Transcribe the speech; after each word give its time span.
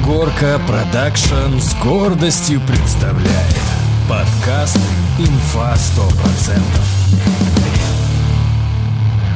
Ангорка 0.00 0.58
Продакшн 0.66 1.58
с 1.58 1.74
гордостью 1.82 2.60
представляет 2.66 3.60
подкаст 4.08 4.78
«Инфа 5.18 5.74
100%». 5.74 6.58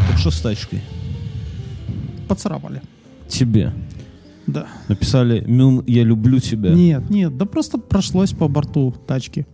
Так 0.09 0.19
что 0.19 0.31
с 0.31 0.41
тачкой? 0.41 0.83
Поцарапали. 2.29 2.81
Тебе. 3.29 3.73
Да. 4.47 4.67
Написали 4.89 5.45
«Мюн, 5.47 5.85
я 5.87 6.03
люблю 6.03 6.39
тебя». 6.41 6.71
Нет, 6.71 7.11
нет, 7.11 7.37
да 7.37 7.45
просто 7.45 7.77
прошлось 7.77 8.33
по 8.33 8.49
борту 8.49 8.95
тачки. 9.07 9.47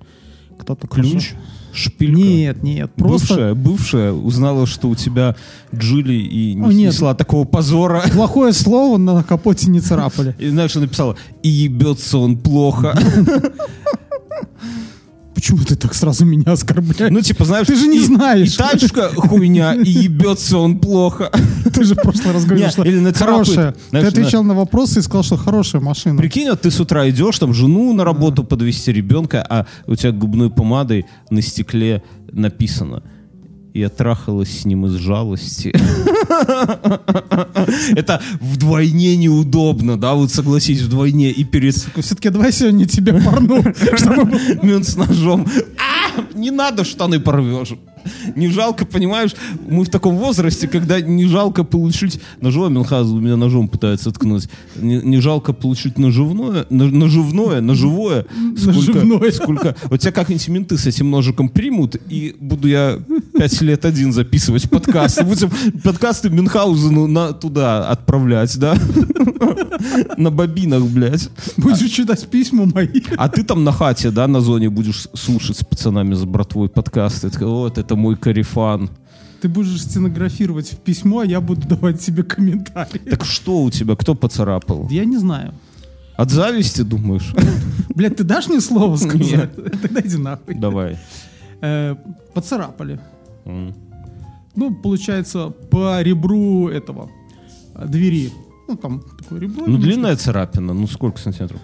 Кто-то 0.61 0.87
Ключ? 0.87 1.31
прошел. 1.31 1.39
Шпилька? 1.73 2.19
Нет, 2.21 2.63
нет, 2.63 2.91
просто 2.95 3.35
Бывшая, 3.35 3.55
бывшая 3.55 4.13
узнала, 4.13 4.67
что 4.67 4.89
у 4.89 4.95
тебя 4.95 5.37
Джули 5.75 6.15
и 6.15 6.55
не 6.55 6.63
О, 6.63 6.67
нет. 6.73 6.93
снесла 6.93 7.15
такого 7.15 7.45
позора. 7.45 8.03
плохое 8.13 8.53
слово 8.53 8.99
на 8.99 9.23
капоте 9.23 9.69
не 9.71 9.81
царапали. 9.81 10.35
И 10.39 10.49
знаешь, 10.49 10.71
что 10.71 10.81
написала? 10.81 11.17
И 11.43 11.49
ебется 11.49 12.19
он 12.19 12.37
плохо. 12.37 12.99
Почему 15.41 15.65
ты 15.65 15.75
так 15.75 15.95
сразу 15.95 16.27
меня 16.27 16.53
оскорбляешь? 16.53 17.11
Ну, 17.11 17.23
типа, 17.23 17.47
знаешь... 17.47 17.67
Ты 17.67 17.75
же 17.75 17.87
не 17.87 17.97
и- 17.97 18.05
знаешь. 18.05 18.53
И 18.53 18.57
тачка 18.59 19.09
хуйня, 19.09 19.73
и 19.73 19.89
ебется 19.89 20.59
он 20.59 20.79
плохо. 20.79 21.31
Ты 21.73 21.85
же 21.85 21.95
в 21.95 22.03
прошлый 22.03 22.35
раз 22.35 22.45
говорил, 22.45 22.69
что 22.69 22.83
или 22.83 22.99
нацарапает. 22.99 23.49
хорошая. 23.49 23.75
Ты 23.91 24.07
отвечал 24.07 24.45
на 24.45 24.53
вопросы 24.53 24.99
и 24.99 25.03
сказал, 25.03 25.23
что 25.23 25.39
хорошая 25.39 25.81
машина. 25.81 26.19
Прикинь, 26.19 26.51
вот 26.51 26.61
ты 26.61 26.71
с 26.71 26.79
утра 26.79 27.09
идешь, 27.09 27.39
там 27.39 27.55
жену 27.55 27.95
на 27.95 28.05
работу 28.05 28.45
подвести 28.45 28.93
ребенка, 28.93 29.43
а 29.49 29.65
у 29.87 29.97
тебя 29.97 30.13
губной 30.13 30.51
помадой 30.51 31.07
на 31.31 31.41
стекле 31.41 32.03
написано 32.31 33.03
«Я 33.75 33.89
трахалась 33.89 34.61
с 34.61 34.65
ним 34.65 34.87
из 34.87 34.95
жалости». 34.95 35.75
Это 37.97 38.21
вдвойне 38.41 39.17
неудобно, 39.17 39.99
да, 39.99 40.15
вот 40.15 40.31
согласись, 40.31 40.83
вдвойне. 40.83 41.31
И 41.31 41.45
перед 41.45 41.75
Все-таки 41.75 42.31
давай 42.31 42.53
сегодня 42.53 42.87
тебе 42.87 43.21
порну, 43.21 43.63
чтобы 43.97 44.33
Мент 44.63 44.87
с 44.87 44.97
ножом. 44.97 45.47
А, 45.79 46.00
не 46.35 46.51
надо 46.51 46.85
штаны 46.85 47.21
порвешь. 47.21 47.75
Не 48.35 48.49
жалко, 48.49 48.87
понимаешь, 48.87 49.33
мы 49.69 49.85
в 49.85 49.91
таком 49.91 50.17
возрасте, 50.17 50.67
когда 50.69 51.03
не 51.03 51.27
жалко 51.27 51.65
получить 51.65 52.19
ножовое, 52.41 52.71
Мюнхгаузен 52.71 53.19
у 53.19 53.21
меня 53.21 53.37
ножом 53.37 53.69
пытается 53.69 54.11
ткнуть, 54.11 54.49
не, 54.77 55.03
не 55.03 55.21
жалко 55.21 55.53
получить 55.53 55.99
наживное, 55.99 56.65
на- 56.71 56.91
наживное, 56.91 57.61
ножевое. 57.61 58.25
Сколько, 58.57 58.79
Наживное. 58.79 59.33
сколько, 59.33 59.77
вот 59.91 60.01
тебя 60.01 60.13
как-нибудь 60.13 60.49
менты 60.49 60.79
с 60.79 60.87
этим 60.87 61.11
ножиком 61.11 61.51
примут, 61.51 61.97
и 62.09 62.35
буду 62.41 62.69
я 62.69 62.99
пять 63.39 63.61
лет 63.61 63.85
один 63.85 64.15
записывать 64.15 64.71
подкасты. 64.71 65.23
Будем 65.25 65.51
подкасты 65.85 66.31
Мюнхгаузену 66.31 67.07
на, 67.07 67.35
туда 67.35 67.87
отправлять, 67.87 68.59
да? 68.59 68.79
На 70.17 70.31
бобинах, 70.31 70.83
блядь. 70.85 71.29
будешь 71.57 71.91
читать 71.91 72.29
письма 72.29 72.67
мои. 72.67 73.03
А 73.17 73.29
ты 73.29 73.43
там 73.43 73.65
на 73.65 73.73
хате, 73.73 74.11
да, 74.11 74.27
на 74.29 74.41
зоне 74.41 74.71
будешь 74.71 75.09
слушать 75.15 75.59
с 75.59 75.65
пацанами, 75.65 76.15
с 76.15 76.25
братвой 76.25 76.69
подкасты. 76.69 77.31
Вот, 77.45 77.79
это 77.79 77.97
мой 77.97 78.17
карифан. 78.17 78.91
Ты 79.41 79.49
будешь 79.49 79.83
стенографировать 79.83 80.73
в 80.73 80.77
письмо, 80.77 81.21
а 81.21 81.25
я 81.25 81.41
буду 81.41 81.67
давать 81.67 82.01
тебе 82.01 82.23
комментарии. 82.23 82.99
Так 83.11 83.25
что 83.25 83.63
у 83.63 83.71
тебя, 83.71 83.97
кто 83.97 84.15
поцарапал? 84.15 84.87
Я 84.91 85.05
не 85.07 85.17
знаю. 85.17 85.55
От 86.17 86.31
зависти, 86.31 86.83
думаешь? 86.83 87.35
Блядь, 87.95 88.17
ты 88.17 88.25
дашь 88.25 88.49
мне 88.49 88.61
слово 88.61 88.97
сказать? 88.97 89.55
Тогда 89.81 90.01
иди 90.01 90.19
нахуй. 90.19 90.55
Давай. 90.55 90.99
Э, 91.63 91.97
Поцарапали. 92.35 93.01
Ну, 94.57 94.75
получается, 94.75 95.51
по 95.71 96.03
ребру 96.03 96.69
этого 96.69 97.09
э, 97.75 97.87
двери. 97.87 98.31
Ну, 98.71 98.77
там 98.77 99.03
такое 99.19 99.41
ребро. 99.41 99.65
Ну, 99.67 99.79
длинная 99.79 100.17
царапина, 100.17 100.73
ну 100.75 100.87
сколько 100.87 101.19
сантиметров? 101.19 101.61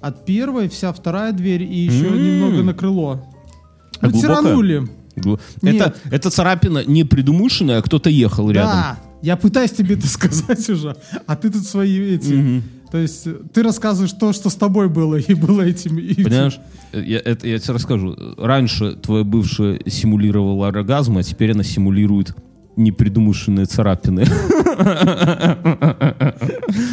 От 0.00 0.24
первой 0.24 0.68
вся 0.68 0.92
вторая 0.92 1.32
дверь 1.32 1.62
и 1.62 1.76
еще 1.78 2.06
М. 2.06 2.24
немного 2.24 2.62
на 2.62 2.74
крыло. 2.74 3.26
А 4.00 4.06
Ну, 4.06 4.10
глубокая? 4.12 4.20
тиранули. 4.42 4.88
Гл- 5.16 5.40
Нет. 5.62 5.74
Это, 5.74 5.94
это 6.10 6.30
царапина 6.30 6.84
не 6.86 7.04
придумышленная, 7.04 7.78
а 7.78 7.82
кто-то 7.82 8.08
ехал 8.08 8.50
рядом. 8.50 8.70
Да, 8.70 8.98
я 9.20 9.36
пытаюсь 9.36 9.72
тебе 9.72 9.94
это 9.96 10.06
сказать 10.08 10.68
уже, 10.70 10.96
а 11.26 11.36
ты 11.36 11.50
тут 11.50 11.64
свои 11.66 11.98
эти... 12.14 12.32
Мгм. 12.34 12.62
То 12.90 12.98
есть 12.98 13.26
э, 13.26 13.34
ты 13.52 13.62
рассказываешь 13.62 14.12
то, 14.12 14.32
что 14.32 14.48
с 14.50 14.54
тобой 14.54 14.88
было, 14.88 15.16
и 15.16 15.34
было 15.34 15.62
этим... 15.62 15.98
и. 15.98 16.14
Понимаешь, 16.22 16.58
я, 16.92 17.18
это, 17.18 17.48
я 17.48 17.58
тебе 17.58 17.74
расскажу. 17.74 18.16
Раньше 18.36 18.92
твоя 18.96 19.24
бывшая 19.24 19.80
симулировала 19.86 20.68
оргазм, 20.68 21.16
а 21.18 21.22
теперь 21.22 21.52
она 21.52 21.62
симулирует 21.64 22.34
непридумышленные 22.76 23.66
царапины. 23.66 24.24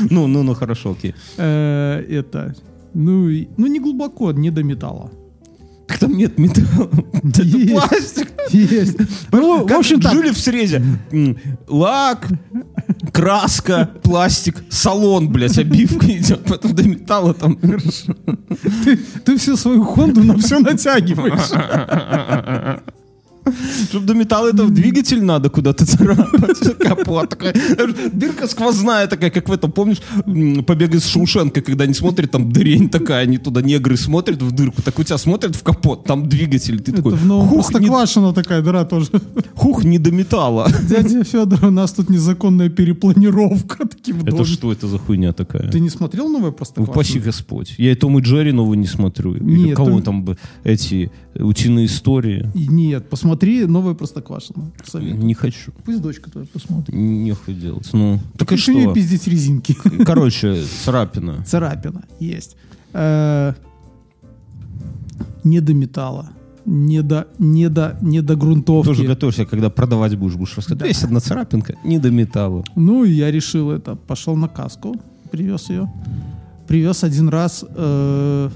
Ну, 0.10 0.28
ну, 0.28 0.44
ну, 0.44 0.54
хорошо, 0.54 0.92
окей. 0.92 1.16
Э, 1.38 2.04
Это... 2.10 2.54
Ну, 2.94 3.30
ну, 3.58 3.68
не 3.68 3.80
глубоко, 3.80 4.32
не 4.32 4.52
до 4.52 4.64
металла. 4.64 5.12
Так 5.88 6.00
там 6.00 6.18
нет 6.18 6.38
металла. 6.38 6.90
Это 7.24 7.44
Есть. 7.44 7.72
пластик. 7.72 8.32
Есть. 8.52 8.98
Ну, 9.32 9.64
в 9.64 9.68
Как 9.68 9.80
общем. 9.80 10.00
Джули 10.00 10.30
в 10.32 10.38
срезе. 10.38 10.84
Лак, 11.68 12.28
краска, 13.12 13.90
пластик, 14.04 14.64
салон, 14.70 15.30
блядь, 15.30 15.58
обивка 15.58 16.06
идет. 16.08 16.44
Потом 16.44 16.76
до 16.76 16.84
металла 16.84 17.34
там. 17.34 17.58
Ты, 18.84 18.98
ты 19.26 19.38
всю 19.38 19.56
свою 19.58 19.84
Хонду 19.84 20.24
на 20.24 20.38
все 20.38 20.60
натягиваешь. 20.60 21.50
Чтобы 23.90 24.06
до 24.06 24.14
металла 24.14 24.50
это 24.50 24.64
в 24.64 24.72
двигатель 24.72 25.24
надо 25.24 25.50
куда-то 25.50 25.86
царапать. 25.86 26.78
Капот 26.80 27.30
такой. 27.30 27.54
Дырка 28.14 28.48
сквозная 28.48 29.08
такая, 29.08 29.30
как 29.30 29.50
в 29.50 29.52
этом, 29.52 29.72
помнишь, 29.72 30.02
побег 30.66 30.96
из 30.96 31.06
Шоушенка, 31.06 31.62
когда 31.62 31.84
они 31.84 31.94
смотрят, 31.94 32.32
там 32.32 32.52
дырень 32.52 32.90
такая, 32.90 33.24
они 33.24 33.38
туда 33.38 33.62
негры 33.62 33.98
смотрят 33.98 34.42
в 34.42 34.52
дырку, 34.52 34.82
так 34.82 34.98
у 35.00 35.04
тебя 35.04 35.18
смотрят 35.18 35.56
в 35.56 35.64
капот, 35.64 36.06
там 36.06 36.28
двигатель. 36.28 36.80
Ты 36.82 36.92
Это 36.92 37.02
такой, 37.02 37.14
в 37.14 37.26
новом 37.26 37.48
хух, 37.48 37.70
не, 37.70 37.74
Простоквашино 37.74 38.34
такая 38.34 38.62
дыра 38.62 38.86
тоже. 38.86 39.10
хух, 39.56 39.84
не 39.84 40.00
до 40.00 40.12
металла. 40.12 40.68
Дядя 40.90 41.24
Федор, 41.24 41.66
у 41.66 41.72
нас 41.72 41.92
тут 41.94 42.10
незаконная 42.10 42.70
перепланировка. 42.70 43.88
Такие 43.88 44.16
в 44.16 44.26
Это 44.26 44.46
что 44.46 44.72
это 44.72 44.88
за 44.88 44.98
хуйня 44.98 45.34
такая? 45.34 45.70
Ты 45.70 45.80
не 45.80 45.90
смотрел 45.90 46.30
новое 46.30 46.50
Упаси 46.50 46.74
Простоквашино? 46.74 47.26
Господь. 47.26 47.76
Я 47.78 47.92
и 47.92 47.96
Том 47.96 48.18
и 48.20 48.22
Джерри 48.22 48.52
новый 48.52 48.78
не 48.78 48.88
смотрю. 48.88 49.36
Или 49.36 49.68
Нет, 49.68 49.76
кого 49.78 50.02
там 50.02 50.24
бы 50.24 50.38
эти 50.64 51.12
утиные 51.36 51.86
истории. 51.86 52.50
Нет, 52.54 53.10
посмотри 53.10 53.39
новое 53.68 53.94
Простоквашино. 53.94 54.72
Советую. 54.84 55.24
Не 55.26 55.34
хочу. 55.34 55.72
Пусть 55.86 56.02
дочка 56.02 56.30
твоя 56.32 56.48
посмотрит. 56.52 56.96
Нехуй 56.96 57.54
делать. 57.54 57.90
Ну, 57.94 58.20
так 58.38 58.52
и 58.52 58.56
Пиши 58.56 58.72
ей 58.74 58.84
что? 58.84 58.94
пиздить 58.94 59.28
резинки. 59.28 59.74
Короче, 60.06 60.64
царапина. 60.86 61.44
Царапина 61.46 62.06
есть. 62.20 62.56
Э, 62.94 63.54
Не 65.44 65.62
до 65.62 65.74
металла. 65.74 66.30
Не 66.66 67.02
до, 67.02 67.28
не 67.40 67.70
до, 67.70 67.98
не 68.02 68.22
до 68.22 68.36
грунтовки. 68.36 68.88
Тоже 68.88 69.04
готовься, 69.06 69.46
когда 69.46 69.70
продавать 69.70 70.16
будешь, 70.16 70.36
будешь 70.36 70.56
рассказать. 70.58 70.80
Да. 70.80 70.86
Есть 70.86 71.04
одна 71.04 71.20
царапинка, 71.20 71.76
не 71.84 71.98
до 72.00 72.12
металла. 72.12 72.64
Ну, 72.76 73.06
и 73.06 73.12
я 73.12 73.32
решил 73.32 73.72
это. 73.72 73.96
Пошел 73.96 74.36
на 74.36 74.48
каску, 74.48 74.96
привез 75.32 75.70
ее. 75.70 75.92
Привез 76.68 77.04
один 77.04 77.30
раз. 77.30 77.66
э, 77.68 78.50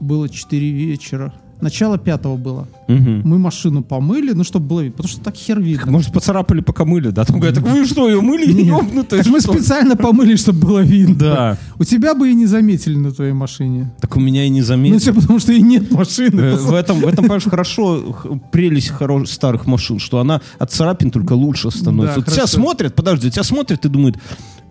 было 0.00 0.28
4 0.28 0.70
вечера. 0.72 1.32
Начало 1.62 1.96
пятого 1.96 2.36
было. 2.36 2.66
Мгм. 2.88 3.22
Мы 3.24 3.38
машину 3.38 3.82
помыли, 3.82 4.32
ну, 4.32 4.42
чтобы 4.42 4.66
было 4.66 4.80
видно. 4.80 4.96
Потому 4.96 5.08
что 5.12 5.20
так 5.22 5.36
хер 5.36 5.60
видно. 5.60 5.92
Может, 5.92 6.12
поцарапали, 6.12 6.60
пока 6.60 6.84
мыли, 6.84 7.10
да? 7.10 7.24
Там 7.24 7.38
говорят, 7.38 7.54
так 7.54 7.64
вы 7.64 7.86
что, 7.86 8.08
ее 8.08 8.20
мыли? 8.20 8.50
Ёбнутые, 8.64 9.22
мы 9.28 9.40
что?» 9.40 9.52
специально 9.52 9.94
помыли, 9.96 10.34
чтобы 10.36 10.58
было 10.66 10.80
видно. 10.80 11.14
Да. 11.14 11.58
У 11.78 11.84
тебя 11.84 12.14
бы 12.14 12.30
и 12.30 12.34
не 12.34 12.46
заметили 12.46 12.96
на 12.96 13.12
твоей 13.12 13.32
машине. 13.32 13.92
Так 14.00 14.16
у 14.16 14.20
меня 14.20 14.44
и 14.44 14.48
не 14.48 14.60
Ну, 14.60 14.66
заметили. 14.66 14.98
все 14.98 15.14
потому, 15.14 15.38
что 15.38 15.52
и 15.52 15.62
нет 15.62 15.90
машины. 15.92 16.40
Э, 16.40 16.56
В 16.56 16.74
этом, 16.74 16.98
в 17.00 17.06
этом, 17.06 17.22
понимаешь, 17.24 17.44
хорошо, 17.44 18.16
прелесть 18.50 18.88
хорош, 18.88 19.30
старых 19.30 19.66
машин, 19.66 20.00
что 20.00 20.18
она 20.18 20.40
от 20.58 20.72
царапин 20.72 21.10
только 21.12 21.34
лучше 21.34 21.70
становится. 21.70 22.18
Да, 22.20 22.24
вот 22.26 22.34
тебя 22.34 22.46
смотрят, 22.48 22.94
подожди, 22.96 23.30
тебя 23.30 23.44
смотрят 23.44 23.84
и 23.86 23.88
думают, 23.88 24.18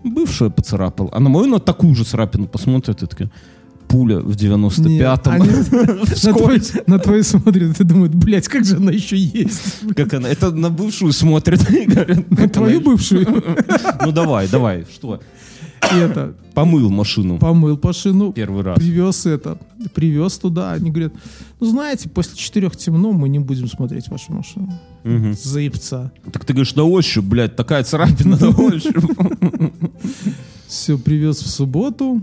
бывшая 0.04 0.50
поцарапал. 0.50 1.08
А 1.12 1.20
на 1.20 1.30
мою 1.30 1.46
на 1.46 1.58
такую 1.58 1.94
же 1.94 2.04
царапину 2.04 2.46
посмотрят 2.46 3.02
и 3.02 3.06
такая, 3.06 3.30
пуля 3.92 4.20
в 4.20 4.28
Нет, 4.28 4.40
95-м. 4.40 5.42
они 6.22 6.82
на 6.86 6.98
твой 6.98 7.22
смотрят 7.22 7.78
и 7.78 7.84
думают, 7.84 8.14
блядь, 8.14 8.48
как 8.48 8.64
же 8.64 8.76
она 8.76 8.90
еще 8.90 9.16
есть? 9.16 9.80
Как 9.94 10.14
она? 10.14 10.28
Это 10.28 10.50
на 10.50 10.70
бывшую 10.70 11.12
смотрят 11.12 11.60
говорят. 11.86 12.30
На 12.30 12.48
твою 12.48 12.80
бывшую? 12.80 13.26
Ну 14.00 14.12
давай, 14.12 14.48
давай, 14.48 14.86
что? 14.92 15.20
И 15.92 15.98
это, 15.98 16.34
Помыл 16.54 16.90
машину 16.90 17.38
помыл 17.38 17.78
машину, 17.82 18.32
первый 18.32 18.62
раз. 18.62 18.78
привез 18.78 19.26
это, 19.26 19.58
привез 19.94 20.38
туда. 20.38 20.72
Они 20.72 20.90
говорят, 20.90 21.12
ну 21.60 21.66
знаете, 21.66 22.08
после 22.08 22.36
четырех 22.36 22.76
темно, 22.76 23.12
мы 23.12 23.28
не 23.28 23.40
будем 23.40 23.68
смотреть 23.68 24.08
вашу 24.08 24.32
машину. 24.32 24.72
Мгм. 25.04 25.34
Заебца. 25.34 26.12
Так 26.32 26.44
ты 26.44 26.52
говоришь, 26.54 26.74
на 26.76 26.84
ощупь, 26.84 27.24
блядь, 27.24 27.56
такая 27.56 27.84
царапина 27.84 28.38
на 28.38 28.48
ощупь. 28.58 28.96
Все, 30.68 30.96
привез 30.96 31.42
в 31.42 31.48
субботу, 31.48 32.22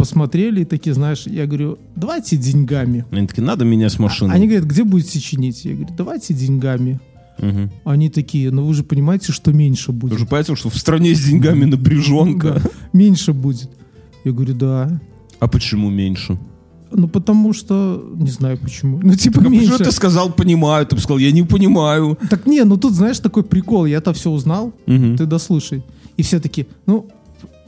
посмотрели 0.00 0.62
и 0.62 0.64
такие, 0.64 0.94
знаешь, 0.94 1.26
я 1.26 1.46
говорю, 1.46 1.78
давайте 1.96 2.36
деньгами. 2.36 3.04
Они 3.10 3.26
такие, 3.26 3.44
надо 3.44 3.64
меня 3.64 3.88
с 3.88 3.98
машины. 3.98 4.32
Они 4.32 4.46
говорят, 4.46 4.64
где 4.66 4.82
будете 4.84 5.20
чинить? 5.20 5.64
Я 5.64 5.74
говорю, 5.74 5.94
давайте 5.96 6.34
деньгами. 6.34 6.98
Мгм. 7.38 7.70
Они 7.84 8.08
такие, 8.10 8.50
ну 8.50 8.64
вы 8.64 8.74
же 8.74 8.82
понимаете, 8.82 9.32
что 9.32 9.52
меньше 9.52 9.92
Вы 9.92 9.98
будет. 9.98 10.18
же 10.18 10.26
понимаете, 10.26 10.56
что 10.56 10.68
в 10.70 10.76
стране 10.76 11.14
с 11.14 11.20
деньгами 11.24 11.64
напряженка. 11.66 12.60
Да, 12.62 12.70
меньше 12.92 13.32
будет. 13.32 13.70
Я 14.24 14.32
говорю, 14.32 14.54
да. 14.54 15.00
А 15.38 15.46
почему 15.48 15.90
меньше? 15.90 16.38
Ну, 16.92 17.06
потому 17.08 17.52
что... 17.52 18.04
Не 18.16 18.30
знаю 18.30 18.58
почему. 18.58 19.00
Ну, 19.02 19.14
типа, 19.14 19.40
А 19.44 19.48
меньше. 19.48 19.70
почему 19.70 19.84
ты 19.90 19.92
сказал 19.92 20.32
«понимаю», 20.32 20.84
ты 20.86 20.96
бы 20.96 21.00
сказал 21.02 21.18
«я 21.18 21.30
не 21.32 21.44
понимаю». 21.44 22.18
Так 22.28 22.46
не, 22.46 22.64
ну 22.64 22.76
тут, 22.76 22.94
знаешь, 22.94 23.18
такой 23.20 23.42
прикол. 23.42 23.86
Я-то 23.86 24.12
все 24.12 24.30
узнал, 24.30 24.72
Мгм. 24.86 25.16
ты 25.16 25.24
дослушай. 25.26 25.82
И 26.16 26.22
все 26.22 26.40
таки 26.40 26.66
ну, 26.86 27.06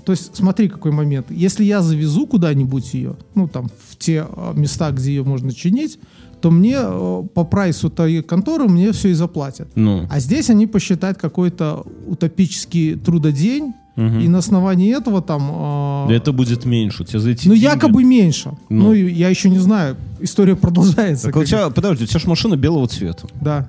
то 0.04 0.12
есть 0.12 0.37
смотри, 0.37 0.69
какой 0.69 0.93
момент. 0.93 1.26
Если 1.31 1.64
я 1.64 1.82
завезу 1.82 2.26
куда-нибудь 2.26 2.94
ее, 2.94 3.14
ну, 3.34 3.49
там, 3.49 3.70
в 3.88 3.96
те 3.96 4.26
а, 4.28 4.52
места, 4.54 4.90
где 4.90 5.10
ее 5.10 5.25
можно 5.25 5.52
чинить, 5.52 5.99
то 6.40 6.50
мне 6.50 6.76
э, 6.76 7.22
по 7.34 7.44
прайсу 7.44 7.88
той 7.88 8.20
конторы 8.22 8.69
мне 8.69 8.90
все 8.90 9.10
и 9.10 9.12
заплатят. 9.12 9.69
Ну, 9.76 10.06
А 10.10 10.19
здесь 10.19 10.50
они 10.50 10.66
посчитают 10.66 11.19
какой-то 11.19 11.87
утопический 12.06 12.96
трудодень, 12.96 13.75
и 13.96 14.28
на 14.28 14.38
основании 14.38 14.96
этого 14.96 15.20
там... 15.20 16.06
да 16.08 16.14
это 16.14 16.32
будет 16.32 16.64
меньше. 16.64 17.02
У 17.02 17.06
тебя 17.06 17.20
за 17.20 17.31
эти 17.31 17.46
ну, 17.46 17.54
деньги- 17.54 17.64
якобы 17.64 18.02
меньше. 18.04 18.52
Ну. 18.70 18.84
Ну, 18.84 18.93
я 18.94 19.28
еще 19.28 19.50
не 19.50 19.58
знаю. 19.58 19.96
История 20.19 20.56
продолжается. 20.56 21.26
Так 21.26 21.37
у 21.37 21.44
тебя, 21.44 21.69
подожди, 21.69 22.04
у 22.04 22.06
тебя 22.06 22.19
же 22.19 22.26
машина 22.26 22.56
белого 22.56 22.88
цвета. 22.88 23.26
Да. 23.38 23.69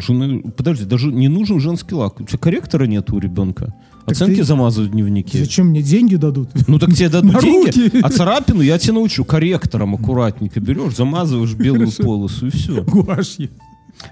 Жены, 0.00 0.40
подожди, 0.56 0.84
даже 0.84 1.12
не 1.12 1.28
нужен 1.28 1.60
женский 1.60 1.94
лак. 1.94 2.20
У 2.20 2.24
тебя 2.24 2.38
корректора 2.38 2.84
нет 2.86 3.10
у 3.12 3.18
ребенка. 3.18 3.74
Оценки 4.06 4.36
ты- 4.36 4.44
замазывают 4.44 4.90
в 4.90 4.94
дневнике. 4.94 5.38
Зачем 5.38 5.68
мне 5.68 5.82
деньги 5.82 6.16
дадут? 6.16 6.48
Ну 6.66 6.78
так 6.78 6.94
тебе 6.94 7.08
дадут 7.08 7.32
На 7.34 7.40
деньги, 7.40 7.66
руки. 7.84 8.00
а 8.02 8.08
царапину 8.10 8.60
я 8.62 8.78
тебя 8.78 8.94
научу 8.94 9.24
корректором 9.24 9.94
аккуратненько 9.94 10.58
берешь, 10.60 10.96
замазываешь 10.96 11.54
белую 11.54 11.90
полосу 11.92 12.46
и 12.48 12.50
все. 12.50 12.82
Гуашью. 12.82 13.50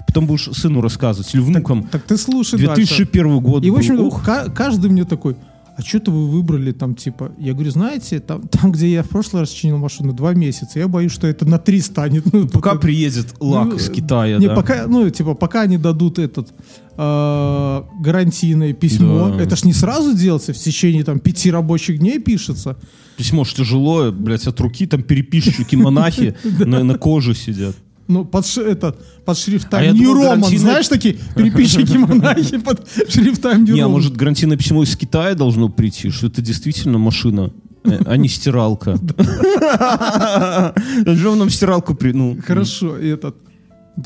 Потом 0.06 0.26
будешь 0.26 0.48
сыну 0.52 0.80
рассказывать 0.82 1.34
или 1.34 1.40
внукам. 1.40 1.84
Так 1.90 2.02
ты 2.02 2.16
слушай 2.18 2.58
дальше. 2.58 2.74
2001 2.96 3.40
год 3.40 3.64
И, 3.64 3.70
в 3.70 3.72
был. 3.72 3.78
общем, 3.78 4.00
Ух, 4.00 4.22
ка- 4.22 4.50
каждый 4.50 4.90
мне 4.90 5.04
такой, 5.04 5.36
а 5.78 5.82
что-то 5.82 6.10
вы 6.10 6.28
выбрали 6.28 6.72
там, 6.72 6.96
типа, 6.96 7.30
я 7.38 7.52
говорю, 7.52 7.70
знаете, 7.70 8.18
там, 8.18 8.42
там, 8.50 8.72
где 8.72 8.90
я 8.90 9.04
в 9.04 9.08
прошлый 9.08 9.42
раз 9.42 9.50
чинил 9.50 9.78
машину, 9.78 10.12
два 10.12 10.34
месяца, 10.34 10.80
я 10.80 10.88
боюсь, 10.88 11.12
что 11.12 11.28
это 11.28 11.46
на 11.46 11.58
три 11.58 11.80
станет. 11.80 12.32
Ну, 12.32 12.48
пока 12.48 12.70
потом- 12.70 12.80
приедет 12.80 13.34
лак 13.38 13.68
Ну, 13.68 13.76
из 13.76 13.88
Китая, 13.88 14.38
Не, 14.38 14.48
да? 14.48 14.54
пока, 14.56 14.86
ну, 14.88 15.08
типа, 15.08 15.34
пока 15.34 15.62
они 15.62 15.78
дадут 15.78 16.18
этот 16.18 16.48
э, 16.96 17.82
гарантийное 18.00 18.72
письмо, 18.72 19.30
Да. 19.36 19.42
это 19.44 19.54
ж 19.56 19.64
не 19.64 19.72
сразу 19.72 20.14
делается, 20.16 20.52
в 20.52 20.58
течение 20.58 21.04
там 21.04 21.20
пяти 21.20 21.50
рабочих 21.50 21.98
дней 21.98 22.18
пишется. 22.18 22.76
Письмо 23.16 23.44
ж 23.44 23.54
тяжелое, 23.54 24.10
блядь, 24.10 24.46
от 24.46 24.60
руки 24.60 24.86
там 24.86 25.02
переписчики 25.02 25.76
монахи 25.76 26.34
на, 26.58 26.82
на 26.84 26.98
коже 26.98 27.34
сидят. 27.34 27.76
Ну, 28.08 28.24
под, 28.24 28.46
этот, 28.56 29.04
под 29.26 29.38
шрифтом 29.38 29.80
А 29.80 29.86
New 29.92 30.14
думал, 30.14 30.22
Roman, 30.24 30.40
гарантийное- 30.40 30.58
знаешь, 30.58 30.88
такие 30.88 31.18
переписчики-монахи 31.36 32.56
под 32.64 32.88
шрифтом 33.08 33.64
New 33.64 33.74
Не, 33.74 33.82
а 33.82 33.88
может 33.88 34.16
гарантийное 34.16 34.56
письмо 34.56 34.82
из 34.82 34.96
Китая 34.96 35.34
должно 35.34 35.68
прийти, 35.68 36.08
что 36.10 36.26
это 36.28 36.40
действительно 36.40 36.96
машина, 36.96 37.52
э, 37.84 38.00
а 38.06 38.16
не 38.16 38.28
стиралка. 38.28 38.96
Что 41.16 41.34
нам 41.34 41.50
стиралку 41.50 41.94
при... 41.94 42.12
Ну, 42.12 42.38
Хорошо, 42.46 42.98
и 42.98 43.08
этот. 43.08 43.36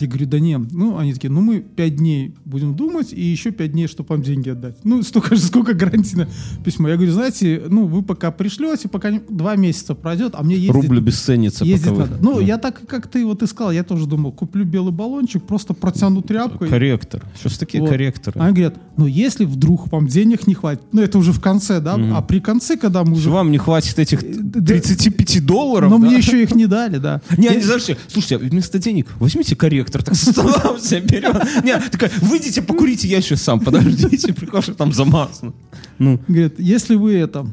Я 0.01 0.07
говорю, 0.07 0.27
да 0.27 0.41
не. 0.41 0.57
Ну, 0.59 0.97
они 0.97 1.13
такие, 1.13 1.31
ну 1.31 1.41
мы 1.41 1.61
пять 1.61 1.97
дней 1.97 2.35
будем 2.45 2.75
думать, 2.75 3.13
и 3.13 3.23
еще 3.23 3.51
пять 3.51 3.73
дней, 3.73 3.87
чтобы 3.87 4.09
вам 4.11 4.23
деньги 4.23 4.49
отдать. 4.49 4.77
Ну, 4.85 5.03
столько 5.03 5.37
же, 5.37 5.43
сколько 5.43 5.75
гарантийное 5.75 6.29
письмо. 6.65 6.89
Я 6.89 6.97
говорю, 6.97 7.13
знаете, 7.13 7.63
ну, 7.69 7.87
вы 7.87 8.03
пока 8.03 8.31
пришлете, 8.31 8.89
пока 8.89 9.11
не- 9.11 9.21
два 9.29 9.57
месяца 9.57 9.95
пройдет, 9.95 10.35
а 10.35 10.43
мне 10.43 10.55
ездить, 10.57 10.71
рубль 10.73 10.99
обесценится. 10.99 11.65
ездить 11.65 11.91
пока 11.91 12.03
вы- 12.05 12.11
надо. 12.11 12.23
Ну, 12.23 12.37
Да. 12.37 12.43
я 12.43 12.59
так, 12.59 12.87
как 12.87 13.07
ты 13.09 13.25
вот 13.27 13.43
искал, 13.43 13.71
я 13.71 13.85
тоже 13.85 14.07
думал, 14.07 14.33
куплю 14.33 14.65
белый 14.65 14.93
баллончик, 14.93 15.43
просто 15.45 15.75
протяну 15.75 16.23
тряпку. 16.23 16.65
и- 16.65 16.69
Корректор. 16.69 17.23
Сейчас 17.39 17.59
такие 17.59 17.81
Вот. 17.83 17.91
корректоры. 17.91 18.41
Они 18.41 18.53
говорят, 18.55 18.77
ну, 18.97 19.07
если 19.07 19.45
вдруг 19.45 19.91
вам 19.93 20.07
денег 20.07 20.47
не 20.47 20.55
хватит, 20.55 20.83
ну, 20.93 21.03
это 21.03 21.19
уже 21.19 21.33
в 21.33 21.41
конце, 21.41 21.81
да, 21.81 21.97
а 22.15 22.23
при 22.23 22.41
конце, 22.41 22.77
когда 22.77 23.05
мы 23.05 23.13
уже... 23.15 23.31
Вам 23.31 23.51
не 23.51 23.59
хватит 23.59 23.99
этих 23.99 24.21
да. 24.23 24.61
35 24.61 25.41
долларов? 25.45 25.91
Но 25.91 25.99
да? 25.99 26.07
мне 26.07 26.17
еще 26.17 26.43
их 26.43 26.55
не 26.55 26.67
дали, 26.67 26.99
да. 26.99 27.21
Не, 27.37 27.49
они, 27.49 27.61
знаешь, 27.63 27.87
слушайте, 28.09 28.37
а 28.37 28.39
вместо 28.39 28.79
денег 28.79 29.09
возьмите 29.19 29.55
корректор, 29.57 29.82
так 29.91 30.15
со 30.15 30.33
стола 30.33 30.77
все 30.79 31.01
берем. 31.01 31.35
Не, 31.65 31.79
такая, 31.91 32.11
выйдите, 32.21 32.63
покурите, 32.63 33.09
я 33.09 33.19
еще 33.19 33.37
сам, 33.37 33.61
подождите, 33.61 34.33
прикажу, 34.33 34.75
там 34.75 34.93
замазано. 34.93 35.53
Ну, 35.99 36.21
Говорит, 36.29 36.55
если 36.59 36.95
вы 36.95 37.15
это 37.15 37.47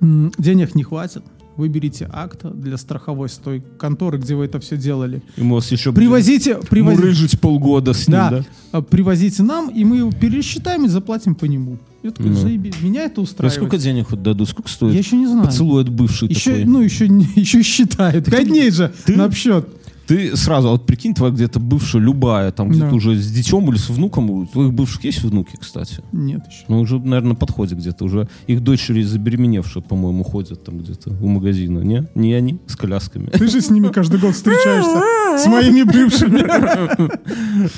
денег 0.00 0.74
не 0.74 0.82
хватит, 0.82 1.22
вы 1.56 1.68
берите 1.68 2.08
акт 2.10 2.40
для 2.54 2.78
страховой 2.78 3.28
с 3.28 3.34
той 3.36 3.62
конторы, 3.78 4.16
где 4.18 4.34
вы 4.34 4.46
это 4.46 4.60
все 4.60 4.78
делали. 4.78 5.22
и 5.36 5.42
мы 5.42 5.56
вас 5.56 5.70
еще 5.70 5.92
Привозите, 5.92 6.54
привозите, 6.56 7.02
мурыжить 7.02 7.40
полгода 7.40 7.92
с 7.92 8.08
ним, 8.08 8.16
да, 8.16 8.30
да? 8.30 8.44
а, 8.72 8.80
привозите 8.82 9.42
нам, 9.42 9.68
и 9.68 9.84
мы 9.84 9.98
его 9.98 10.10
пересчитаем 10.10 10.86
и 10.86 10.88
заплатим 10.88 11.34
по 11.34 11.44
нему. 11.44 11.76
Я 12.02 12.12
такой, 12.12 12.30
Ну. 12.30 12.36
заеби, 12.36 12.72
меня 12.80 13.02
это 13.04 13.20
А 13.20 13.24
устраивает. 13.24 13.54
сколько 13.58 13.76
денег 13.76 14.08
хоть 14.08 14.22
дадут? 14.22 14.48
Сколько 14.48 14.70
стоит? 14.70 14.94
Я 14.94 15.00
еще 15.00 15.16
не 15.16 15.26
знаю. 15.26 15.44
Поцелуй 15.44 15.82
от 15.82 15.90
бывшей 15.90 16.28
Еще, 16.28 16.52
такой. 16.52 16.64
ну, 16.64 16.80
еще, 16.80 17.06
еще 17.36 17.62
считают. 17.62 18.24
Пять 18.24 18.48
дней 18.48 18.70
же 18.70 18.90
ты- 19.04 19.16
на 19.16 19.24
обсчет. 19.24 19.68
Ты 20.10 20.36
сразу, 20.36 20.66
а 20.66 20.70
вот 20.72 20.86
прикинь, 20.86 21.14
твоя 21.14 21.32
где-то 21.32 21.60
бывшая, 21.60 22.00
любая, 22.00 22.50
там 22.50 22.68
где-то 22.70 22.88
Да. 22.90 22.96
уже 22.96 23.14
с 23.14 23.30
детем 23.30 23.70
или 23.70 23.76
с 23.78 23.88
внуком, 23.90 24.28
у 24.28 24.44
твоих 24.44 24.72
бывших 24.72 25.04
есть 25.04 25.22
внуки, 25.22 25.56
кстати? 25.56 25.98
Нет 26.10 26.40
еще. 26.48 26.64
Ну, 26.66 26.80
уже, 26.80 26.98
наверное, 26.98 27.28
на 27.30 27.34
подходе 27.36 27.76
где-то. 27.76 28.04
Уже 28.06 28.26
их 28.48 28.60
дочери 28.60 29.02
забеременевшие, 29.02 29.84
по-моему, 29.84 30.24
ходят 30.24 30.64
там 30.64 30.78
где-то 30.78 31.10
у 31.10 31.28
магазина. 31.28 31.78
Не? 31.78 32.08
Не 32.16 32.34
они 32.34 32.58
с 32.66 32.74
колясками. 32.74 33.26
Ты 33.26 33.46
же 33.46 33.60
с 33.60 33.70
ними 33.70 33.86
каждый 33.86 34.18
год 34.18 34.34
встречаешься. 34.34 35.00
С 35.38 35.46
моими 35.46 35.84
бывшими. 35.84 36.40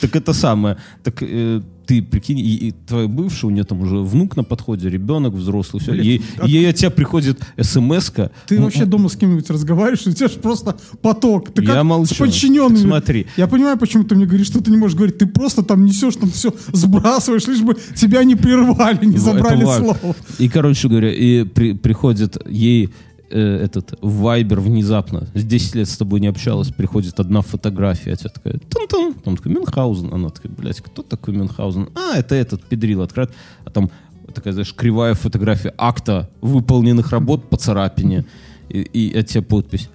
Так 0.01 0.17
это 0.17 0.33
самое. 0.33 0.79
Так 1.03 1.23
э, 1.23 1.61
ты 1.87 2.03
прикинь, 2.03 2.39
и, 2.39 2.43
и 2.69 2.73
твоя 2.87 3.09
бывшая, 3.09 3.47
у 3.49 3.51
нее 3.51 3.65
там 3.65 3.81
уже 3.81 3.97
внук 3.99 4.37
на 4.37 4.45
подходе, 4.45 4.89
ребенок 4.89 5.33
взрослый, 5.35 5.81
все. 5.83 5.93
Блин, 5.93 6.05
Ей, 6.05 6.23
а- 6.39 6.47
ей 6.47 6.69
от 6.71 6.77
тебя 6.77 6.91
приходит 6.91 7.41
смс-ка. 7.61 8.31
Ты 8.47 8.57
М- 8.57 8.65
вообще 8.65 8.85
дома 8.85 9.09
с 9.09 9.17
кем-нибудь 9.17 9.49
разговариваешь, 9.51 10.07
у 10.07 10.13
тебя 10.13 10.29
же 10.29 10.39
просто 10.39 10.77
поток. 11.01 11.53
Ты 11.53 11.63
Я 11.63 11.75
как 11.75 11.85
молчу. 11.85 12.15
с 12.15 12.19
подчиненными. 12.19 12.77
Смотри. 12.87 13.27
Я 13.37 13.47
понимаю, 13.47 13.77
почему 13.79 14.05
ты 14.05 14.15
мне 14.15 14.27
говоришь, 14.27 14.47
что 14.47 14.63
ты 14.63 14.71
не 14.71 14.77
можешь 14.77 14.97
говорить. 14.97 15.19
Ты 15.19 15.27
просто 15.27 15.63
там 15.63 15.85
несешь, 15.85 16.17
там 16.17 16.31
все 16.31 16.55
сбрасываешь, 16.73 17.47
лишь 17.47 17.61
бы 17.61 17.77
тебя 17.95 18.25
не 18.25 18.37
прервали, 18.37 19.05
не 19.05 19.17
Ну, 19.17 19.23
забрали 19.23 19.63
слово. 19.65 19.97
И, 20.39 20.49
короче 20.49 20.89
говоря, 20.89 21.13
и 21.13 21.45
при- 21.45 21.73
приходит 21.75 22.37
ей 22.49 22.91
э, 23.33 23.65
этот 23.65 23.99
Вайбер 24.01 24.61
внезапно, 24.61 25.29
с 25.35 25.45
10 25.45 25.75
лет 25.75 25.89
с 25.89 25.97
тобой 25.97 26.21
не 26.21 26.29
общалась, 26.29 26.69
приходит 26.69 27.19
одна 27.19 27.41
фотография, 27.41 28.13
а 28.13 28.17
тебя 28.17 28.31
такая, 28.31 28.59
тун-тун, 28.59 29.15
там 29.15 29.37
такой, 29.37 29.53
Мюнхгаузен, 29.53 30.13
она 30.13 30.31
такая, 30.31 30.53
блядь, 30.53 30.81
кто 30.81 31.03
такой 31.03 31.35
Мюнхгаузен? 31.35 31.91
А, 31.95 32.19
это 32.19 32.35
этот, 32.35 32.63
педрил 32.65 33.03
открывает, 33.03 33.35
а 33.65 33.71
там 33.71 33.91
такая, 34.35 34.53
знаешь, 34.53 34.75
кривая 34.75 35.15
фотография 35.15 35.75
акта 35.77 36.31
выполненных 36.41 37.11
работ 37.11 37.49
по 37.49 37.57
царапине, 37.57 38.25
и, 38.69 38.81
и 38.81 39.19
от 39.19 39.27
тебя 39.27 39.43
подпись, 39.43 39.89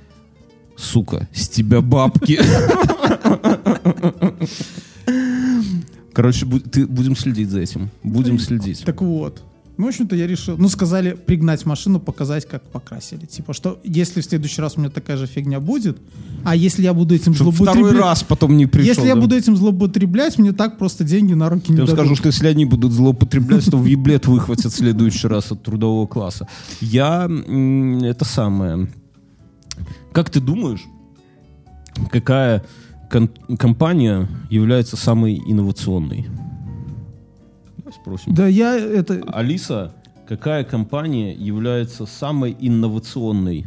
сука, 0.75 1.27
с 1.34 1.48
тебя 1.50 1.82
бабки. 1.82 2.39
Короче, 6.13 6.46
ты, 6.72 6.88
будем 6.88 7.15
следить 7.15 7.50
за 7.50 7.60
этим. 7.60 7.91
Будем 8.01 8.39
следить. 8.39 8.84
Так 8.84 9.01
вот. 9.03 9.44
Ну, 9.77 9.86
в 9.86 9.89
общем-то, 9.89 10.15
я 10.15 10.25
решил. 10.25 10.57
Ну, 10.57 10.69
сказали 10.69 11.13
пригнать 11.13 11.65
машину, 11.65 12.00
показать, 12.00 12.48
как 12.48 12.63
покрасили. 12.63 13.25
Типа, 13.25 13.53
что 13.53 13.79
если 13.84 14.22
в 14.22 14.25
следующий 14.25 14.60
раз 14.60 14.75
у 14.75 14.79
меня 14.79 14.89
такая 14.89 15.17
же 15.17 15.27
фигня 15.27 15.60
будет, 15.60 15.98
а 16.43 16.55
если 16.55 16.81
я 16.84 16.93
буду 16.93 17.13
этим 17.13 17.36
Чтоб 17.36 17.53
второй 17.53 17.74
злоупотреблять... 17.74 18.03
раз 18.03 18.24
потом 18.24 18.57
не 18.57 18.65
пришел. 18.65 18.88
Если 18.88 19.07
я 19.07 19.13
да. 19.13 19.22
буду 19.22 19.36
этим 19.36 19.55
злоупотреблять, 19.55 20.39
мне 20.39 20.51
так 20.51 20.79
просто 20.79 21.03
деньги 21.03 21.34
на 21.34 21.50
руки 21.50 21.72
не 21.72 21.77
Я 21.77 21.86
дадут. 21.86 21.96
скажу, 21.96 22.15
что 22.15 22.27
если 22.27 22.48
они 22.48 22.65
будут 22.65 22.91
злоупотреблять, 22.91 23.69
то 23.69 23.77
в 23.77 23.86
еблет 23.86 24.25
выхватят 24.25 24.72
в 24.72 24.75
следующий 24.75 25.27
раз 25.27 25.51
от 25.51 25.62
трудового 25.62 26.07
класса. 26.07 26.48
Я... 26.81 27.29
Это 28.03 28.25
самое... 28.25 28.89
Как 30.12 30.31
ты 30.31 30.39
думаешь, 30.39 30.84
какая 32.10 32.65
компания 33.60 34.27
является 34.50 34.98
самой 34.98 35.38
инновационной? 35.38 36.25
Спросим. 37.91 38.34
Да 38.34 38.48
я 38.48 38.75
это... 38.77 39.24
Алиса, 39.27 39.94
какая 40.27 40.63
компания 40.63 41.34
является 41.34 42.06
самой 42.06 42.56
инновационной? 42.60 43.65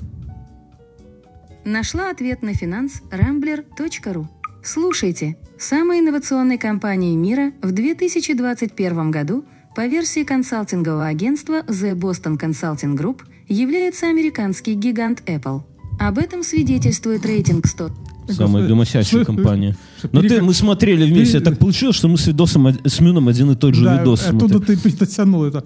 Нашла 1.64 2.10
ответ 2.10 2.42
на 2.42 2.54
финанс 2.54 3.02
rambler.ru. 3.10 4.26
Слушайте, 4.62 5.36
самой 5.58 6.00
инновационной 6.00 6.58
компанией 6.58 7.16
мира 7.16 7.52
в 7.62 7.72
2021 7.72 9.10
году 9.10 9.44
по 9.74 9.86
версии 9.86 10.24
консалтингового 10.24 11.06
агентства 11.06 11.62
The 11.66 11.94
Boston 11.94 12.38
Consulting 12.38 12.96
Group 12.96 13.22
является 13.48 14.08
американский 14.08 14.74
гигант 14.74 15.22
Apple. 15.26 15.62
Об 15.98 16.18
этом 16.18 16.42
свидетельствует 16.42 17.24
рейтинг 17.24 17.66
100 17.66 17.90
Самая 18.34 18.66
гомосящая 18.68 19.24
компания. 19.26 19.76
Но 20.12 20.22
ты, 20.22 20.42
мы 20.42 20.54
смотрели 20.54 21.04
вместе. 21.10 21.40
Так 21.40 21.58
получилось, 21.58 21.96
что 21.96 22.08
мы 22.08 22.16
с 22.18 22.26
видосом, 22.26 22.68
с 22.84 23.00
Мюном 23.00 23.28
один 23.28 23.50
и 23.50 23.54
тот 23.56 23.74
же 23.74 23.84
видос 23.84 24.26
оттуда 24.26 24.58
смотрели. 24.58 24.78
ты 24.78 24.96
дотянул 24.96 25.44
это. 25.44 25.64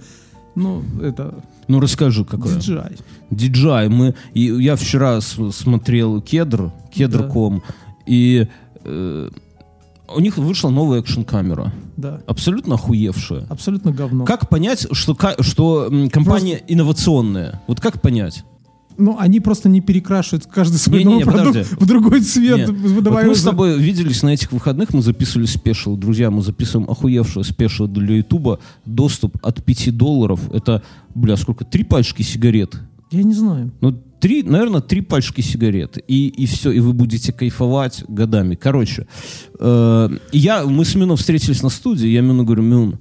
Ну, 0.57 0.83
это 1.03 1.35
Ну 1.67 1.81
расскажи, 1.81 2.25
какое. 2.25 2.57
DJI. 2.57 3.01
DJI. 3.31 3.89
Мы, 3.89 4.15
и 4.35 4.43
я 4.43 4.77
вчера 4.77 5.21
с- 5.21 5.51
смотрел 5.53 6.21
Кедр, 6.21 6.71
Кедр.ком, 6.95 7.63
и 8.07 8.47
э, 8.85 9.31
У 10.15 10.21
них 10.21 10.37
вышла 10.39 10.71
новая 10.71 11.01
экшн-камера. 11.01 11.73
Да. 11.97 12.21
Абсолютно 12.27 12.75
охуевшая. 12.77 13.47
Абсолютно 13.49 13.91
говно. 13.91 14.25
Как 14.27 14.49
понять, 14.49 14.87
что, 14.93 15.17
что 15.41 15.91
компания 16.13 16.63
инновационная? 16.69 17.61
Вот 17.67 17.81
как 17.81 18.01
понять? 18.01 18.45
Ну, 18.97 19.17
они 19.19 19.41
просто 19.41 19.69
не 19.69 19.81
перекрашивают 19.81 20.47
каждый 20.47 20.77
свой 20.77 20.99
Не-не-не, 20.99 21.25
новый 21.25 21.25
продукт 21.25 21.47
подожди. 21.47 21.77
в 21.79 21.87
другой 21.87 22.21
цвет, 22.21 22.69
Вот 22.69 23.25
мы 23.25 23.35
с 23.35 23.43
тобой 23.43 23.79
виделись 23.79 24.23
на 24.23 24.31
этих 24.31 24.53
выходных, 24.53 24.93
мы 24.93 25.03
записывали 25.03 25.47
special. 25.47 25.97
Друзья, 25.97 26.31
мы 26.31 26.43
записываем 26.43 26.89
охуевшее 26.91 27.45
special 27.45 27.87
для 27.87 28.17
Ютуба. 28.17 28.61
Доступ 28.85 29.37
от 29.43 29.65
5 29.65 29.97
долларов. 29.97 30.41
Это, 30.53 30.83
бля, 31.15 31.37
сколько? 31.37 31.65
Три 31.65 31.85
пачки 31.85 32.23
сигарет. 32.23 32.77
Я 33.11 33.23
не 33.23 33.35
знаю. 33.35 33.73
Ну, 33.81 33.93
три, 34.21 34.43
наверное, 34.43 34.81
три 34.81 35.03
пачки 35.03 35.41
сигарет. 35.41 35.99
И, 36.09 36.29
и 36.29 36.47
все, 36.47 36.71
и 36.71 36.81
вы 36.81 36.93
будете 36.93 37.33
кайфовать 37.33 38.05
годами. 38.09 38.55
Короче, 38.55 39.07
э, 39.59 40.09
я, 40.33 40.65
мы 40.65 40.85
с 40.85 40.95
Мином 40.95 41.17
встретились 41.17 41.63
на 41.63 41.69
студии, 41.69 42.09
я 42.09 42.23
Мину 42.23 42.45
говорю, 42.45 42.63
Мин, 42.63 42.99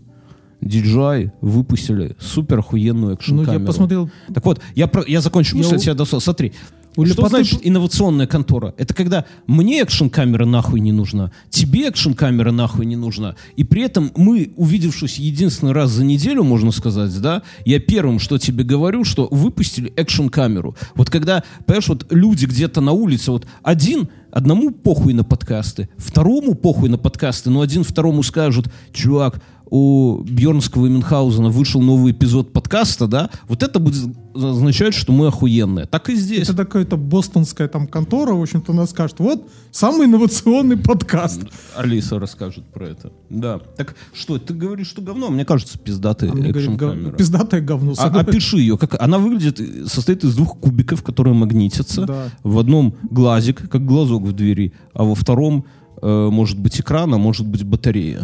DJI 0.63 1.31
выпустили 1.41 2.15
супер 2.19 2.59
охуенную 2.59 3.11
Ну, 3.11 3.13
экшн-камеру. 3.15 3.59
я 3.61 3.65
посмотрел, 3.65 4.09
Так 4.33 4.45
вот, 4.45 4.59
я, 4.75 4.87
про- 4.87 5.03
я 5.07 5.21
закончу 5.21 5.57
мысль, 5.57 5.73
Я 5.73 5.79
тебя 5.79 5.93
дослал. 5.93 6.21
Смотри, 6.21 6.53
У 6.95 7.05
что 7.07 7.23
Лепоты- 7.23 7.29
значит 7.29 7.59
инновационная 7.63 8.27
контора? 8.27 8.75
Это 8.77 8.93
когда 8.93 9.25
мне 9.47 9.81
экшн-камера 9.81 10.45
нахуй 10.45 10.79
не 10.79 10.91
нужна, 10.91 11.31
тебе 11.49 11.87
экшн-камера 11.87 12.51
нахуй 12.51 12.85
не 12.85 12.95
нужна, 12.95 13.35
и 13.55 13.63
при 13.63 13.81
этом 13.81 14.11
мы, 14.15 14.51
увидевшись 14.57 15.17
единственный 15.17 15.71
раз 15.71 15.89
за 15.89 16.03
неделю, 16.05 16.43
можно 16.43 16.71
сказать, 16.71 17.19
да, 17.19 17.41
я 17.65 17.79
первым, 17.79 18.19
что 18.19 18.37
тебе 18.37 18.63
говорю, 18.63 19.03
что 19.05 19.27
выпустили 19.31 19.91
экшн-камеру. 19.95 20.75
Вот 20.95 21.09
когда, 21.09 21.43
понимаешь, 21.65 21.87
вот 21.87 22.05
люди 22.11 22.45
где-то 22.45 22.79
на 22.79 22.91
улице, 22.91 23.31
вот 23.31 23.47
один, 23.63 24.09
одному 24.31 24.69
похуй 24.69 25.13
на 25.13 25.23
подкасты, 25.23 25.89
второму 25.97 26.53
похуй 26.53 26.89
на 26.89 26.99
подкасты, 26.99 27.49
но 27.49 27.61
один 27.61 27.83
второму 27.83 28.21
скажут, 28.21 28.67
чувак, 28.93 29.41
у 29.73 30.21
Бьернского 30.21 30.85
и 30.85 30.89
Мюнхгаузена 30.89 31.49
вышел 31.49 31.81
новый 31.81 32.11
эпизод 32.11 32.53
подкаста, 32.53 33.07
да, 33.07 33.31
вот 33.47 33.63
это 33.63 33.79
будет 33.79 34.15
означать, 34.35 34.93
что 34.93 35.11
мы 35.13 35.25
охуенные. 35.25 35.87
Так 35.87 36.11
и 36.11 36.15
здесь. 36.15 36.47
это 36.47 36.57
какая-то 36.57 36.95
бостонская 36.95 37.67
там 37.67 37.87
контора, 37.87 38.33
в 38.33 38.41
общем-то, 38.43 38.71
она 38.71 38.85
скажет, 38.85 39.17
вот, 39.17 39.49
самый 39.71 40.05
инновационный 40.05 40.77
подкаст. 40.77 41.41
Алиса 41.75 42.19
расскажет 42.19 42.65
про 42.65 42.89
это. 42.89 43.11
Да. 43.31 43.61
Так 43.75 43.95
что, 44.13 44.37
ты 44.37 44.53
говоришь, 44.53 44.89
что 44.89 45.01
говно? 45.01 45.29
Мне 45.29 45.43
кажется, 45.43 45.79
пиздатая 45.79 46.31
А 46.31 46.37
экшн-камера. 46.37 47.13
пиздатое 47.13 47.61
говно. 47.61 47.95
А- 47.97 48.19
опиши 48.19 48.57
ее. 48.57 48.77
Как, 48.77 49.01
она 49.01 49.17
выглядит, 49.17 49.59
э, 49.59 49.87
состоит 49.87 50.23
из 50.23 50.35
двух 50.35 50.59
кубиков, 50.59 51.01
которые 51.01 51.33
магнитятся. 51.33 52.05
Да. 52.05 52.25
В 52.43 52.59
одном 52.59 52.93
глазик, 53.09 53.67
как 53.71 53.83
глазок 53.83 54.21
в 54.21 54.33
двери, 54.33 54.71
а 54.93 55.03
во 55.03 55.15
втором 55.15 55.65
э, 55.99 56.29
может 56.31 56.59
быть 56.59 56.79
экран, 56.79 57.11
а 57.15 57.17
может 57.17 57.47
быть 57.47 57.63
батарея. 57.63 58.23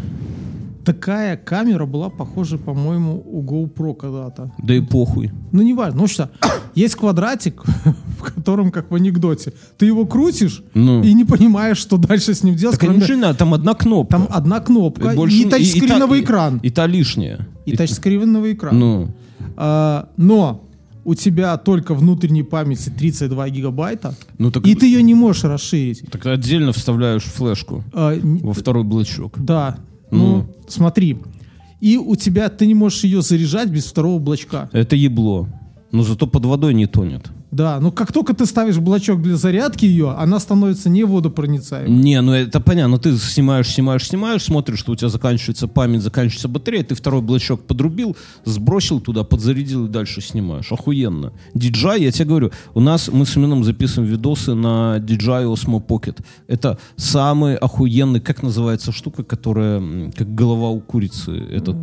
Такая 0.86 1.38
камера 1.38 1.86
была 1.86 2.10
похожа, 2.10 2.58
по-моему, 2.58 3.22
у 3.26 3.44
GoPro 3.44 3.94
когда-то. 3.96 4.52
Да 4.58 4.74
и 4.74 4.82
похуй. 4.82 5.32
Ну, 5.52 5.62
не 5.62 5.74
важно. 5.74 6.02
Ну 6.02 6.08
что, 6.08 6.30
есть 6.74 6.96
квадратик, 6.96 7.64
в 8.20 8.24
котором, 8.24 8.72
как 8.72 8.90
в 8.92 8.96
анекдоте, 8.96 9.54
ты 9.78 9.86
его 9.86 10.06
крутишь 10.06 10.64
Ну. 10.74 11.04
и 11.04 11.14
не 11.14 11.26
понимаешь, 11.26 11.78
что 11.78 11.98
дальше 11.98 12.34
с 12.34 12.44
ним 12.44 12.56
делать. 12.56 12.80
Так 12.80 12.90
кроме- 12.90 13.06
не 13.06 13.34
там 13.34 13.54
одна 13.54 13.74
кнопка. 13.74 14.12
Там 14.18 14.28
одна 14.30 14.60
кнопка 14.62 15.14
Больше 15.16 15.38
и 15.38 15.46
тачскриновый 15.50 16.20
и- 16.20 16.22
и- 16.22 16.26
экран. 16.26 16.60
И, 16.64 16.70
та 16.70 16.88
лишняя. 16.88 17.48
И 17.66 17.76
тачскриновый 17.76 18.54
экран. 18.54 18.80
Ну, 18.80 19.08
А, 19.58 20.08
но 20.18 20.64
у 21.04 21.16
тебя 21.16 21.58
только 21.58 21.94
внутренней 21.94 22.44
памяти 22.44 22.90
32 22.90 23.50
гигабайта, 23.50 24.16
ну 24.38 24.52
так, 24.52 24.66
и 24.66 24.76
ты 24.76 24.86
ее 24.86 25.02
не 25.04 25.14
можешь 25.14 25.44
расширить. 25.44 26.04
так 26.12 26.26
отдельно 26.26 26.72
вставляешь 26.72 27.24
флешку 27.24 27.84
А, 27.94 28.18
во 28.42 28.54
второй 28.54 28.84
блочок. 28.84 29.34
да, 29.38 29.78
Ну. 30.12 30.38
ну, 30.38 30.56
смотри. 30.68 31.18
И 31.80 31.98
у 31.98 32.16
тебя, 32.16 32.50
ты 32.50 32.68
не 32.68 32.76
можешь 32.76 33.04
ее 33.04 33.22
заряжать 33.22 33.70
без 33.70 33.86
второго 33.86 34.20
блочка. 34.20 34.70
Это 34.74 34.96
ебло. 34.96 35.48
Но 35.92 36.04
зато 36.04 36.28
под 36.28 36.46
водой 36.46 36.74
не 36.74 36.88
тонет. 36.88 37.30
Да, 37.52 37.80
но 37.80 37.92
как 37.92 38.12
только 38.12 38.34
ты 38.34 38.46
ставишь 38.46 38.78
блочок 38.78 39.22
для 39.22 39.36
зарядки 39.36 39.86
ее, 39.86 40.12
она 40.12 40.40
становится 40.40 40.90
не 40.90 41.04
водопроницаемой. 41.04 41.90
Не, 41.90 42.22
ну 42.22 42.34
это 42.34 42.60
понятно. 42.60 43.00
Ты 43.00 43.18
снимаешь, 43.18 43.68
снимаешь, 43.68 44.08
снимаешь, 44.08 44.44
смотришь, 44.44 44.80
что 44.80 44.92
у 44.92 44.96
тебя 44.96 45.10
заканчивается 45.10 45.68
память, 45.68 46.02
заканчивается 46.02 46.48
батарея, 46.48 46.84
ты 46.84 46.96
второй 46.96 47.22
блочок 47.22 47.66
подрубил, 47.66 48.16
сбросил 48.46 49.00
туда, 49.00 49.24
подзарядил 49.24 49.86
и 49.86 49.90
дальше 49.90 50.22
снимаешь. 50.22 50.72
Охуенно. 50.72 51.34
DJI, 51.56 52.00
я 52.02 52.12
тебе 52.12 52.26
говорю, 52.26 52.52
у 52.74 52.80
нас, 52.80 53.10
мы 53.12 53.26
с 53.26 53.36
Мином 53.36 53.64
записываем 53.64 54.12
видосы 54.12 54.54
на 54.54 54.98
DJI 55.00 55.52
Osmo 55.52 55.86
Pocket. 55.86 56.24
Это 56.48 56.78
самый 56.98 57.56
охуенный, 57.56 58.20
как 58.20 58.44
называется 58.44 58.92
штука, 58.92 59.24
которая 59.24 60.12
как 60.12 60.36
голова 60.36 60.70
у 60.70 60.80
курицы, 60.82 61.32
этот 61.32 61.78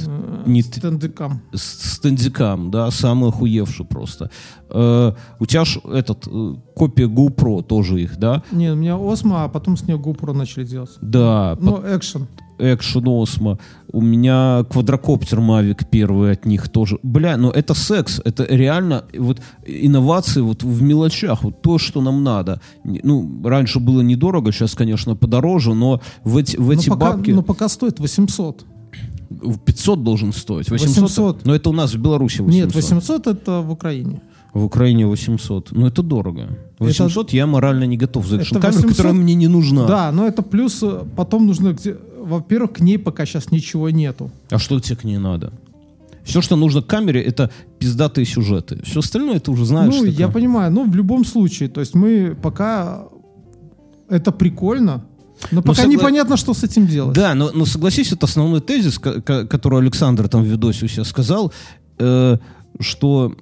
не 0.47 0.63
Стендикам. 0.63 1.43
стендикам, 1.55 2.71
да, 2.71 2.91
самый 2.91 3.31
охуевший 3.31 3.87
просто. 3.87 4.31
Э, 4.71 5.13
у 5.39 5.47
тебя 5.47 5.65
ж 5.65 5.79
этот, 5.85 6.27
э, 6.27 6.55
копия 6.75 7.07
GoPro 7.07 7.63
тоже 7.63 8.03
их, 8.03 8.19
да? 8.19 8.43
Не, 8.53 8.73
у 8.73 8.77
меня 8.77 8.97
Осмо, 8.97 9.45
а 9.45 9.49
потом 9.49 9.77
с 9.77 9.87
нее 9.87 9.99
GoPro 9.99 10.33
начали 10.33 10.65
делать. 10.65 10.91
Да, 11.01 11.57
Ну, 11.61 11.83
экшен. 11.87 12.27
Action 12.59 13.05
Osmo. 13.05 13.59
У 13.93 14.01
меня 14.01 14.65
квадрокоптер 14.71 15.41
Mavic 15.41 15.87
первый 15.91 16.33
от 16.33 16.47
них 16.47 16.69
тоже. 16.69 16.99
Бля, 17.03 17.37
ну 17.37 17.51
это 17.51 17.75
секс. 17.75 18.21
Это 18.25 18.45
реально 18.45 19.05
вот 19.17 19.41
инновации 19.67 20.41
вот 20.41 20.63
в 20.63 20.83
мелочах. 20.83 21.45
Вот 21.45 21.63
то, 21.63 21.79
что 21.79 22.01
нам 22.01 22.25
надо. 22.25 22.61
Ну, 22.85 23.43
раньше 23.45 23.81
было 23.81 24.01
недорого, 24.01 24.53
сейчас, 24.53 24.75
конечно, 24.75 25.17
подороже, 25.17 25.75
но 25.75 26.01
в 26.25 26.37
эти, 26.37 26.57
в 26.57 26.71
эти 26.71 26.89
но, 26.89 26.97
пока, 26.97 27.13
бабки 27.13 27.31
но 27.31 27.43
пока 27.43 27.69
стоит 27.69 28.01
800. 28.01 28.65
в 29.31 29.59
500 29.59 30.03
должен 30.03 30.33
стоить. 30.33 30.71
800. 30.71 31.03
800. 31.03 31.45
Но 31.45 31.55
это 31.55 31.71
у 31.71 31.73
нас 31.73 31.95
в 31.95 31.99
Беларуси 31.99 32.41
800. 32.41 32.67
Нет, 32.67 32.75
800 32.75 33.27
это 33.27 33.61
в 33.61 33.71
Украине. 33.71 34.23
В 34.57 34.65
Украине 34.65 35.07
800. 35.07 35.73
Ну 35.73 35.87
это 35.87 36.03
дорого. 36.03 36.47
800 36.79 37.33
я 37.35 37.47
морально 37.47 37.85
не 37.87 37.99
готов 37.99 38.27
за 38.27 38.37
это 38.37 38.45
экшн-камеру, 38.45 38.77
800 38.79 38.91
которая 38.97 39.13
мне 39.13 39.35
не 39.35 39.49
нужна. 39.49 39.87
Да, 39.87 40.13
но 40.13 40.27
это 40.27 40.43
плюс, 40.43 40.83
э, 40.83 41.05
потом 41.17 41.47
нужно, 41.47 41.77
во-первых, 42.19 42.73
к 42.73 42.81
ней 42.81 42.99
пока 42.99 43.27
сейчас 43.27 43.53
ничего 43.53 43.91
нету. 43.91 44.31
А 44.51 44.59
что 44.59 44.81
тебе 44.81 44.97
к 44.97 45.05
ней 45.05 45.19
надо? 45.19 45.53
Все, 46.25 46.41
что 46.41 46.57
нужно 46.57 46.81
к 46.83 46.87
камере, 46.87 47.21
это 47.23 47.51
пиздатые 47.79 48.25
сюжеты. 48.25 48.83
Все 48.83 49.01
остальное 49.01 49.39
ты 49.41 49.51
уже 49.51 49.65
знаешь. 49.67 49.93
ну, 49.95 50.01
такое. 50.01 50.13
я 50.19 50.29
понимаю, 50.29 50.73
но 50.73 50.85
в 50.85 50.97
любом 50.97 51.25
случае, 51.25 51.69
то 51.69 51.81
есть 51.81 51.95
мы 51.95 52.35
пока 52.43 53.05
это 54.09 54.33
прикольно, 54.33 55.05
но 55.53 55.61
пока 55.63 55.83
согла- 55.83 55.89
непонятно, 55.91 56.37
что 56.37 56.55
с 56.55 56.65
этим 56.65 56.87
делать. 56.87 57.15
Да, 57.15 57.35
но, 57.35 57.51
но 57.55 57.67
согласись, 57.67 58.13
это 58.13 58.25
основной 58.27 58.61
тезис, 58.61 58.99
ко- 58.99 59.21
ко- 59.21 59.47
который 59.47 59.81
Александр 59.81 60.29
там 60.29 60.43
в 60.43 60.47
видосе 60.47 60.87
у 60.87 60.89
себя 60.89 61.05
сказал, 61.05 61.53
э, 61.99 62.39
что 62.81 63.37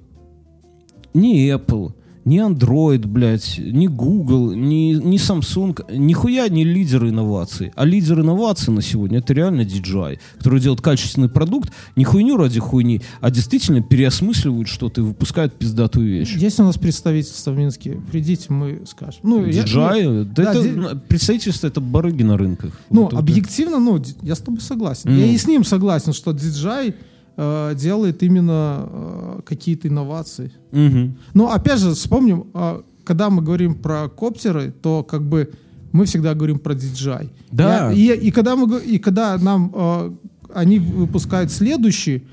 ни 1.15 1.51
Apple, 1.53 1.93
ни 2.25 2.39
Android, 2.39 3.05
блядь, 3.05 3.59
ни 3.59 3.85
Google, 3.85 4.53
ни, 4.55 4.93
ни 4.93 5.17
Samsung, 5.17 5.95
нихуя 5.95 6.49
не 6.49 6.63
лидеры 6.63 7.09
инноваций. 7.09 7.71
А 7.75 7.85
лидер 7.85 8.19
инноваций 8.21 8.73
на 8.73 8.81
сегодня 8.81 9.19
это 9.19 9.31
реально 9.35 9.61
DJI, 9.61 10.17
который 10.39 10.59
делает 10.59 10.81
качественный 10.81 11.29
продукт, 11.29 11.71
не 11.95 12.03
хуйню 12.03 12.35
ради 12.37 12.59
хуйни, 12.59 13.01
а 13.21 13.29
действительно 13.29 13.83
переосмысливают 13.83 14.67
что-то 14.67 15.01
и 15.01 15.03
выпускают 15.03 15.53
пиздатую 15.53 16.07
вещь. 16.07 16.35
Есть 16.35 16.59
у 16.59 16.63
нас 16.63 16.77
представительство 16.79 17.51
в 17.51 17.57
Минске, 17.59 17.99
придите, 18.11 18.51
мы 18.51 18.81
скажем. 18.87 19.19
Ну, 19.21 19.45
я- 19.45 19.61
DJI, 19.63 20.23
да 20.23 20.43
да, 20.45 20.51
это, 20.51 20.63
ди- 20.63 20.69
ну, 20.71 20.87
представительство 21.07 21.67
это 21.67 21.79
барыги 21.79 22.23
на 22.23 22.37
рынках. 22.37 22.73
Ну, 22.89 23.03
Вот 23.03 23.13
объективно, 23.13 23.77
ну, 23.79 24.01
я 24.23 24.33
с 24.33 24.39
тобой 24.39 24.61
согласен. 24.61 25.11
Ну. 25.11 25.15
Я 25.19 25.27
и 25.27 25.37
с 25.37 25.45
ним 25.47 25.63
согласен, 25.63 26.11
что 26.13 26.31
DJI 26.31 26.95
э, 27.37 27.73
делает 27.75 28.23
именно 28.23 28.87
э, 28.89 29.39
какие-то 29.45 29.87
инновации. 29.87 30.51
Мгм. 30.71 31.15
Но 31.33 31.51
опять 31.51 31.79
же, 31.79 31.91
вспомним, 31.93 32.45
э, 32.53 32.81
когда 33.03 33.29
мы 33.29 33.41
говорим 33.41 33.75
про 33.75 34.07
коптеры, 34.09 34.73
то 34.81 35.03
как 35.03 35.21
бы 35.21 35.51
мы 35.91 36.05
всегда 36.05 36.33
говорим 36.33 36.59
про 36.59 36.73
DJI. 36.73 37.29
Да. 37.51 37.91
Я- 37.91 38.15
и, 38.15 38.27
и 38.27 38.31
когда 38.31 38.55
мы 38.55 38.79
и 38.79 38.97
когда 38.99 39.37
нам 39.37 39.71
э, 39.73 40.11
они 40.53 40.79
выпускают 40.79 41.51
следующий, 41.51 42.23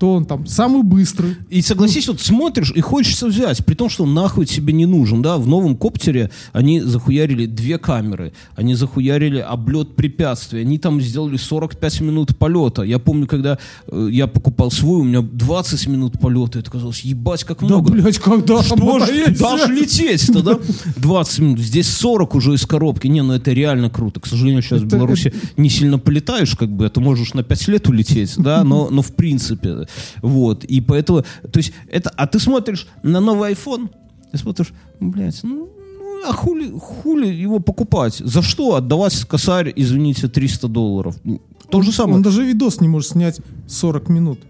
то 0.00 0.14
он 0.14 0.24
там 0.24 0.46
самый 0.46 0.82
быстрый. 0.82 1.36
И 1.50 1.60
согласись, 1.60 2.08
вот 2.08 2.22
смотришь 2.22 2.72
и 2.74 2.80
хочется 2.80 3.26
взять, 3.26 3.62
при 3.66 3.74
том, 3.74 3.90
что 3.90 4.04
он 4.04 4.14
нахуй 4.14 4.46
тебе 4.46 4.72
не 4.72 4.86
нужен, 4.86 5.20
да, 5.20 5.36
в 5.36 5.46
новом 5.46 5.76
коптере 5.76 6.30
они 6.54 6.80
захуярили 6.80 7.44
две 7.44 7.76
камеры, 7.76 8.32
они 8.56 8.74
захуярили 8.74 9.40
облет 9.40 9.96
препятствий, 9.96 10.62
они 10.62 10.78
там 10.78 11.02
сделали 11.02 11.36
45 11.36 12.00
минут 12.00 12.38
полета. 12.38 12.80
Я 12.80 12.98
помню, 12.98 13.26
когда 13.26 13.58
э, 13.88 14.08
я 14.10 14.26
покупал 14.26 14.70
свой, 14.70 15.00
у 15.00 15.04
меня 15.04 15.20
20 15.20 15.86
минут 15.88 16.18
полета, 16.18 16.60
это 16.60 16.70
казалось, 16.70 17.00
ебать, 17.00 17.44
как 17.44 17.60
много. 17.60 17.90
Да, 17.90 18.00
блядь, 18.00 18.18
когда 18.18 18.62
Что 18.62 18.76
ж, 19.00 19.38
даже 19.38 19.70
лететь-то, 19.70 20.42
да? 20.42 20.58
20 20.96 21.38
минут. 21.40 21.58
Здесь 21.60 21.88
40 21.88 22.34
уже 22.36 22.54
из 22.54 22.64
коробки. 22.64 23.06
Не, 23.06 23.22
ну 23.22 23.34
это 23.34 23.52
реально 23.52 23.90
круто. 23.90 24.18
К 24.18 24.26
сожалению, 24.26 24.62
сейчас 24.62 24.80
в 24.80 24.86
Это- 24.86 24.96
Беларуси 24.96 25.34
не 25.58 25.68
сильно 25.68 25.98
полетаешь, 25.98 26.56
как 26.56 26.70
бы, 26.70 26.88
ты 26.88 27.00
можешь 27.00 27.34
на 27.34 27.42
5 27.42 27.68
лет 27.68 27.86
улететь, 27.86 28.36
да, 28.38 28.64
но, 28.64 28.88
но 28.90 29.02
в 29.02 29.12
принципе. 29.12 29.86
Вот. 30.22 30.64
И 30.64 30.80
поэтому, 30.80 31.22
то 31.22 31.58
есть, 31.58 31.72
это, 31.90 32.10
а 32.10 32.26
ты 32.26 32.38
смотришь 32.38 32.86
на 33.02 33.20
новый 33.20 33.52
iPhone, 33.52 33.90
ты 34.32 34.38
смотришь, 34.38 34.72
блядь, 35.00 35.40
ну, 35.42 35.68
ну, 35.98 36.28
а 36.28 36.32
хули, 36.32 36.70
хули 36.78 37.28
его 37.28 37.60
покупать? 37.60 38.14
За 38.14 38.42
что 38.42 38.74
отдавать 38.74 39.24
косарь, 39.24 39.72
извините, 39.74 40.28
300 40.28 40.68
долларов? 40.68 41.16
Ну, 41.24 41.40
То 41.70 41.82
же 41.82 41.92
самое. 41.92 42.16
Он 42.16 42.22
даже 42.22 42.44
видос 42.44 42.80
не 42.80 42.88
может 42.88 43.10
снять 43.10 43.40
40 43.68 44.08
минут. 44.08 44.40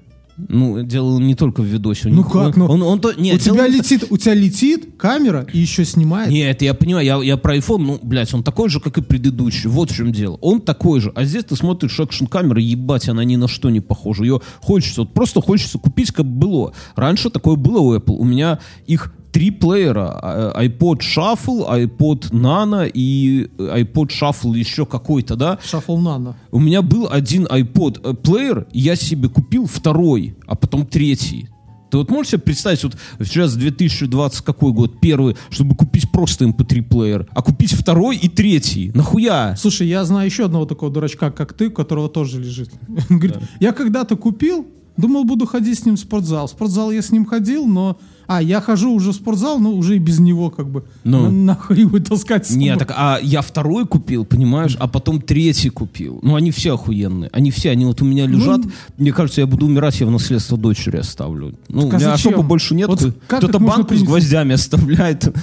Ну, 0.48 0.82
дело 0.82 1.18
не 1.18 1.34
только 1.34 1.62
в 1.62 1.66
видосе. 1.66 2.08
Ну 2.08 2.18
них- 2.18 2.26
как, 2.28 2.34
Он, 2.48 2.52
ну? 2.56 2.66
он, 2.66 2.82
он 2.82 3.00
то- 3.00 3.12
нет, 3.14 3.36
у 3.36 3.38
тебя 3.38 3.54
дело 3.54 3.68
не- 3.68 3.76
летит, 3.76 4.04
у 4.10 4.16
тебя 4.16 4.34
летит 4.34 4.88
камера 4.96 5.46
и 5.52 5.58
еще 5.58 5.84
снимает. 5.84 6.30
Нет, 6.30 6.62
я 6.62 6.74
понимаю, 6.74 7.04
я, 7.06 7.16
я 7.22 7.36
про 7.36 7.56
iPhone, 7.56 7.78
ну, 7.78 7.98
блядь, 8.02 8.32
он 8.34 8.42
такой 8.42 8.68
же, 8.68 8.80
как 8.80 8.98
и 8.98 9.02
предыдущий. 9.02 9.68
Вот 9.68 9.90
в 9.90 9.94
чем 9.96 10.12
дело. 10.12 10.36
Он 10.40 10.60
такой 10.60 11.00
же. 11.00 11.12
А 11.14 11.24
здесь 11.24 11.44
ты 11.44 11.56
смотришь 11.56 11.98
экшн-камеры, 11.98 12.60
ебать, 12.60 13.08
она 13.08 13.24
ни 13.24 13.36
на 13.36 13.48
что 13.48 13.70
не 13.70 13.80
похожа. 13.80 14.22
Ее 14.24 14.40
хочется, 14.60 15.02
вот 15.02 15.12
просто 15.14 15.40
хочется 15.40 15.78
купить, 15.78 16.12
как 16.12 16.26
было. 16.26 16.72
Раньше 16.96 17.30
такое 17.30 17.56
было 17.56 17.80
у 17.80 17.94
Apple. 17.94 18.16
У 18.16 18.24
меня 18.24 18.58
их 18.86 19.12
три 19.32 19.50
плеера. 19.50 20.18
а, 20.22 20.64
iPod 20.64 21.00
Shuffle, 21.00 21.68
iPod 21.68 22.30
Nano 22.30 22.90
и 22.92 23.48
э, 23.58 23.82
iPod 23.82 24.08
Shuffle 24.08 24.56
еще 24.56 24.86
какой-то, 24.86 25.36
да? 25.36 25.58
Шаффл 25.64 25.96
Нано. 25.96 26.36
У 26.50 26.58
меня 26.58 26.82
был 26.82 27.08
один 27.10 27.46
iPod 27.46 28.00
э, 28.02 28.14
плеер, 28.14 28.66
я 28.72 28.96
себе 28.96 29.28
купил 29.28 29.66
второй, 29.66 30.36
а 30.46 30.54
потом 30.54 30.86
третий. 30.86 31.48
Ты 31.90 31.98
вот 31.98 32.08
можешь 32.08 32.30
себе 32.30 32.42
представить, 32.42 32.84
вот 32.84 32.96
сейчас 33.20 33.54
2020 33.54 34.42
какой 34.42 34.72
год, 34.72 35.00
первый, 35.00 35.36
чтобы 35.50 35.74
купить 35.74 36.10
просто 36.10 36.44
MP3 36.44 36.82
плеер, 36.82 37.28
а 37.32 37.42
купить 37.42 37.72
второй 37.72 38.16
и 38.16 38.28
третий? 38.28 38.92
Нахуя? 38.94 39.56
Слушай, 39.56 39.88
я 39.88 40.04
знаю 40.04 40.26
еще 40.26 40.44
одного 40.44 40.66
такого 40.66 40.92
дурачка, 40.92 41.32
как 41.32 41.52
ты, 41.52 41.66
у 41.66 41.72
которого 41.72 42.08
тоже 42.08 42.40
лежит. 42.40 42.70
Он 43.10 43.18
говорит, 43.18 43.38
я 43.58 43.72
когда-то 43.72 44.16
купил, 44.16 44.68
думал, 44.96 45.24
буду 45.24 45.46
ходить 45.46 45.80
с 45.80 45.84
ним 45.84 45.96
в 45.96 46.00
спортзал. 46.00 46.46
В 46.46 46.50
спортзал 46.50 46.92
я 46.92 47.02
с 47.02 47.10
ним 47.10 47.24
ходил, 47.24 47.66
но... 47.66 47.98
А, 48.32 48.40
я 48.40 48.60
хожу 48.60 48.92
уже 48.92 49.10
в 49.10 49.14
спортзал, 49.16 49.58
но 49.58 49.72
уже 49.72 49.96
и 49.96 49.98
без 49.98 50.20
него 50.20 50.50
как 50.50 50.68
бы. 50.68 50.84
Ну. 51.02 51.22
На- 51.24 51.30
Нахуй 51.30 51.80
его 51.80 51.98
таскать 51.98 52.46
с 52.46 52.54
Нет, 52.54 52.78
так 52.78 52.92
а 52.96 53.18
я 53.20 53.42
второй 53.42 53.86
купил, 53.88 54.24
понимаешь, 54.24 54.76
а 54.78 54.86
потом 54.86 55.20
третий 55.20 55.68
купил. 55.68 56.20
Ну, 56.22 56.36
они 56.36 56.52
все 56.52 56.74
охуенные. 56.74 57.28
Они 57.32 57.50
все, 57.50 57.70
они 57.70 57.86
вот 57.86 58.00
у 58.02 58.04
меня 58.04 58.26
лежат. 58.28 58.60
Мне 58.98 59.12
кажется, 59.12 59.40
я 59.40 59.48
буду 59.48 59.66
умирать, 59.66 59.98
я 59.98 60.06
в 60.06 60.12
наследство 60.12 60.56
дочери 60.56 60.98
оставлю. 60.98 61.56
Ну, 61.68 61.80
у 61.80 61.90
Так 61.90 61.94
а 61.94 61.96
меня 61.98 62.10
зачем? 62.16 62.34
особо 62.34 62.46
больше 62.46 62.74
нет. 62.76 62.86
Вот 62.88 63.00
Кто-то 63.26 63.58
банку 63.58 63.82
с 63.82 63.86
принести? 63.88 64.06
гвоздями 64.06 64.54
оставляет. 64.54 65.36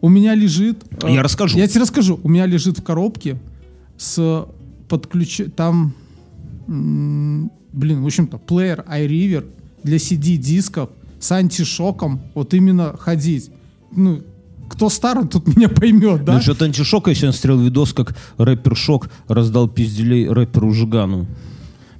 У 0.00 0.08
меня 0.08 0.36
лежит... 0.36 0.84
э, 1.02 1.12
Я 1.12 1.24
расскажу. 1.24 1.58
Я 1.58 1.66
тебе 1.66 1.80
расскажу. 1.80 2.20
У 2.22 2.28
меня 2.28 2.46
лежит 2.46 2.78
в 2.78 2.82
коробке 2.84 3.36
с 3.96 4.46
подключ... 4.88 5.40
Там, 5.56 5.92
блин, 6.68 7.50
в 8.02 8.06
общем-то, 8.06 8.38
плеер 8.38 8.84
iRiver 8.88 9.44
для 9.82 9.96
CD-дисков 9.96 10.90
с 11.20 11.32
антишоком 11.32 12.20
вот 12.34 12.54
именно 12.54 12.96
ходить. 12.98 13.50
Ну, 13.94 14.20
кто 14.68 14.88
старый, 14.88 15.26
тут 15.26 15.46
меня 15.56 15.68
поймет, 15.68 16.24
да? 16.24 16.34
Насчет 16.34 16.60
антишока 16.62 17.10
я 17.10 17.14
сегодня 17.14 17.32
смотрел 17.32 17.58
видос, 17.60 17.92
как 17.92 18.16
рэпер 18.36 18.76
Шок 18.76 19.08
раздал 19.26 19.68
пизделей 19.68 20.28
рэперу 20.28 20.72
Жигану. 20.72 21.26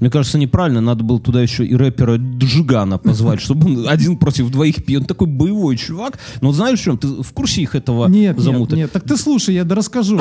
Мне 0.01 0.11
кажется, 0.11 0.39
неправильно, 0.39 0.81
надо 0.81 1.03
было 1.03 1.19
туда 1.19 1.43
еще 1.43 1.67
и 1.67 1.75
рэпера 1.75 2.19
Джигана 2.19 2.99
позвать, 2.99 3.41
чтобы 3.41 3.67
он 3.67 3.89
один 3.89 4.17
против 4.17 4.49
двоих 4.51 4.85
пьет. 4.85 5.01
Он 5.01 5.07
такой 5.09 5.27
боевой 5.27 5.77
чувак. 5.77 6.21
Но 6.41 6.53
знаешь, 6.53 6.79
в 6.79 6.83
чем? 6.85 6.99
Ты 6.99 7.09
в 7.09 7.33
курсе 7.33 7.63
их 7.63 7.75
этого 7.75 8.07
Нет, 8.07 8.37
нет, 8.37 8.45
замута? 8.45 8.77
нет. 8.77 8.93
Так 8.93 9.03
ты 9.03 9.17
слушай, 9.17 9.57
я 9.57 9.65
расскажу. 9.65 10.21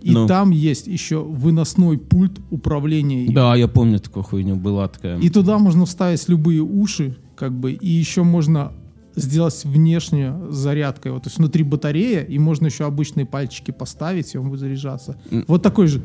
И 0.00 0.12
Ну. 0.12 0.28
там 0.28 0.50
есть 0.50 0.86
еще 0.86 1.24
выносной 1.24 1.98
пульт 1.98 2.38
управления. 2.50 3.28
Да, 3.32 3.56
я 3.56 3.66
помню 3.66 3.98
такую 3.98 4.22
хуйню, 4.22 4.54
была 4.54 4.86
такая. 4.86 5.18
И 5.18 5.28
туда 5.28 5.58
можно 5.58 5.86
вставить 5.86 6.28
любые 6.28 6.60
уши, 6.62 7.16
как 7.44 7.52
бы, 7.52 7.72
и 7.72 7.90
еще 7.90 8.22
можно 8.22 8.72
сделать 9.16 9.64
внешнюю 9.64 10.50
зарядкой. 10.50 11.12
Вот, 11.12 11.24
то 11.24 11.28
есть 11.28 11.36
внутри 11.36 11.62
батарея, 11.62 12.22
и 12.22 12.38
можно 12.38 12.66
еще 12.66 12.86
обычные 12.86 13.26
пальчики 13.26 13.70
поставить, 13.70 14.34
и 14.34 14.38
он 14.38 14.48
будет 14.48 14.60
заряжаться. 14.60 15.16
Вот 15.46 15.62
такой 15.62 15.88
же. 15.88 16.00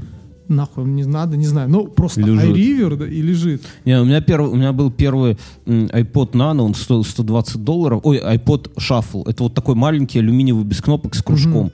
Нахуй 0.49 0.83
не 0.83 1.05
надо, 1.05 1.37
не 1.37 1.45
знаю. 1.45 1.69
Ну, 1.69 1.87
просто 1.87 2.19
Лежит. 2.21 2.57
iRiver, 2.57 2.95
да, 2.97 3.07
и 3.07 3.21
лежит. 3.21 3.61
Не, 3.85 4.01
у 4.01 4.03
меня 4.03 4.19
первый, 4.19 4.49
у 4.49 4.55
меня 4.55 4.73
был 4.73 4.91
первый 4.91 5.37
iPod 5.65 6.31
Nano, 6.31 6.61
он 6.61 6.73
стоил 6.73 7.05
120 7.05 7.63
долларов. 7.63 8.01
Ой, 8.03 8.17
iPod 8.17 8.71
Shuffle. 8.77 9.29
Это 9.29 9.43
вот 9.43 9.53
такой 9.53 9.75
маленький 9.75 10.19
алюминиевый 10.19 10.65
без 10.65 10.81
кнопок 10.81 11.15
с 11.15 11.21
кружком. 11.23 11.71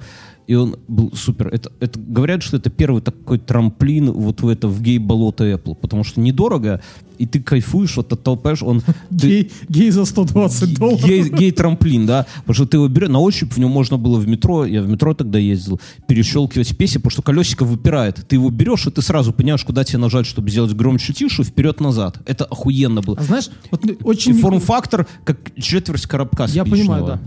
И 0.48 0.54
он 0.54 0.76
был 0.88 1.12
супер. 1.16 1.48
Это, 1.48 1.72
это 1.80 2.00
говорят, 2.00 2.44
что 2.44 2.58
это 2.58 2.70
первый 2.70 3.02
такой 3.02 3.40
трамплин 3.40 4.12
вот 4.12 4.42
в 4.42 4.48
это 4.48 4.68
в 4.68 4.80
гей-болото 4.82 5.44
Apple, 5.52 5.74
потому 5.76 6.04
что 6.04 6.20
недорого, 6.22 6.82
и 7.18 7.26
ты 7.26 7.42
кайфуешь, 7.42 7.98
вот 7.98 8.14
оттолкаешь, 8.14 8.62
он 8.62 8.82
ты- 8.82 8.94
Гей, 9.10 9.52
гей 9.70 9.90
за 9.90 10.06
120 10.06 10.78
долларов. 10.78 11.04
Гей, 11.04 11.24
гей-трамплин, 11.30 12.06
да. 12.06 12.28
Потому 12.42 12.54
что 12.54 12.66
ты 12.68 12.78
его 12.78 12.88
берешь, 12.88 13.10
на 13.10 13.20
ощупь 13.22 13.54
в 13.54 13.58
нем 13.58 13.72
можно 13.72 13.98
было 13.98 14.20
в 14.20 14.28
метро, 14.28 14.66
я 14.66 14.84
в 14.84 14.88
метро 14.88 15.16
тогда 15.16 15.40
ездил, 15.40 15.80
перещелкивать 16.08 16.78
песни, 16.78 16.98
потому 17.00 17.10
что 17.12 17.22
колесико 17.24 17.66
выпирает. 17.66 18.24
Ты 18.28 18.36
его 18.36 18.52
берешь, 18.52 18.86
и 18.86 18.92
ты 18.92 19.02
сразу 19.02 19.34
понимаешь, 19.34 19.64
куда 19.66 19.84
тебе 19.84 19.98
нажать, 19.98 20.28
чтобы 20.28 20.52
сделать 20.52 20.74
громче, 20.74 21.12
тише, 21.14 21.44
вперед-назад. 21.44 22.20
Это 22.28 22.46
охуенно 22.46 23.02
было. 23.02 23.18
А 23.20 23.24
знаешь, 23.24 23.50
вот 23.72 23.84
И 23.84 23.98
очень... 24.04 24.34
не- 24.34 24.42
форм-фактор, 24.42 25.08
как 25.24 25.40
четверть 25.60 26.06
коробка 26.06 26.44
Я 26.44 26.64
спичного. 26.64 26.70
понимаю, 26.76 27.06
да. 27.08 27.20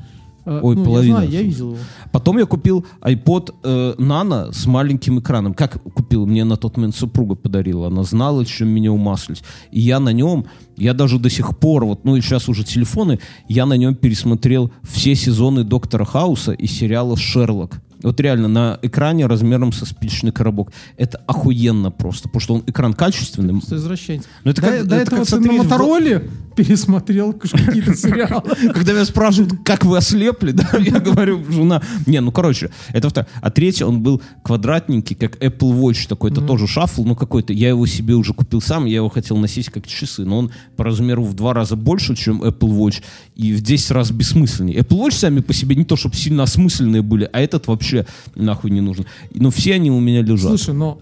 Э, 0.49 0.61
Ой, 0.63 0.77
ну, 0.77 0.85
половина, 0.85 1.17
Я, 1.17 1.17
знаю, 1.17 1.31
я 1.31 1.43
видел 1.43 1.71
его. 1.73 1.79
Потом 2.11 2.39
я 2.39 2.47
купил 2.47 2.87
iPod 3.03 3.55
э, 3.63 3.95
Nano 3.99 4.51
с 4.51 4.67
маленьким 4.67 5.21
экраном. 5.21 5.53
Как 5.53 5.83
купил? 5.83 6.25
Мне 6.27 6.45
на 6.45 6.57
тот 6.57 6.79
момент 6.79 6.97
супруга 6.97 7.35
подарила. 7.35 7.89
Она 7.89 8.03
знала, 8.03 8.47
чем 8.47 8.69
меня 8.69 8.91
умаслить. 8.91 9.43
И 9.71 9.81
я 9.81 10.01
на 10.01 10.11
нем, 10.11 10.47
я 10.79 10.95
даже 10.95 11.19
до 11.19 11.29
сих 11.29 11.59
пор, 11.59 11.85
вот, 11.85 12.05
ну 12.05 12.17
и 12.17 12.23
сейчас 12.23 12.49
уже 12.49 12.65
телефоны, 12.65 13.19
я 13.49 13.67
на 13.67 13.75
нем 13.75 13.95
пересмотрел 13.95 14.73
все 14.83 15.15
сезоны 15.15 15.65
Доктора 15.65 16.07
Хауса 16.07 16.53
и 16.53 16.67
сериала 16.67 17.17
«Шерлок». 17.17 17.83
Вот 18.03 18.21
реально 18.21 18.49
на 18.49 18.79
экране 18.83 19.27
размером 19.27 19.73
со 19.73 19.85
спичный 19.87 20.31
коробок. 20.33 20.73
Это 20.97 21.19
охуенно 21.27 21.91
просто, 21.91 22.29
потому 22.29 22.41
что 22.41 22.55
он 22.55 22.63
экран 22.67 22.95
качественный. 22.95 23.61
Что 23.61 23.77
извращенец. 23.77 24.25
Ну, 24.45 24.51
это 24.53 24.61
до, 24.63 24.67
как- 24.69 24.87
до 24.87 24.95
это 24.97 25.03
этого 25.15 25.17
как 25.21 25.27
ты 25.29 25.37
на 25.37 25.43
смотреть 25.43 25.61
в- 25.61 25.65
Мотороле 25.65 26.31
пересмотрел 26.57 27.33
какие-то 27.39 27.95
сериалы. 27.97 28.43
Когда 28.73 28.93
меня 28.93 29.05
спрашивают, 29.05 29.53
как 29.65 29.85
вы 29.85 29.97
ослепли, 29.97 30.53
да, 30.53 30.69
я 30.79 30.99
говорю, 31.01 31.45
жена. 31.51 31.83
Не, 32.07 32.21
ну 32.21 32.31
короче, 32.33 32.71
это 32.93 33.09
второе. 33.09 33.29
А 33.41 33.51
третий, 33.51 33.85
он 33.85 34.03
был 34.03 34.21
квадратненький, 34.43 35.15
как 35.17 35.37
Apple 35.43 35.73
Watch 35.81 36.09
такой, 36.09 36.31
это 36.31 36.41
тоже 36.41 36.67
шафл, 36.67 37.05
ну 37.05 37.15
какой-то. 37.17 37.53
Я 37.53 37.69
его 37.69 37.87
себе 37.87 38.15
уже 38.15 38.33
купил 38.35 38.61
сам, 38.61 38.87
я 38.87 38.97
его 38.97 39.09
хотел 39.09 39.37
носить 39.37 39.69
как 39.71 39.87
часы, 39.87 40.25
но 40.25 40.39
он 40.39 40.51
по 40.77 40.85
размеру 40.85 41.25
в 41.25 41.35
два 41.35 41.55
раза 41.55 41.77
больше, 41.77 42.15
чем 42.17 42.43
Apple 42.43 42.69
Watch, 42.77 43.03
и 43.35 43.53
в 43.55 43.61
10 43.61 43.91
раз 43.93 44.11
бессмысленнее. 44.11 44.79
Apple 44.81 44.99
Watch 45.07 45.13
сами 45.13 45.41
по 45.41 45.53
себе 45.53 45.77
не 45.77 45.85
то, 45.85 45.97
чтобы 45.97 46.15
сильно 46.17 46.43
осмысленные 46.45 47.03
были, 47.03 47.29
а 47.33 47.41
этот 47.41 47.67
вообще 47.67 47.88
нахуй 48.35 48.71
не 48.71 48.81
нужен. 48.81 49.07
Но 49.35 49.51
все 49.51 49.75
они 49.75 49.91
у 49.91 50.01
меня 50.01 50.23
лежат. 50.23 50.49
Слушай, 50.49 50.75
но 50.75 50.99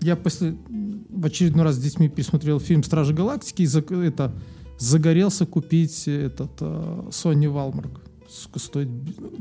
я 0.00 0.16
после 0.16 0.54
в 1.10 1.24
очередной 1.26 1.64
раз 1.64 1.76
с 1.76 1.78
детьми 1.78 2.08
пересмотрел 2.08 2.58
фильм 2.60 2.82
«Стражи 2.82 3.14
Галактики» 3.14 3.62
и 3.62 3.66
зак- 3.66 3.94
это, 4.04 4.32
загорелся 4.78 5.46
купить 5.46 6.08
этот 6.08 6.50
э, 6.60 7.02
Sony 7.10 7.44
Walmart. 7.44 7.90
Сука, 8.28 8.58
стоит 8.58 8.88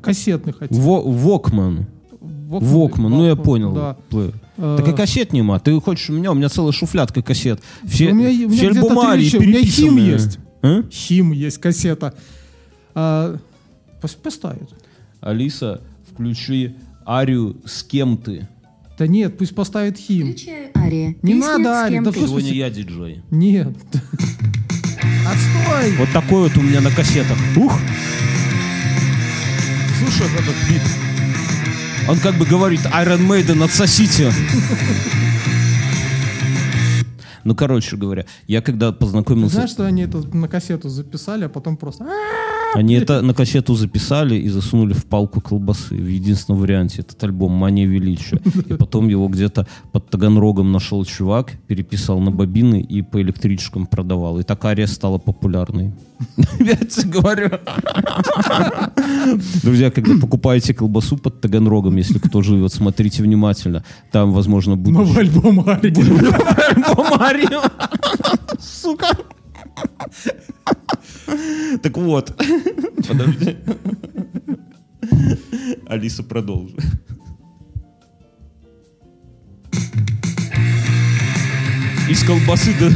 кассетный 0.02 0.54
хотя. 0.54 0.74
Во- 0.76 1.02
Вокман. 1.02 1.88
Вокман, 2.22 3.12
ну 3.12 3.26
я 3.26 3.36
понял. 3.36 3.74
Да. 3.74 3.98
Плеер. 4.10 4.34
Э, 4.58 4.76
Так 4.78 4.88
и 4.88 4.94
кассет 4.96 5.34
нема. 5.34 5.60
Ты 5.60 5.78
хочешь 5.82 6.10
у 6.12 6.14
меня? 6.14 6.32
У 6.32 6.36
меня 6.36 6.48
целая 6.50 6.72
шуфлядка 6.72 7.22
кассет. 7.24 7.60
Все, 7.84 8.12
у 8.12 8.16
меня, 8.16 8.30
у 8.30 8.50
меня 8.50 8.56
все 8.56 8.68
альбомы. 8.70 8.94
У 8.96 9.42
меня 9.42 9.64
хим 9.66 9.98
есть. 9.98 10.38
А? 10.62 10.84
Хим 10.92 11.32
есть, 11.32 11.58
кассета. 11.58 12.14
А, 12.94 13.36
пос- 14.02 14.18
поставит. 14.22 14.70
Алиса, 15.20 15.82
включи 16.14 16.76
Арию 17.06 17.58
«С 17.66 17.84
кем 17.84 18.18
ты?» 18.18 18.48
Да 18.98 19.08
нет, 19.08 19.38
пусть 19.38 19.56
поставит 19.56 19.98
хим. 19.98 20.32
Включаю 20.34 20.70
Ария. 20.78 21.16
Не 21.24 21.34
Песня 21.34 21.58
надо, 21.58 21.64
«С 21.64 21.68
Ария, 21.86 22.02
да 22.02 22.12
ты». 22.12 22.20
пусть- 22.20 22.30
Сегодня 22.30 22.54
я 22.54 22.70
диджей. 22.70 23.22
Нет. 23.32 23.70
Отстой! 25.26 25.96
Вот 25.98 26.10
такой 26.14 26.44
вот 26.50 26.58
у 26.58 26.62
меня 26.62 26.80
на 26.82 26.92
кассетах. 26.92 27.38
Ух! 27.58 27.80
Слушай 30.00 30.28
этот 30.34 30.56
бит. 30.70 30.82
Он 32.08 32.20
как 32.20 32.36
бы 32.36 32.46
говорит 32.46 32.82
Iron 32.82 33.26
Maiden, 33.28 33.64
отсосите. 33.64 34.32
Ну, 37.46 37.56
короче 37.56 37.98
говоря, 37.98 38.26
я 38.48 38.62
когда 38.62 38.92
познакомился... 38.94 39.56
Знаешь, 39.56 39.72
что 39.72 39.86
они 39.86 40.04
это 40.04 40.20
на 40.36 40.48
кассету 40.48 40.88
записали, 40.88 41.44
а 41.46 41.50
потом 41.50 41.76
просто... 41.76 42.06
Они 42.76 42.96
это 42.96 43.22
на 43.22 43.34
кассету 43.34 43.76
записали 43.76 44.36
и 44.36 44.50
засунули 44.50 44.94
в 44.94 45.06
палку 45.06 45.42
колбасы 45.42 45.96
в 45.96 46.08
единственном 46.08 46.62
варианте. 46.62 47.02
Этот 47.02 47.24
альбом 47.24 47.52
«Мания 47.52 47.86
величия». 47.86 48.42
И 48.70 48.74
потом 48.74 49.10
его 49.10 49.28
где-то 49.28 49.68
под 49.92 50.10
Таганрогом 50.10 50.72
нашел 50.72 51.06
чувак, 51.06 51.52
переписал 51.68 52.20
на 52.20 52.32
бобины 52.32 52.82
и 52.82 53.02
по 53.02 53.22
электричкам 53.22 53.86
продавал. 53.86 54.40
И 54.40 54.44
так 54.44 54.64
Ария 54.66 54.88
стала 54.88 55.18
популярной. 55.18 55.94
Я 56.60 56.76
тебе 56.76 57.10
говорю. 57.10 57.52
Друзья, 59.64 59.92
когда 59.92 60.20
покупаете 60.20 60.74
колбасу 60.74 61.18
под 61.18 61.42
Таганрогом, 61.42 61.98
если 61.98 62.20
кто 62.20 62.42
живет, 62.42 62.74
смотрите 62.74 63.24
внимательно. 63.24 63.84
Там, 64.12 64.32
возможно, 64.32 64.76
будет 64.76 64.96
Новый 64.96 65.20
альбом 65.20 65.68
Арии. 65.68 65.94
альбом 66.76 67.22
Арию. 67.22 67.62
Сука. 68.60 69.08
Так 71.82 71.98
вот. 71.98 72.34
Подожди. 73.08 73.58
Алиса, 75.88 76.24
продолжи. 76.24 76.76
Из 82.10 82.24
колбасы 82.24 82.74
до... 82.80 82.92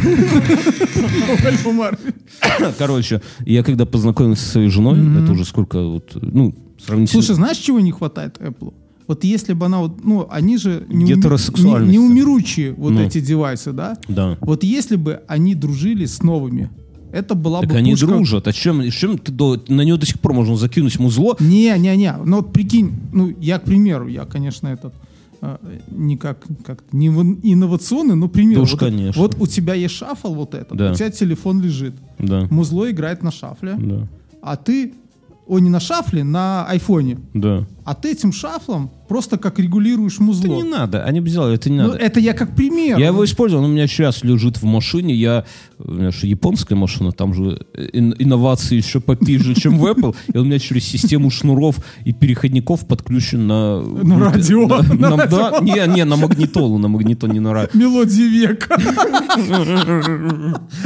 Короче, 2.78 3.22
я 3.46 3.64
когда 3.64 3.86
познакомился 3.86 4.44
со 4.46 4.52
своей 4.52 4.70
женой, 4.70 5.00
это 5.24 5.32
уже 5.32 5.46
сколько, 5.46 5.82
вот, 5.82 6.16
ну, 6.22 6.54
сравнительно... 6.78 7.24
Слушай, 7.24 7.36
знаешь, 7.36 7.58
чего 7.58 7.80
не 7.80 7.92
хватает 7.92 8.38
Apple? 8.38 8.74
Вот 9.08 9.24
если 9.24 9.54
бы 9.54 9.66
она 9.68 9.80
вот, 9.80 10.04
ну, 10.04 10.28
они 10.30 10.58
же 10.58 10.86
не, 10.90 11.14
уми- 11.14 11.86
не, 11.86 11.94
неумиручие 11.94 12.74
вот 12.74 12.92
Ну. 12.94 13.02
эти 13.02 13.22
девайсы, 13.22 13.72
да? 13.72 13.98
Да. 14.08 14.38
Вот 14.42 14.64
если 14.64 14.96
бы 14.98 15.22
они 15.28 15.56
дружили 15.56 16.06
с 16.06 16.22
новыми, 16.24 16.70
это 17.14 17.34
была 17.36 17.62
Так 17.62 17.70
бы 17.70 17.76
они 17.78 17.92
пушка- 17.94 18.08
дружат. 18.08 18.48
А 18.48 18.54
чем, 18.54 18.90
чем 18.92 19.18
ты 19.18 19.32
до, 19.32 19.62
на 19.70 19.82
нее 19.82 19.96
до 19.98 20.06
сих 20.06 20.20
пор 20.20 20.34
можно 20.34 20.58
закинуть 20.58 21.00
музло? 21.00 21.38
Не, 21.40 21.74
не, 21.80 21.96
не. 21.96 22.14
Ну 22.26 22.38
вот 22.38 22.52
прикинь, 22.52 22.92
ну 23.14 23.34
я, 23.40 23.60
к 23.60 23.64
примеру, 23.64 24.08
я, 24.08 24.26
конечно, 24.26 24.68
этот 24.68 24.94
э, 25.42 25.58
не 25.90 26.18
как, 26.18 26.46
не 26.92 27.08
инновационный, 27.08 28.16
но 28.16 28.28
пример. 28.28 28.58
Да 28.58 28.62
уж, 28.64 28.72
вот, 28.72 28.80
конечно. 28.82 29.22
вот 29.22 29.38
у 29.40 29.48
тебя 29.48 29.74
есть 29.76 29.96
шафл 29.96 30.34
вот 30.34 30.54
этот, 30.54 30.78
Да. 30.78 30.92
у 30.92 30.96
тебя 30.96 31.10
телефон 31.12 31.62
лежит, 31.62 31.94
Да. 32.20 32.48
музло 32.52 32.90
играет 32.92 33.24
на 33.24 33.32
шафле, 33.32 33.76
Да. 33.78 34.08
а 34.42 34.56
ты, 34.58 34.94
о, 35.48 35.60
не 35.60 35.70
на 35.70 35.80
шафле, 35.80 36.24
на 36.26 36.66
айфоне, 36.66 37.20
Да. 37.34 37.66
А 37.88 37.94
ты 37.94 38.12
этим 38.12 38.34
шафлом 38.34 38.92
просто 39.08 39.38
как 39.38 39.60
регулируешь 39.60 40.16
Это 40.16 40.24
музло. 40.24 40.48
не 40.56 40.64
надо. 40.64 41.06
Они 41.06 41.22
бы 41.22 41.30
сделали, 41.30 41.56
это 41.56 41.70
не 41.70 41.78
Ну, 41.78 41.88
надо. 41.88 41.98
это 42.00 42.20
я 42.20 42.34
как 42.34 42.54
пример. 42.54 42.98
Я 43.00 43.08
его 43.08 43.24
использовал, 43.24 43.64
он 43.64 43.70
у 43.70 43.74
меня 43.74 43.88
сейчас 43.88 44.24
лежит 44.26 44.58
в 44.62 44.66
машине. 44.66 45.14
Я, 45.16 45.46
у 45.80 45.92
меня 45.92 46.12
же 46.12 46.28
японская 46.28 46.78
машина, 46.78 47.14
там 47.14 47.34
же 47.34 47.66
ин- 47.94 48.14
инновации 48.20 48.76
еще 48.76 49.00
попиже, 49.00 49.56
чем 49.56 49.78
в 49.80 49.86
Apple. 49.86 50.14
И 50.34 50.38
он 50.38 50.44
у 50.44 50.46
меня 50.50 50.60
через 50.60 50.84
систему 50.84 51.30
шнуров 51.32 51.78
и 52.04 52.12
переходников 52.12 52.86
подключен 52.86 53.48
на... 53.48 53.82
На 53.82 54.20
радио, 54.20 54.68
На- 54.68 54.82
на 54.82 55.16
на- 55.16 55.26
да, 55.28 55.60
не, 55.62 55.96
не, 55.96 56.04
на 56.04 56.18
магнитолу, 56.18 56.78
на 56.78 56.90
магнитол, 56.90 57.30
не 57.30 57.40
на 57.40 57.54
радио. 57.54 57.80
Мелодии 57.80 58.24
века. 58.24 58.78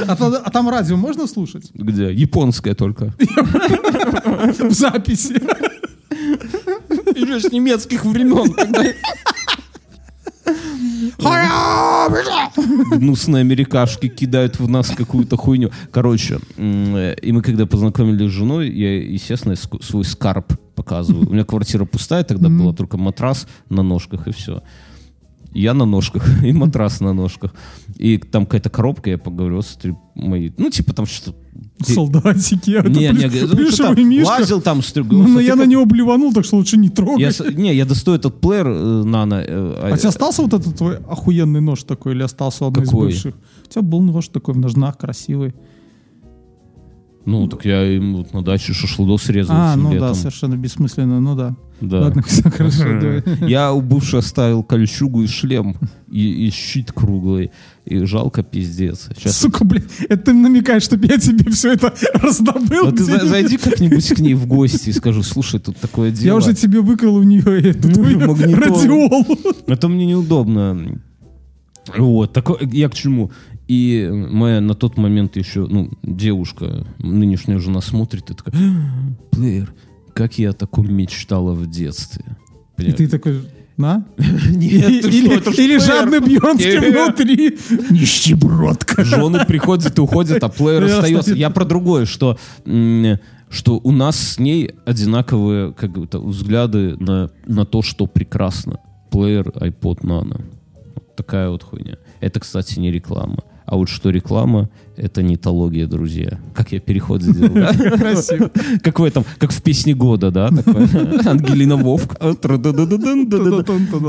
А 0.08 0.14
а 0.46 0.50
там 0.52 0.70
радио 0.70 0.98
можно 0.98 1.26
слушать? 1.26 1.72
Где? 1.74 2.14
Японская 2.14 2.76
только. 2.76 3.14
В 4.60 4.72
записи. 4.72 5.42
Еще 7.16 7.40
с 7.40 7.52
немецких 7.52 8.06
времен, 8.06 8.54
гнусные 12.98 13.42
америкашки 13.42 14.08
кидают 14.08 14.60
в 14.60 14.68
нас 14.68 14.90
какую-то 14.90 15.38
хуйню. 15.38 15.72
Короче, 15.92 16.40
э, 16.58 17.16
и 17.22 17.32
мы 17.32 17.42
когда 17.42 17.66
познакомились 17.66 18.30
с 18.30 18.34
женой, 18.34 18.70
я, 18.70 19.02
естественно, 19.02 19.56
свой 19.56 20.04
скарб 20.04 20.54
показываю. 20.76 21.28
У 21.30 21.34
меня 21.34 21.44
квартира 21.44 21.86
пустая, 21.86 22.24
тогда 22.24 22.50
была 22.50 22.74
только 22.74 22.98
матрас 22.98 23.48
на 23.70 23.84
ножках 23.84 24.28
и 24.28 24.32
все. 24.32 24.64
Я 25.54 25.74
на 25.74 25.86
ножках, 25.86 26.44
и 26.44 26.52
матрас 26.54 27.02
на 27.02 27.14
ножках. 27.14 27.54
И 27.98 28.18
там 28.18 28.46
какая-то 28.46 28.70
коробка, 28.70 29.10
я 29.10 29.18
поговорил 29.18 29.62
с 29.62 29.78
моей... 30.16 30.54
Ну, 30.58 30.70
типа 30.70 30.94
там 30.94 31.06
что-то... 31.06 31.38
Солдатики. 31.80 32.72
это 32.72 32.90
Не, 32.90 33.10
не, 33.10 33.26
плюш- 33.28 33.48
ну, 33.50 33.56
плюшевый 33.56 33.96
там, 33.96 34.10
мишка. 34.10 34.30
лазил 34.30 34.62
там, 34.62 34.82
с 34.84 34.96
Ну, 34.96 35.28
но 35.28 35.40
я 35.40 35.56
на 35.56 35.66
него 35.66 35.86
блеванул, 35.86 36.32
так 36.34 36.46
что 36.46 36.58
лучше 36.58 36.78
не 36.78 36.90
трогать. 36.90 37.40
Я, 37.40 37.52
не, 37.52 37.74
я 37.76 37.86
достаю 37.86 38.18
этот 38.18 38.40
плеер 38.40 38.68
э, 38.68 39.04
нано. 39.04 39.44
э, 39.46 39.90
А 39.90 39.94
у 39.94 39.98
тебя 39.98 40.10
остался 40.10 40.42
вот 40.44 40.54
этот 40.54 40.76
твой 40.78 40.98
охуенный 40.98 41.62
нож 41.62 41.84
такой, 41.84 42.14
или 42.14 42.24
остался 42.24 42.68
одной 42.68 42.84
из 42.86 42.92
бывших? 42.92 43.36
У 43.66 43.70
тебя 43.70 43.82
был 43.82 44.02
нож 44.02 44.28
такой 44.28 44.54
в 44.54 44.58
ножнах, 44.60 44.98
красивый. 44.98 45.54
Ну, 47.26 47.48
так 47.48 47.66
я 47.66 47.84
им 47.86 48.16
вот 48.18 48.34
на 48.34 48.42
даче 48.44 48.74
шашлыдос 48.74 49.30
резал 49.30 49.56
А, 49.56 49.76
ну 49.76 49.90
да, 49.90 49.96
летом. 49.96 50.16
совершенно 50.16 50.56
бессмысленно, 50.56 51.20
ну 51.20 51.36
да. 51.36 51.56
Да. 51.82 52.02
Ладно, 52.02 52.22
всё 52.28 52.50
хорошо. 52.50 53.22
Я 53.46 53.74
у 53.74 53.82
бывшей 53.82 54.20
оставил 54.20 54.64
кольчугу 54.64 55.24
и 55.24 55.28
шлем, 55.28 55.76
и, 56.10 56.48
и 56.48 56.50
щит 56.52 56.92
круглый. 56.92 57.52
И 57.86 58.06
жалко 58.06 58.44
пиздец. 58.44 59.10
Сейчас... 59.16 59.38
Сука, 59.38 59.66
блин, 59.66 59.84
это 60.08 60.26
ты 60.26 60.34
намекаешь, 60.34 60.84
чтобы 60.84 61.08
я 61.08 61.18
тебе 61.18 61.50
все 61.52 61.74
это 61.74 61.94
раздобыл? 62.14 62.86
Ну, 62.86 62.92
ты 62.92 63.04
за- 63.04 63.26
зайди 63.26 63.58
как-нибудь 63.58 64.08
к 64.08 64.20
ней 64.20 64.36
в 64.36 64.46
гости 64.46 64.90
и 64.90 64.94
скажи, 64.94 65.24
слушай, 65.24 65.60
тут 65.60 65.78
такое 65.78 66.12
дело. 66.12 66.26
Я 66.26 66.36
уже 66.36 66.54
тебе 66.54 66.82
выкрал 66.82 67.16
у 67.16 67.24
нее 67.24 67.62
эту 67.70 67.88
Магнитолу. 67.90 68.56
радиолу. 68.56 69.26
Это 69.68 69.88
мне 69.88 70.06
неудобно. 70.06 71.00
Вот, 71.98 72.32
такое, 72.34 72.60
я 72.72 72.88
к 72.90 72.94
чему? 72.94 73.32
И 73.68 74.08
моя 74.12 74.62
на 74.62 74.76
тот 74.76 74.98
момент 74.98 75.38
еще, 75.38 75.66
ну, 75.66 75.90
девушка, 76.04 76.86
нынешняя 77.00 77.58
жена 77.58 77.82
смотрит 77.82 78.30
и 78.30 78.34
такая, 78.34 78.54
«А, 78.54 79.36
плеер, 79.36 79.74
как 80.14 80.38
я 80.40 80.52
о 80.52 80.54
таком 80.54 80.94
мечтала 80.94 81.54
в 81.54 81.68
детстве. 81.68 82.26
И 82.78 82.92
ты 82.92 83.08
такой, 83.08 83.42
на? 83.78 84.06
Нет, 84.18 85.06
или 85.06 85.78
жадный 85.78 86.20
Бьонский 86.20 86.80
внутри. 86.80 87.58
Нищебродка. 87.90 89.04
Жены 89.04 89.46
приходят 89.46 89.98
и 89.98 90.02
уходят, 90.02 90.44
а 90.44 90.50
плеер 90.50 90.84
остается. 90.84 91.34
Я 91.34 91.50
про 91.50 91.66
другое, 91.66 92.06
что, 92.06 92.38
что 92.64 93.80
у 93.84 93.92
нас 93.92 94.18
с 94.18 94.40
ней 94.40 94.72
одинаковые 94.86 95.74
как 95.74 95.92
бы, 95.92 96.08
взгляды 96.12 96.96
на, 96.98 97.32
на 97.46 97.66
то, 97.66 97.82
что 97.82 98.06
прекрасно. 98.06 98.80
Плеер 99.10 99.50
iPod 99.50 100.02
Nano. 100.02 100.42
Вот 100.96 101.16
такая 101.16 101.50
вот 101.50 101.64
хуйня. 101.64 101.98
Это, 102.22 102.40
кстати, 102.40 102.80
не 102.80 102.92
реклама. 102.92 103.40
А 103.72 103.78
вот 103.78 103.88
что 103.88 104.10
реклама, 104.10 104.70
это 104.98 105.24
нетология, 105.24 105.88
друзья. 105.88 106.42
Как 106.54 106.74
я 106.74 106.82
переход 106.82 107.22
сделал? 107.22 107.54
Красиво. 107.98 108.52
Как 108.84 109.00
в 109.00 109.04
этом, 109.06 109.24
как 109.38 109.54
в 109.54 109.62
песне 109.62 109.94
года, 109.94 110.30
да? 110.30 110.48
Ангелина 110.48 111.78
Вовк. 111.78 112.18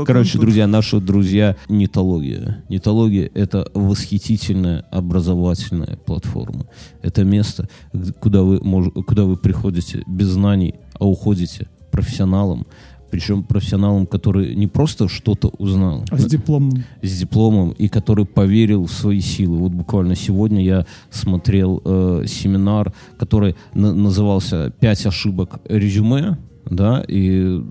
Короче, 0.05 0.37
друзья, 0.37 0.67
наши 0.67 0.99
друзья 0.99 1.55
Нетология. 1.69 2.61
Нетология— 2.67 3.31
это 3.33 3.71
восхитительная 3.73 4.83
образовательная 4.91 5.97
платформа. 6.05 6.65
Это 7.01 7.23
место, 7.23 7.69
куда 8.19 8.43
вы, 8.43 8.59
куда 8.59 9.23
вы 9.23 9.37
приходите 9.37 10.03
без 10.07 10.27
знаний, 10.27 10.75
а 10.99 11.07
уходите 11.07 11.67
профессионалом. 11.89 12.67
Причем 13.13 13.43
профессионалом, 13.43 14.07
который 14.07 14.55
не 14.55 14.65
просто 14.65 15.07
что-то 15.07 15.49
узнал, 15.59 16.03
А 16.09 16.17
с 16.17 16.25
дипломом. 16.25 16.83
с 17.03 17.19
дипломом 17.19 17.69
и 17.81 17.87
который 17.87 18.25
поверил 18.25 18.85
в 18.87 18.91
свои 18.91 19.19
силы. 19.21 19.57
Вот 19.59 19.71
буквально 19.71 20.15
сегодня 20.15 20.63
я 20.63 20.85
смотрел 21.11 21.79
э, 21.85 22.23
семинар, 22.27 22.91
который 23.19 23.55
на- 23.75 23.93
назывался 23.93 24.71
«Пять 24.79 25.05
ошибок 25.05 25.59
резюме», 25.69 26.37
да, 26.69 27.03
и 27.07 27.61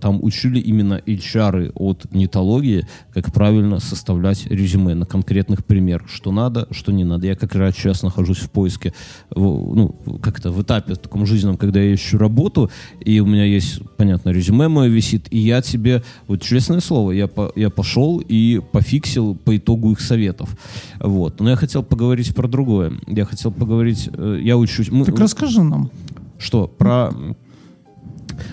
там 0.00 0.18
учили 0.22 0.58
именно 0.58 1.00
HR 1.06 1.72
от 1.74 2.12
нетологии, 2.12 2.86
как 3.14 3.32
правильно 3.32 3.78
составлять 3.80 4.46
резюме 4.46 4.94
на 4.94 5.06
конкретных 5.06 5.64
примерах, 5.64 6.08
что 6.08 6.32
надо, 6.32 6.66
что 6.70 6.92
не 6.92 7.04
надо. 7.04 7.26
Я 7.26 7.36
как 7.36 7.54
раз 7.54 7.74
сейчас 7.76 8.02
нахожусь 8.02 8.38
в 8.38 8.50
поиске, 8.50 8.92
в- 9.30 9.74
ну, 9.74 9.94
как-то 10.22 10.50
в 10.50 10.60
этапе 10.62 10.94
таком 10.96 11.26
жизненном, 11.26 11.56
когда 11.56 11.80
я 11.80 11.94
ищу 11.94 12.18
работу, 12.18 12.70
и 13.00 13.20
у 13.20 13.26
меня 13.26 13.44
есть, 13.44 13.80
понятно, 13.96 14.30
резюме 14.30 14.68
мое 14.68 14.88
висит, 14.88 15.26
и 15.30 15.38
я 15.38 15.62
тебе, 15.62 16.02
вот 16.26 16.42
честное 16.42 16.80
слово, 16.80 17.12
я, 17.12 17.26
по- 17.28 17.52
я 17.56 17.70
пошел 17.70 18.18
и 18.18 18.60
пофиксил 18.72 19.34
по 19.34 19.56
итогу 19.56 19.92
их 19.92 20.00
советов. 20.00 20.56
Вот. 20.98 21.40
Но 21.40 21.50
я 21.50 21.56
хотел 21.56 21.82
поговорить 21.82 22.34
про 22.34 22.48
другое. 22.48 22.92
Я 23.06 23.24
хотел 23.24 23.52
поговорить, 23.52 24.08
э, 24.12 24.40
я 24.42 24.56
учусь... 24.56 24.90
мы- 24.90 25.04
Так 25.04 25.18
расскажи 25.18 25.62
нам. 25.62 25.90
что? 26.38 26.66
Про... 26.66 27.12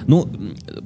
Ну, 0.08 0.30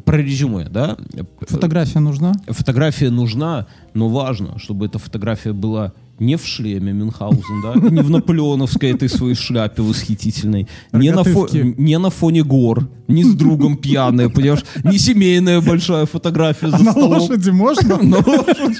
про 0.06 0.18
резюме, 0.18 0.68
да? 0.70 0.98
Фотография 1.42 2.00
нужна? 2.00 2.34
Фотография 2.48 3.10
нужна, 3.10 3.68
но 3.94 4.10
важно, 4.10 4.58
чтобы 4.60 4.86
эта 4.86 5.00
фотография 5.00 5.54
была 5.54 5.94
не 6.22 6.38
в 6.38 6.46
шлеме 6.46 6.94
Мюнхгаузен, 6.94 7.62
да, 7.64 7.74
не 7.90 8.02
в 8.02 8.10
наполеоновской 8.10 8.92
этой 8.92 9.10
своей 9.10 9.36
шляпе 9.36 9.82
восхитительной, 9.82 10.68
не 10.94 11.12
на, 11.12 11.22
фо- 11.22 11.74
не 11.78 11.98
на 11.98 12.10
фоне 12.10 12.44
гор, 12.44 12.88
не 13.08 13.24
с 13.24 13.34
другом 13.34 13.76
пьяная, 13.76 14.30
понимаешь, 14.30 14.64
не 14.84 14.98
семейная 14.98 15.60
большая 15.62 16.06
фотография 16.06 16.70
за 16.70 16.78
А 16.78 16.80
на 16.80 16.92
столом. 16.92 17.20
лошади 17.20 17.50
можно? 17.50 17.98
На 18.02 18.18
лошадь. 18.18 18.78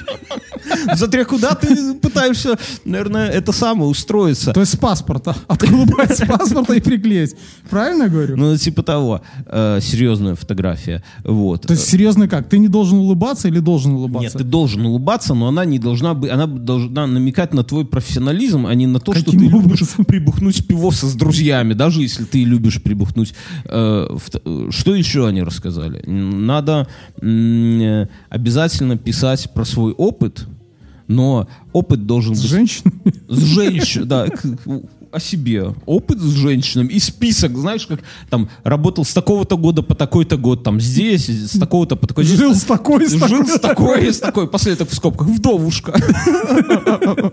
Смотря 0.96 1.24
куда 1.24 1.54
ты 1.54 1.94
пытаешься, 1.94 2.56
наверное, 2.84 3.28
это 3.28 3.52
самое 3.52 3.90
устроиться. 3.90 4.52
То 4.52 4.60
есть 4.60 4.72
с 4.72 4.76
паспорта. 4.76 5.34
Отколупать 5.48 6.16
с 6.16 6.24
паспорта 6.26 6.74
и 6.74 6.80
приклеить. 6.80 7.34
Правильно 7.68 8.08
говорю? 8.08 8.36
Ну, 8.36 8.56
типа 8.56 8.82
того, 8.82 9.20
э, 9.46 9.80
серьезная 9.82 10.34
фотография. 10.34 11.02
Вот. 11.24 11.62
То 11.66 11.74
есть 11.74 11.88
серьезно 11.88 12.28
как? 12.28 12.48
Ты 12.48 12.58
не 12.58 12.68
должен 12.68 12.98
улыбаться 12.98 13.48
или 13.48 13.58
должен 13.58 13.92
улыбаться? 13.94 14.24
Нет, 14.28 14.32
ты 14.38 14.44
должен 14.44 14.86
улыбаться, 14.86 15.34
но 15.34 15.48
она 15.48 15.64
не 15.64 15.78
должна 15.78 16.14
быть, 16.14 16.30
она 16.30 16.46
должна 16.46 17.06
намекать 17.06 17.31
на 17.54 17.64
твой 17.64 17.84
профессионализм, 17.84 18.66
а 18.66 18.74
не 18.74 18.86
на 18.86 19.00
то, 19.00 19.12
что 19.14 19.24
Каким 19.24 19.40
ты 19.40 19.46
любишь 19.46 19.82
образом? 19.82 20.04
прибухнуть 20.04 20.66
пивоса 20.66 21.06
с 21.06 21.14
друзьями, 21.14 21.74
даже 21.74 22.02
если 22.02 22.24
ты 22.24 22.44
любишь 22.44 22.82
прибухнуть. 22.82 23.34
Э, 23.64 24.06
э, 24.44 24.68
что 24.70 24.94
еще 24.94 25.26
они 25.26 25.42
рассказали? 25.42 26.02
Надо 26.06 26.86
э, 27.20 28.06
обязательно 28.28 28.96
писать 28.96 29.50
про 29.54 29.64
свой 29.64 29.92
опыт, 29.92 30.46
но 31.08 31.48
опыт 31.72 32.06
должен 32.06 32.34
С 32.34 32.42
быть 32.42 32.50
женщинами? 32.50 33.02
с 33.28 33.38
женщиной, 33.38 34.06
да, 34.06 34.26
о 35.12 35.20
себе, 35.20 35.74
опыт 35.86 36.18
с 36.18 36.30
женщинами 36.30 36.88
и 36.88 36.98
список, 36.98 37.56
знаешь, 37.56 37.86
как 37.86 38.00
там 38.30 38.48
работал 38.64 39.04
с 39.04 39.12
такого-то 39.12 39.56
года 39.56 39.82
по 39.82 39.94
такой-то 39.94 40.36
год, 40.36 40.64
там 40.64 40.80
здесь, 40.80 41.28
с 41.28 41.58
такого-то 41.58 41.96
по 41.96 42.06
такой 42.06 42.24
Жил 42.24 42.54
с 42.54 42.64
такой, 42.64 43.06
с 43.06 43.12
Жил 43.12 43.46
с 43.46 43.60
такой, 43.60 44.12
с 44.12 44.18
такой, 44.18 44.48
после 44.48 44.72
этого 44.72 44.88
в 44.90 44.94
скобках, 44.94 45.28
вдовушка. 45.28 45.92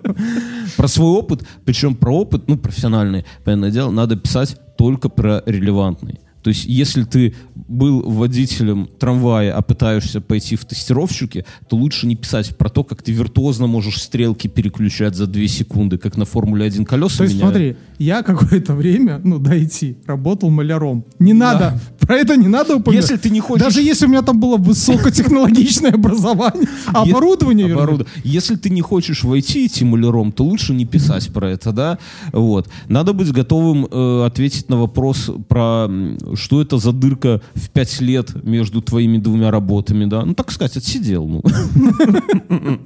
Про 0.78 0.88
свой 0.88 1.12
опыт, 1.12 1.44
причем 1.66 1.96
про 1.96 2.16
опыт, 2.16 2.48
ну, 2.48 2.58
профессиональный, 2.58 3.26
понятное 3.44 3.72
дело, 3.72 3.92
надо 3.92 4.16
писать 4.16 4.58
только 4.78 5.10
про 5.10 5.42
релевантный. 5.46 6.20
То 6.44 6.50
есть, 6.50 6.66
если 6.66 7.04
ты 7.04 7.34
был 7.56 8.02
водителем 8.10 8.90
трамвая, 9.00 9.54
а 9.54 9.62
пытаешься 9.62 10.22
пойти 10.22 10.56
в 10.56 10.66
тестировщики, 10.66 11.46
то 11.68 11.76
лучше 11.76 12.08
не 12.08 12.16
писать 12.16 12.56
про 12.58 12.70
то, 12.70 12.84
как 12.84 13.02
ты 13.02 13.12
виртуозно 13.12 13.68
можешь 13.68 14.02
стрелки 14.02 14.48
переключать 14.48 15.16
за 15.16 15.28
2 15.28 15.48
секунды, 15.48 15.98
как 15.98 16.18
на 16.18 16.26
Формуле-1 16.26 16.86
колеса 16.86 17.18
То 17.18 17.24
есть, 17.24 17.36
меняют. 17.36 17.54
смотри, 17.54 17.78
я 17.98 18.24
какое-то 18.24 18.74
время, 18.74 19.20
ну, 19.24 19.40
дойти, 19.40 19.98
работал 20.06 20.50
маляром. 20.50 21.06
Не 21.20 21.34
надо, 21.34 21.80
про 22.00 22.16
это 22.16 22.38
не 22.38 22.48
надо 22.48 22.78
упоминать. 22.78 23.04
Если 23.10 23.18
ты 23.18 23.30
не 23.30 23.40
хочешь- 23.40 23.64
Даже 23.66 23.82
если 23.82 24.06
у 24.06 24.10
меня 24.10 24.22
там 24.22 24.40
было 24.40 24.58
высокотехнологичное 24.58 25.92
образование, 25.94 26.68
оборудование 26.88 27.68
Если 28.24 28.56
ты 28.56 28.70
не 28.70 28.82
хочешь 28.82 29.24
войти 29.24 29.66
идти 29.66 29.86
маляром, 29.86 30.32
то 30.32 30.44
лучше 30.44 30.74
не 30.74 30.86
писать 30.86 31.32
про 31.34 31.52
это, 31.52 31.72
да? 31.72 31.98
Вот. 32.32 32.70
Надо 32.88 33.14
быть 33.14 33.32
готовым 33.32 33.86
э, 33.86 34.26
ответить 34.26 34.70
на 34.70 34.78
вопрос 34.78 35.30
про 35.48 35.88
что 36.36 36.62
это 36.62 36.78
за 36.78 36.92
дырка 36.92 37.42
в 37.54 37.70
пять 37.70 38.02
лет 38.02 38.44
между 38.44 38.82
твоими 38.82 39.18
двумя 39.18 39.52
работами, 39.52 40.06
да? 40.06 40.26
Ну, 40.26 40.34
так 40.34 40.52
сказать, 40.52 40.78
отсидел, 40.78 41.28
ну. 41.28 41.44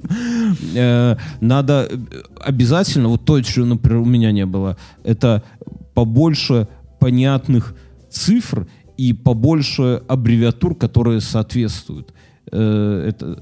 Э, 0.74 1.16
Надо 1.40 1.88
э, 1.90 1.96
обязательно, 2.40 3.08
вот 3.08 3.24
то, 3.24 3.42
что, 3.42 3.64
например, 3.64 4.00
у 4.00 4.04
меня 4.04 4.32
не 4.32 4.46
было, 4.46 4.76
это 5.02 5.42
побольше 5.94 6.68
понятных 7.00 7.74
цифр 8.10 8.66
и 8.96 9.12
побольше 9.12 10.02
аббревиатур, 10.08 10.76
которые 10.76 11.20
соответствуют 11.20 12.12
э, 12.50 13.08
это, 13.08 13.36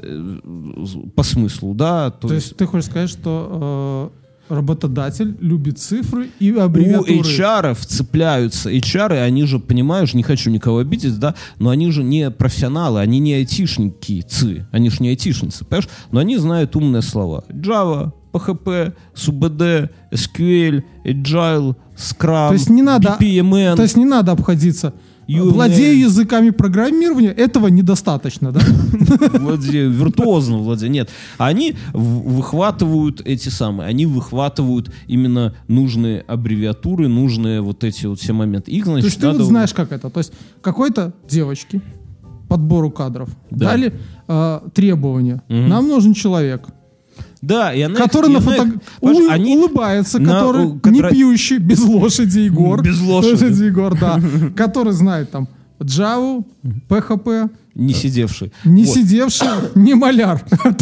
по 1.14 1.22
смыслу, 1.22 1.74
да, 1.74 2.10
то, 2.10 2.28
То 2.28 2.34
есть, 2.34 2.46
есть 2.48 2.56
ты 2.56 2.66
хочешь 2.66 2.86
сказать, 2.86 3.10
что 3.10 4.12
работодатель 4.48 5.36
любит 5.40 5.78
цифры 5.78 6.28
и 6.38 6.52
у 6.52 6.60
аббревиатуры. 6.60 7.14
HR 7.20 7.74
цепляются. 7.86 8.70
HR, 8.70 9.22
они 9.22 9.44
же, 9.44 9.58
понимаешь, 9.58 10.14
не 10.14 10.22
хочу 10.22 10.50
никого 10.50 10.78
обидеть, 10.78 11.18
да, 11.18 11.34
но 11.58 11.70
они 11.70 11.90
же 11.90 12.02
не 12.04 12.30
профессионалы, 12.30 13.00
они 13.00 13.18
не 13.18 13.34
айтишники, 13.34 14.22
цы, 14.28 14.66
они 14.72 14.90
же 14.90 14.96
не 15.00 15.08
айтишницы, 15.10 15.64
понимаешь? 15.64 15.88
Но 16.10 16.20
они 16.20 16.36
знают 16.36 16.76
умные 16.76 17.02
слова. 17.02 17.44
Java, 17.48 18.12
PHP, 18.32 18.94
SUBD, 19.14 19.90
SQL, 20.10 20.82
Agile, 21.04 21.76
Scrum, 21.96 22.48
То 22.48 22.54
есть 22.54 22.70
не 22.70 22.82
надо- 22.82 23.16
BPMN. 23.20 23.76
То 23.76 23.82
есть 23.82 23.96
не 23.96 24.04
надо 24.04 24.32
обходиться. 24.32 24.94
UML. 25.28 25.50
Владею 25.50 25.98
языками 25.98 26.50
программирования, 26.50 27.30
этого 27.30 27.68
недостаточно, 27.68 28.52
да? 28.52 28.60
владею, 29.38 29.90
виртуозно 29.90 30.58
владею. 30.58 30.90
Нет, 30.90 31.10
они 31.38 31.74
выхватывают 31.92 33.20
эти 33.24 33.48
самые, 33.48 33.88
они 33.88 34.06
выхватывают 34.06 34.92
именно 35.06 35.54
нужные 35.68 36.20
аббревиатуры, 36.20 37.08
нужные 37.08 37.60
вот 37.60 37.84
эти 37.84 38.06
вот 38.06 38.20
все 38.20 38.32
моменты. 38.32 38.70
Их, 38.72 38.84
То 38.84 38.90
значит, 38.92 39.04
есть 39.06 39.20
ты 39.20 39.30
вот 39.30 39.40
знаешь, 39.42 39.72
как 39.72 39.92
это. 39.92 40.10
То 40.10 40.18
есть 40.18 40.32
какой-то 40.60 41.12
девочке 41.28 41.80
подбору 42.48 42.90
кадров 42.90 43.30
Да. 43.50 43.70
дали 43.70 43.94
э, 44.28 44.60
требования. 44.74 45.42
Нам 45.48 45.88
нужен 45.88 46.14
человек, 46.14 46.66
Да, 47.42 47.74
и 47.74 47.82
она 47.82 47.96
который 47.96 48.28
их- 48.30 48.34
на 48.34 48.40
фото... 48.40 48.72
улы- 49.00 49.28
они 49.28 49.56
улыбается, 49.56 50.18
на- 50.20 50.32
который 50.32 50.64
у- 50.66 50.80
не 50.88 51.02
пьющий, 51.02 51.58
без 51.58 51.80
лошади 51.82 52.38
Егор. 52.38 52.80
Без 52.82 53.00
лошади. 53.00 53.64
Егор, 53.64 53.98
да. 53.98 54.20
Который 54.56 54.92
знает 54.92 55.30
там 55.32 55.48
Java, 55.80 56.44
PHP, 56.88 57.50
не 57.74 57.94
сидевший. 57.94 58.52
не 58.64 58.84
Вот. 58.84 58.94
сидевший, 58.94 59.48
не 59.74 59.94
маляр. 59.94 60.44
А 60.62 60.72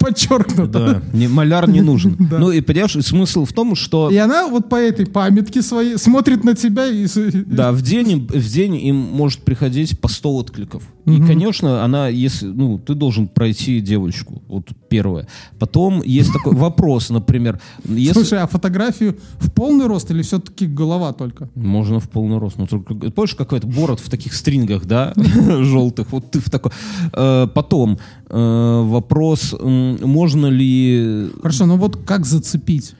Подчеркнуто. 0.00 0.66
Да, 0.66 1.02
не, 1.12 1.28
маляр 1.28 1.68
не 1.68 1.80
нужен. 1.82 2.16
Да. 2.30 2.38
Ну 2.38 2.50
и 2.50 2.60
понимаешь, 2.60 2.96
смысл 3.04 3.44
в 3.44 3.52
том, 3.52 3.74
что 3.76 4.10
И 4.10 4.16
она 4.16 4.46
вот 4.48 4.68
по 4.68 4.76
этой 4.76 5.06
памятке 5.06 5.62
своей 5.62 5.96
смотрит 5.98 6.44
на 6.44 6.54
тебя 6.54 6.86
и... 6.86 7.06
да, 7.46 7.70
в 7.72 7.82
день, 7.82 8.26
в 8.28 8.48
день 8.48 8.74
им 8.76 8.96
может 8.96 9.40
приходить 9.40 10.00
по 10.00 10.08
100 10.08 10.34
откликов. 10.34 10.82
И, 11.16 11.26
конечно, 11.26 11.84
она, 11.84 12.08
если, 12.08 12.46
ну, 12.46 12.78
ты 12.78 12.94
должен 12.94 13.28
пройти 13.28 13.80
девочку, 13.80 14.42
вот 14.48 14.68
первое. 14.88 15.26
Потом 15.58 16.02
есть 16.02 16.32
такой 16.32 16.54
вопрос, 16.54 17.10
например, 17.10 17.60
если... 17.84 18.12
Слушай, 18.12 18.42
а 18.42 18.46
фотографию 18.46 19.16
в 19.38 19.50
полный 19.50 19.86
рост 19.86 20.10
или 20.10 20.22
все-таки 20.22 20.66
голова 20.66 21.12
только? 21.12 21.48
Можно 21.54 22.00
в 22.00 22.08
полный 22.08 22.38
рост. 22.38 22.58
Но 22.58 22.66
только, 22.66 22.94
помнишь, 23.10 23.34
какой-то 23.34 23.66
бород 23.66 24.00
в 24.00 24.08
таких 24.10 24.34
стрингах, 24.34 24.86
да, 24.86 25.12
желтых? 25.16 26.12
Вот 26.12 26.30
ты 26.30 26.40
в 26.40 26.50
такой. 26.50 26.72
Э, 27.12 27.46
Потом 27.54 27.98
э, 28.28 28.82
вопрос, 28.86 29.54
можно 29.60 30.46
ли... 30.46 31.30
Хорошо, 31.42 31.66
но 31.66 31.76
вот 31.76 31.96
как 31.96 32.26
зацепить? 32.26 32.94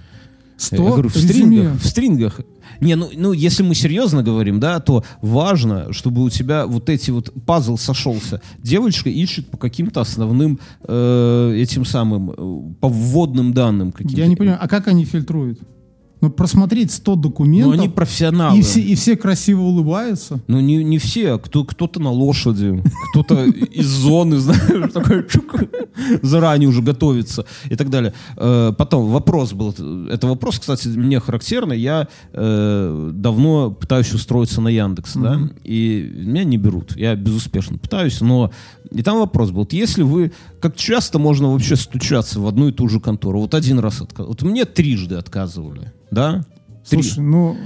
100 0.59 0.77
Я 0.77 0.91
говорю, 0.91 1.09
в 1.09 1.15
резюме. 1.17 1.33
стрингах, 1.33 1.81
в 1.81 1.87
стрингах. 1.87 2.41
Не, 2.81 2.97
ну, 2.97 3.11
ну, 3.15 3.33
если 3.33 3.63
мы 3.63 3.75
серьезно 3.75 4.23
говорим, 4.23 4.61
да, 4.61 4.81
то 4.81 5.05
важно, 5.23 5.93
чтобы 5.93 6.23
у 6.23 6.31
тебя 6.31 6.67
вот 6.67 6.89
эти 6.91 7.11
вот 7.11 7.33
пазл 7.47 7.77
сошелся. 7.77 8.41
Девочка 8.59 9.09
ищет 9.09 9.51
по 9.51 9.57
каким-то 9.57 10.01
основным 10.01 10.59
э, 10.87 11.55
этим 11.57 11.85
самым, 11.85 12.31
э, 12.31 12.75
по 12.81 12.89
вводным 12.89 13.55
данным 13.55 13.93
каким-то. 13.93 14.17
Я 14.17 14.27
не 14.27 14.37
понимаю, 14.37 14.59
а 14.61 14.69
как 14.69 14.89
они 14.89 15.05
фильтруют? 15.05 15.61
Ну, 16.21 16.31
просмотреть 16.31 16.91
100 16.93 17.15
Ну, 17.15 17.21
документов, 17.23 17.73
они 17.79 17.89
профессионалы. 17.89 18.59
и, 18.59 18.63
все, 18.63 18.81
и 18.81 18.95
все 18.95 19.17
красиво 19.17 19.61
улыбаются. 19.63 20.41
Ну, 20.49 20.61
не, 20.61 20.83
не 20.83 20.99
все. 20.99 21.35
а 21.35 21.39
Кто, 21.39 21.65
кто-то 21.65 22.01
на 22.01 22.11
лошади, 22.11 22.83
кто-то 23.11 23.45
из 23.45 23.87
зоны, 23.87 24.39
знаешь, 24.39 24.93
такой 24.93 25.27
чук, 25.29 25.55
заранее 26.23 26.69
уже 26.69 26.83
готовится 26.83 27.45
и 27.71 27.77
так 27.77 27.91
далее. 27.91 28.13
Э, 28.37 28.73
Потом 28.77 29.11
вопрос 29.11 29.53
был. 29.53 29.75
Это 30.09 30.27
вопрос, 30.27 30.59
кстати, 30.59 30.89
мне 30.89 31.21
характерный. 31.21 31.79
Я 31.79 32.09
э, 32.33 33.11
давно 33.15 33.71
пытаюсь 33.71 34.13
устроиться 34.13 34.61
на 34.61 34.69
Яндекс, 34.69 35.15
да, 35.15 35.39
и 35.65 36.11
меня 36.17 36.45
не 36.45 36.57
берут. 36.59 36.97
Я 36.97 37.15
безуспешно 37.15 37.79
пытаюсь, 37.79 38.21
но... 38.21 38.51
И 38.91 39.03
там 39.03 39.19
вопрос 39.19 39.51
был. 39.51 39.61
Вот 39.61 39.73
если 39.73 40.03
вы... 40.03 40.33
Как 40.61 40.77
часто 40.77 41.19
можно 41.19 41.53
вообще 41.53 41.77
стучаться 41.77 42.41
в 42.41 42.47
одну 42.47 42.69
и 42.69 42.73
ту 42.73 42.89
же 42.89 43.01
контору? 43.01 43.41
Вот 43.41 43.55
один 43.55 43.79
раз 43.79 44.01
отказывали. 44.01 44.29
Вот 44.29 44.43
мне 44.43 44.65
трижды 44.65 45.17
отказывали, 45.17 45.93
да? 46.11 46.45
Три. 46.89 47.03
Слушай, 47.03 47.21
ну, 47.23 47.57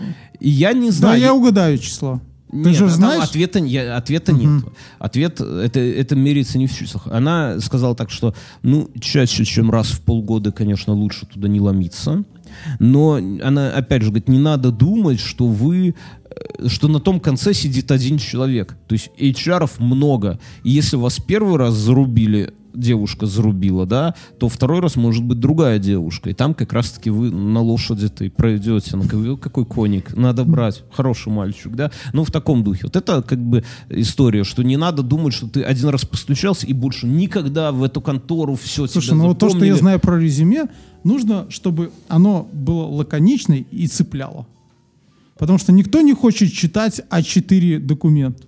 И 0.41 0.49
я 0.49 0.73
не 0.73 0.89
да, 0.89 0.93
знаю... 0.93 1.21
я 1.21 1.35
угадаю 1.35 1.79
число. 1.79 2.21
Ты 2.51 2.59
Нет, 2.59 2.77
же 2.77 2.85
а 2.85 2.89
знаешь? 2.89 3.25
ответа, 3.25 3.61
я- 3.61 3.97
ответа 3.97 4.33
нет. 4.33 4.65
Ответ, 4.99 5.41
это, 5.41 5.81
это 5.81 6.15
меряется 6.15 6.59
не 6.59 6.67
в 6.67 6.77
числах. 6.77 7.07
Она 7.07 7.59
сказала 7.61 7.95
так, 7.95 8.11
что, 8.11 8.35
ну, 8.63 8.91
чаще, 9.01 9.47
чем 9.47 9.71
раз 9.71 9.87
в 9.87 10.03
полгода, 10.03 10.53
конечно, 10.53 10.93
лучше 10.93 11.25
туда 11.25 11.49
не 11.49 11.61
ломиться. 11.61 12.25
Но 12.79 13.15
она, 13.15 13.71
опять 13.71 14.03
же, 14.03 14.09
говорит, 14.09 14.29
не 14.29 14.39
надо 14.39 14.71
думать, 14.71 15.19
что 15.19 15.47
вы 15.47 15.95
что 16.67 16.89
на 16.89 17.01
том 17.01 17.21
конце 17.21 17.55
сидит 17.55 17.91
один 17.91 18.19
человек. 18.19 18.77
То 18.89 18.95
есть 18.95 19.11
HR 19.19 19.71
много. 19.79 20.39
И 20.65 20.71
если 20.71 20.97
вас 20.97 21.19
первый 21.19 21.57
раз 21.57 21.75
зарубили, 21.75 22.53
девушка 22.75 23.27
зарубила, 23.27 23.87
да, 23.87 24.15
то 24.39 24.49
второй 24.49 24.81
раз 24.81 24.97
может 24.97 25.25
быть 25.25 25.39
другая 25.39 25.79
девушка. 25.79 26.31
И 26.31 26.35
там 26.35 26.55
как 26.55 26.73
раз-таки 26.73 27.11
вы 27.11 27.31
на 27.31 27.61
лошади-то 27.61 28.25
и 28.25 28.29
пройдете. 28.29 28.97
Ну, 28.97 29.37
какой, 29.37 29.65
коник? 29.65 30.17
Надо 30.17 30.45
брать. 30.45 30.83
Хороший 30.93 31.33
мальчик, 31.33 31.73
да? 31.75 31.91
Ну, 32.13 32.25
в 32.25 32.31
таком 32.31 32.65
духе. 32.65 32.81
Вот 32.85 32.97
это 32.97 33.23
как 33.23 33.39
бы 33.39 33.65
история, 33.89 34.45
что 34.45 34.63
не 34.63 34.77
надо 34.77 35.03
думать, 35.03 35.35
что 35.35 35.49
ты 35.49 35.63
один 35.63 35.89
раз 35.89 36.05
постучался 36.05 36.67
и 36.67 36.73
больше 36.73 37.07
никогда 37.07 37.73
в 37.73 37.83
эту 37.83 38.01
контору 38.01 38.55
все 38.55 38.87
Слушай, 38.87 39.09
тебя 39.09 39.17
ну 39.17 39.29
вот 39.29 39.39
то, 39.39 39.51
что 39.51 39.65
я 39.65 39.77
знаю 39.77 40.01
про 40.01 40.19
резюме, 40.19 40.69
нужно, 41.05 41.47
чтобы 41.51 41.91
оно 42.09 42.49
было 42.53 42.87
лаконичной 42.87 43.67
и 43.71 43.87
цепляло. 43.87 44.47
Потому 45.43 45.59
что 45.59 45.73
никто 45.73 46.03
не 46.03 46.13
хочет 46.13 46.53
читать 46.53 47.01
А4 47.11 47.81
документ. 47.81 48.39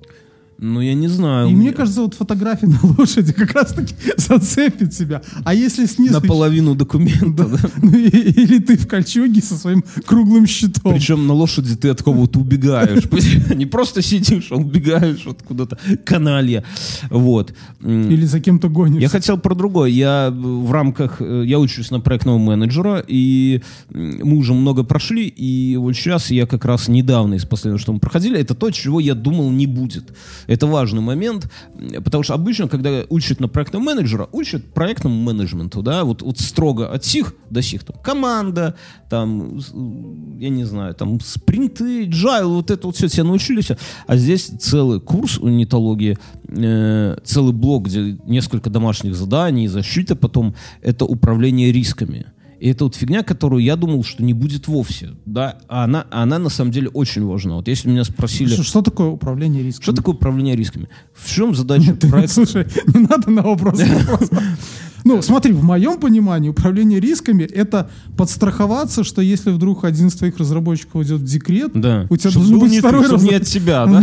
Ну, 0.66 0.80
я 0.80 0.94
не 0.94 1.08
знаю. 1.08 1.48
И 1.50 1.54
мне 1.54 1.72
кажется, 1.72 2.00
вот 2.00 2.14
фотография 2.14 2.66
на 2.68 2.78
лошади 2.98 3.32
как 3.34 3.52
раз-таки 3.52 3.94
зацепит 4.16 4.94
себя. 4.94 5.20
А 5.44 5.52
если 5.52 5.84
снизу... 5.86 6.14
наполовину 6.14 6.74
документа, 6.74 7.44
да. 7.46 7.58
Ну, 7.82 7.90
и- 7.98 8.08
или 8.44 8.58
ты 8.60 8.78
в 8.78 8.86
кольчуге 8.88 9.42
со 9.42 9.56
своим 9.56 9.84
круглым 10.06 10.46
щитом. 10.46 10.94
Причем 10.94 11.26
на 11.26 11.34
лошади 11.34 11.76
ты 11.76 11.90
от 11.90 12.02
кого-то 12.02 12.38
убегаешь. 12.38 13.04
Не 13.54 13.66
просто 13.66 14.00
сидишь, 14.00 14.46
а 14.50 14.54
убегаешь 14.56 15.22
вот 15.26 15.42
куда-то. 15.42 15.78
Каналья. 16.04 16.64
Вот. 17.10 17.52
Или 17.82 18.24
за 18.24 18.40
кем-то 18.40 18.68
гонишься. 18.70 19.02
Я 19.02 19.08
хотел 19.08 19.36
про 19.38 19.54
другое. 19.54 19.90
Я 19.90 20.30
в 20.34 20.72
рамках... 20.72 21.16
э, 21.20 21.44
Я 21.46 21.58
учусь 21.58 21.90
на 21.90 22.00
проектного 22.00 22.38
менеджера, 22.38 23.04
и 23.06 23.60
мы 23.90 24.36
уже 24.38 24.54
много 24.54 24.82
прошли, 24.82 25.26
и 25.28 25.76
вот 25.76 25.92
сейчас 25.94 26.30
я 26.30 26.46
как 26.46 26.64
раз 26.64 26.88
недавно 26.88 27.34
из 27.34 27.44
последнего, 27.44 27.78
что 27.78 27.92
мы 27.92 27.98
проходили, 27.98 28.38
это 28.38 28.54
то, 28.54 28.70
чего 28.70 28.98
я 29.00 29.14
думал 29.14 29.50
не 29.50 29.66
будет. 29.66 30.14
Это 30.54 30.68
важный 30.68 31.00
момент, 31.00 31.50
потому 32.04 32.22
что 32.22 32.34
обычно, 32.34 32.68
когда 32.68 33.02
учат 33.08 33.40
на 33.40 33.48
проектного 33.48 33.82
менеджера, 33.82 34.28
учат 34.30 34.72
проектному 34.72 35.16
менеджменту, 35.16 35.82
да, 35.82 36.04
вот, 36.04 36.22
вот 36.22 36.38
строго 36.38 36.92
от 36.92 37.04
сих 37.04 37.34
до 37.50 37.60
сих, 37.60 37.82
там, 37.82 37.96
команда, 38.00 38.76
там, 39.10 39.58
я 40.38 40.50
не 40.50 40.62
знаю, 40.62 40.94
там, 40.94 41.18
спринты, 41.18 42.04
джайл, 42.04 42.54
вот 42.54 42.70
это 42.70 42.86
вот 42.86 42.94
все, 42.94 43.08
все 43.08 43.24
научились, 43.24 43.72
а 44.06 44.16
здесь 44.16 44.52
целый 44.60 45.00
курс 45.00 45.38
у 45.38 45.48
нетологии, 45.48 46.18
э, 46.46 47.16
целый 47.24 47.52
блок, 47.52 47.86
где 47.86 48.16
несколько 48.24 48.70
домашних 48.70 49.16
заданий, 49.16 49.66
защита 49.66 50.14
потом, 50.14 50.54
это 50.82 51.04
управление 51.04 51.72
рисками. 51.72 52.26
И 52.64 52.68
это 52.70 52.84
вот 52.84 52.94
фигня, 52.94 53.22
которую 53.22 53.62
я 53.62 53.76
думал, 53.76 54.02
что 54.04 54.24
не 54.24 54.32
будет 54.32 54.68
вовсе, 54.68 55.10
да, 55.26 55.58
а 55.68 55.84
она, 55.84 56.06
а 56.10 56.22
она 56.22 56.38
на 56.38 56.48
самом 56.48 56.70
деле 56.70 56.88
очень 56.88 57.22
важна. 57.26 57.56
Вот 57.56 57.68
если 57.68 57.90
меня 57.90 58.04
спросили, 58.04 58.48
Что, 58.54 58.62
что 58.62 58.80
такое 58.80 59.08
управление 59.08 59.62
риском? 59.62 59.82
что 59.82 59.92
такое 59.92 60.14
управление 60.14 60.56
рисками? 60.56 60.88
В 61.12 61.30
чем 61.30 61.54
задача 61.54 61.94
Ты, 61.94 62.08
проекта? 62.08 62.32
Слушай, 62.32 62.66
не 62.94 63.00
надо 63.00 63.30
на 63.30 63.42
вопрос. 63.42 63.78
Ну, 65.06 65.20
смотри, 65.20 65.52
в 65.52 65.62
моем 65.62 66.00
понимании 66.00 66.48
управление 66.48 66.98
рисками— 66.98 67.42
это 67.44 67.90
подстраховаться, 68.16 69.04
что 69.04 69.20
если 69.20 69.50
вдруг 69.50 69.84
один 69.84 70.06
из 70.06 70.14
твоих 70.14 70.38
разработчиков 70.38 70.94
уйдет 70.94 71.20
в 71.20 71.24
декрет, 71.24 71.72
Да. 71.74 72.06
у 72.08 72.16
тебя 72.16 72.30
должен 72.30 72.58
быть 72.58 72.70
не 72.70 72.78
второй 72.78 73.06
раз. 73.06 73.22
не 73.22 73.34
от 73.34 73.42
тебя, 73.44 73.84
да? 73.86 74.00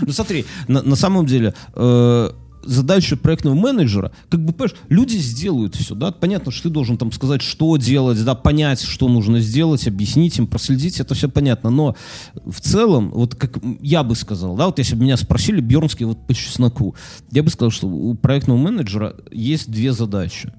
Ну 0.00 0.10
смотри, 0.12 0.46
на, 0.68 0.80
на 0.80 0.96
самом 0.96 1.26
деле 1.26 1.52
э, 1.74 2.30
задача 2.66 3.16
проектного 3.16 3.54
менеджера, 3.54 4.12
как 4.28 4.44
бы, 4.44 4.52
понимаешь, 4.52 4.76
люди 4.88 5.16
сделают 5.16 5.74
все, 5.76 5.94
да, 5.94 6.10
понятно, 6.10 6.52
что 6.52 6.64
ты 6.64 6.70
должен 6.70 6.98
там 6.98 7.12
сказать, 7.12 7.42
что 7.42 7.76
делать, 7.76 8.22
да, 8.24 8.34
понять, 8.34 8.80
что 8.80 9.08
нужно 9.08 9.40
сделать, 9.40 9.86
объяснить 9.86 10.38
им, 10.38 10.46
проследить, 10.46 11.00
это 11.00 11.14
все 11.14 11.28
понятно, 11.28 11.70
но 11.70 11.96
в 12.44 12.60
целом, 12.60 13.10
вот 13.10 13.34
как 13.34 13.58
я 13.80 14.02
бы 14.02 14.14
сказал, 14.14 14.56
да, 14.56 14.66
вот 14.66 14.78
если 14.78 14.94
бы 14.96 15.02
меня 15.02 15.16
спросили, 15.16 15.60
Бьернский, 15.60 16.06
вот 16.06 16.26
по 16.26 16.34
чесноку, 16.34 16.94
я 17.30 17.42
бы 17.42 17.50
сказал, 17.50 17.70
что 17.70 17.88
у 17.88 18.14
проектного 18.14 18.58
менеджера 18.58 19.16
есть 19.30 19.70
две 19.70 19.92
задачи. 19.92 20.52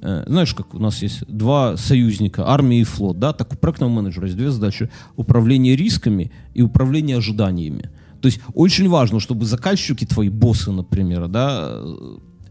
Э, 0.00 0.24
Знаешь, 0.26 0.54
как 0.54 0.74
у 0.74 0.78
нас 0.78 1.02
есть 1.02 1.26
два 1.26 1.76
союзника, 1.76 2.46
армия 2.46 2.80
и 2.80 2.84
флот, 2.84 3.18
да, 3.18 3.32
так 3.32 3.52
у 3.52 3.56
проектного 3.56 3.90
менеджера 3.90 4.26
есть 4.26 4.36
две 4.36 4.50
задачи. 4.50 4.90
Управление 5.16 5.76
рисками 5.76 6.30
и 6.52 6.62
управление 6.62 7.16
ожиданиями. 7.16 7.90
То 8.24 8.28
есть 8.28 8.40
очень 8.54 8.88
важно, 8.88 9.20
чтобы 9.20 9.44
заказчики 9.44 10.06
твои, 10.06 10.30
боссы, 10.30 10.72
например, 10.72 11.28
да, 11.28 11.78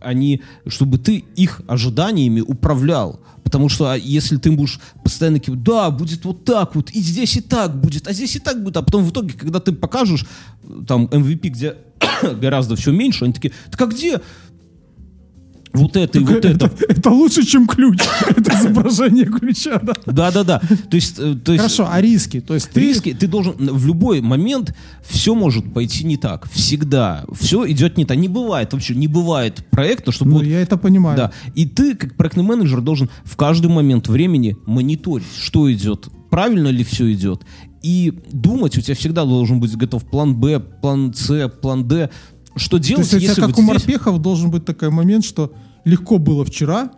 они, 0.02 0.44
чтобы 0.68 1.00
ты 1.00 1.24
их 1.36 1.62
ожиданиями 1.68 2.42
управлял. 2.42 3.20
Потому 3.44 3.70
что 3.70 3.92
а, 3.92 3.96
если 3.96 4.38
ты 4.38 4.52
будешь 4.52 4.80
постоянно 5.04 5.40
кивать, 5.40 5.64
да, 5.64 5.90
будет 5.90 6.26
вот 6.26 6.46
так 6.46 6.76
вот, 6.76 6.92
и 6.92 7.00
здесь 7.00 7.38
и 7.38 7.42
так 7.42 7.76
будет, 7.82 8.08
а 8.08 8.14
здесь 8.14 8.36
и 8.36 8.40
так 8.40 8.64
будет, 8.64 8.78
а 8.78 8.84
потом 8.84 9.04
в 9.04 9.10
итоге, 9.10 9.34
когда 9.34 9.60
ты 9.60 9.72
покажешь 9.72 10.28
э, 10.62 10.84
там 10.88 11.06
MVP, 11.06 11.48
где 11.48 11.78
гораздо 12.40 12.76
все 12.76 12.92
меньше, 12.92 13.26
они 13.26 13.34
такие, 13.34 13.52
так 13.72 13.82
а 13.82 13.88
где 13.88 14.22
вот 15.74 15.96
это 15.98 16.20
и 16.20 16.24
вот 16.24 16.46
это? 16.46 16.72
Это 16.88 17.10
лучше, 17.12 17.46
чем 17.46 17.68
ключ. 17.68 18.00
Это 18.30 18.54
изображение 18.60 19.26
ключа, 19.26 19.80
да. 19.82 19.94
Да-да-да. 20.06 20.60
То 20.60 20.96
есть, 20.96 21.16
э, 21.20 21.36
то 21.36 21.52
есть 21.52 21.64
Хорошо, 21.64 21.88
а 21.92 22.00
риски? 22.02 22.40
То 22.42 22.54
есть 22.54 22.70
ты... 22.72 22.80
риски, 22.82 23.14
ты 23.14 23.28
должен 23.28 23.54
в 23.58 23.86
любой 23.88 24.22
момент 24.22 24.76
все 25.04 25.34
может 25.36 25.74
пойти 25.74 26.04
не 26.06 26.18
так. 26.18 26.48
Всегда. 26.52 27.26
Все 27.40 27.70
идет 27.72 27.98
не 27.98 28.06
так. 28.06 28.18
Не 28.18 28.28
бывает 28.28 28.72
вообще, 28.74 28.96
не 28.96 29.08
бывает 29.08 29.66
проекта, 29.72 30.12
чтобы 30.12 30.32
Ну, 30.32 30.38
вот- 30.38 30.46
я 30.46 30.62
это 30.62 30.78
понимаю. 30.78 31.18
да. 31.18 31.32
И 31.56 31.66
ты, 31.66 31.96
как 31.96 32.16
проектный 32.16 32.44
менеджер, 32.44 32.82
должен 32.82 33.10
в 33.24 33.36
каждый 33.36 33.68
момент 33.72 34.08
времени 34.08 34.56
мониторить, 34.66 35.26
что 35.40 35.72
идет, 35.74 36.08
правильно 36.30 36.68
ли 36.70 36.84
все 36.84 37.12
идет. 37.12 37.42
И 37.82 38.14
думать, 38.32 38.78
у 38.78 38.82
тебя 38.82 38.96
всегда 38.96 39.26
должен 39.26 39.60
быть 39.60 39.76
готов 39.76 40.06
план 40.06 40.36
Б, 40.36 40.60
план 40.60 41.14
С, 41.14 41.50
план 41.50 41.86
Д. 41.86 42.10
Что 42.56 42.78
То 42.78 42.84
делать, 42.84 43.00
есть 43.06 43.13
у 43.13 43.18
тебя, 43.18 43.30
если 43.30 43.42
как 43.42 43.50
вот 43.50 43.60
у 43.60 43.62
здесь- 43.63 43.74
морпехов, 43.74 44.22
должен 44.22 44.52
быть 44.52 44.66
такой 44.66 44.89
момент, 44.89 45.26
что 45.26 45.54
легко 45.86 46.18
было 46.18 46.46
вчера, 46.46 46.92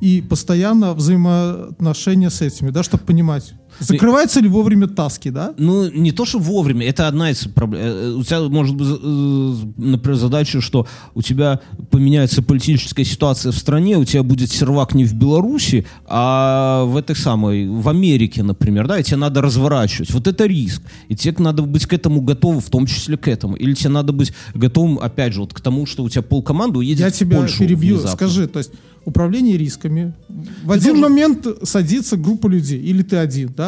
и 0.00 0.20
постоянно 0.22 0.94
взаимоотношения 0.94 2.30
с 2.30 2.40
этими, 2.40 2.70
да, 2.70 2.82
чтобы 2.82 3.04
понимать, 3.04 3.54
закрываются 3.80 4.40
ли 4.40 4.48
вовремя 4.48 4.86
таски, 4.88 5.30
да? 5.30 5.54
Ну, 5.58 5.90
не 5.90 6.12
то, 6.12 6.24
что 6.24 6.38
вовремя, 6.38 6.86
это 6.86 7.08
одна 7.08 7.30
из 7.30 7.44
проблем. 7.46 7.82
Э, 7.84 8.10
У 8.18 8.22
тебя 8.24 8.40
может 8.48 8.74
быть, 8.76 8.86
э, 8.88 9.54
например, 9.76 10.16
задача, 10.18 10.60
что 10.60 10.86
у 11.14 11.22
тебя 11.22 11.60
поменяется 11.90 12.42
политическая 12.42 13.04
ситуация 13.04 13.52
в 13.52 13.56
стране, 13.58 13.98
у 13.98 14.04
тебя 14.04 14.22
будет 14.22 14.50
сервак 14.50 14.94
не 14.94 15.04
в 15.04 15.14
Беларуси, 15.14 15.86
а 16.06 16.84
в 16.84 16.96
этой 16.96 17.16
самой, 17.16 17.68
в 17.68 17.88
Америке, 17.88 18.42
например, 18.42 18.86
да, 18.86 18.98
и 18.98 19.02
тебе 19.02 19.16
надо 19.16 19.40
разворачивать. 19.42 20.10
Вот 20.12 20.26
это 20.26 20.46
риск. 20.46 20.82
И 21.08 21.16
тебе 21.16 21.34
надо 21.38 21.62
быть 21.62 21.86
к 21.86 21.92
этому 21.92 22.20
готовым, 22.20 22.60
в 22.60 22.70
том 22.70 22.86
числе 22.86 23.16
к 23.16 23.28
этому. 23.28 23.56
Или 23.56 23.74
тебе 23.74 23.90
надо 23.90 24.12
быть 24.12 24.32
готовым, 24.54 24.98
опять 24.98 25.32
же, 25.32 25.40
вот 25.40 25.52
к 25.54 25.60
тому, 25.60 25.86
что 25.86 26.02
у 26.04 26.08
тебя 26.08 26.22
полкоманды 26.22 26.78
уедет 26.78 27.00
Я 27.00 27.10
в 27.10 27.14
тебя 27.14 27.38
Польшу 27.38 27.58
перебью. 27.58 27.96
внезапно. 27.96 28.16
Скажи, 28.16 28.46
то 28.46 28.58
есть 28.58 28.70
управление 29.06 29.58
рисками. 29.58 30.14
В 30.64 30.72
один 30.72 30.94
должен- 30.94 31.02
момент 31.02 31.46
садится 31.62 32.16
группа 32.16 32.46
людей, 32.48 32.80
или 32.80 33.02
ты 33.02 33.16
один, 33.16 33.52
да, 33.56 33.63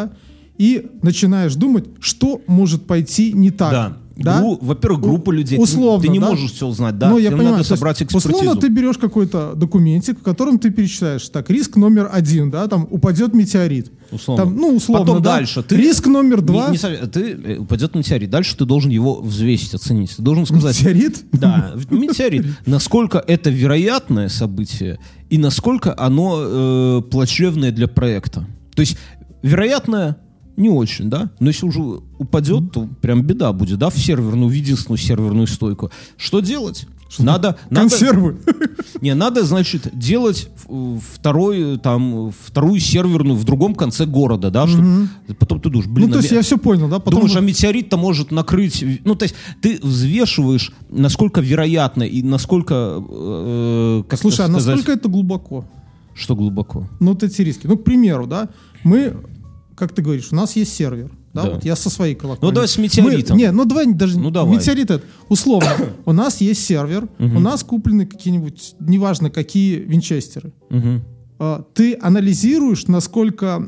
и 0.59 0.87
начинаешь 1.03 1.55
думать, 1.55 1.85
что 2.01 2.41
может 2.47 2.87
пойти 2.87 3.33
не 3.33 3.51
так. 3.51 3.73
Да. 3.73 3.97
да? 4.17 4.41
Гру- 4.41 4.59
Во-первых, 4.61 5.01
группа 5.03 5.31
людей. 5.31 5.57
Ты- 5.59 5.63
Условно, 5.63 6.03
Ты, 6.03 6.09
не 6.09 6.19
да? 6.19 6.31
можешь 6.31 6.53
все 6.53 6.67
узнать, 6.67 6.99
да? 6.99 7.11
Ну, 7.11 7.19
я 7.19 7.31
понимаю, 7.31 7.51
надо 7.51 7.59
есть, 7.59 7.69
собрать 7.69 8.03
экспертизу. 8.03 8.35
Условно 8.35 8.61
ты 8.61 8.69
берешь 8.69 8.97
какой-то 8.97 9.53
документик, 9.55 10.19
в 10.21 10.23
котором 10.23 10.59
ты 10.59 10.71
перечисляешь, 10.71 11.29
так, 11.29 11.51
риск 11.51 11.77
номер 11.77 12.09
один, 12.11 12.51
да, 12.51 12.67
там 12.69 12.89
упадет 12.91 13.35
метеорит. 13.35 13.93
Условно. 14.11 14.45
Там, 14.45 14.57
ну, 14.57 14.77
условно, 14.77 15.05
Потом 15.05 15.23
да. 15.23 15.37
дальше. 15.37 15.63
Ты, 15.63 15.77
Риск 15.77 16.07
номер 16.07 16.41
два. 16.41 16.69
Не, 16.71 16.79
не 16.79 17.07
ты 17.07 17.33
э, 17.33 17.59
упадет 17.59 17.95
метеорит. 17.95 18.31
Дальше 18.31 18.57
ты 18.57 18.65
должен 18.65 18.91
его 18.91 19.21
взвесить, 19.21 19.75
оценить. 19.75 20.17
Ты 20.17 20.23
должен 20.23 20.47
сказать... 20.47 20.81
Метеорит? 20.81 21.25
Да, 21.33 21.75
метеорит. 21.91 22.47
Насколько 22.67 23.23
это 23.27 23.51
вероятное 23.51 24.29
событие 24.29 24.99
и 25.29 25.39
насколько 25.39 25.95
оно 25.99 26.37
э, 26.39 27.03
плачевное 27.11 27.73
для 27.73 27.89
проекта. 27.89 28.47
То 28.77 28.81
есть 28.81 28.99
вероятное 29.47 30.17
не 30.57 30.71
очень, 30.71 31.11
да? 31.11 31.31
Но 31.39 31.49
если 31.49 31.67
уже 31.67 31.81
упадет, 32.19 32.73
то 32.73 32.89
прям 33.03 33.23
беда 33.23 33.53
будет, 33.53 33.79
да, 33.79 33.91
в 33.91 33.99
серверную, 33.99 34.49
в 34.49 34.53
единственную 34.53 34.99
серверную 34.99 35.47
стойку. 35.47 35.91
Что 36.17 36.41
делать? 36.41 36.87
Надо, 37.19 37.57
надо, 37.71 37.89
Консервы. 37.89 38.39
не, 39.01 39.15
надо, 39.15 39.45
значит, 39.45 39.97
делать 39.97 40.49
э, 40.69 40.99
второй, 41.15 41.79
там, 41.79 42.33
вторую 42.33 42.81
серверную 42.81 43.37
в 43.37 43.45
другом 43.45 43.75
конце 43.75 44.07
города, 44.07 44.51
да, 44.51 44.67
чтобы 44.67 45.09
потом 45.39 45.61
ты 45.61 45.71
думаешь, 45.71 45.89
блин, 45.89 46.09
ну, 46.09 46.13
то 46.15 46.19
а 46.19 46.23
есть 46.23 46.33
ме- 46.33 46.39
я 46.39 46.43
все 46.43 46.59
понял, 46.59 46.89
да? 46.89 46.99
Потом 46.99 47.21
Думаешь, 47.21 47.37
а 47.37 47.41
метеорит-то 47.41 47.97
может 47.97 48.33
накрыть... 48.33 48.85
Ну, 49.05 49.15
то 49.15 49.23
есть 49.23 49.37
ты 49.63 49.79
взвешиваешь, 49.83 50.73
насколько 50.91 51.41
вероятно 51.41 52.03
и 52.03 52.23
насколько... 52.23 53.03
э, 53.09 54.03
как 54.09 54.19
Слушай, 54.19 54.47
а 54.47 54.49
насколько 54.49 54.93
это 54.93 55.09
глубоко? 55.09 55.65
Что 56.15 56.35
глубоко? 56.35 56.89
Ну, 56.99 57.13
вот 57.13 57.23
эти 57.23 57.43
риски. 57.43 57.67
Ну, 57.67 57.77
к 57.77 57.85
примеру, 57.85 58.27
да, 58.27 58.49
мы, 58.83 59.17
как 59.77 59.93
ты 59.95 60.03
говоришь, 60.03 60.29
у 60.33 60.35
нас 60.35 60.57
есть 60.57 60.75
сервер. 60.75 61.11
Да, 61.33 61.43
Да. 61.45 61.51
вот 61.51 61.65
я 61.65 61.77
со 61.77 61.91
своей 61.91 62.15
колокольни. 62.15 62.51
Ну, 62.51 62.55
давай 62.55 62.67
с 62.67 62.79
метеоритом. 62.79 63.37
Мы- 63.37 63.43
не, 63.43 63.53
ну 63.53 63.65
давай 63.67 63.87
даже 63.93 64.19
Ну, 64.19 64.31
давай. 64.31 64.57
метеорит 64.57 64.91
это. 64.91 65.05
Условно, 65.29 65.69
у 66.07 66.13
нас 66.13 66.41
есть 66.41 66.65
сервер, 66.65 67.09
у 67.19 67.39
нас 67.41 67.63
куплены 67.63 68.07
какие-нибудь, 68.07 68.75
неважно 68.81 69.31
какие 69.31 69.77
винчестеры. 69.79 70.53
А, 71.39 71.63
Ты 71.75 71.99
анализируешь, 72.01 72.87
насколько 72.87 73.59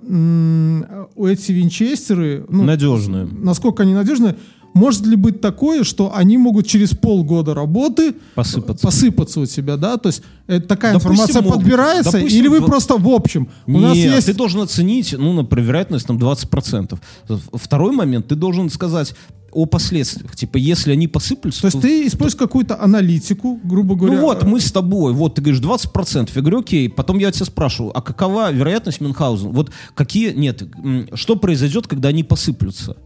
эти 1.16 1.52
винчестеры, 1.52 2.46
ну, 2.48 2.64
Надежные. 2.64 3.26
насколько 3.26 3.82
они 3.82 3.92
надежны. 3.94 4.36
Может 4.74 5.07
ли 5.07 5.16
быть 5.16 5.40
такое, 5.40 5.83
что 5.83 6.14
они 6.14 6.38
могут 6.38 6.66
через 6.66 6.90
полгода 6.90 7.54
работы 7.54 8.14
Посыпаться. 8.35 8.87
посыпаться 8.87 9.40
у 9.40 9.46
тебя, 9.46 9.76
да? 9.76 9.96
То 9.96 10.09
есть 10.09 10.22
э, 10.46 10.61
такая 10.61 10.92
Допустим, 10.92 11.12
информация 11.14 11.42
могут. 11.42 11.59
подбирается, 11.59 12.12
Допустим, 12.12 12.38
или 12.38 12.48
вы 12.48 12.61
в- 12.61 12.66
просто 12.66 12.96
в 12.96 13.09
общем? 13.09 13.48
у 13.66 13.72
Нет, 13.72 13.83
нас 13.83 13.96
есть 13.96 14.26
ты 14.26 14.35
должен 14.35 14.61
оценить, 14.61 15.14
ну, 15.18 15.33
например, 15.33 15.66
вероятность 15.66 16.07
там 16.07 16.16
20%. 16.18 16.98
Второй 17.54 17.92
момент, 17.92 18.28
ты 18.28 18.35
должен 18.37 18.70
сказать 18.70 19.14
о 19.50 19.64
последствиях. 19.66 20.37
Типа, 20.37 20.59
если 20.59 20.92
они 20.92 21.09
посыплются... 21.09 21.62
То 21.62 21.66
есть 21.68 21.81
ты 21.81 22.07
используешь 22.07 22.38
какую-то 22.38 22.81
аналитику, 22.81 23.59
грубо 23.64 23.94
говоря. 23.96 24.16
Ну 24.16 24.22
вот, 24.26 24.44
мы 24.44 24.61
с 24.61 24.70
тобой, 24.70 25.14
вот 25.14 25.35
ты 25.37 25.42
говоришь 25.42 25.62
20%, 25.62 26.31
я 26.35 26.40
говорю, 26.42 26.61
окей, 26.61 26.88
потом 26.90 27.18
я 27.18 27.33
тебя 27.33 27.46
спрашиваю, 27.46 27.96
а 27.96 28.02
какова 28.02 28.52
вероятность 28.52 29.00
Мюнхгаузена? 29.00 29.50
Вот 29.50 29.70
какие, 29.94 30.33
нет, 30.35 30.62
что 31.14 31.37
произойдет, 31.37 31.87
когда 31.87 32.11
они 32.11 32.22
посыплются? 32.22 32.96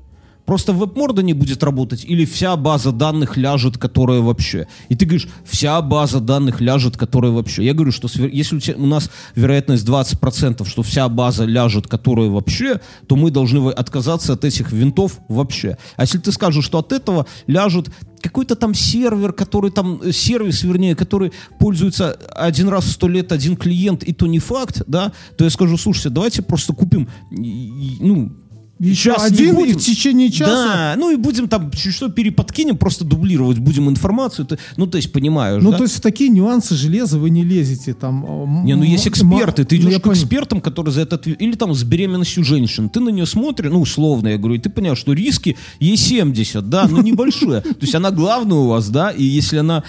Просто 0.45 0.73
веб-морда 0.73 1.23
не 1.23 1.35
будет 1.35 1.63
работать 1.63 2.05
или 2.05 2.25
вся 2.25 2.57
база 2.57 2.91
данных 2.93 3.37
ляжет, 3.37 3.79
которая 3.79 4.21
вообще? 4.21 4.67
И 4.89 4.97
ты 4.97 5.07
говоришь, 5.07 5.29
вся 5.45 5.81
база 5.83 6.21
данных 6.21 6.61
ляжет, 6.61 6.97
которая 6.97 7.33
вообще. 7.33 7.65
Я 7.65 7.75
говорю, 7.75 7.93
что 7.93 8.09
если 8.29 8.57
у, 8.57 8.61
тебя- 8.61 8.77
у 8.77 8.87
нас 8.87 9.11
вероятность 9.37 9.87
20%, 9.87 10.69
что 10.69 10.83
вся 10.83 11.09
база 11.09 11.45
ляжет, 11.45 11.87
которая 11.87 12.29
вообще, 12.29 12.81
то 13.07 13.17
мы 13.17 13.31
должны 13.31 13.71
отказаться 13.71 14.33
от 14.33 14.45
этих 14.45 14.73
винтов 14.73 15.21
вообще. 15.29 15.79
А 15.97 16.03
если 16.03 16.19
ты 16.19 16.33
скажешь, 16.33 16.65
что 16.65 16.79
от 16.79 16.93
этого 16.93 17.27
ляжет 17.47 17.91
какой-то 18.21 18.55
там 18.55 18.75
сервер, 18.75 19.33
который 19.33 19.71
там, 19.71 20.01
э, 20.03 20.13
сервис, 20.13 20.63
вернее, 20.63 20.95
который 20.95 21.33
пользуется 21.59 22.13
один 22.35 22.69
раз 22.69 22.85
в 22.85 22.93
сто 22.93 23.09
лет 23.09 23.33
один 23.33 23.57
клиент, 23.57 24.03
и 24.05 24.13
то 24.13 24.27
не 24.27 24.39
факт, 24.39 24.83
да, 24.87 25.13
то 25.37 25.45
я 25.45 25.51
скажу, 25.51 25.77
слушайте, 25.77 26.09
давайте 26.09 26.43
просто 26.43 26.73
купим, 26.73 27.09
ну, 27.31 28.33
еще 28.79 29.13
Сейчас 29.13 29.25
один, 29.27 29.51
и 29.51 29.59
будем. 29.59 29.79
в 29.79 29.83
течение 29.83 30.29
часа... 30.31 30.47
Да, 30.47 30.95
ну 30.99 31.11
и 31.13 31.17
будем 31.17 31.47
там 31.47 31.71
что 31.73 32.09
переподкинем, 32.09 32.77
просто 32.77 33.05
дублировать 33.05 33.59
будем 33.59 33.89
информацию. 33.89 34.45
Ты- 34.45 34.59
ну, 34.77 34.89
то 34.89 34.97
есть, 34.97 35.13
понимаешь, 35.13 35.63
Ну, 35.63 35.71
да? 35.71 35.77
то 35.77 35.85
есть 35.85 35.97
в 35.97 36.01
такие 36.01 36.31
нюансы 36.31 36.75
железа 36.75 37.19
вы 37.19 37.31
не 37.31 37.45
лезете. 37.45 37.95
Там, 37.95 38.25
м- 38.27 38.65
Не, 38.65 38.75
ну 38.75 38.83
есть 38.83 39.07
эксперты, 39.07 39.65
ты 39.65 39.77
ну, 39.77 39.83
идешь 39.83 39.93
я 39.93 39.99
к 40.01 40.03
понял. 40.03 40.15
экспертам, 40.17 40.61
которые 40.61 40.93
за 40.93 41.03
это 41.03 41.15
отве- 41.17 41.37
Или 41.39 41.53
там 41.55 41.75
с 41.75 41.85
беременностью 41.85 42.43
женщин. 42.45 42.89
Ты 42.89 42.99
на 42.99 43.11
нее 43.11 43.27
смотришь, 43.27 43.71
ну, 43.71 43.81
условно, 43.81 44.29
я 44.29 44.37
говорю, 44.39 44.57
и 44.57 44.59
ты 44.59 44.69
понимаешь, 44.69 44.99
что 44.99 45.13
риски 45.13 45.57
ей 45.79 45.97
70, 45.97 46.69
да, 46.69 46.89
но 46.89 47.01
небольшие. 47.03 47.61
То 47.63 47.77
есть 47.83 47.95
она 47.95 48.11
главная 48.11 48.59
у 48.59 48.67
вас, 48.67 48.89
да, 48.89 49.11
и 49.11 49.23
если 49.23 49.59
она 49.59 49.85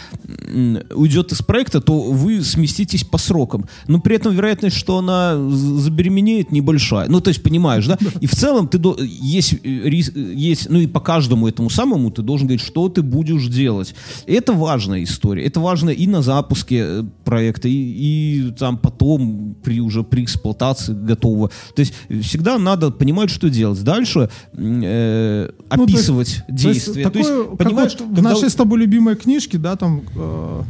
уйдет 0.94 1.32
из 1.32 1.42
проекта, 1.42 1.82
то 1.82 2.00
вы 2.00 2.44
сместитесь 2.44 3.04
по 3.04 3.18
срокам. 3.18 3.66
Но 3.88 4.00
при 4.00 4.16
этом 4.18 4.34
вероятность, 4.36 4.76
что 4.78 5.00
она 5.00 5.36
забеременеет, 5.50 6.52
небольшая. 6.52 7.08
Ну, 7.10 7.22
то 7.22 7.30
есть, 7.30 7.42
понимаешь, 7.42 7.88
да? 7.88 7.98
И 8.22 8.28
в 8.28 8.36
целом 8.36 8.68
ты 8.68 8.78
до- 8.84 8.98
есть, 9.02 9.54
э, 9.54 9.58
э, 9.64 10.34
есть, 10.50 10.70
ну 10.70 10.80
и 10.80 10.88
по 10.88 11.00
каждому 11.00 11.48
этому 11.48 11.70
самому 11.70 12.12
ты 12.12 12.22
должен 12.22 12.48
говорить, 12.48 12.66
что 12.66 12.90
ты 12.90 13.02
будешь 13.02 13.48
делать. 13.48 13.96
Это 14.28 14.54
важная 14.54 15.04
история. 15.04 15.46
Это 15.46 15.60
важно 15.60 15.90
и 15.90 16.08
на 16.08 16.22
запуске 16.22 16.78
э, 16.86 17.04
проекта, 17.24 17.68
и, 17.68 17.72
и 17.74 18.52
там 18.60 18.78
потом 18.78 19.56
при 19.64 19.80
уже 19.82 20.04
при 20.04 20.24
эксплуатации 20.24 20.94
готового. 20.94 21.50
То 21.76 21.80
есть 21.80 21.94
э, 22.10 22.20
всегда 22.22 22.58
надо 22.60 22.92
понимать, 22.92 23.30
что 23.30 23.50
делать. 23.50 23.82
Дальше 23.84 24.30
э, 24.54 25.50
Ну, 25.50 25.86
то 25.86 25.92
есть- 25.92 25.94
описывать 25.96 26.44
То 26.48 26.52
есть 26.54 26.64
действия. 26.64 27.04
То 27.04 27.10
такое, 27.12 27.22
есть, 27.38 27.50
как 27.50 27.58
понимаешь, 27.58 27.94
в 27.94 27.98
когда- 27.98 28.22
нашей 28.22 28.50
с 28.50 28.56
тобой 28.56 28.80
любимой 28.80 29.16
книжке, 29.16 29.58
да, 29.58 29.76
там 29.76 30.02
э, 30.16 30.62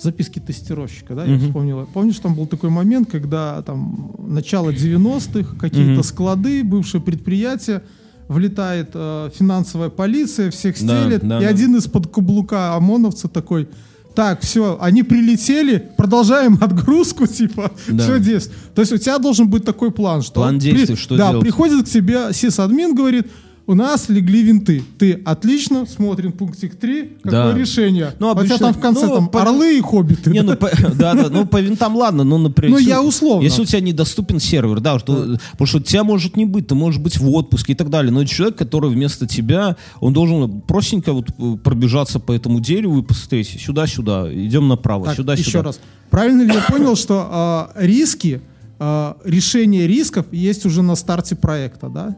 записки 0.00 0.38
тестировщика, 0.38 1.14
да, 1.14 1.24
я 1.24 1.34
Мгм. 1.36 1.46
вспомнила. 1.46 1.86
Помнишь, 1.92 2.18
там 2.18 2.34
был 2.34 2.46
такой 2.46 2.70
момент, 2.70 3.10
когда 3.10 3.62
там 3.62 4.12
начало 4.26 4.70
90-х, 4.72 5.56
какие-то 5.58 5.92
Мгм. 5.92 6.02
склады, 6.02 6.62
бывшие 6.64 7.00
предприятия, 7.00 7.82
влетает 8.28 8.90
э, 8.94 9.30
финансовая 9.36 9.88
полиция, 9.88 10.50
всех 10.50 10.74
Да, 10.82 11.00
стелет, 11.02 11.26
да, 11.26 11.38
и 11.38 11.42
да. 11.44 11.48
один 11.48 11.76
из-под 11.76 12.06
каблука 12.08 12.74
ОМОНовца 12.76 13.26
такой, 13.28 13.68
так, 14.14 14.40
все, 14.42 14.76
они 14.80 15.02
прилетели, 15.02 15.90
продолжаем 15.96 16.58
отгрузку, 16.60 17.26
типа, 17.26 17.72
Да. 17.88 18.04
все 18.04 18.20
действует. 18.20 18.58
То 18.74 18.82
есть 18.82 18.92
у 18.92 18.98
тебя 18.98 19.18
должен 19.18 19.48
быть 19.48 19.64
такой 19.64 19.90
план, 19.90 20.22
что... 20.22 20.34
План 20.34 20.58
при- 20.60 20.72
действий, 20.72 20.96
что 20.96 21.16
Да, 21.16 21.30
делать? 21.30 21.42
приходит 21.44 21.86
к 21.86 21.88
тебе 21.88 22.32
сисадмин, 22.32 22.94
говорит, 22.94 23.26
у 23.68 23.74
нас 23.74 24.08
легли 24.08 24.42
винты. 24.42 24.82
Ты 24.98 25.12
отлично, 25.26 25.84
смотрим 25.84 26.32
пунктик 26.32 26.74
3, 26.76 27.18
какое 27.22 27.52
Да. 27.52 27.58
решение. 27.58 28.14
Ну, 28.18 28.30
обычно- 28.30 28.58
там 28.58 28.72
в 28.72 28.80
конце 28.80 29.06
ну, 29.06 29.14
там 29.14 29.28
по- 29.28 29.42
орлы 29.42 29.76
и 29.76 29.80
хоббиты. 29.82 30.30
Не, 30.30 30.42
да? 30.42 30.52
ну, 30.52 30.56
по, 30.56 30.70
да, 30.94 31.14
да, 31.14 31.28
ну 31.28 31.46
по 31.46 31.60
винтам 31.60 31.94
ладно, 31.94 32.24
но 32.24 32.38
например... 32.38 32.72
Ну, 32.72 32.78
я 32.78 33.02
условно. 33.02 33.44
Если 33.44 33.60
у 33.60 33.66
тебя 33.66 33.80
недоступен 33.80 34.40
сервер, 34.40 34.80
да, 34.80 34.98
что, 34.98 35.36
потому 35.52 35.66
что 35.66 35.80
тебя 35.80 36.02
может 36.02 36.34
не 36.34 36.46
быть, 36.46 36.66
ты 36.66 36.74
можешь 36.74 36.98
быть 36.98 37.18
в 37.18 37.28
отпуске 37.28 37.74
и 37.74 37.76
так 37.76 37.90
далее, 37.90 38.10
но 38.10 38.24
человек, 38.24 38.56
который 38.56 38.88
вместо 38.88 39.26
тебя, 39.26 39.76
он 40.00 40.14
должен 40.14 40.62
простенько 40.62 41.12
вот 41.12 41.28
э, 41.38 41.56
пробежаться 41.62 42.20
по 42.20 42.32
этому 42.32 42.60
дереву 42.60 43.00
и 43.00 43.02
посмотреть 43.02 43.60
сюда-сюда, 43.60 44.32
идем 44.32 44.68
направо, 44.68 45.14
сюда-сюда. 45.14 45.34
еще 45.34 45.60
раз. 45.60 45.78
Правильно 46.08 46.40
ли 46.40 46.54
я 46.54 46.62
понял, 46.62 46.96
что 46.96 47.28
а, 47.30 47.70
риски, 47.76 48.40
а, 48.78 49.18
решение 49.24 49.86
рисков 49.86 50.24
есть 50.32 50.64
уже 50.64 50.80
на 50.80 50.96
старте 50.96 51.36
проекта, 51.36 51.90
да? 51.90 52.16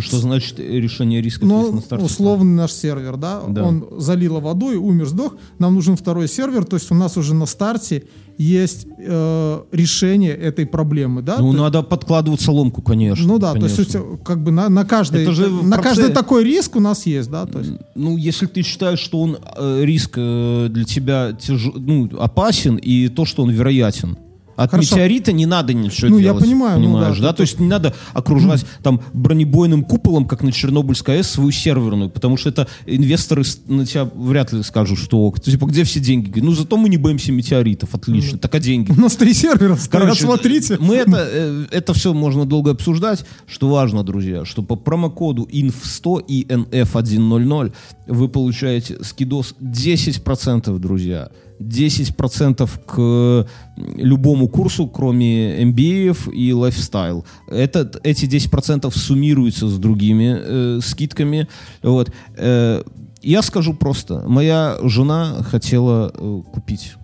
Что 0.00 0.18
значит 0.18 0.58
решение 0.58 1.22
есть 1.22 1.40
Ну, 1.42 1.72
на 1.72 1.80
старте? 1.80 2.04
условно 2.04 2.62
наш 2.62 2.72
сервер, 2.72 3.16
да? 3.16 3.42
Да. 3.48 3.64
Он 3.64 3.86
залило 3.98 4.40
водой, 4.40 4.76
умер, 4.76 5.06
сдох. 5.08 5.36
Нам 5.58 5.74
нужен 5.74 5.96
второй 5.96 6.28
сервер, 6.28 6.64
то 6.64 6.76
есть 6.76 6.90
у 6.90 6.94
нас 6.94 7.16
уже 7.16 7.34
на 7.34 7.46
старте 7.46 8.04
есть 8.36 8.86
э, 8.98 9.60
решение 9.70 10.32
этой 10.34 10.66
проблемы, 10.66 11.22
да? 11.22 11.36
Ну, 11.38 11.52
То- 11.52 11.58
надо 11.58 11.82
подкладывать 11.82 12.40
соломку, 12.40 12.82
конечно. 12.82 13.26
Ну 13.26 13.38
да, 13.38 13.48
то 13.52 13.60
конечно. 13.60 13.80
есть 13.82 13.94
у 13.94 13.98
тебя 14.00 14.02
как 14.24 14.42
бы 14.42 14.50
на, 14.50 14.68
на 14.68 14.84
каждый 14.84 15.22
Это 15.22 15.32
же 15.32 15.48
на 15.48 15.76
процессе- 15.76 15.82
каждый 16.02 16.14
такой 16.14 16.44
риск 16.44 16.74
у 16.76 16.80
нас 16.80 17.06
есть, 17.06 17.30
да, 17.30 17.46
то 17.46 17.60
есть. 17.60 17.72
Ну, 17.94 18.16
если 18.16 18.46
ты 18.46 18.62
считаешь, 18.62 18.98
что 18.98 19.20
он 19.20 19.36
э, 19.56 19.82
риск 19.84 20.14
э, 20.16 20.66
для 20.70 20.84
тебя 20.84 21.30
тяж- 21.38 21.72
ну, 21.78 22.10
опасен, 22.18 22.76
и 22.76 23.08
то, 23.08 23.24
что 23.24 23.42
он 23.44 23.50
вероятен. 23.50 24.16
От 24.56 24.70
Хорошо. 24.70 24.94
метеорита 24.94 25.32
не 25.32 25.46
надо 25.46 25.72
ничего 25.74 26.10
Ну, 26.10 26.18
я 26.18 26.24
делать. 26.24 26.44
понимаю, 26.44 26.78
ну 26.78 26.86
понимаешь, 26.86 27.16
да, 27.16 27.22
да? 27.22 27.28
тут- 27.28 27.36
То 27.38 27.42
есть 27.42 27.60
не 27.60 27.66
надо 27.66 27.94
окружать 28.12 28.64
там 28.82 29.00
бронебойным 29.12 29.84
куполом, 29.84 30.26
как 30.26 30.42
на 30.42 30.52
Чернобыльской 30.52 31.16
АЭС, 31.16 31.30
свою 31.30 31.50
серверную, 31.50 32.10
потому 32.10 32.36
что 32.36 32.50
это 32.50 32.68
инвесторы 32.86 33.42
на 33.66 33.84
тебя 33.84 34.08
вряд 34.14 34.52
ли 34.52 34.62
скажут, 34.62 34.98
что 34.98 35.18
ок. 35.20 35.40
Типа, 35.40 35.66
где 35.66 35.84
все 35.84 36.00
деньги? 36.00 36.40
Ну, 36.40 36.52
зато 36.52 36.76
мы 36.76 36.88
не 36.88 36.96
боимся 36.96 37.32
метеоритов, 37.32 37.94
отлично. 37.94 38.38
Так 38.38 38.54
а 38.54 38.60
деньги? 38.60 38.92
У 38.96 39.00
нас 39.00 39.16
три 39.16 39.34
сервера 39.34 39.76
Короче, 39.90 40.22
смотрите. 40.22 40.76
Мы 40.80 40.96
это, 40.96 41.28
э, 41.30 41.66
это 41.70 41.94
все 41.94 42.14
можно 42.14 42.44
долго 42.44 42.70
обсуждать. 42.70 43.24
Что 43.46 43.68
важно, 43.68 44.02
друзья, 44.02 44.44
что 44.44 44.62
по 44.62 44.76
промокоду 44.76 45.48
INF100 45.50 46.24
и 46.28 46.44
NF100 46.44 47.72
вы 48.06 48.28
получаете 48.28 49.02
скидос 49.02 49.54
10%, 49.60 50.78
друзья. 50.78 51.30
10% 51.60 52.68
к 52.86 53.48
любому 53.96 54.48
курсу, 54.48 54.86
кроме 54.86 55.62
MBA 55.62 56.32
и 56.32 56.52
лайфстайл. 56.52 57.24
Это, 57.48 57.90
эти 58.02 58.26
10% 58.26 58.90
суммируются 58.90 59.68
с 59.68 59.78
другими 59.78 60.36
э, 60.36 60.80
скидками. 60.82 61.48
Вот. 61.82 62.12
Э, 62.36 62.82
я 63.22 63.42
скажу 63.42 63.74
просто. 63.74 64.24
Моя 64.26 64.76
жена 64.82 65.42
хотела 65.42 66.12
э, 66.14 66.42
купить 66.52 66.94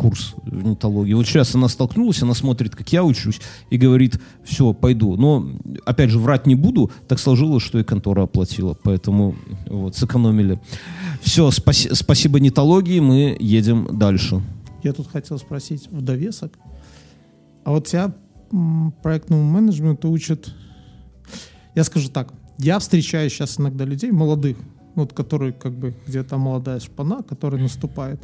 курс 0.00 0.34
орнитологии. 0.46 1.12
Вот 1.12 1.26
сейчас 1.26 1.54
она 1.54 1.68
столкнулась, 1.68 2.22
она 2.22 2.32
смотрит, 2.32 2.74
как 2.74 2.90
я 2.90 3.04
учусь, 3.04 3.40
и 3.68 3.76
говорит, 3.76 4.18
все, 4.44 4.72
пойду. 4.72 5.16
Но, 5.16 5.46
опять 5.84 6.08
же, 6.08 6.18
врать 6.18 6.46
не 6.46 6.54
буду. 6.54 6.90
Так 7.06 7.18
сложилось, 7.18 7.62
что 7.62 7.78
и 7.78 7.84
контора 7.84 8.22
оплатила. 8.22 8.74
Поэтому 8.82 9.36
вот, 9.66 9.96
сэкономили. 9.96 10.58
Все, 11.20 11.50
спаси- 11.50 11.94
спасибо 11.94 12.40
нетологии, 12.40 13.00
мы 13.00 13.36
едем 13.38 13.88
дальше. 13.98 14.40
Я 14.82 14.92
тут 14.92 15.08
хотел 15.08 15.38
спросить 15.38 15.88
в 15.90 16.00
довесок. 16.02 16.58
А 17.64 17.72
вот 17.72 17.86
тебя 17.86 18.12
проектному 19.02 19.44
менеджменту 19.44 20.10
учат... 20.10 20.52
Я 21.74 21.84
скажу 21.84 22.08
так. 22.08 22.32
Я 22.58 22.78
встречаю 22.78 23.30
сейчас 23.30 23.60
иногда 23.60 23.84
людей 23.84 24.10
молодых, 24.10 24.56
вот 24.94 25.12
которые 25.12 25.52
как 25.52 25.72
бы 25.72 25.94
где-то 26.06 26.36
молодая 26.36 26.80
шпана, 26.80 27.22
которая 27.22 27.62
наступает. 27.62 28.20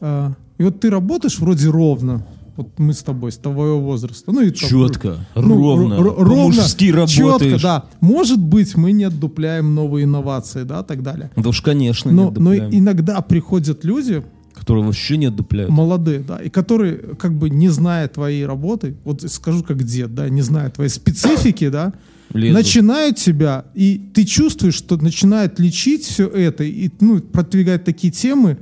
А, 0.00 0.32
и 0.58 0.62
вот 0.62 0.80
ты 0.80 0.90
работаешь 0.90 1.38
вроде 1.38 1.68
ровно. 1.68 2.24
Вот 2.56 2.78
мы 2.78 2.92
с 2.92 3.02
тобой, 3.02 3.32
с 3.32 3.38
твоего 3.38 3.80
возраста. 3.80 4.30
Ну, 4.30 4.42
и 4.42 4.50
там- 4.50 4.68
Четко, 4.68 5.16
ну, 5.34 5.56
ровно, 5.56 5.94
р- 5.94 6.02
ровно, 6.02 6.24
по-мужски 6.34 6.92
четко, 7.06 7.58
да. 7.62 7.84
Может 8.00 8.38
быть, 8.40 8.76
мы 8.76 8.92
не 8.92 9.04
отдупляем 9.04 9.74
новые 9.74 10.04
инновации, 10.04 10.64
да, 10.64 10.82
так 10.82 11.02
далее. 11.02 11.30
Да 11.36 11.48
уж, 11.48 11.62
конечно, 11.62 12.10
Но, 12.12 12.30
но 12.36 12.54
иногда 12.54 13.20
приходят 13.22 13.84
люди, 13.84 14.22
которые 14.54 14.84
вообще 14.84 15.16
не 15.16 15.26
отдупляют. 15.26 15.70
молодые, 15.70 16.20
да, 16.20 16.36
и 16.36 16.50
которые, 16.50 16.96
как 17.18 17.32
бы 17.36 17.48
не 17.48 17.70
зная 17.70 18.06
твоей 18.08 18.44
работы, 18.44 18.96
вот 19.04 19.22
скажу 19.30 19.64
как 19.64 19.82
дед, 19.82 20.14
да, 20.14 20.28
не 20.28 20.42
зная 20.42 20.68
твоей 20.70 20.90
специфики, 20.90 21.68
да, 21.70 21.94
Лезут. 22.34 22.54
начинают 22.58 23.16
тебя, 23.16 23.64
и 23.74 23.98
ты 24.12 24.24
чувствуешь, 24.24 24.74
что 24.74 24.96
начинает 24.98 25.58
лечить 25.58 26.04
все 26.04 26.26
это, 26.28 26.64
и, 26.64 26.90
ну, 27.00 27.20
продвигать 27.20 27.84
такие 27.84 28.12
темы, 28.12 28.58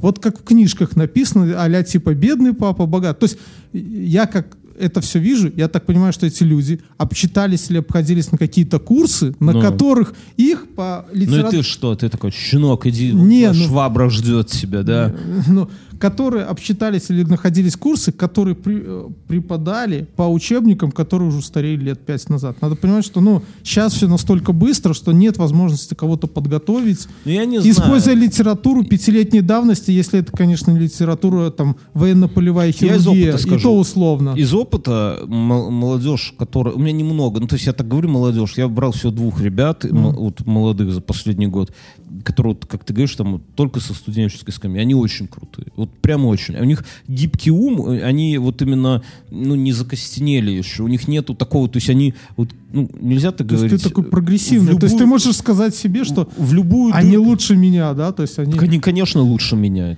вот 0.00 0.18
как 0.18 0.40
в 0.40 0.42
книжках 0.44 0.96
написано, 0.96 1.54
а 1.62 1.82
типа 1.82 2.14
«бедный 2.14 2.52
папа, 2.54 2.86
богат». 2.86 3.18
То 3.18 3.24
есть 3.24 3.38
я 3.72 4.26
как 4.26 4.56
это 4.78 5.00
все 5.02 5.18
вижу, 5.18 5.52
я 5.56 5.68
так 5.68 5.84
понимаю, 5.84 6.12
что 6.12 6.26
эти 6.26 6.42
люди 6.42 6.80
обчитались 6.96 7.68
или 7.70 7.78
обходились 7.78 8.32
на 8.32 8.38
какие-то 8.38 8.78
курсы, 8.78 9.34
на 9.38 9.52
Ну. 9.52 9.60
которых 9.60 10.14
их 10.38 10.66
по 10.74 11.04
Ну 11.12 11.18
и 11.18 11.26
литературе... 11.26 11.58
ты 11.58 11.68
что? 11.68 11.94
Ты 11.94 12.08
такой, 12.08 12.30
щенок, 12.30 12.86
иди, 12.86 13.12
Не, 13.12 13.48
ну- 13.48 13.54
швабра 13.66 14.08
ждет 14.08 14.48
тебя, 14.48 14.82
да? 14.82 15.14
ну, 15.46 15.68
которые 16.00 16.44
обчитались 16.46 17.10
или 17.10 17.22
находились 17.22 17.76
курсы, 17.76 18.10
которые 18.10 18.56
при- 18.56 18.82
э, 18.84 19.08
преподали 19.28 20.08
по 20.16 20.22
учебникам, 20.22 20.90
которые 20.90 21.28
уже 21.28 21.38
устарели 21.38 21.84
лет 21.84 22.00
пять 22.00 22.28
назад. 22.30 22.56
Надо 22.62 22.74
понимать, 22.74 23.04
что 23.04 23.20
ну, 23.20 23.42
сейчас 23.62 23.92
все 23.92 24.08
настолько 24.08 24.52
быстро, 24.52 24.94
что 24.94 25.12
нет 25.12 25.36
возможности 25.36 25.94
кого-то 25.94 26.26
подготовить. 26.26 27.06
Ну, 27.24 27.30
я 27.30 27.44
не 27.44 27.58
Используя 27.58 28.14
знаю. 28.14 28.18
литературу 28.22 28.82
пятилетней 28.84 29.42
давности, 29.42 29.90
если 29.90 30.20
это, 30.20 30.32
конечно, 30.32 30.72
литература 30.76 31.50
там 31.50 31.76
военно-полевая 31.94 32.72
хирургия, 32.72 33.36
и 33.36 33.58
то 33.60 33.76
условно. 33.78 34.34
Из 34.36 34.52
опыта 34.54 35.20
молодежь, 35.28 36.34
которая... 36.38 36.74
У 36.74 36.78
меня 36.78 36.92
немного, 36.92 37.40
ну 37.40 37.46
то 37.46 37.54
есть 37.56 37.66
я 37.66 37.72
так 37.72 37.86
говорю 37.86 38.08
молодежь, 38.08 38.54
я 38.56 38.68
брал 38.68 38.92
всего 38.92 39.12
двух 39.12 39.40
ребят, 39.42 39.84
м- 39.84 40.12
вот 40.14 40.46
молодых 40.46 40.92
за 40.92 41.00
последний 41.02 41.46
год, 41.46 41.72
которые, 42.24 42.54
вот, 42.54 42.66
как 42.66 42.84
ты 42.84 42.92
говоришь, 42.92 43.14
там 43.14 43.40
только 43.54 43.80
со 43.80 43.94
студенческой 43.94 44.52
скамьи, 44.52 44.80
они 44.80 44.94
очень 44.94 45.26
крутые, 45.26 45.68
вот 45.76 45.90
прям 46.00 46.26
очень. 46.26 46.56
У 46.56 46.64
них 46.64 46.84
гибкий 47.06 47.50
ум, 47.50 47.88
они 47.88 48.38
вот 48.38 48.60
именно, 48.62 49.02
ну 49.30 49.54
не 49.54 49.72
закостенели 49.72 50.50
еще, 50.50 50.82
у 50.82 50.88
них 50.88 51.08
нету 51.08 51.34
такого, 51.34 51.68
то 51.68 51.76
есть 51.76 51.90
они 51.90 52.14
вот 52.36 52.50
ну, 52.72 52.90
нельзя 53.00 53.30
так 53.32 53.46
То 53.48 53.54
есть 53.54 53.62
говорить. 53.64 53.82
ты 53.82 53.88
такой 53.88 54.04
прогрессивный. 54.04 54.74
В 54.74 54.78
То 54.78 54.86
есть 54.86 54.96
ты 54.96 55.04
любую- 55.04 55.08
можешь 55.18 55.36
сказать 55.36 55.74
себе, 55.74 56.04
что 56.04 56.28
в 56.36 56.52
любую 56.52 56.94
они 56.94 57.16
дыр- 57.16 57.18
лучше 57.18 57.56
меня, 57.56 57.92
да? 57.94 58.12
То 58.12 58.22
есть 58.22 58.38
они... 58.38 58.58
Они, 58.58 58.78
конечно, 58.78 59.22
лучше 59.22 59.56
меня. 59.56 59.96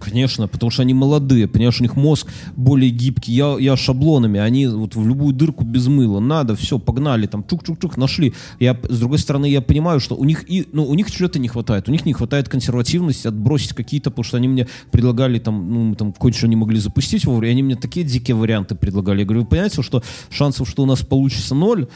Конечно, 0.00 0.46
потому 0.46 0.70
что 0.70 0.82
они 0.82 0.94
молодые, 0.94 1.48
понимаешь, 1.48 1.80
у 1.80 1.82
них 1.82 1.96
мозг 1.96 2.28
более 2.54 2.90
гибкий. 2.90 3.32
Я, 3.32 3.56
я 3.58 3.76
шаблонами, 3.76 4.38
они 4.38 4.66
вот 4.66 4.94
в 4.94 5.06
любую 5.06 5.34
дырку 5.34 5.64
без 5.64 5.86
мыла. 5.86 6.20
Надо, 6.20 6.54
все, 6.54 6.78
погнали, 6.78 7.26
там, 7.26 7.42
чук-чук-чук, 7.42 7.96
нашли. 7.96 8.34
Я, 8.60 8.78
с 8.88 8.98
другой 8.98 9.18
стороны, 9.18 9.46
я 9.46 9.60
понимаю, 9.60 10.00
что 10.00 10.14
у 10.14 10.24
них 10.24 10.44
и, 10.50 10.66
ну, 10.72 10.84
у 10.84 10.94
них 10.94 11.10
чего-то 11.10 11.38
не 11.38 11.48
хватает. 11.48 11.88
У 11.88 11.92
них 11.92 12.06
не 12.06 12.12
хватает 12.12 12.48
консервативности, 12.48 13.26
отбросить 13.26 13.72
какие-то, 13.72 14.10
потому 14.10 14.24
что 14.24 14.36
они 14.36 14.48
мне 14.48 14.68
предлагали 14.90 15.38
там, 15.38 15.72
ну, 15.72 15.94
там 15.94 16.12
кое-что 16.12 16.46
не 16.46 16.56
могли 16.56 16.78
запустить 16.78 17.24
вовремя, 17.24 17.52
они 17.52 17.62
мне 17.62 17.76
такие 17.76 18.04
дикие 18.06 18.36
варианты 18.36 18.74
предлагали. 18.74 19.20
Я 19.20 19.24
говорю, 19.24 19.42
вы 19.42 19.46
понимаете, 19.48 19.82
что 19.82 20.02
шансов, 20.30 20.68
что 20.68 20.82
у 20.82 20.86
нас 20.86 21.00
получится 21.00 21.54
ноль, 21.54 21.88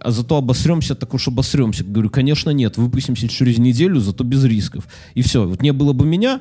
а 0.00 0.10
зато 0.10 0.36
обосремся, 0.36 0.94
так 0.94 1.14
уж 1.14 1.28
обосремся. 1.28 1.84
Говорю, 1.84 2.10
конечно, 2.10 2.50
нет, 2.50 2.76
выпустимся 2.76 3.28
через 3.28 3.58
неделю, 3.58 4.00
зато 4.00 4.24
без 4.24 4.44
рисков. 4.44 4.88
И 5.14 5.22
все. 5.22 5.46
Вот 5.46 5.62
не 5.62 5.72
было 5.72 5.92
бы 5.92 6.06
меня, 6.06 6.40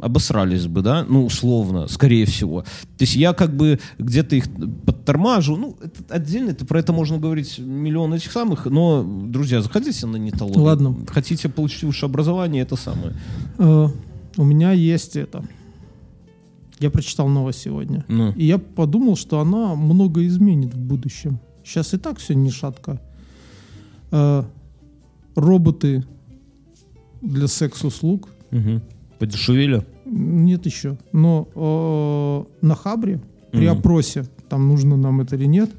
обосрались 0.00 0.66
бы, 0.66 0.82
да, 0.82 1.04
ну, 1.08 1.24
условно, 1.24 1.88
скорее 1.88 2.26
всего. 2.26 2.62
То 2.62 3.02
есть 3.04 3.16
я 3.16 3.32
как 3.32 3.56
бы 3.56 3.78
где-то 3.98 4.36
их 4.36 4.44
подтормажу, 4.84 5.56
ну, 5.56 5.76
это 5.82 6.02
отдельно, 6.14 6.50
это, 6.50 6.64
про 6.66 6.80
это 6.80 6.92
можно 6.92 7.18
говорить 7.18 7.58
миллион 7.58 8.14
этих 8.14 8.32
самых, 8.32 8.66
но, 8.66 9.02
друзья, 9.02 9.62
заходите 9.62 10.06
на 10.06 10.16
нетологию. 10.16 10.62
Ладно. 10.62 10.96
Хотите 11.08 11.48
получить 11.48 11.84
высшее 11.84 12.10
образование, 12.10 12.62
это 12.62 12.76
самое. 12.76 13.14
Э, 13.58 13.88
у 14.36 14.44
меня 14.44 14.72
есть 14.72 15.16
это. 15.16 15.44
Я 16.80 16.90
прочитал 16.90 17.28
новость 17.28 17.60
сегодня. 17.60 18.04
Ну. 18.08 18.32
И 18.32 18.46
я 18.46 18.58
подумал, 18.58 19.16
что 19.16 19.40
она 19.40 19.74
много 19.74 20.26
изменит 20.26 20.74
в 20.74 20.78
будущем. 20.78 21.38
Сейчас 21.64 21.94
и 21.94 21.98
так 21.98 22.18
все 22.18 22.34
не 22.34 22.50
шатко. 22.50 23.00
Э, 24.10 24.44
роботы 25.34 26.04
для 27.22 27.48
секс-услуг 27.48 28.28
Мгм. 28.50 28.82
Подешевели? 29.18 29.84
нет 30.04 30.66
еще. 30.66 30.96
Но 31.12 31.48
э, 32.60 32.66
на 32.66 32.74
Хабре 32.74 33.20
при 33.50 33.66
Мгм. 33.68 33.78
опросе, 33.78 34.24
там 34.48 34.68
нужно 34.68 34.96
нам 34.96 35.20
это 35.20 35.36
или 35.36 35.46
нет, 35.46 35.70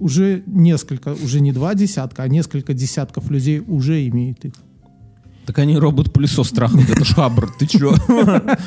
уже 0.00 0.42
несколько, 0.46 1.10
уже 1.14 1.40
не 1.40 1.52
два 1.52 1.74
десятка, 1.74 2.22
а 2.24 2.28
несколько 2.28 2.74
десятков 2.74 3.30
людей 3.30 3.60
уже 3.60 4.06
имеют 4.08 4.44
их. 4.44 4.52
Так 5.48 5.60
они 5.60 5.78
робот-пылесос 5.78 6.50
трахнут, 6.50 6.90
это 6.90 7.06
ж 7.06 7.14
хабр, 7.14 7.50
ты 7.58 7.66
чё? 7.66 7.94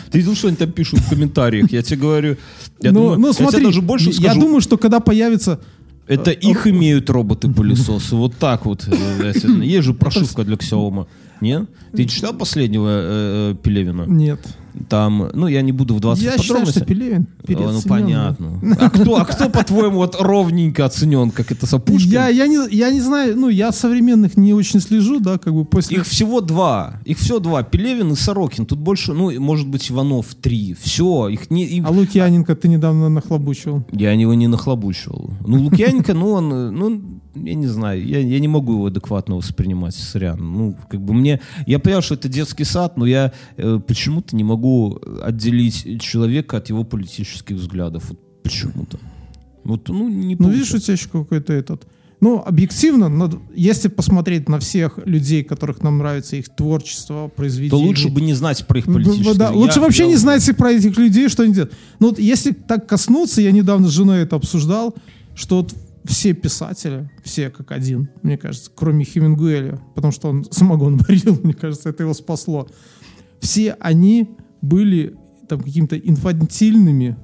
Ты 0.09 0.17
видел, 0.17 0.33
что 0.33 0.47
они 0.47 0.57
там 0.57 0.71
пишут 0.71 0.97
в 1.01 1.09
комментариях? 1.09 1.71
Я 1.71 1.83
тебе 1.83 1.97
говорю, 1.97 2.37
я 2.81 2.91
ну, 2.91 3.01
думаю, 3.01 3.19
ну, 3.19 3.27
я 3.27 3.33
смотри, 3.33 3.63
даже 3.63 3.83
больше 3.83 4.09
я 4.09 4.31
скажу. 4.31 4.41
думаю, 4.41 4.61
что 4.61 4.77
когда 4.79 4.99
появится 4.99 5.59
Это 6.07 6.31
их 6.31 6.65
имеют 6.65 7.07
роботы-пылесосы. 7.11 8.15
Вот 8.15 8.35
так 8.37 8.65
вот. 8.65 8.87
э, 8.87 9.31
я 9.43 9.61
Есть 9.63 9.85
же 9.85 9.93
прошивка 9.93 10.43
для 10.43 10.55
Xiaomi. 10.55 11.05
Нет? 11.39 11.69
Ты 11.95 12.05
читал 12.05 12.33
последнего 12.33 12.87
э, 12.89 13.51
э, 13.51 13.55
Пелевина? 13.61 14.05
нет, 14.07 14.39
Там, 14.89 15.29
ну, 15.33 15.47
я 15.47 15.61
не 15.61 15.71
буду 15.71 15.95
вдаваться 15.95 16.23
я 16.23 16.31
в 16.31 16.41
считаю, 16.41 16.65
что 16.65 16.73
подробности. 16.73 16.83
Пелевин 16.85 17.27
ну, 17.39 17.47
переоценен. 17.47 17.89
понятно. 17.89 18.77
А 18.79 18.89
кто, 18.89 19.17
а 19.17 19.25
кто 19.25 19.49
по-твоему, 19.49 19.97
вот 19.97 20.15
ровненько 20.19 20.85
оценен, 20.85 21.31
как 21.31 21.51
это 21.51 21.65
Сапушкин? 21.65 22.11
Я, 22.11 22.27
я, 22.29 22.47
не, 22.47 22.73
я 22.75 22.91
не 22.91 23.01
знаю, 23.01 23.37
ну, 23.37 23.49
я 23.49 23.71
современных 23.71 24.37
не 24.37 24.53
очень 24.53 24.79
слежу, 24.79 25.19
да, 25.19 25.37
как 25.37 25.53
бы 25.53 25.65
после... 25.65 25.97
Их 25.97 26.05
всего 26.05 26.41
два. 26.41 26.99
Их 27.05 27.17
все 27.17 27.39
два. 27.39 27.63
Пелевин 27.63 28.11
и 28.11 28.15
Сорокин. 28.15 28.65
Тут 28.65 28.79
больше, 28.79 29.13
ну, 29.13 29.39
может 29.39 29.67
быть, 29.67 29.91
Иванов 29.91 30.27
три. 30.35 30.75
Все. 30.79 31.27
Их 31.29 31.51
не... 31.51 31.65
их- 31.65 31.85
А 31.85 31.89
Лукьяненко 31.89 32.55
ты 32.55 32.67
недавно 32.67 33.09
нахлобучивал. 33.09 33.83
Я 33.91 34.11
его 34.13 34.33
не 34.33 34.47
нахлобучивал. 34.47 35.31
Ну, 35.45 35.61
Лукьяненко, 35.63 36.13
ну, 36.13 36.31
он, 36.31 36.53
э, 36.53 36.69
ну, 36.71 37.20
я 37.35 37.53
не 37.53 37.67
знаю, 37.67 38.05
я, 38.05 38.19
я 38.19 38.39
не 38.39 38.47
могу 38.47 38.73
его 38.73 38.85
адекватно 38.87 39.35
воспринимать, 39.35 39.95
сорян. 39.95 40.39
Ну, 40.39 40.75
как 40.89 41.01
бы 41.01 41.13
мне... 41.13 41.39
Я 41.65 41.79
понимаю, 41.79 42.01
что 42.01 42.15
это 42.15 42.27
детский 42.27 42.65
сад, 42.65 42.97
но 42.97 43.05
я 43.05 43.31
э, 43.57 43.79
почему-то 43.85 44.35
не 44.35 44.43
могу 44.43 44.99
отделить 45.21 46.01
человека 46.01 46.57
от 46.57 46.69
его 46.69 46.83
политических 46.83 47.55
взглядов. 47.55 48.09
Вот 48.09 48.19
почему-то. 48.43 48.99
Вот, 49.63 49.87
ну, 49.89 50.09
не 50.09 50.35
Ну, 50.35 50.49
видишь, 50.49 50.73
у 50.73 50.79
тебя 50.79 50.93
еще 50.93 51.07
какой-то 51.09 51.53
этот... 51.53 51.87
Ну, 52.19 52.37
объективно, 52.45 53.09
над- 53.09 53.39
если 53.55 53.87
посмотреть 53.87 54.47
на 54.47 54.59
всех 54.59 54.99
людей, 55.05 55.43
которых 55.43 55.81
нам 55.81 55.97
нравится 55.97 56.35
их 56.35 56.49
творчество, 56.49 57.31
произведения... 57.35 57.71
То 57.71 57.77
лучше 57.87 58.09
бы 58.09 58.21
не 58.21 58.33
знать 58.35 58.67
про 58.67 58.77
их 58.77 58.85
политические 58.85 59.23
да, 59.23 59.31
взгляды. 59.31 59.57
лучше 59.57 59.79
Я- 59.79 59.81
вообще 59.81 60.03
я 60.03 60.09
не 60.09 60.15
знать 60.17 60.57
про 60.57 60.71
этих 60.71 60.97
людей, 60.97 61.29
что 61.29 61.43
они 61.43 61.53
делают. 61.53 61.73
Ну, 61.99 62.09
вот 62.09 62.19
если 62.19 62.51
так 62.51 62.87
коснуться, 62.87 63.41
я 63.41 63.51
недавно 63.51 63.87
с 63.87 63.91
женой 63.91 64.19
это 64.19 64.35
обсуждал, 64.35 64.95
что 65.33 65.57
вот 65.61 65.73
все 66.05 66.33
писатели, 66.33 67.09
все 67.23 67.49
как 67.49 67.71
один, 67.71 68.09
мне 68.23 68.37
кажется, 68.37 68.71
кроме 68.73 69.05
Хемингуэля, 69.05 69.79
потому 69.95 70.11
что 70.11 70.29
он 70.29 70.45
самогон 70.51 70.97
варил, 70.97 71.39
мне 71.43 71.53
кажется, 71.53 71.89
это 71.89 72.03
его 72.03 72.13
спасло. 72.13 72.67
Все 73.39 73.75
они 73.79 74.29
были 74.61 75.15
там 75.47 75.61
какими-то 75.61 75.97
инфантильными, 75.97 77.17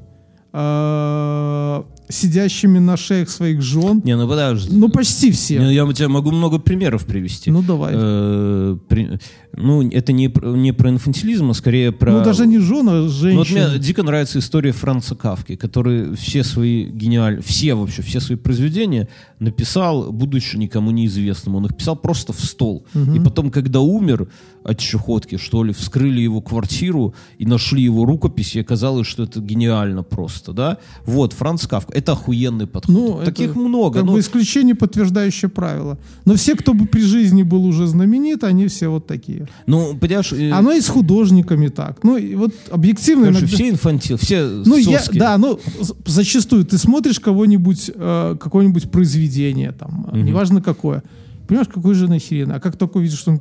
э, 0.53 1.83
сидящими 2.09 2.79
на 2.79 2.97
шеях 2.97 3.29
своих 3.29 3.61
жен. 3.61 4.01
Не, 4.03 4.15
ну 4.15 4.27
подожди. 4.27 4.75
Ну, 4.75 4.89
почти 4.89 5.31
все. 5.31 5.59
Ну, 5.59 5.69
я 5.69 5.85
тебе 5.93 6.07
могу 6.07 6.31
много 6.31 6.59
примеров 6.59 7.05
привести. 7.05 7.51
Ну, 7.51 7.61
давай. 7.61 7.93
Э, 7.95 8.77
при- 8.89 9.19
ну, 9.57 9.87
это 9.89 10.13
не, 10.13 10.29
про- 10.29 10.55
не 10.55 10.71
про 10.71 10.89
инфантилизм, 10.89 11.49
а 11.49 11.53
скорее 11.53 11.91
про... 11.91 12.11
Ну, 12.11 12.23
даже 12.23 12.45
не 12.45 12.59
жена, 12.59 12.91
а 12.91 12.95
Ну, 12.95 13.03
вот 13.03 13.11
женщина. 13.47 13.69
мне 13.69 13.79
дико 13.79 14.03
нравится 14.03 14.39
история 14.39 14.71
Франца 14.71 15.15
Кавки, 15.15 15.55
который 15.55 16.15
все 16.15 16.43
свои 16.43 16.85
гениальные, 16.85 17.41
все 17.41 17.73
вообще, 17.73 18.01
все 18.01 18.19
свои 18.19 18.37
произведения 18.37 19.07
написал, 19.39 20.11
будучи 20.11 20.55
никому 20.57 20.91
неизвестным. 20.91 21.55
Он 21.55 21.65
их 21.65 21.75
писал 21.75 21.95
просто 21.95 22.33
в 22.33 22.39
стол. 22.39 22.85
И 22.93 23.19
потом, 23.19 23.51
когда 23.51 23.79
умер 23.79 24.27
от 24.63 24.79
чехотки, 24.79 25.37
что 25.37 25.63
ли, 25.63 25.73
вскрыли 25.73 26.19
его 26.19 26.41
квартиру 26.41 27.15
и 27.37 27.45
нашли 27.45 27.81
его 27.81 28.05
рукописи, 28.05 28.57
и 28.57 28.61
оказалось, 28.61 29.07
что 29.07 29.23
это 29.23 29.39
гениально 29.39 30.03
просто, 30.03 30.51
да? 30.51 30.77
Вот, 31.05 31.33
Франц 31.33 31.65
Кавка. 31.67 31.93
Это 31.93 32.11
охуенный 32.11 32.67
подход. 32.67 32.93
Ну, 32.93 33.21
Таких 33.23 33.51
это 33.51 33.59
много. 33.59 33.99
Как 33.99 34.05
ну, 34.05 34.13
бы 34.13 34.19
исключение, 34.19 34.75
подтверждающее 34.75 35.49
правило. 35.49 35.97
Но 36.25 36.35
все, 36.35 36.55
кто 36.55 36.73
бы 36.73 36.85
при 36.85 37.01
жизни 37.01 37.43
был 37.43 37.65
уже 37.65 37.87
знаменит, 37.87 38.43
они 38.43 38.67
все 38.67 38.89
вот 38.89 39.07
такие. 39.07 39.46
Ну, 39.65 39.95
понимаешь... 39.97 40.31
э, 40.33 40.51
Оно 40.51 40.71
и 40.73 40.81
с 40.81 40.87
художниками 40.87 41.67
так. 41.69 42.03
Ну, 42.03 42.17
и 42.17 42.35
вот 42.35 42.53
объективно... 42.71 43.25
Короче, 43.25 43.41
иногда- 43.41 43.55
все 43.55 43.69
инфантил, 43.69 44.17
все 44.17 44.43
Ну, 44.45 44.77
я, 44.77 44.99
соски. 44.99 45.17
да, 45.19 45.37
ну, 45.37 45.59
зачастую 46.05 46.65
ты 46.65 46.77
смотришь 46.77 47.19
кого-нибудь, 47.19 47.91
э, 47.93 48.35
какое-нибудь 48.39 48.89
произведение, 48.91 49.71
там, 49.71 50.07
э, 50.11 50.17
неважно 50.19 50.61
какое, 50.61 51.03
понимаешь, 51.47 51.69
какой 51.73 51.93
же 51.93 52.09
нахерен, 52.09 52.51
а 52.51 52.59
как 52.59 52.75
только 52.75 52.99
видишь, 52.99 53.19
что 53.19 53.31
он, 53.31 53.39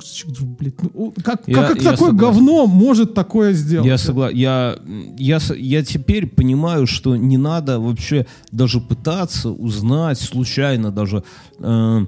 блядь, 0.59 0.75
ну, 0.93 1.13
как, 1.23 1.41
Я- 1.45 1.55
как, 1.55 1.67
как 1.73 1.81
я 1.81 1.91
такое 1.91 2.09
согласен. 2.11 2.17
говно 2.17 2.65
может 2.67 3.13
такое 3.13 3.51
сделать? 3.53 3.85
Я 3.87 3.97
согласен. 3.97 4.37
Я, 4.37 4.75
я, 5.17 5.39
я 5.57 5.83
теперь 5.83 6.25
понимаю, 6.27 6.87
что 6.87 7.17
не 7.17 7.37
надо 7.37 7.79
вообще 7.81 8.25
даже 8.51 8.79
пытаться 8.79 9.49
узнать 9.51 10.19
случайно 10.21 10.91
даже 10.91 11.23
э, 11.59 12.05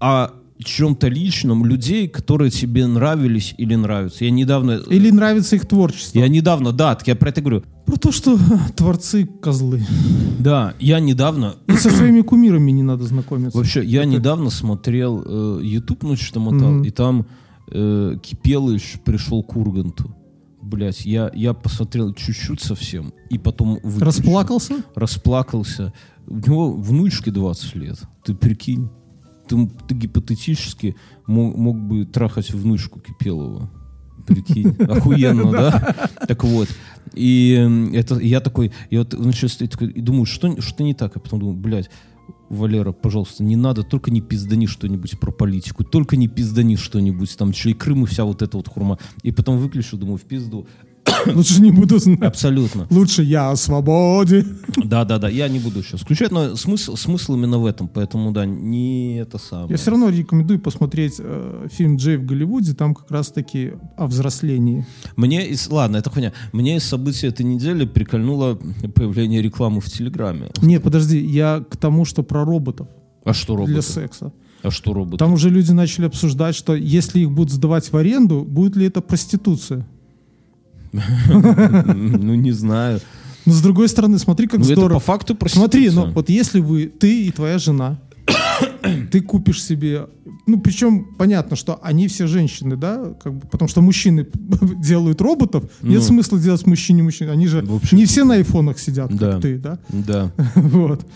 о 0.00 0.28
чем-то 0.64 1.08
личном 1.08 1.64
людей, 1.64 2.08
которые 2.08 2.50
тебе 2.50 2.86
нравились 2.86 3.54
или 3.58 3.74
нравятся. 3.76 4.24
Я 4.24 4.30
недавно... 4.30 4.72
Или 4.90 5.10
нравится 5.10 5.56
их 5.56 5.66
творчество. 5.66 6.18
Я 6.18 6.28
недавно, 6.28 6.72
да, 6.72 6.94
так 6.94 7.06
я 7.06 7.14
про 7.16 7.28
это 7.30 7.40
говорю. 7.40 7.62
Про 7.86 7.96
то, 7.96 8.10
что 8.12 8.36
творцы 8.76 9.24
козлы. 9.40 9.86
Да, 10.38 10.74
я 10.80 11.00
недавно... 11.00 11.56
И 11.68 11.72
со 11.72 11.90
своими 11.90 12.22
кумирами 12.22 12.70
не 12.72 12.82
надо 12.82 13.04
знакомиться. 13.04 13.56
Вообще, 13.56 13.84
я 13.84 14.04
недавно 14.04 14.50
смотрел 14.50 15.22
э, 15.24 15.60
YouTube, 15.62 16.02
ну 16.02 16.16
что-то 16.16 16.40
мотал, 16.40 16.72
Мгм. 16.72 16.82
и 16.84 16.90
там 16.90 17.26
э, 17.70 18.16
Кипелыч 18.22 18.96
пришел 19.04 19.42
к 19.42 19.56
Урганту. 19.56 20.14
Блять, 20.60 21.06
я, 21.06 21.30
я 21.34 21.54
посмотрел 21.54 22.12
чуть-чуть 22.12 22.60
совсем, 22.60 23.12
и 23.30 23.38
потом 23.38 23.78
выключил. 23.82 24.04
Расплакался? 24.06 24.74
расплакался. 24.94 25.92
У 26.26 26.36
него 26.36 26.72
внучке 26.72 27.30
20 27.30 27.74
лет. 27.76 27.98
Ты 28.24 28.34
прикинь. 28.34 28.88
Ты, 29.48 29.70
ты 29.88 29.94
гипотетически 29.94 30.96
мог, 31.26 31.56
мог 31.56 31.78
бы 31.78 32.04
трахать 32.04 32.50
внучку 32.50 33.00
Кипелова. 33.00 33.70
Прикинь. 34.26 34.76
Охуенно, 34.88 35.50
да? 35.50 36.10
Так 36.26 36.44
вот. 36.44 36.68
И 37.14 37.90
это, 37.94 38.18
я 38.18 38.40
такой, 38.40 38.72
я 38.90 39.00
вот 39.00 39.10
такой, 39.10 39.90
и 39.90 40.00
думаю, 40.00 40.26
что, 40.26 40.60
что 40.60 40.82
не 40.84 40.94
так? 40.94 41.16
А 41.16 41.20
потом 41.20 41.40
думаю, 41.40 41.56
блядь, 41.56 41.90
Валера, 42.48 42.92
пожалуйста, 42.92 43.44
не 43.44 43.56
надо, 43.56 43.82
только 43.82 44.10
не 44.10 44.20
пиздани 44.20 44.66
что-нибудь 44.66 45.18
про 45.20 45.30
политику, 45.30 45.84
только 45.84 46.16
не 46.16 46.28
пиздани 46.28 46.76
что-нибудь, 46.76 47.36
там, 47.36 47.52
чей 47.52 47.74
Крым 47.74 48.04
и 48.04 48.06
вся 48.06 48.24
вот 48.24 48.42
эта 48.42 48.56
вот 48.56 48.68
хурма. 48.68 48.98
И 49.22 49.32
потом 49.32 49.58
выключу, 49.58 49.96
думаю, 49.96 50.16
в 50.18 50.22
пизду. 50.22 50.66
Лучше 51.34 51.60
не 51.60 51.70
буду 51.70 51.98
знать. 51.98 52.22
Абсолютно. 52.22 52.86
Лучше 52.90 53.22
я 53.22 53.50
о 53.50 53.56
свободе. 53.56 54.44
Да, 54.76 55.04
да, 55.04 55.18
да. 55.18 55.28
Я 55.28 55.48
не 55.48 55.58
буду 55.58 55.82
сейчас 55.82 56.00
включать, 56.00 56.30
но 56.30 56.56
смысл, 56.56 56.96
смысл 56.96 57.34
именно 57.34 57.58
в 57.58 57.66
этом, 57.66 57.88
поэтому 57.88 58.32
да, 58.32 58.46
не 58.46 59.18
это 59.18 59.38
самое. 59.38 59.70
Я 59.70 59.76
все 59.76 59.90
равно 59.90 60.08
рекомендую 60.08 60.60
посмотреть 60.60 61.16
э, 61.18 61.68
фильм 61.72 61.96
«Джей 61.96 62.16
в 62.16 62.26
Голливуде», 62.26 62.74
там 62.74 62.94
как 62.94 63.10
раз-таки 63.10 63.72
о 63.96 64.06
взрослении. 64.06 64.86
Мне 65.16 65.48
из, 65.48 65.68
ладно, 65.68 65.96
это 65.96 66.10
хуйня. 66.10 66.32
Мне 66.52 66.76
из 66.76 66.84
событий 66.84 67.26
этой 67.26 67.44
недели 67.44 67.84
прикольнуло 67.84 68.58
появление 68.94 69.42
рекламы 69.42 69.80
в 69.80 69.86
Телеграме. 69.86 70.50
Не, 70.62 70.80
подожди, 70.80 71.18
я 71.18 71.64
к 71.68 71.76
тому, 71.76 72.04
что 72.04 72.22
про 72.22 72.44
роботов. 72.44 72.88
А 73.24 73.32
что 73.34 73.56
роботы? 73.56 73.72
для 73.72 73.82
секса. 73.82 74.32
А 74.62 74.70
что 74.70 74.92
роботы? 74.92 75.18
Там 75.18 75.32
уже 75.32 75.50
люди 75.50 75.72
начали 75.72 76.06
обсуждать, 76.06 76.54
что 76.54 76.74
если 76.74 77.20
их 77.20 77.30
будут 77.30 77.52
сдавать 77.52 77.90
в 77.92 77.96
аренду, 77.96 78.44
будет 78.44 78.76
ли 78.76 78.86
это 78.86 79.00
проституция. 79.00 79.86
Ну, 81.32 82.34
не 82.34 82.52
знаю. 82.52 83.00
Но 83.46 83.52
с 83.52 83.60
другой 83.62 83.88
стороны, 83.88 84.18
смотри, 84.18 84.46
как 84.46 84.60
Ну, 84.60 84.64
это 84.66 84.74
здорово. 84.74 84.98
по 84.98 85.04
факту. 85.04 85.36
Смотри, 85.46 85.88
ну 85.90 86.10
вот 86.12 86.28
если 86.28 86.60
вы, 86.60 86.86
ты 86.86 87.26
и 87.26 87.30
твоя 87.30 87.58
жена, 87.58 87.98
ты 89.10 89.20
купишь 89.22 89.62
себе, 89.64 90.06
ну 90.46 90.60
причем 90.60 91.06
понятно, 91.16 91.56
что 91.56 91.78
они 91.82 92.08
все 92.08 92.26
женщины, 92.26 92.76
да, 92.76 93.14
как 93.22 93.32
бы, 93.34 93.46
потому 93.46 93.68
что 93.68 93.80
мужчины 93.80 94.26
делают 94.82 95.20
роботов, 95.22 95.64
нет 95.82 96.00
Ну. 96.00 96.04
смысла 96.04 96.38
делать 96.38 96.66
мужчине 96.66 97.02
мужчин, 97.02 97.30
они 97.30 97.46
же 97.46 97.64
общем, 97.70 97.96
не 97.96 98.04
все 98.04 98.24
на 98.24 98.34
айфонах 98.34 98.78
сидят, 98.78 99.08
как 99.10 99.18
Да. 99.18 99.40
ты, 99.40 99.56
да, 99.58 99.78
Да. 99.88 100.32
вот. 100.54 101.06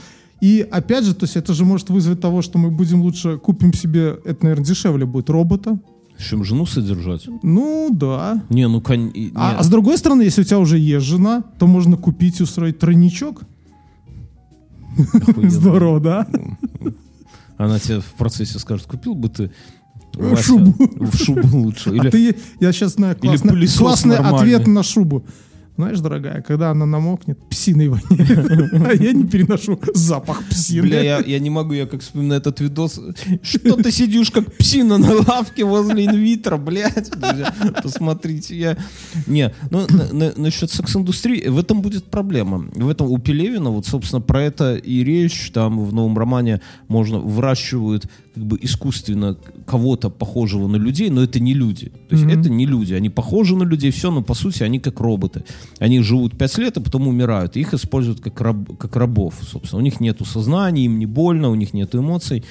И 0.41 0.67
опять 0.71 1.05
же, 1.05 1.15
то 1.15 1.25
есть 1.25 1.37
это 1.37 1.55
же 1.55 1.65
может 1.65 1.91
вызвать 1.91 2.21
того, 2.21 2.43
что 2.43 2.59
мы 2.59 2.71
будем 2.71 3.03
лучше 3.03 3.37
купим 3.37 3.73
себе, 3.75 4.17
это, 4.25 4.43
наверное, 4.45 4.65
дешевле 4.67 5.05
будет 5.07 5.31
робота. 5.31 5.79
Чем 6.29 6.45
жену 6.45 6.67
содержать? 6.67 7.27
Ну 7.43 7.91
да. 7.93 8.43
Не, 8.49 8.69
ну, 8.69 8.81
кон... 8.81 9.13
А, 9.35 9.57
а 9.59 9.63
с 9.63 9.69
другой 9.69 9.99
стороны, 9.99 10.23
если 10.23 10.43
у 10.43 10.45
тебя 10.45 10.59
уже 10.59 10.79
есть 10.79 11.07
жена, 11.07 11.43
то 11.59 11.67
можно 11.67 11.97
купить 11.97 12.41
и 12.41 12.43
устроить 12.43 12.79
тройничок. 12.79 13.43
Охуенно. 15.15 15.51
Здорово, 15.51 16.01
да? 16.01 16.27
Она 17.57 17.79
тебе 17.79 18.01
в 18.01 18.13
процессе 18.15 18.59
скажет, 18.59 18.87
купил 18.87 19.15
бы 19.15 19.29
ты 19.29 19.51
Э, 20.19 20.31
Вася, 20.31 20.43
шубу. 20.43 20.75
в 20.79 21.17
шубу 21.17 21.59
лучше. 21.59 21.91
А 21.91 21.95
Или 21.95 22.11
ты, 22.11 22.37
я 22.61 22.73
сейчас 22.73 22.95
знаю 22.95 23.17
классный, 23.17 23.67
классный 23.67 24.17
нормальный. 24.17 24.39
ответ 24.55 24.67
на 24.67 24.83
шубу. 24.83 25.25
Знаешь, 25.77 26.01
дорогая, 26.01 26.43
когда 26.43 26.71
она 26.71 26.85
намокнет, 26.85 27.39
псиной 27.49 27.89
воняет. 27.89 28.73
А 28.93 28.93
я 28.95 29.13
не 29.13 29.25
переношу 29.25 29.81
запах 29.95 30.45
псины. 30.49 30.83
Бля, 30.87 31.01
я, 31.03 31.19
я 31.21 31.39
не 31.39 31.49
могу, 31.49 31.73
я 31.73 31.87
как 31.87 32.03
вспоминаю 32.03 32.41
этот 32.41 32.61
видос. 32.61 33.01
Что 33.43 33.77
ты 33.77 33.91
сидишь 33.91 34.31
как 34.31 34.55
псина 34.57 34.99
на 34.99 35.15
лавке 35.27 35.65
возле 35.65 36.05
инвитра, 36.07 36.59
блядь. 36.59 37.11
Друзья, 37.11 37.55
посмотрите, 37.83 38.55
я... 38.57 38.77
Не, 39.27 39.55
ну, 39.71 39.87
на- 39.89 40.13
на- 40.13 40.33
насчет 40.37 40.71
секс-индустрии, 40.71 41.49
в 41.49 41.59
этом 41.59 41.81
будет 41.81 42.05
проблема. 42.05 42.69
В 42.75 42.89
этом 42.89 43.11
у 43.11 43.19
Пелевина, 43.19 43.71
вот, 43.71 43.87
собственно, 43.87 44.21
про 44.21 44.43
это 44.43 44.75
и 44.77 45.03
речь. 45.03 45.51
Там 45.53 45.83
в 45.85 45.95
новом 45.95 46.19
романе 46.19 46.61
можно 46.89 47.19
выращивают 47.19 48.07
как 48.35 48.45
бы 48.47 48.59
искусственно 48.63 49.37
кого-то 49.67 50.09
похожего 50.11 50.67
на 50.69 50.77
людей, 50.77 51.11
но 51.11 51.23
это 51.23 51.39
не 51.41 51.55
люди. 51.55 51.91
То 52.09 52.17
есть 52.17 52.25
Мгм. 52.25 52.41
это 52.41 52.51
не 52.51 52.67
люди. 52.67 52.95
Они 52.95 53.11
похожи 53.11 53.55
на 53.57 53.65
людей, 53.65 53.91
все, 53.91 54.11
но 54.11 54.23
по 54.23 54.35
сути 54.35 54.63
они 54.63 54.79
как 54.79 55.01
роботы. 55.01 55.45
Они 55.79 56.01
живут 56.01 56.39
пять 56.39 56.57
лет, 56.59 56.77
а 56.79 56.81
потом 56.81 57.09
умирают. 57.09 57.57
Их 57.57 57.75
используют 57.75 58.21
как, 58.21 58.41
раб- 58.41 58.77
как 58.79 58.97
рабов, 58.97 59.35
собственно. 59.43 59.81
У 59.81 59.85
них 59.85 60.01
нету 60.01 60.25
сознания, 60.25 60.85
им 60.87 60.99
не 60.99 61.07
больно, 61.07 61.51
у 61.51 61.55
них 61.55 61.75
нет 61.75 61.95
эмоций. 61.95 62.43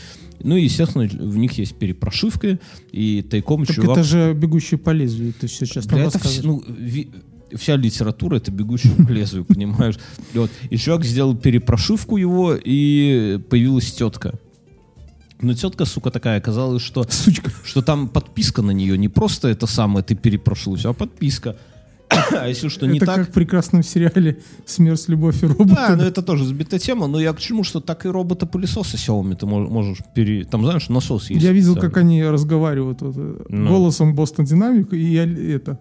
Ну 0.43 0.55
и, 0.55 0.63
естественно, 0.63 1.05
в 1.05 1.37
них 1.37 1.53
есть 1.59 1.75
перепрошивка, 1.75 2.59
и 2.91 3.21
тайком 3.21 3.65
Так 3.65 3.75
чувак... 3.75 3.97
это 3.97 4.03
же 4.03 4.33
бегущий 4.33 4.75
по 4.77 4.89
лезвию, 4.91 5.33
ты 5.39 5.47
все 5.47 5.65
сейчас 5.65 5.85
нам 5.85 5.99
это 5.99 6.09
вс- 6.09 6.13
рассказываешь. 6.13 6.43
ну, 6.67 6.75
ви- 6.79 7.09
вся 7.55 7.75
литература 7.75 8.37
это 8.37 8.51
бегущий 8.51 8.89
по 8.89 9.11
лезвию, 9.11 9.45
понимаешь? 9.47 9.99
И 10.33 10.37
Вот. 10.39 10.49
И 10.71 10.77
чувак 10.77 11.05
сделал 11.05 11.35
перепрошивку 11.35 12.17
его, 12.17 12.55
и 12.55 13.39
появилась 13.49 13.91
тетка. 13.91 14.33
Но 15.41 15.53
тетка, 15.53 15.85
сука, 15.85 16.11
такая, 16.11 16.37
оказалось, 16.39 16.81
что 16.83 17.05
Сучка. 17.09 17.51
что 17.63 17.81
там 17.81 18.07
подписка 18.07 18.61
на 18.61 18.71
нее, 18.71 18.97
не 18.97 19.09
просто 19.09 19.47
это 19.47 19.67
самое 19.67 20.03
ты 20.03 20.15
перепрошился, 20.15 20.89
а 20.89 20.93
подписка. 20.93 21.55
А 22.37 22.47
если 22.49 22.67
что 22.69 22.87
не 22.87 22.97
это 22.97 23.05
так... 23.05 23.15
как 23.15 23.29
в 23.29 23.31
прекрасном 23.31 23.83
сериале 23.83 24.37
«Смерть, 24.65 25.07
любовь 25.07 25.43
и 25.43 25.47
роботы». 25.47 25.73
Да, 25.75 25.95
но 25.95 26.03
это 26.03 26.21
тоже 26.21 26.45
сбитая 26.45 26.79
тема, 26.79 27.07
но 27.07 27.19
я 27.21 27.31
к 27.33 27.39
чему, 27.39 27.63
что 27.63 27.79
так 27.79 28.05
и 28.05 28.09
робота-пылесоса 28.09 28.97
Xiaomi 28.97 29.35
ты 29.35 29.45
мож- 29.45 29.69
можешь 29.69 29.99
пере... 30.13 30.43
Там, 30.43 30.63
знаешь, 30.65 30.89
насос 30.89 31.29
есть. 31.29 31.41
Я 31.41 31.53
видел, 31.53 31.75
как 31.77 31.95
они 31.97 32.21
разговаривают 32.25 33.01
вот, 33.01 33.15
э, 33.17 33.43
Ну. 33.49 33.69
голосом 33.69 34.13
Бостон 34.13 34.45
Динамик 34.45 34.93
и 34.93 34.99
я- 35.13 35.23
это 35.55 35.79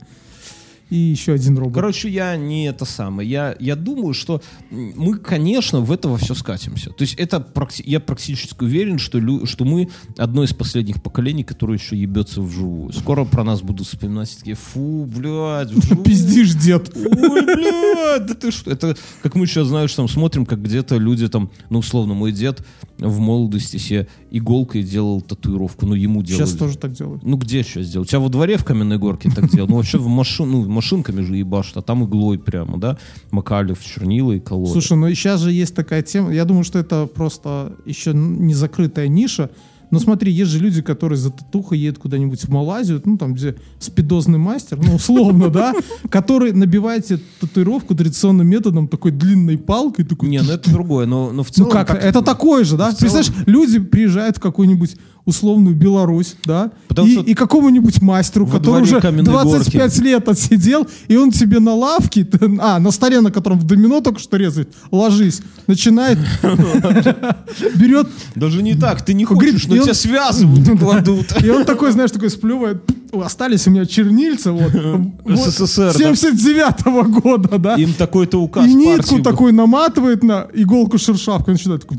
и 0.91 0.97
еще 0.97 1.33
один 1.33 1.57
робот. 1.57 1.75
Короче, 1.75 2.09
я 2.09 2.37
не 2.37 2.67
это 2.67 2.85
самое. 2.85 3.29
Я, 3.29 3.57
я 3.61 3.77
думаю, 3.77 4.13
что 4.13 4.43
мы, 4.71 5.17
конечно, 5.19 5.81
в 5.81 5.93
это 5.93 6.09
во 6.09 6.17
все 6.19 6.35
скатимся. 6.35 6.91
То 6.91 7.03
есть 7.03 7.15
это 7.15 7.47
я 7.85 8.01
практически 8.01 8.63
уверен, 8.63 8.99
что, 8.99 9.19
лю- 9.19 9.47
что 9.47 9.65
мы 9.65 9.89
одно 10.17 10.43
из 10.45 10.53
последних 10.53 11.03
поколений, 11.03 11.45
которое 11.45 11.79
еще 11.79 11.97
ебется 11.97 12.43
вживую. 12.43 12.93
Скоро 12.93 13.25
про 13.25 13.45
нас 13.45 13.63
будут 13.63 13.87
вспоминать 13.87 14.37
такие, 14.37 14.57
фу, 14.57 15.07
блядь, 15.07 15.71
вживую. 15.71 16.05
Пиздишь, 16.05 16.55
дед. 16.55 16.93
Ой, 16.97 17.43
блядь, 17.43 18.27
да 18.27 18.35
ты 18.35 18.51
что? 18.51 18.71
Это 18.71 18.97
как 19.23 19.35
мы 19.37 19.47
сейчас, 19.47 19.69
знаешь, 19.69 19.95
там 19.95 20.09
смотрим, 20.09 20.45
как 20.45 20.63
где-то 20.63 20.97
люди 20.97 21.29
там, 21.29 21.51
ну, 21.71 21.79
условно, 21.79 22.15
мой 22.15 22.33
дед 22.33 22.67
в 23.01 23.19
молодости 23.19 23.77
себе 23.77 24.07
иголкой 24.31 24.83
делал 24.83 25.21
татуировку, 25.21 25.87
ну, 25.87 25.95
ему 25.95 26.23
делали. 26.23 26.45
Сейчас 26.45 26.57
тоже 26.57 26.79
так 26.79 26.93
делают. 26.93 27.23
Ну, 27.23 27.37
где 27.37 27.63
сейчас 27.63 27.89
делать? 27.89 28.09
У 28.09 28.11
тебя 28.11 28.21
во 28.21 28.29
дворе 28.29 28.57
в 28.57 28.65
каменной 28.65 28.99
горке 28.99 29.31
так 29.35 29.51
делал? 29.51 29.69
Ну, 29.69 29.77
вообще 29.77 29.99
в 29.99 30.07
машин, 30.07 30.51
ну, 30.51 30.69
машинками 30.69 31.23
же 31.23 31.37
ебашат, 31.37 31.79
а 31.79 31.83
там 31.83 32.05
иглой 32.05 32.39
прямо, 32.39 32.79
да? 32.79 32.99
Макали 33.31 33.73
в 33.73 33.85
чернила 33.85 34.33
и 34.33 34.41
кололи. 34.41 34.71
Слушай, 34.71 34.97
ну 34.97 35.09
сейчас 35.11 35.41
же 35.41 35.53
есть 35.53 35.75
такая 35.75 36.03
тема. 36.03 36.33
Я 36.33 36.45
думаю, 36.45 36.65
что 36.65 36.79
это 36.79 37.07
просто 37.07 37.77
еще 37.85 38.13
не 38.15 38.55
закрытая 38.55 39.09
ниша. 39.09 39.51
Но 39.91 39.99
смотри, 39.99 40.33
есть 40.33 40.51
же 40.51 40.59
люди, 40.61 40.83
которые 40.83 41.19
за 41.19 41.31
татухой 41.31 41.79
едут 41.79 41.99
куда-нибудь 42.01 42.41
в 42.45 42.49
Малайзию, 42.49 43.03
ну 43.05 43.17
там, 43.19 43.35
где 43.35 43.57
спидозный 43.79 44.39
мастер, 44.39 44.79
ну 44.83 44.95
условно, 44.95 45.51
да, 45.51 45.75
который 46.09 46.53
набивает 46.53 47.07
себе 47.07 47.21
татуировку 47.41 47.95
традиционным 47.95 48.47
методом, 48.47 48.89
такой 48.89 49.11
длинной 49.11 49.59
палкой, 49.59 50.05
такой... 50.05 50.29
Не, 50.29 50.43
ну 50.43 50.53
это 50.53 50.71
другое, 50.71 51.07
но, 51.07 51.33
но 51.33 51.43
в 51.43 51.49
Ну 51.49 51.53
целом... 51.55 51.71
как, 51.71 51.89
так- 51.89 52.05
это 52.05 52.23
такое 52.23 52.65
же, 52.65 52.77
да? 52.77 52.93
целом- 52.93 52.99
Представляешь, 52.99 53.47
люди 53.47 53.79
приезжают 53.81 54.37
в 54.37 54.41
какую-нибудь 54.41 54.97
условную 55.25 55.75
Беларусь, 55.75 56.37
да, 56.45 56.71
Потому 56.89 57.09
и, 57.09 57.31
и 57.31 57.35
какому-нибудь 57.35 58.01
мастеру, 58.03 58.47
который 58.47 58.83
уже 58.83 59.01
каменной 59.01 59.25
25 59.25 59.99
лет 59.99 60.29
отсидел, 60.29 60.87
и 61.09 61.17
он 61.17 61.31
тебе 61.31 61.61
на 61.61 61.75
лавке, 61.75 62.27
а, 62.61 62.79
на 62.79 62.91
столе, 62.91 63.21
на 63.21 63.31
котором 63.31 63.59
в 63.59 63.65
домино 63.65 64.01
только 64.01 64.21
что 64.21 64.37
резает, 64.37 64.73
ложись, 64.91 65.43
начинает, 65.67 66.19
берет, 67.77 68.09
Даже 68.35 68.63
не 68.63 68.75
так, 68.75 69.05
ты 69.05 69.15
не 69.15 69.25
хочешь, 69.25 69.67
но 69.67 69.79
тебя 69.79 69.95
связывают 69.95 70.79
кладут. 70.81 71.43
и 71.43 71.51
он 71.51 71.65
такой, 71.65 71.93
знаешь, 71.93 72.11
такой 72.11 72.31
сплевывает, 72.31 72.83
остались 73.13 73.67
у 73.67 73.71
меня 73.71 73.87
чернильца, 73.87 74.53
вот, 74.53 74.73
СССР, 74.73 75.95
да. 75.99 76.11
79-го 76.13 77.21
года, 77.21 77.59
да, 77.59 77.75
Им 77.75 77.95
такой-то 77.95 78.41
указ 78.41 78.67
и 78.67 78.75
нитку 78.75 79.21
такой 79.21 79.53
наматывает 79.53 80.23
на 80.23 80.47
иголку 80.55 80.99
шершавку 80.99 81.51
и 81.51 81.55
начинает 81.55 81.83
такой, 81.83 81.99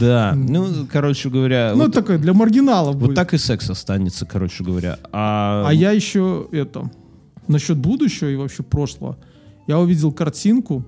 Да, 0.00 0.34
ну, 0.34 0.86
короче 0.90 1.28
говоря, 1.30 1.72
ну, 1.74 1.84
вот, 1.84 1.92
такой 1.92 2.18
для 2.18 2.32
маргиналов 2.32 2.96
вот 2.96 3.06
будет. 3.06 3.16
так 3.16 3.34
и 3.34 3.38
секс 3.38 3.68
останется, 3.70 4.26
короче 4.26 4.64
говоря. 4.64 4.98
А, 5.12 5.64
А 5.66 5.72
я 5.72 5.92
еще 5.92 6.48
это 6.52 6.90
насчет 7.46 7.76
будущего 7.76 8.28
и 8.28 8.36
вообще 8.36 8.62
прошлого. 8.62 9.18
Я 9.66 9.78
увидел 9.78 10.10
картинку, 10.12 10.84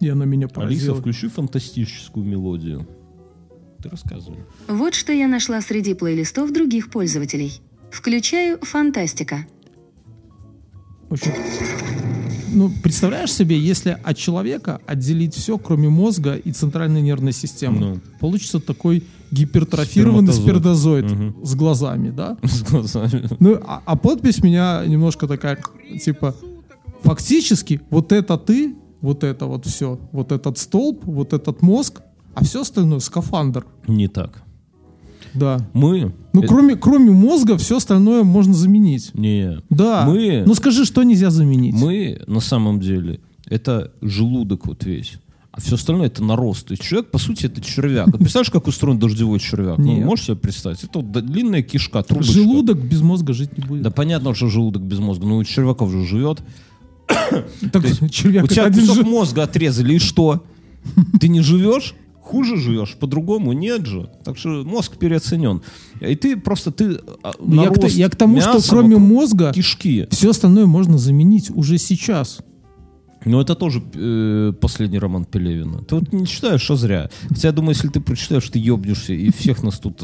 и 0.00 0.08
она 0.08 0.24
меня 0.24 0.46
Алиса, 0.46 0.54
поразила. 0.54 0.96
включи 0.96 1.28
фантастическую 1.28 2.26
мелодию. 2.26 2.86
Ты 3.82 3.88
рассказывай. 3.90 4.38
Вот 4.68 4.94
что 4.94 5.12
я 5.12 5.28
нашла 5.28 5.60
среди 5.60 5.94
плейлистов 5.94 6.52
других 6.52 6.90
пользователей. 6.90 7.60
Включаю 7.90 8.58
«Фантастика». 8.62 9.46
Общем, 11.10 11.32
ну, 12.52 12.70
представляешь 12.82 13.32
себе, 13.32 13.58
если 13.58 13.98
от 14.02 14.16
человека 14.16 14.80
отделить 14.86 15.34
все, 15.34 15.58
кроме 15.58 15.88
мозга 15.88 16.34
и 16.36 16.52
центральной 16.52 17.02
нервной 17.02 17.32
системы, 17.32 17.80
Ну. 17.80 18.00
получится 18.20 18.60
такой 18.60 19.02
гипертрофированный 19.32 20.32
Сперматозоид. 20.32 21.04
сперматозоид 21.10 21.46
с 21.46 21.54
глазами, 21.56 22.10
да? 22.10 22.36
С 22.44 22.62
глазами. 22.62 23.28
Ну, 23.40 23.58
а, 23.66 23.82
а 23.84 23.96
подпись 23.96 24.42
меня 24.42 24.84
немножко 24.86 25.26
такая, 25.26 25.58
типа, 26.04 26.34
фактически 27.02 27.80
вот 27.90 28.12
это 28.12 28.38
ты, 28.38 28.76
вот 29.00 29.24
это 29.24 29.46
вот 29.46 29.66
все, 29.66 29.98
вот 30.12 30.30
этот 30.30 30.56
столб, 30.58 31.04
вот 31.04 31.32
этот 31.32 31.60
мозг, 31.62 32.02
а 32.34 32.44
все 32.44 32.60
остальное 32.62 33.00
скафандр, 33.00 33.66
Не 33.88 34.06
так. 34.08 34.43
Да. 35.34 35.58
Мы... 35.72 36.12
Ну, 36.32 36.42
э, 36.42 36.46
кроме, 36.46 36.76
кроме 36.76 37.10
мозга, 37.10 37.56
все 37.58 37.76
остальное 37.76 38.22
можно 38.24 38.54
заменить. 38.54 39.10
Не. 39.14 39.58
Да. 39.70 40.04
Мы- 40.06 40.42
Ну, 40.46 40.54
скажи, 40.54 40.84
что 40.84 41.02
нельзя 41.02 41.30
заменить? 41.30 41.74
Мы, 41.74 42.20
на 42.26 42.40
самом 42.40 42.80
деле, 42.80 43.20
это 43.46 43.92
желудок 44.02 44.66
вот 44.66 44.84
весь. 44.84 45.14
А 45.52 45.60
все 45.60 45.76
остальное 45.76 46.08
это 46.08 46.24
нарост. 46.24 46.66
То 46.66 46.72
есть 46.72 46.82
человек, 46.82 47.12
по 47.12 47.18
сути, 47.18 47.46
это 47.46 47.60
червяк. 47.60 48.06
Вот 48.06 48.18
представляешь, 48.18 48.50
как 48.50 48.66
устроен 48.66 48.98
дождевой 48.98 49.38
червяк? 49.38 49.78
Ну, 49.78 49.84
Нет. 49.98 50.04
можешь 50.04 50.24
себе 50.26 50.36
представить? 50.36 50.82
Это 50.82 50.98
вот 50.98 51.12
длинная 51.12 51.62
кишка, 51.62 52.02
трубочка. 52.02 52.32
Желудок 52.32 52.78
без 52.78 53.00
мозга 53.02 53.32
жить 53.34 53.56
не 53.56 53.64
будет. 53.64 53.82
Да 53.82 53.90
понятно, 53.92 54.34
что 54.34 54.48
желудок 54.48 54.82
без 54.82 54.98
мозга. 54.98 55.26
Ну, 55.26 55.36
у 55.36 55.44
червяков 55.44 55.92
же 55.92 56.04
живет. 56.04 56.42
Так, 57.72 57.84
есть 57.84 58.10
червяк 58.10 58.44
у 58.44 58.48
тебя 58.48 58.68
кусок 58.72 58.96
же- 58.96 59.04
мозга 59.04 59.44
отрезали, 59.44 59.94
и 59.94 59.98
что? 59.98 60.42
Ты 61.20 61.28
не 61.28 61.40
живешь? 61.40 61.94
Хуже 62.24 62.56
живешь, 62.56 62.96
по-другому 62.98 63.52
нет 63.52 63.84
же. 63.84 64.08
Так 64.24 64.38
что 64.38 64.64
мозг 64.64 64.96
переоценен. 64.96 65.60
И 66.00 66.16
ты 66.16 66.38
просто 66.38 66.70
ты 66.72 66.98
а, 67.22 67.32
Ну, 67.38 67.62
я, 67.62 67.68
к, 67.68 67.84
я 67.90 68.08
к 68.08 68.16
тому, 68.16 68.40
что 68.40 68.54
мяса 68.54 68.70
кроме 68.70 68.96
мозга 68.96 69.52
кишки. 69.52 70.08
все 70.10 70.30
остальное 70.30 70.64
можно 70.64 70.96
заменить 70.96 71.50
уже 71.50 71.76
сейчас. 71.76 72.38
Ну, 73.24 73.40
это 73.40 73.54
тоже 73.54 73.82
э, 73.94 74.52
последний 74.60 74.98
роман 74.98 75.24
Пелевина. 75.24 75.78
Ты 75.82 75.94
вот 75.96 76.12
не 76.12 76.26
читаешь, 76.26 76.60
что 76.60 76.76
зря. 76.76 77.10
Хотя, 77.28 77.48
я 77.48 77.52
думаю, 77.52 77.74
если 77.74 77.88
ты 77.88 78.00
прочитаешь, 78.00 78.48
ты 78.48 78.58
ебнешься, 78.58 79.12
и 79.12 79.30
всех 79.30 79.62
нас 79.62 79.78
тут 79.78 80.02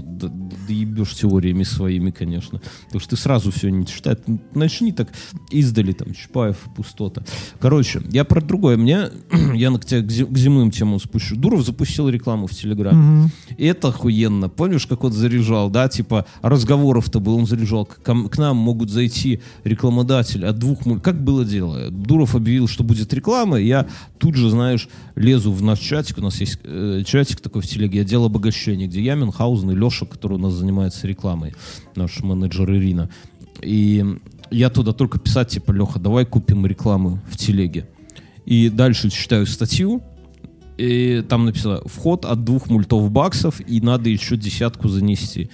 доебешь 0.66 1.14
теориями 1.14 1.64
своими, 1.64 2.10
конечно. 2.10 2.60
Потому 2.86 3.00
что 3.00 3.10
ты 3.10 3.16
сразу 3.16 3.50
все 3.50 3.70
не 3.70 3.86
читаешь. 3.86 4.18
Начни 4.54 4.92
так 4.92 5.08
издали, 5.50 5.92
там, 5.92 6.14
Чапаев, 6.14 6.56
пустота. 6.76 7.22
Короче, 7.58 8.02
я 8.10 8.24
про 8.24 8.40
другое. 8.40 8.76
Мне, 8.76 9.10
я 9.54 9.70
на 9.70 9.78
к, 9.78 9.84
тебе 9.84 10.02
к 10.02 10.06
зе- 10.06 10.26
к 10.26 10.36
земным 10.36 10.70
темам 10.70 11.00
спущу. 11.00 11.36
Дуров 11.36 11.64
запустил 11.64 12.08
рекламу 12.08 12.46
в 12.46 12.52
Телеграме. 12.52 13.30
И 13.56 13.66
это 13.66 13.88
охуенно. 13.88 14.48
Помнишь, 14.48 14.86
как 14.86 15.04
он 15.04 15.12
заряжал, 15.12 15.70
да, 15.70 15.88
типа 15.88 16.26
разговоров-то 16.42 17.20
был, 17.20 17.36
он 17.36 17.46
заряжал. 17.46 17.84
К, 17.86 17.98
к 18.02 18.38
нам 18.38 18.56
могут 18.56 18.90
зайти 18.90 19.40
рекламодатель 19.64 20.46
от 20.46 20.58
двух... 20.58 20.80
Как 21.02 21.22
было 21.22 21.44
дело? 21.44 21.90
Дуров 21.90 22.34
объявил, 22.34 22.68
что 22.68 22.84
будет 22.84 23.09
реклама, 23.12 23.60
и 23.60 23.66
я 23.66 23.86
тут 24.18 24.34
же, 24.34 24.50
знаешь, 24.50 24.88
лезу 25.14 25.52
в 25.52 25.62
наш 25.62 25.78
чатик, 25.78 26.18
у 26.18 26.22
нас 26.22 26.40
есть 26.40 26.58
э, 26.64 27.02
чатик 27.06 27.40
такой 27.40 27.62
в 27.62 27.66
телеге, 27.66 28.02
отдел 28.02 28.24
обогащения, 28.24 28.86
где 28.86 29.00
я, 29.02 29.14
Мюнхгаузен 29.14 29.70
и 29.70 29.74
Леша, 29.74 30.06
который 30.06 30.34
у 30.34 30.40
нас 30.40 30.52
занимается 30.52 31.06
рекламой, 31.06 31.54
наш 31.96 32.20
менеджер 32.20 32.70
Ирина. 32.72 33.10
И 33.62 34.04
я 34.50 34.70
туда 34.70 34.92
только 34.92 35.18
писать, 35.18 35.48
типа, 35.48 35.72
Леха, 35.72 35.98
давай 35.98 36.24
купим 36.24 36.66
рекламу 36.66 37.20
в 37.30 37.36
телеге. 37.36 37.88
И 38.46 38.68
дальше 38.68 39.10
читаю 39.10 39.46
статью, 39.46 40.02
и 40.76 41.22
там 41.28 41.44
написано 41.44 41.82
вход 41.84 42.24
от 42.24 42.44
двух 42.44 42.68
мультов 42.68 43.10
баксов, 43.10 43.60
и 43.66 43.80
надо 43.80 44.08
еще 44.08 44.36
десятку 44.36 44.88
занести. 44.88 45.50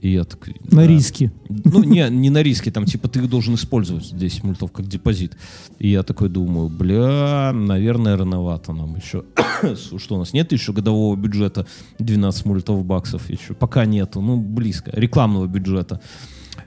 И 0.00 0.10
я 0.10 0.24
такой... 0.24 0.56
На 0.70 0.82
да. 0.82 0.86
риски. 0.86 1.30
Ну, 1.48 1.82
не, 1.84 2.08
не 2.10 2.30
на 2.30 2.42
риске, 2.42 2.70
там, 2.70 2.84
типа, 2.84 3.08
ты 3.08 3.20
их 3.20 3.28
должен 3.28 3.54
использовать 3.54 4.16
10 4.16 4.44
мультов 4.44 4.72
как 4.72 4.86
депозит. 4.86 5.36
И 5.78 5.88
я 5.88 6.02
такой 6.02 6.28
думаю, 6.28 6.68
бля, 6.68 7.52
наверное, 7.52 8.16
рановато 8.16 8.72
нам 8.72 8.96
еще. 8.96 9.24
Что 9.98 10.16
у 10.16 10.18
нас, 10.18 10.32
нет 10.32 10.52
еще 10.52 10.72
годового 10.72 11.16
бюджета 11.16 11.66
12 11.98 12.46
мультов 12.46 12.84
баксов 12.84 13.30
еще? 13.30 13.54
Пока 13.54 13.84
нету, 13.84 14.20
ну, 14.20 14.36
близко. 14.36 14.90
Рекламного 14.94 15.46
бюджета. 15.46 16.00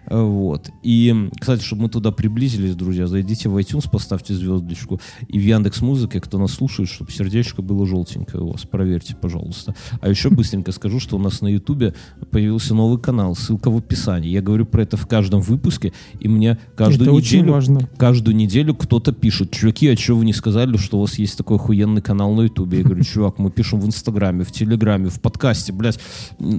Вот. 0.09 0.69
И, 0.83 1.29
кстати, 1.39 1.63
чтобы 1.63 1.83
мы 1.83 1.89
туда 1.89 2.11
приблизились, 2.11 2.75
друзья, 2.75 3.07
зайдите 3.07 3.49
в 3.49 3.57
iTunes, 3.57 3.89
поставьте 3.89 4.33
звездочку. 4.33 4.99
И 5.27 5.39
в 5.39 5.41
Яндекс 5.41 5.81
Музыке, 5.81 6.19
кто 6.19 6.37
нас 6.37 6.51
слушает, 6.51 6.89
чтобы 6.89 7.11
сердечко 7.11 7.61
было 7.61 7.85
желтенькое 7.85 8.43
у 8.43 8.51
вас. 8.51 8.63
Проверьте, 8.63 9.15
пожалуйста. 9.15 9.75
А 10.01 10.09
еще 10.09 10.29
быстренько 10.29 10.71
скажу, 10.71 10.99
что 10.99 11.17
у 11.17 11.19
нас 11.19 11.41
на 11.41 11.47
Ютубе 11.47 11.93
появился 12.31 12.75
новый 12.75 12.99
канал. 12.99 13.35
Ссылка 13.35 13.69
в 13.69 13.77
описании. 13.77 14.29
Я 14.29 14.41
говорю 14.41 14.65
про 14.65 14.83
это 14.83 14.97
в 14.97 15.07
каждом 15.07 15.41
выпуске, 15.41 15.93
и 16.19 16.27
мне 16.27 16.57
каждую 16.75 17.09
Это 17.09 17.17
неделю... 17.17 17.53
важно. 17.53 17.89
Каждую 17.97 18.35
неделю 18.35 18.75
кто-то 18.75 19.11
пишет, 19.11 19.51
чуваки, 19.51 19.87
а 19.89 19.97
что 19.97 20.15
вы 20.15 20.25
не 20.25 20.33
сказали, 20.33 20.77
что 20.77 20.97
у 20.97 21.01
вас 21.01 21.17
есть 21.17 21.37
такой 21.37 21.57
охуенный 21.57 22.01
канал 22.01 22.33
на 22.33 22.43
Ютубе? 22.43 22.79
Я 22.79 22.83
говорю, 22.83 23.03
чувак, 23.03 23.39
мы 23.39 23.49
пишем 23.49 23.79
в 23.79 23.85
Инстаграме, 23.85 24.43
в 24.43 24.51
Телеграме, 24.51 25.09
в 25.09 25.19
подкасте, 25.21 25.73
блядь, 25.73 25.99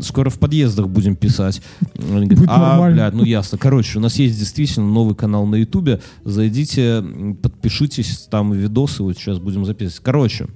скоро 0.02 0.30
в 0.30 0.38
подъездах 0.38 0.88
будем 0.88 1.16
писать. 1.16 1.62
Они 1.98 2.26
говорят, 2.26 2.48
а, 2.48 2.90
блядь, 2.90 3.14
ну 3.14 3.24
ясно. 3.36 3.58
Короче, 3.58 3.98
у 3.98 4.00
нас 4.00 4.16
есть 4.16 4.38
действительно 4.38 4.86
новый 4.86 5.14
канал 5.14 5.46
на 5.46 5.56
Ютубе, 5.56 6.00
зайдите, 6.24 7.04
подпишитесь, 7.42 8.26
там 8.30 8.52
видосы 8.52 9.02
вот 9.02 9.16
сейчас 9.16 9.38
будем 9.38 9.64
записывать. 9.64 10.02
Короче, 10.02 10.46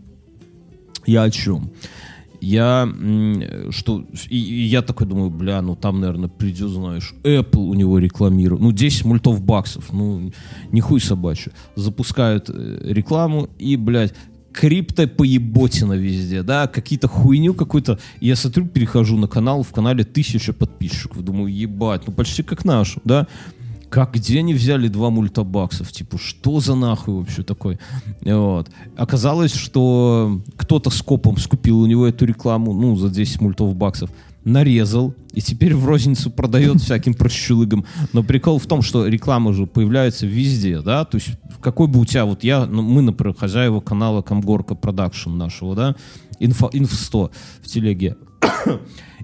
я 1.07 1.25
о 1.25 1.31
чем? 1.31 1.71
Я 2.43 2.89
что 3.69 4.07
и, 4.31 4.39
и 4.39 4.63
я 4.63 4.81
такой 4.81 5.07
думаю, 5.07 5.29
бля, 5.29 5.61
ну 5.61 5.77
там, 5.77 6.01
наверное, 6.01 6.31
придет, 6.31 6.71
знаешь, 6.71 7.15
Apple 7.23 7.61
у 7.61 7.75
него 7.75 7.99
рекламирует. 7.99 8.63
Ну, 8.63 8.73
10 8.73 9.05
мультов 9.05 9.43
баксов, 9.43 9.93
ну, 9.93 10.33
не 10.73 10.81
хуй. 10.81 11.03
Запускают 11.77 12.49
э, 12.49 12.79
рекламу 12.85 13.51
и, 13.59 13.77
блядь, 13.77 14.15
крипто 14.53 15.07
поеботина 15.07 15.95
везде, 15.95 16.43
да, 16.43 16.67
какие-то 16.67 17.09
хуйню 17.09 17.55
какую-то. 17.55 17.99
Я 18.21 18.37
смотрю, 18.37 18.67
перехожу 18.67 19.17
на 19.17 19.27
канал, 19.27 19.63
в 19.63 19.73
канале 19.73 20.05
тысяча 20.05 20.53
подписчиков. 20.53 21.23
Думаю, 21.23 21.55
ебать, 21.55 22.03
ну 22.07 22.13
почти 22.13 22.43
как 22.43 22.65
наш, 22.65 22.97
да. 23.05 23.27
Как, 23.89 24.15
где 24.15 24.39
они 24.39 24.55
взяли 24.55 24.87
два 24.87 25.11
мульта 25.11 25.43
баксов? 25.43 25.91
Типа, 25.91 26.17
что 26.17 26.61
за 26.61 26.77
нахуй 26.77 27.15
вообще 27.15 27.43
такой? 27.43 27.81
Вот. 28.23 28.71
Оказалось, 28.97 29.53
что 29.53 30.41
кто-то 30.57 30.91
с 30.91 31.03
копом 31.03 31.39
скупил 31.39 31.81
у 31.81 31.87
него 31.87 32.07
эту 32.07 32.25
рекламу, 32.25 32.73
ну, 32.73 32.95
за 32.95 33.11
10 33.11 33.41
мультов 33.41 33.75
баксов, 33.75 34.11
нарезал, 34.45 35.15
и 35.33 35.41
теперь 35.41 35.75
в 35.75 35.87
розницу 35.87 36.31
продает 36.31 36.81
всяким 36.83 37.15
прощелыгам. 37.15 37.85
Но 38.13 38.23
прикол 38.23 38.59
в 38.59 38.67
том, 38.67 38.83
что 38.83 39.07
реклама 39.07 39.53
же 39.53 39.67
появляется 39.67 40.27
везде, 40.27 40.81
да, 40.81 41.05
то 41.05 41.17
есть 41.17 41.31
какой 41.61 41.87
бы 41.87 42.01
у 42.01 42.05
тебя, 42.05 42.25
вот 42.25 42.45
я, 42.45 42.67
ну, 42.67 42.83
мы, 42.83 43.03
например, 43.03 43.35
хозяева 43.35 43.81
канала 43.81 44.23
Комгорка 44.23 44.75
Продакшн 44.75 45.37
нашего, 45.37 45.75
да, 45.75 45.97
Инфо, 46.39 46.71
Инф 46.73 46.93
100 46.93 47.31
в 47.63 47.67
телеге. 47.67 48.17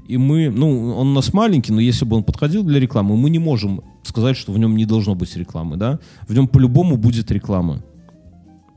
И 0.09 0.19
мы, 0.19 0.51
ну, 0.51 0.95
он 0.95 1.09
у 1.09 1.13
нас 1.15 1.33
маленький, 1.33 1.73
но 1.73 1.81
если 1.81 2.05
бы 2.05 2.17
он 2.17 2.23
подходил 2.23 2.63
для 2.63 2.79
рекламы, 2.79 3.17
мы 3.17 3.31
не 3.31 3.39
можем 3.39 3.81
сказать, 4.05 4.37
что 4.37 4.53
в 4.53 4.59
нем 4.59 4.77
не 4.77 4.85
должно 4.85 5.15
быть 5.15 5.35
рекламы, 5.37 5.77
да? 5.77 5.99
В 6.29 6.35
нем 6.35 6.47
по-любому 6.47 6.97
будет 6.97 7.31
реклама. 7.33 7.83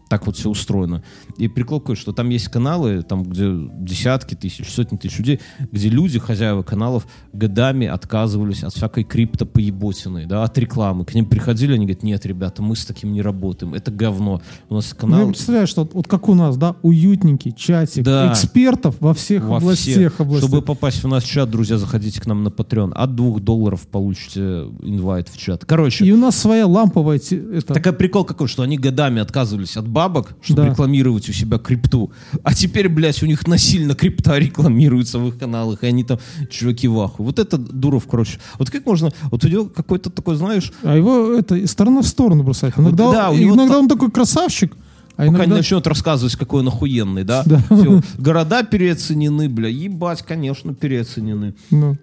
Так 0.10 0.26
вот 0.26 0.36
все 0.36 0.50
устроено. 0.50 1.04
И 1.38 1.48
прикол 1.48 1.80
какой, 1.80 1.96
что 1.96 2.12
там 2.14 2.30
есть 2.30 2.48
каналы, 2.48 3.04
там 3.04 3.24
где 3.24 3.48
десятки 3.80 4.34
тысяч, 4.36 4.68
сотни 4.70 4.98
тысяч 4.98 5.20
людей, 5.20 5.40
где 5.72 5.88
люди, 5.90 6.18
хозяева 6.20 6.64
каналов, 6.64 7.06
годами 7.32 7.86
отказывались 7.88 8.64
от 8.64 8.74
всякой 8.74 9.04
крипто 9.04 9.46
поеботины, 9.46 10.26
да, 10.26 10.44
от 10.44 10.58
рекламы. 10.58 11.06
К 11.06 11.14
ним 11.14 11.28
приходили, 11.28 11.74
они 11.74 11.86
говорят, 11.86 12.04
нет, 12.04 12.26
ребята, 12.26 12.64
мы 12.64 12.76
с 12.76 12.86
таким 12.86 13.14
не 13.14 13.22
работаем, 13.22 13.74
это 13.76 13.92
говно. 13.92 14.42
У 14.70 14.76
нас 14.76 14.90
Ну, 14.94 15.00
канал... 15.00 15.20
я 15.22 15.28
представляю, 15.28 15.68
что 15.68 15.88
вот, 15.94 16.08
как 16.08 16.28
у 16.28 16.34
нас, 16.34 16.58
да, 16.58 16.76
уютненький 16.82 17.52
чатик, 17.52 18.04
Да. 18.04 18.32
экспертов 18.32 18.96
во 19.00 19.14
всех 19.14 19.44
во 19.44 19.58
областях. 19.58 19.96
всех. 19.96 20.20
областях. 20.20 20.50
Чтобы 20.50 20.64
попасть 20.66 21.04
в 21.04 21.08
наш 21.08 21.24
чат, 21.24 21.52
друзья, 21.52 21.78
заходите 21.78 22.20
к 22.20 22.26
нам 22.26 22.44
на 22.44 22.48
Patreon. 22.50 22.94
От 22.94 23.16
двух 23.16 23.42
долларов 23.42 23.88
получите 23.88 24.64
инвайт 24.82 25.30
в 25.30 25.38
чат. 25.38 25.66
Короче, 25.66 26.04
И 26.06 26.12
у 26.12 26.18
нас 26.18 26.36
своя 26.36 26.66
ламповая... 26.66 27.20
Это, 27.20 27.74
Такой 27.76 27.94
прикол 27.94 28.24
какой, 28.26 28.48
что 28.48 28.64
они 28.64 28.78
годами 28.78 29.22
отказывались 29.22 29.78
от 29.78 29.88
бабок, 30.00 30.34
чтобы 30.42 30.62
Да. 30.62 30.70
рекламировать 30.70 31.28
у 31.30 31.34
себя 31.34 31.58
крипту. 31.58 32.12
А 32.44 32.54
теперь, 32.54 32.88
блядь, 32.88 33.22
у 33.24 33.26
них 33.26 33.46
насильно 33.48 33.94
крипта 33.96 34.38
рекламируется 34.46 35.20
в 35.20 35.28
их 35.28 35.38
каналах, 35.38 35.84
и 35.84 35.88
они 35.88 36.04
там, 36.04 36.20
чуваки, 36.50 36.88
в 36.88 36.98
ахуе. 37.00 37.26
Вот 37.26 37.40
это 37.40 37.58
Дуров, 37.58 38.08
короче. 38.10 38.40
Вот 38.60 38.70
как 38.70 38.86
можно... 38.86 39.12
Вот 39.32 39.44
у 39.44 39.48
него 39.50 39.66
какой-то 39.66 40.10
такой, 40.10 40.36
знаешь, 40.38 40.72
А 40.84 40.96
его 40.96 41.34
это 41.34 41.56
из 41.56 41.72
стороны 41.72 42.02
в 42.02 42.08
сторону 42.08 42.44
бросать. 42.44 42.74
Иногда, 42.78 43.04
Вот 43.06 43.14
да, 43.14 43.30
он- 43.32 43.38
иногда 43.44 43.68
та- 43.74 43.80
он 43.80 43.88
такой 43.90 44.10
красавчик, 44.12 44.72
а 45.18 45.24
пока 45.26 45.30
не 45.32 45.36
иногда... 45.36 45.56
начнет 45.58 45.86
рассказывать, 45.88 46.36
какой 46.38 46.62
он 46.62 46.68
охуенный, 46.70 47.24
да? 47.26 47.44
Да. 47.46 47.58
Всё. 47.70 48.02
Города 48.18 48.64
переоценены, 48.64 49.50
бля. 49.50 49.68
Ебать, 49.68 50.22
конечно, 50.22 50.74
переоценены. 50.74 51.54
Ну, 51.72 51.98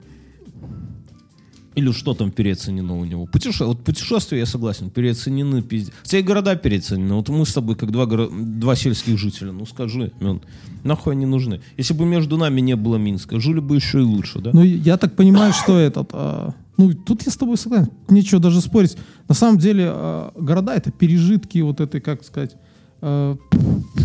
Или 1.77 1.93
что 1.93 2.15
там 2.15 2.31
переоценено 2.31 2.97
у 2.99 3.05
него? 3.05 3.27
Путеше... 3.27 3.65
Вот 3.65 3.85
путешествия, 3.85 4.39
я 4.39 4.47
согласен, 4.47 4.89
переоценены, 4.91 5.61
пиздец. 5.63 5.93
Хотя 6.03 6.19
и 6.19 6.23
города 6.23 6.57
переоценены. 6.57 7.15
Вот 7.15 7.29
мы 7.29 7.45
с 7.45 7.53
тобой, 7.53 7.77
как 7.77 7.91
два, 7.93 8.05
горо- 8.07 8.31
два 8.31 8.75
сельских 8.77 9.19
жителя, 9.19 9.53
ну 9.53 9.67
скажи, 9.67 10.11
Мен, 10.21 10.41
нахуй 10.85 11.13
они 11.13 11.27
нужны? 11.27 11.61
Если 11.77 11.93
бы 11.95 12.07
между 12.07 12.39
нами 12.39 12.63
не 12.63 12.77
было 12.77 12.97
Минска, 12.97 13.39
жили 13.41 13.61
бы 13.61 13.77
еще 13.77 13.99
и 13.99 14.05
лучше, 14.05 14.41
да? 14.41 14.51
ну, 14.55 14.63
я 14.63 14.97
так 14.97 15.15
понимаю, 15.17 15.53
что 15.53 15.79
этот... 15.79 16.09
а, 16.13 16.55
ну, 16.79 16.95
тут 16.95 17.23
я 17.27 17.31
с 17.33 17.37
тобой 17.37 17.59
согласен. 17.59 17.91
Нечего 18.09 18.41
даже 18.41 18.61
спорить. 18.63 18.97
На 19.29 19.35
самом 19.35 19.59
деле, 19.59 19.85
а, 19.89 20.33
города— 20.35 20.75
это 20.77 20.91
пережитки 20.91 21.59
вот 21.59 21.81
этой, 21.81 22.01
как 22.01 22.25
сказать, 22.25 22.57
а, 23.03 23.37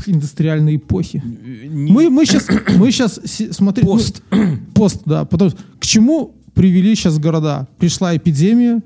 индустриальной 0.05 0.75
эпохи. 0.75 1.23
Не- 1.23 1.91
Мы, 1.91 2.09
мы 2.09 2.25
сейчас, 2.25 2.47
мы 2.77 2.91
сейчас 2.91 3.19
смотри, 3.51 3.83
ну, 3.85 3.93
Пост. 3.93 4.23
пост, 4.73 5.01
да. 5.05 5.25
Потому, 5.25 5.51
к 5.79 5.85
чему 5.85 6.35
привели 6.53 6.95
сейчас 6.95 7.19
города? 7.19 7.67
Пришла 7.77 8.15
эпидемия, 8.15 8.81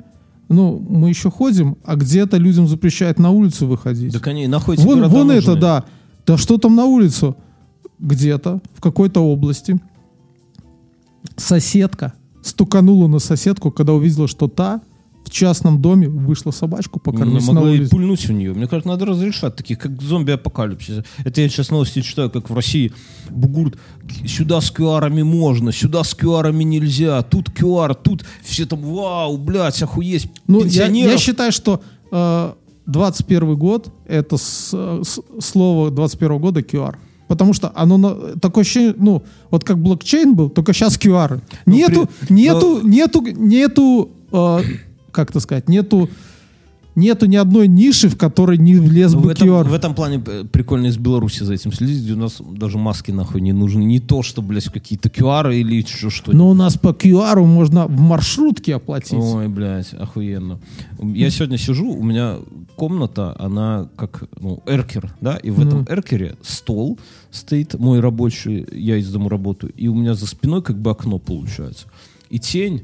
ну, 0.49 0.80
мы 0.80 1.09
еще 1.09 1.32
ходим, 1.32 1.78
а 1.84 1.95
где-то 1.95 2.38
людям 2.38 2.68
запрещают 2.68 3.20
на 3.20 3.32
улицу 3.32 3.68
выходить. 3.68 4.13
Так 4.13 4.28
они 4.28 4.47
эти 4.70 4.82
вон 4.82 5.07
вон 5.07 5.32
это, 5.32 5.47
нужны? 5.47 5.61
да. 5.61 5.86
Да 6.26 6.38
что 6.38 6.57
там 6.57 6.76
на 6.76 6.86
улицу? 6.86 7.36
Где-то, 7.99 8.61
в 8.74 8.82
какой-то 8.82 9.22
области, 9.22 9.80
соседка 11.38 12.13
стуканула 12.43 13.07
на 13.07 13.20
соседку, 13.20 13.72
когда 13.72 13.93
увидела, 13.93 14.28
что 14.28 14.47
та 14.47 14.82
частном 15.36 15.81
доме 15.81 16.07
вышла 16.07 16.51
собачку 16.51 17.01
Ну, 17.03 17.11
покормить 17.11 17.45
на 17.47 17.53
могла 17.53 17.71
и 17.71 17.86
пульнуть 17.88 18.25
в 18.25 18.31
нее. 18.31 18.53
Мне 18.53 18.67
кажется, 18.67 18.88
надо 18.89 19.05
разрешать 19.05 19.55
таких, 19.55 19.77
как 19.79 20.01
зомби-апокалипсис. 20.01 21.03
Это 21.23 21.41
я 21.41 21.49
сейчас 21.49 21.71
новости 21.71 22.01
читаю, 22.01 22.29
как 22.29 22.49
в 22.49 22.53
России 22.55 22.91
бугурт. 23.29 23.77
Сюда 24.27 24.61
с 24.61 24.71
QR 24.71 25.09
можно, 25.23 25.71
сюда 25.71 26.03
с 26.03 26.15
QR 26.15 26.51
нельзя, 26.53 27.21
тут 27.21 27.49
QR, 27.49 27.95
тут 28.01 28.25
все 28.43 28.65
там, 28.65 28.81
вау, 28.81 29.38
блядь, 29.38 29.81
охуеть. 29.83 30.29
Ну, 30.47 30.63
я, 30.63 30.88
я 31.11 31.17
считаю, 31.17 31.51
что 31.51 31.81
э, 32.11 32.53
21 32.86 33.55
год 33.57 33.89
это 34.07 34.38
с- 34.38 35.01
с- 35.03 35.21
слово 35.39 35.91
21 35.91 36.39
года 36.39 36.61
QR. 36.61 36.95
Потому 37.27 37.53
что 37.53 37.71
оно 37.75 37.97
на- 37.97 38.15
такое 38.39 38.61
ощущение, 38.61 38.93
ну, 38.97 39.23
вот 39.49 39.63
как 39.63 39.79
блокчейн 39.81 40.36
был, 40.36 40.49
только 40.49 40.73
сейчас 40.73 40.97
QR. 40.99 41.41
Ну, 41.65 41.73
Нету, 41.75 42.07
при- 42.27 42.33
нету, 42.33 42.81
нету, 42.83 43.21
нету, 43.21 44.09
э, 44.31 44.59
как 45.16 45.30
это 45.32 45.39
сказать, 45.39 45.70
нету 45.70 46.09
нету 46.97 47.26
ни 47.26 47.36
одной 47.36 47.68
ниши, 47.68 48.07
в 48.07 48.18
которой 48.18 48.57
не 48.57 48.76
влез 48.76 49.11
Ну, 49.13 49.20
в, 49.20 49.24
бы 49.24 49.32
этом, 49.34 49.49
QR. 49.49 49.63
в 49.66 49.74
этом 49.74 49.93
плане 49.95 50.24
э, 50.26 50.45
прикольно 50.49 50.88
из 50.88 50.97
Беларуси 50.97 51.43
за 51.43 51.53
этим 51.53 51.74
следить, 51.74 52.03
где 52.03 52.13
у 52.13 52.18
нас 52.18 52.38
даже 52.39 52.78
маски 52.78 53.11
нахуй 53.11 53.41
не 53.41 53.51
нужны. 53.51 53.84
Не 53.84 53.99
то, 53.99 54.24
что, 54.24 54.41
блядь, 54.41 54.70
какие-то 54.70 55.09
QR 55.09 55.53
или 55.53 55.76
еще 55.76 56.09
что-нибудь. 56.09 56.36
Но 56.39 56.49
у 56.49 56.53
нас 56.53 56.78
по 56.78 56.89
QR 56.89 57.43
можно 57.45 57.88
в 57.88 57.99
маршрутке 57.99 58.76
оплатить. 58.76 59.20
Ой, 59.20 59.49
блядь, 59.49 59.93
охуенно. 59.93 60.59
Я 61.01 61.30
сегодня 61.32 61.57
сижу, 61.57 61.91
у 61.91 62.01
меня 62.01 62.38
комната, 62.78 63.36
она 63.39 63.89
как, 63.97 64.30
ну, 64.39 64.63
эркер, 64.66 65.13
да, 65.20 65.36
и 65.36 65.49
в 65.49 65.59
этом 65.59 65.80
Мгм. 65.82 65.88
эркере 65.91 66.36
стол 66.43 66.97
стоит, 67.30 67.78
мой 67.78 67.99
рабочий, 67.99 68.66
я 68.72 68.95
из 68.95 69.09
дома 69.11 69.30
работаю, 69.30 69.74
и 69.76 69.89
у 69.89 69.95
меня 69.95 70.13
за 70.13 70.28
спиной 70.28 70.61
как 70.61 70.78
бы 70.80 70.91
окно 70.91 71.20
получается. 71.20 71.88
И 72.30 72.39
тень 72.39 72.84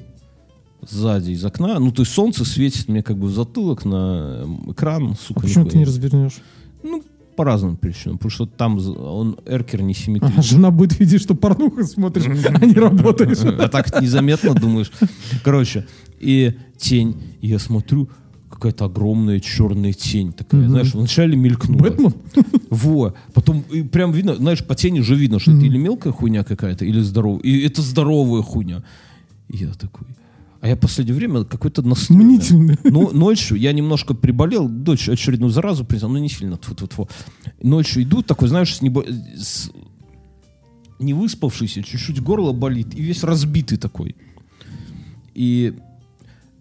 сзади 0.90 1.32
из 1.32 1.44
окна, 1.46 1.80
ну, 1.80 1.92
то 1.92 2.02
есть 2.02 2.12
солнце 2.14 2.44
светит 2.46 2.88
мне 2.90 3.04
как 3.04 3.18
бы 3.18 3.28
в 3.28 3.32
затылок 3.34 3.86
на 3.86 4.42
эм, 4.44 4.72
экран, 4.72 5.12
А 5.12 5.16
сука. 5.16 5.42
почему 5.42 5.66
ты 5.66 5.78
не 5.78 5.86
развернешь? 5.86 6.38
Ну, 6.84 7.04
по 7.36 7.46
разным 7.46 7.78
причинам, 7.78 8.18
потому 8.18 8.32
что 8.32 8.46
там 8.46 8.80
он 8.98 9.38
эркер 9.46 9.82
не 9.82 9.94
А 9.94 9.96
симметричный. 9.96 10.44
жена 10.44 10.72
будет 10.72 11.00
видеть, 11.00 11.22
что 11.22 11.34
порнуху 11.36 11.84
смотришь, 11.84 12.26
а 12.26 12.66
не 12.66 12.74
работаешь. 12.74 13.38
А 13.40 13.68
так 13.70 14.02
незаметно 14.02 14.54
думаешь. 14.54 14.92
Короче, 15.44 15.88
и 16.20 16.54
тень, 16.78 17.16
и 17.42 17.48
я 17.48 17.60
смотрю, 17.60 18.10
какая-то 18.50 18.86
огромная 18.86 19.40
черная 19.40 19.94
тень 19.94 20.34
такая, 20.34 20.62
Мгм. 20.62 20.70
знаешь, 20.72 20.94
вначале 20.94 21.36
мелькнула. 21.38 21.80
Бэтмен? 21.84 22.14
Во. 22.70 23.14
Потом 23.34 23.64
и 23.72 23.82
прям 23.82 24.12
видно, 24.12 24.36
знаешь, 24.36 24.64
по 24.64 24.76
тени 24.76 25.00
уже 25.00 25.16
видно, 25.16 25.40
что 25.40 25.52
это 25.52 25.66
или 25.66 25.78
мелкая 25.78 26.12
хуйня 26.14 26.44
какая-то, 26.44 26.86
или 26.86 27.00
здоровая. 27.00 27.42
И 27.42 27.62
это 27.66 27.82
здоровая 27.82 28.42
хуйня. 28.42 28.84
И 29.48 29.58
я 29.58 29.72
такой... 29.74 30.06
А 30.62 30.68
я 30.68 30.76
в 30.76 30.80
последнее 30.80 31.16
время 31.16 31.44
какой-то. 31.44 31.82
Мнительный. 32.10 32.78
Ну, 32.84 33.12
ночью 33.12 33.58
я 33.58 33.74
немножко 33.74 34.14
приболел, 34.14 34.70
дочь 34.70 35.10
очередную 35.10 35.50
заразу 35.52 35.84
принял, 35.84 36.08
ну 36.08 36.20
не 36.20 36.30
сильно, 36.30 36.58
тьфу 36.58 36.74
-тьфу 36.76 36.88
-тьфу. 36.88 37.10
Ночью 37.64 38.04
иду, 38.04 38.22
такой, 38.22 38.48
знаешь, 38.48 38.76
с 38.76 38.82
небо- 38.82 39.06
с- 39.36 39.72
не 41.00 41.14
выспавшийся, 41.16 41.82
чуть-чуть 41.82 42.22
горло 42.22 42.54
болит, 42.54 42.94
и 42.94 43.02
весь 43.02 43.24
разбитый 43.24 43.80
такой. 43.80 44.16
И 45.34 45.74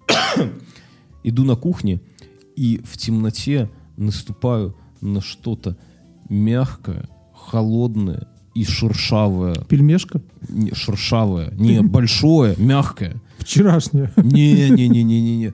иду 1.24 1.44
на 1.44 1.57
кухне, 1.57 2.01
и 2.57 2.80
в 2.82 2.96
темноте 2.96 3.68
наступаю 3.98 4.74
на 5.03 5.20
что-то 5.20 5.76
мягкое, 6.30 7.07
холодное 7.34 8.28
и 8.55 8.64
шершавое. 8.64 9.57
Пельмешка? 9.68 10.22
Не, 10.48 10.72
шершавое. 10.72 11.53
Не, 11.53 11.82
большое, 11.82 12.55
мягкое. 12.57 13.16
Вчерашняя. 13.41 14.11
Не-не-не-не-не-не. 14.16 15.53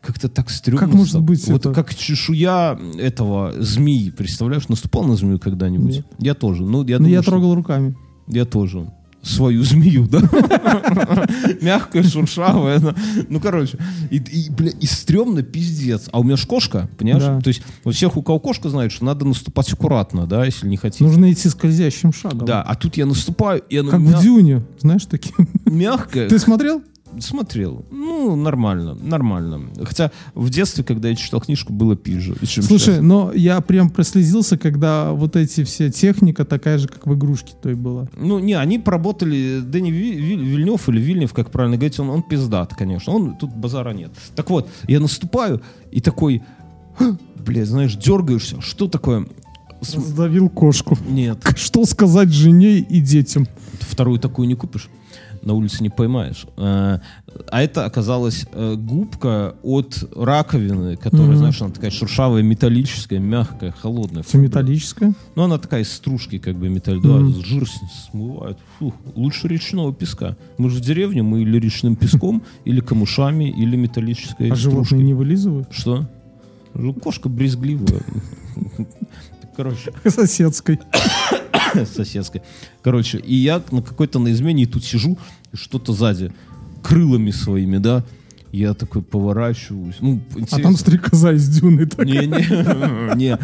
Как-то 0.00 0.28
так 0.28 0.50
стрёмно. 0.50 0.80
Как 0.86 0.94
может 0.94 1.20
быть 1.20 1.46
Вот 1.48 1.60
это? 1.66 1.72
как 1.74 1.94
чешуя 1.94 2.78
этого 2.98 3.52
змеи, 3.58 4.10
представляешь? 4.10 4.68
Наступал 4.68 5.04
на 5.04 5.16
змею 5.16 5.38
когда-нибудь? 5.38 5.96
Нет. 5.96 6.06
Я 6.18 6.34
тоже. 6.34 6.62
Ну, 6.62 6.84
я 6.86 6.96
Ну, 6.98 7.04
думаю, 7.04 7.12
я 7.12 7.22
что- 7.22 7.30
трогал 7.32 7.54
руками. 7.54 7.94
Я 8.28 8.44
тоже. 8.44 8.90
Свою 9.22 9.62
змею, 9.62 10.08
да? 10.08 10.18
Мягкая, 11.60 12.02
шуршавая. 12.02 12.78
она. 12.78 12.94
Ну, 13.28 13.38
короче. 13.40 13.78
И, 14.10 14.16
и, 14.16 14.50
бля, 14.50 14.70
и 14.70 14.86
стрёмно 14.86 15.42
пиздец. 15.42 16.08
А 16.12 16.18
у 16.18 16.24
меня 16.24 16.36
ж 16.36 16.44
кошка, 16.46 16.88
понимаешь? 16.98 17.22
Да. 17.24 17.40
То 17.40 17.48
есть, 17.48 17.62
вот 17.84 17.94
всех, 17.94 18.16
у 18.16 18.22
кого 18.22 18.40
кошка, 18.40 18.68
знает, 18.68 18.90
что 18.90 19.04
надо 19.04 19.24
наступать 19.24 19.72
аккуратно, 19.72 20.26
да, 20.26 20.44
если 20.44 20.66
не 20.68 20.76
хотите. 20.76 21.04
Нужно 21.04 21.30
идти 21.32 21.48
скользящим 21.48 22.12
шагом. 22.12 22.46
Да, 22.46 22.62
а 22.62 22.74
тут 22.74 22.96
я 22.96 23.06
наступаю, 23.06 23.62
и 23.68 23.76
она 23.76 23.90
Как 23.92 24.00
мя- 24.00 24.18
в 24.18 24.22
Дюне, 24.22 24.62
знаешь, 24.80 25.04
таким. 25.06 25.48
мягкая. 25.66 26.28
Ты 26.28 26.38
смотрел? 26.40 26.82
Смотрел. 27.20 27.84
Ну, 27.90 28.36
нормально, 28.36 28.94
нормально. 28.94 29.60
Хотя 29.84 30.10
в 30.34 30.48
детстве, 30.50 30.82
когда 30.84 31.08
я 31.08 31.14
читал 31.16 31.40
книжку, 31.40 31.72
было 31.72 31.94
пизже. 31.96 32.34
Слушай, 32.44 32.94
щас. 32.96 33.02
но 33.02 33.32
я 33.34 33.60
прям 33.60 33.90
прослезился, 33.90 34.56
когда 34.58 35.12
вот 35.12 35.36
эти 35.36 35.64
все 35.64 35.90
техника 35.90 36.44
такая 36.44 36.78
же, 36.78 36.88
как 36.88 37.06
в 37.06 37.14
игрушке 37.14 37.52
той 37.62 37.74
была. 37.74 38.08
Ну, 38.16 38.38
не, 38.38 38.54
они 38.54 38.78
поработали, 38.78 39.60
Дэнни 39.60 39.90
Ви- 39.90 40.12
Ви- 40.16 40.36
Вильнев 40.36 40.88
или 40.88 41.00
Вильнев, 41.00 41.32
как 41.32 41.50
правильно 41.50 41.76
говорить, 41.76 41.98
он, 42.00 42.10
он 42.10 42.22
пиздат, 42.22 42.74
конечно. 42.74 43.12
Он, 43.12 43.36
тут 43.36 43.54
базара 43.54 43.90
нет. 43.92 44.10
Так 44.34 44.50
вот, 44.50 44.68
я 44.88 45.00
наступаю 45.00 45.60
и 45.90 46.00
такой, 46.00 46.42
«Ха, 46.98 47.16
блядь, 47.44 47.68
знаешь, 47.68 47.94
дергаешься. 47.96 48.60
Что 48.60 48.88
такое? 48.88 49.26
Сдавил 49.80 50.48
кошку. 50.48 50.96
Нет, 51.08 51.38
Что 51.56 51.84
сказать 51.84 52.28
жене 52.32 52.78
и 52.78 53.00
детям? 53.00 53.46
вторую 53.80 54.18
такую 54.20 54.46
не 54.48 54.54
купишь. 54.54 54.88
На 55.42 55.54
улице 55.54 55.82
не 55.82 55.90
поймаешь. 55.90 56.46
А 56.56 57.00
а 57.50 57.62
это 57.62 57.84
оказалась 57.84 58.46
э, 58.52 58.74
губка 58.76 59.54
от 59.62 60.04
раковины, 60.14 60.96
которая, 60.96 61.28
Мгм. 61.28 61.36
знаешь, 61.38 61.60
она 61.62 61.70
такая 61.72 61.90
шершавая, 61.90 62.42
металлическая, 62.42 63.18
мягкая, 63.18 63.72
холодная. 63.72 64.22
Все 64.22 64.38
металлическое. 64.38 65.14
Ну, 65.34 65.42
она 65.42 65.58
такая 65.58 65.82
из 65.82 65.92
стружки, 65.92 66.38
как 66.38 66.56
бы 66.56 66.68
металл, 66.68 67.00
да, 67.00 67.08
Мгм. 67.08 67.44
жир 67.44 67.64
смывает. 68.10 68.58
Фух, 68.78 68.94
лучше 69.16 69.48
речного 69.48 69.92
песка. 69.92 70.36
Мы 70.58 70.70
же 70.70 70.76
в 70.78 70.80
деревне, 70.80 71.22
мы 71.22 71.42
или 71.42 71.58
речным 71.58 71.96
песком, 71.96 72.42
или 72.64 72.80
камушами, 72.80 73.50
или 73.50 73.76
металлической 73.76 74.50
А 74.50 74.54
животные 74.54 75.02
не 75.02 75.14
вылизывают? 75.14 75.68
Что? 75.72 76.06
Кошка 77.02 77.28
брезгливая. 77.28 78.02
Короче, 79.56 79.92
Соседской. 80.06 80.78
соседская. 81.86 82.42
Короче, 82.82 83.18
и 83.18 83.34
я 83.34 83.62
на 83.70 83.82
какой-то 83.82 84.18
на 84.18 84.32
измене 84.32 84.64
и 84.64 84.66
тут 84.66 84.84
сижу, 84.84 85.18
и 85.52 85.56
что-то 85.56 85.92
сзади 85.92 86.32
крылами 86.82 87.30
своими, 87.30 87.78
да. 87.78 88.04
Я 88.50 88.74
такой 88.74 89.00
поворачиваюсь. 89.00 89.96
Ну, 90.00 90.22
А 90.50 90.58
там 90.58 90.76
стрекоза 90.76 91.32
из 91.32 91.48
дюны 91.48 91.86
такая. 91.86 92.06
Не-не, 92.06 93.14
не. 93.16 93.38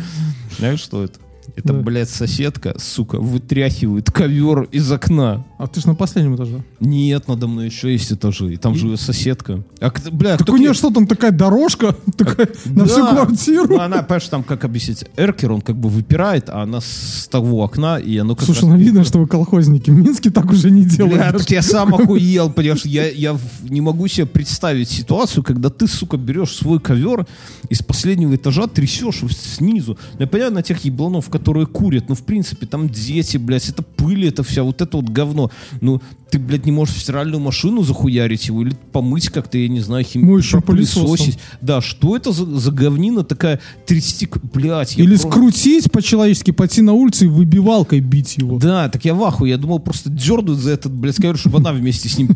Знаешь, 0.59 0.81
что 0.81 1.03
это? 1.05 1.19
Это, 1.57 1.73
Да. 1.73 1.81
блядь, 1.81 2.09
соседка, 2.11 2.75
сука, 2.79 3.19
вытряхивает 3.19 4.11
ковер 4.11 4.63
из 4.71 4.91
окна. 4.93 5.45
А 5.59 5.67
ты 5.67 5.81
ж 5.81 5.87
на 5.87 5.95
последнем 5.95 6.37
этаже. 6.37 6.63
Нет, 6.81 7.27
надо 7.29 7.47
мной 7.49 7.67
еще 7.67 7.91
есть 7.93 8.13
этажи. 8.13 8.55
И 8.55 8.57
там 8.57 8.75
живет 8.75 9.01
соседка. 9.01 9.63
А, 9.81 9.91
бля, 10.13 10.37
Так 10.37 10.49
у 10.51 10.57
нее 10.57 10.73
что 10.75 10.91
там 10.91 11.07
такая 11.07 11.33
дорожка 11.33 11.97
такая 12.17 12.49
на 12.67 12.85
всю 12.87 13.03
Да. 13.03 13.11
квартиру? 13.25 13.67
Ну, 13.75 13.81
она, 13.81 14.03
понимаешь, 14.03 14.29
там, 14.29 14.43
как 14.45 14.65
объяснить, 14.65 15.05
эркер, 15.17 15.53
он 15.53 15.61
как 15.61 15.77
бы 15.77 15.89
выпирает, 15.89 16.49
а 16.49 16.63
она 16.63 16.81
с 16.81 17.27
того 17.31 17.63
окна, 17.65 17.99
и 17.99 18.17
оно 18.19 18.37
как 18.37 18.45
Слушай, 18.45 18.61
раз- 18.63 18.69
ну 18.71 18.77
видно, 18.77 19.05
что 19.05 19.19
вы 19.19 19.27
колхозники. 19.27 19.91
В 19.91 19.95
Минске 19.95 20.31
так 20.31 20.51
уже 20.51 20.71
не 20.71 20.83
Бля, 20.83 20.91
делают. 20.97 21.39
так 21.39 21.51
я 21.51 21.63
сам 21.63 21.95
охуел, 21.95 22.51
понимаешь, 22.51 22.85
я, 22.85 23.09
я 23.11 23.37
не 23.63 23.81
могу 23.81 24.07
себе 24.09 24.27
представить 24.27 24.89
ситуацию, 24.91 25.43
когда 25.43 25.71
ты, 25.71 25.87
сука, 25.89 26.17
берешь 26.17 26.53
свой 26.55 26.79
ковер 26.81 27.27
из 27.69 27.83
последнего 27.83 28.35
этажа, 28.37 28.67
трясешь 28.67 29.23
снизу. 29.57 29.99
Ну, 30.15 30.21
Я 30.21 30.27
понимаю, 30.27 30.53
на 30.53 30.63
тех 30.63 30.85
ебланов, 30.85 31.29
которые 31.29 31.38
курят, 31.39 32.09
ну, 32.09 32.15
в 32.15 32.23
принципе, 32.23 32.67
там 32.67 32.89
дети, 32.89 33.37
блядь, 33.37 33.69
это 33.69 33.83
пыль, 33.83 34.27
это 34.27 34.43
вся, 34.43 34.63
вот 34.63 34.81
это 34.81 34.97
вот 34.99 35.09
говно. 35.09 35.51
Ну, 35.81 36.01
ты, 36.31 36.39
блядь, 36.39 36.67
не 36.67 36.73
можешь 36.73 36.95
в 36.95 37.01
стиральную 37.01 37.41
машину 37.41 37.83
захуярить 37.83 38.47
его 38.49 38.63
или 38.63 38.75
помыть 38.93 39.29
как-то, 39.31 39.57
я 39.59 39.69
не 39.69 39.81
знаю, 39.81 40.05
хим... 40.05 40.27
Моющим 40.27 40.61
пропылесосить. 40.61 41.39
Да, 41.61 41.81
что 41.81 42.17
это 42.17 42.33
за, 42.33 42.45
за 42.45 42.71
говнина 42.71 43.25
такая 43.25 43.61
трясти, 43.87 44.27
к- 44.27 44.39
блядь. 44.53 44.97
я 44.97 45.05
Или 45.05 45.11
просто- 45.17 45.29
скрутить 45.31 45.91
по-человечески, 45.93 46.51
пойти 46.51 46.83
на 46.83 46.93
улицу 46.93 47.25
и 47.25 47.29
выбивалкой 47.29 48.01
бить 48.01 48.37
его. 48.37 48.59
да, 48.59 48.89
так 48.89 49.05
я 49.05 49.15
в 49.15 49.23
ахуе. 49.25 49.51
Я 49.51 49.57
думал, 49.57 49.79
просто 49.79 50.11
дернуть 50.11 50.59
за 50.59 50.73
этот, 50.73 50.93
блядь, 50.93 51.17
ковер, 51.17 51.39
чтобы 51.39 51.59
она 51.59 51.73
вместе 51.73 52.09
с 52.09 52.19
ним, 52.19 52.29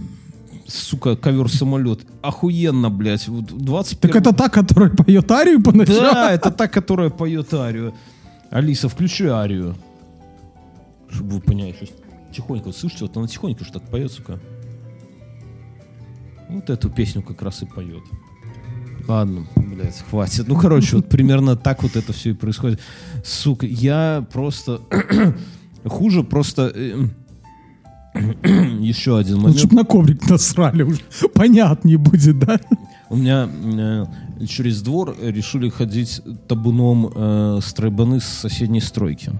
сука, 0.67 1.17
ковер-самолет. 1.17 2.01
Охуенно, 2.23 2.89
блядь. 2.89 3.29
Вот 3.29 3.47
21 3.47 4.01
Так 4.01 4.17
это 4.23 4.33
та, 4.33 4.49
которая 4.49 4.91
поет 4.91 5.31
арию 5.31 5.63
по 5.63 5.73
ночам? 5.73 5.97
Да, 5.97 6.33
это 6.33 6.51
та, 6.51 6.67
которая 6.67 7.11
поет 7.11 7.53
арию. 7.53 7.93
Алиса, 8.53 8.89
включи 8.89 9.27
арию. 9.27 9.75
Чтобы 11.09 11.31
вы 11.31 11.41
поняли. 11.41 11.73
сейчас 11.73 11.91
Тихонько, 12.33 12.67
вот 12.67 12.77
слышите, 12.77 13.05
вот 13.05 13.17
она 13.17 13.27
тихонько 13.27 13.65
что 13.65 13.79
так 13.79 13.91
поет, 13.91 14.13
сука. 14.13 14.39
Вот 16.49 16.71
эту 16.71 16.91
песню 16.91 17.23
как 17.23 17.43
раз 17.43 17.63
и 17.63 17.67
поет. 17.67 18.03
Ладно, 19.09 19.47
блядь, 19.57 20.03
хватит. 20.09 20.47
Ну, 20.49 20.57
короче, 20.57 20.97
вот 20.97 21.09
примерно 21.09 21.57
так 21.57 21.83
вот 21.83 21.97
это 21.97 22.13
все 22.13 22.31
и 22.31 22.35
происходит. 22.35 22.81
Сука, 23.25 23.67
я 23.67 24.27
просто... 24.33 24.81
Хуже 25.85 26.23
просто... 26.23 26.73
э, 26.75 27.09
Еще 28.81 29.19
один 29.19 29.39
момент. 29.39 29.55
Лучше 29.55 29.67
бы 29.67 29.77
на 29.77 29.85
коврик 29.85 30.29
насрали 30.29 30.83
уже. 30.83 31.01
Понятнее 31.35 31.99
будет, 31.99 32.39
да? 32.39 32.61
У 33.13 33.17
меня 33.17 33.47
э, 33.47 34.07
через 34.47 34.81
двор 34.81 35.15
решили 35.21 35.69
ходить 35.69 36.23
табуном 36.49 37.13
э, 37.15 37.59
стройбаны 37.63 38.21
с 38.21 38.25
соседней 38.25 38.81
стройки. 38.81 39.33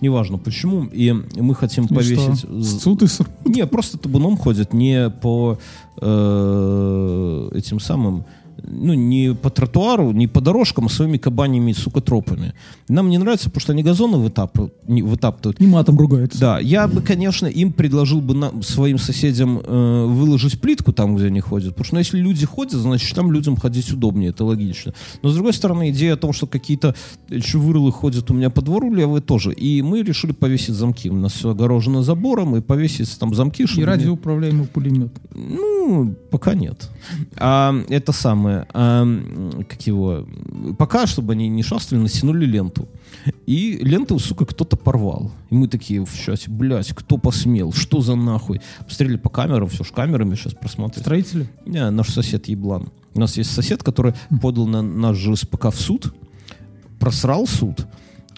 Неважно 0.00 0.38
почему. 0.38 0.84
И 0.84 1.12
мы 1.12 1.56
хотим 1.56 1.86
И 1.86 1.88
повесить... 1.88 2.38
что? 2.38 2.62
срут. 3.08 3.28
Не, 3.44 3.66
просто 3.66 3.98
табуном 3.98 4.36
ходят, 4.36 4.72
не 4.72 5.10
по 5.10 5.58
э, 6.00 7.50
этим 7.54 7.80
самым 7.80 8.24
ну, 8.62 8.94
не 8.94 9.34
по 9.34 9.50
тротуару, 9.50 10.12
не 10.12 10.26
по 10.26 10.40
дорожкам, 10.40 10.86
а 10.86 10.88
своими 10.88 11.16
кабанями, 11.18 11.72
сука, 11.72 12.00
тропами. 12.00 12.54
Нам 12.88 13.08
не 13.10 13.18
нравится, 13.18 13.46
потому 13.50 13.60
что 13.60 13.72
они 13.72 13.82
газоны 13.82 14.18
вытапывают. 14.18 14.72
Не, 14.88 15.02
вытаптывают. 15.02 15.60
И 15.60 15.66
матом 15.66 15.98
ругаются. 15.98 16.38
Да, 16.40 16.58
я 16.60 16.88
бы, 16.88 17.00
конечно, 17.02 17.46
им 17.46 17.72
предложил 17.72 18.20
бы 18.20 18.34
на- 18.34 18.62
своим 18.62 18.98
соседям 18.98 19.60
э, 19.64 20.06
выложить 20.06 20.60
плитку 20.60 20.92
там, 20.92 21.16
где 21.16 21.26
они 21.26 21.40
ходят. 21.40 21.70
Потому 21.70 21.84
что 21.84 21.94
ну, 21.94 21.98
если 22.00 22.18
люди 22.18 22.46
ходят, 22.46 22.74
значит, 22.80 23.14
там 23.14 23.32
людям 23.32 23.56
ходить 23.56 23.90
удобнее, 23.92 24.30
это 24.30 24.44
логично. 24.44 24.92
Но, 25.22 25.28
с 25.30 25.34
другой 25.34 25.52
стороны, 25.52 25.90
идея 25.90 26.14
о 26.14 26.16
том, 26.16 26.32
что 26.32 26.46
какие-то 26.46 26.94
чувырлы 27.40 27.92
ходят 27.92 28.30
у 28.30 28.34
меня 28.34 28.50
по 28.50 28.62
двору 28.62 28.92
левые 28.92 29.22
тоже. 29.22 29.52
И 29.52 29.82
мы 29.82 30.02
решили 30.02 30.32
повесить 30.32 30.74
замки. 30.74 31.08
У 31.10 31.16
нас 31.16 31.32
все 31.32 31.50
огорожено 31.50 32.02
забором, 32.02 32.56
и 32.56 32.60
повесить 32.60 33.18
там 33.18 33.34
замки, 33.34 33.62
И 33.62 33.66
чтобы... 33.66 33.82
не- 33.82 33.86
радиоуправляемый 33.86 34.66
пулемет. 34.66 35.12
ну, 35.34 36.14
пока 36.30 36.54
нет. 36.54 36.90
А, 37.36 37.74
это 37.88 38.12
самое, 38.12 38.41
а, 38.46 39.02
м, 39.02 39.64
как 39.68 39.82
его, 39.86 40.26
пока, 40.78 41.06
чтобы 41.06 41.32
они 41.32 41.48
не 41.48 41.62
шастали, 41.62 41.98
натянули 42.00 42.44
ленту. 42.46 42.88
И 43.46 43.78
ленту, 43.82 44.18
сука, 44.18 44.46
кто-то 44.46 44.76
порвал. 44.76 45.30
И 45.50 45.54
мы 45.54 45.68
такие 45.68 46.04
в 46.04 46.14
чате, 46.14 46.50
блядь, 46.50 46.92
кто 46.94 47.18
посмел, 47.18 47.72
что 47.72 48.00
за 48.00 48.14
нахуй? 48.14 48.60
Посмотрели 48.86 49.16
по 49.16 49.30
камерам, 49.30 49.68
все 49.68 49.84
ж 49.84 49.90
камерами 49.92 50.34
сейчас 50.34 50.54
просматривают. 50.54 51.04
Строители? 51.04 51.48
Не, 51.66 51.90
наш 51.90 52.08
сосед 52.08 52.48
еблан. 52.48 52.90
У 53.14 53.20
нас 53.20 53.36
есть 53.36 53.50
сосед, 53.50 53.82
который 53.82 54.14
подал 54.40 54.66
на 54.66 54.82
наш 54.82 55.16
ЖСПК 55.18 55.66
в 55.66 55.76
суд, 55.80 56.14
просрал 56.98 57.46
суд, 57.46 57.86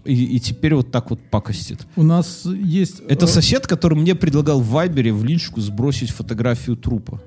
и, 0.05 0.37
и 0.37 0.41
теперь 0.41 0.75
вот 0.75 0.91
так 0.91 1.11
вот 1.11 1.21
пакостит. 1.31 1.87
У 1.97 2.03
нас 2.03 2.45
есть... 2.45 3.01
Это 3.09 3.25
э, 3.25 3.29
сосед, 3.29 3.67
который 3.67 3.99
мне 3.99 4.15
предлагал 4.15 4.61
в 4.61 4.69
Вайбере 4.69 5.13
в 5.13 5.25
личку 5.25 5.61
сбросить 5.61 6.11
фотографию 6.11 6.77
трупа. 6.77 7.21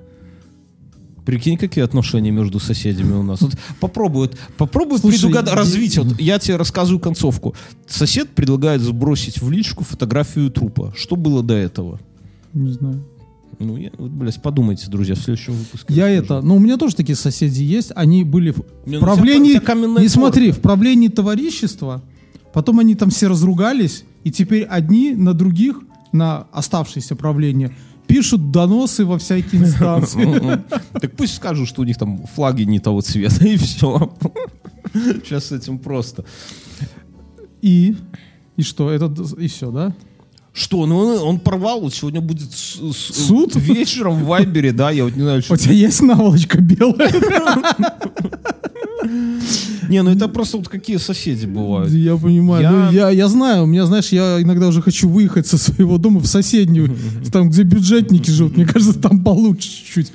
Прикинь, 1.28 1.58
какие 1.58 1.84
отношения 1.84 2.30
между 2.30 2.58
соседями 2.58 3.12
у 3.12 3.22
нас. 3.22 3.42
Вот 3.42 3.52
попробуй, 3.80 4.28
вот, 4.28 4.38
попробуй 4.56 4.98
Слушай, 4.98 5.28
предугад- 5.28 5.46
я- 5.46 5.54
развить. 5.54 5.98
Вот 5.98 6.18
я 6.18 6.38
тебе 6.38 6.56
рассказываю 6.56 7.00
концовку. 7.00 7.54
Сосед 7.86 8.30
предлагает 8.30 8.80
сбросить 8.80 9.42
в 9.42 9.50
личку 9.50 9.84
фотографию 9.84 10.50
трупа. 10.50 10.94
Что 10.96 11.16
было 11.16 11.42
до 11.42 11.52
этого? 11.52 12.00
Не 12.54 12.72
знаю. 12.72 13.04
Ну, 13.58 13.76
я, 13.76 13.90
вот, 13.98 14.10
блядь, 14.10 14.40
подумайте, 14.40 14.86
друзья, 14.88 15.16
в 15.16 15.18
следующем 15.18 15.52
выпуске. 15.52 15.92
Я 15.92 16.06
расскажу. 16.06 16.40
это... 16.40 16.46
Ну, 16.46 16.56
у 16.56 16.58
меня 16.60 16.78
тоже 16.78 16.96
такие 16.96 17.16
соседи 17.16 17.62
есть. 17.62 17.92
Они 17.94 18.24
были 18.24 18.52
в 18.52 18.62
ну, 18.86 18.98
правлении... 18.98 19.60
Не 20.00 20.08
смотри, 20.08 20.46
горка. 20.46 20.60
в 20.60 20.62
правлении 20.62 21.08
товарищества. 21.08 22.02
Потом 22.54 22.78
они 22.78 22.94
там 22.94 23.10
все 23.10 23.28
разругались. 23.28 24.04
И 24.24 24.30
теперь 24.30 24.62
одни 24.62 25.12
на 25.12 25.34
других, 25.34 25.80
на 26.10 26.46
оставшееся 26.52 27.16
правление, 27.16 27.76
пишут 28.08 28.50
доносы 28.50 29.04
во 29.04 29.18
всякие 29.18 29.62
инстанции. 29.62 30.60
Так 31.00 31.12
пусть 31.16 31.36
скажут, 31.36 31.68
что 31.68 31.82
у 31.82 31.84
них 31.84 31.96
там 31.98 32.26
флаги 32.26 32.62
не 32.64 32.80
того 32.80 33.00
цвета, 33.02 33.46
и 33.46 33.56
все. 33.56 34.12
Сейчас 34.92 35.46
с 35.46 35.52
этим 35.52 35.78
просто. 35.78 36.24
И... 37.62 37.94
И 38.56 38.62
что? 38.62 38.90
Это... 38.90 39.12
И 39.38 39.46
все, 39.46 39.70
да? 39.70 39.92
Что, 40.52 40.86
ну 40.86 40.96
он, 40.96 41.18
он 41.18 41.38
порвал, 41.40 41.88
сегодня 41.90 42.20
будет 42.20 42.50
с- 42.50 42.80
с- 42.92 43.26
Суд? 43.26 43.54
вечером 43.54 44.14
в 44.16 44.24
Вайбере, 44.26 44.72
да, 44.72 44.90
я 44.90 45.04
вот 45.04 45.14
не 45.14 45.22
знаю, 45.22 45.40
что. 45.42 45.54
У 45.54 45.56
тебя 45.56 45.74
есть 45.74 46.02
наволочка 46.02 46.60
белая? 46.60 47.12
Не, 49.88 50.02
ну 50.02 50.10
это 50.10 50.28
просто 50.28 50.56
вот 50.58 50.68
какие 50.68 50.96
соседи 50.98 51.46
бывают. 51.46 51.92
Я 51.92 52.16
понимаю. 52.16 52.62
Я- 52.62 52.70
Ну, 52.70 52.90
Я... 52.92 53.10
я 53.10 53.28
знаю, 53.28 53.62
у 53.62 53.66
меня, 53.66 53.86
знаешь, 53.86 54.08
я 54.12 54.40
иногда 54.42 54.68
уже 54.68 54.82
хочу 54.82 55.08
выехать 55.08 55.46
со 55.46 55.56
своего 55.58 55.98
дома 55.98 56.20
в 56.20 56.26
соседнюю, 56.26 56.94
там, 57.32 57.48
где 57.50 57.62
бюджетники 57.62 58.30
живут. 58.30 58.56
Мне 58.56 58.66
кажется, 58.66 58.98
там 58.98 59.22
получше 59.24 59.68
чуть-чуть. 59.68 60.12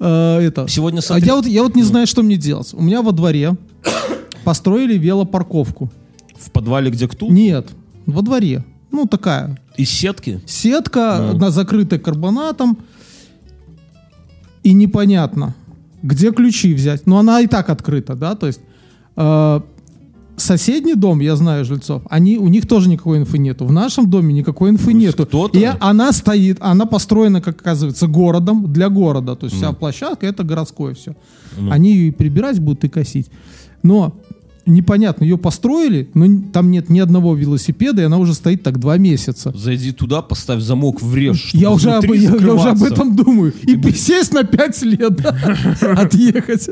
А, 0.00 0.38
это. 0.40 0.66
Сегодня 0.68 1.00
А 1.00 1.02
смотри, 1.02 1.26
я 1.26 1.34
вот, 1.36 1.46
я 1.46 1.62
вот 1.62 1.74
не 1.76 1.82
знаю, 1.82 2.06
что 2.06 2.22
мне 2.22 2.36
делать. 2.36 2.70
У 2.74 2.82
меня 2.82 3.02
во 3.02 3.12
дворе 3.12 3.56
построили 4.44 4.96
велопарковку. 4.96 5.90
в 6.38 6.50
подвале, 6.50 6.90
где 6.90 7.06
кто? 7.08 7.28
Нет, 7.28 7.68
во 8.06 8.22
дворе. 8.22 8.64
Ну, 8.90 9.06
такая. 9.06 9.58
Из 9.76 9.90
сетки? 9.90 10.40
Сетка, 10.46 11.30
Ну. 11.32 11.38
на 11.38 11.50
закрытая 11.50 11.98
карбонатом. 11.98 12.76
И 14.62 14.74
непонятно, 14.74 15.54
где 16.02 16.32
ключи 16.32 16.74
взять. 16.74 17.06
Но 17.06 17.18
она 17.18 17.40
и 17.40 17.46
так 17.46 17.70
открыта, 17.70 18.14
да, 18.14 18.34
то 18.34 18.46
есть 18.46 18.60
э, 19.16 19.60
соседний 20.36 20.94
дом, 20.94 21.20
я 21.20 21.36
знаю 21.36 21.64
жильцов, 21.64 22.02
они, 22.10 22.38
у 22.38 22.48
них 22.48 22.66
тоже 22.66 22.88
никакой 22.88 23.18
инфы 23.18 23.38
нету. 23.38 23.64
В 23.66 23.72
нашем 23.72 24.10
доме 24.10 24.34
никакой 24.34 24.70
инфы 24.70 24.92
нету. 24.92 25.24
И 25.60 25.70
она 25.80 26.12
стоит, 26.12 26.58
она 26.60 26.86
построена, 26.86 27.40
как 27.40 27.60
оказывается, 27.60 28.06
городом, 28.06 28.72
для 28.72 28.88
города. 28.88 29.36
То 29.36 29.46
есть 29.46 29.56
вся 29.56 29.72
площадка 29.72 30.26
это 30.26 30.44
городское 30.44 30.94
все. 30.94 31.14
Они 31.70 31.92
ее 31.92 32.08
и 32.08 32.10
прибирать 32.10 32.58
будут, 32.60 32.84
и 32.84 32.88
косить. 32.88 33.30
Но 33.82 34.14
непонятно, 34.66 35.24
ее 35.24 35.38
построили, 35.38 36.10
но 36.14 36.26
там 36.52 36.70
нет 36.70 36.88
ни 36.90 36.98
одного 37.00 37.34
велосипеда, 37.34 38.02
и 38.02 38.04
она 38.04 38.18
уже 38.18 38.34
стоит 38.34 38.62
так 38.62 38.78
два 38.78 38.98
месяца. 38.98 39.52
Зайди 39.56 39.92
туда, 39.92 40.22
поставь 40.22 40.62
замок, 40.62 41.00
врежь. 41.02 41.48
чтобы 41.48 41.62
Я 41.62 41.70
уже, 41.70 41.90
об, 41.90 42.04
я, 42.04 42.12
я 42.36 42.54
уже 42.54 42.68
об 42.70 42.82
этом 42.82 43.16
думаю. 43.16 43.52
И 43.62 43.76
присесть 43.76 44.32
на 44.32 44.44
пять 44.44 44.80
лет, 44.82 45.20
отъехать. 45.82 46.68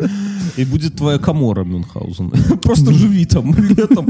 И 0.57 0.65
будет 0.65 0.97
твоя 0.97 1.19
комора, 1.19 1.65
Мюнхгаузен. 1.65 2.31
Просто 2.63 2.93
живи 2.93 3.25
там 3.25 3.55
летом. 3.57 4.09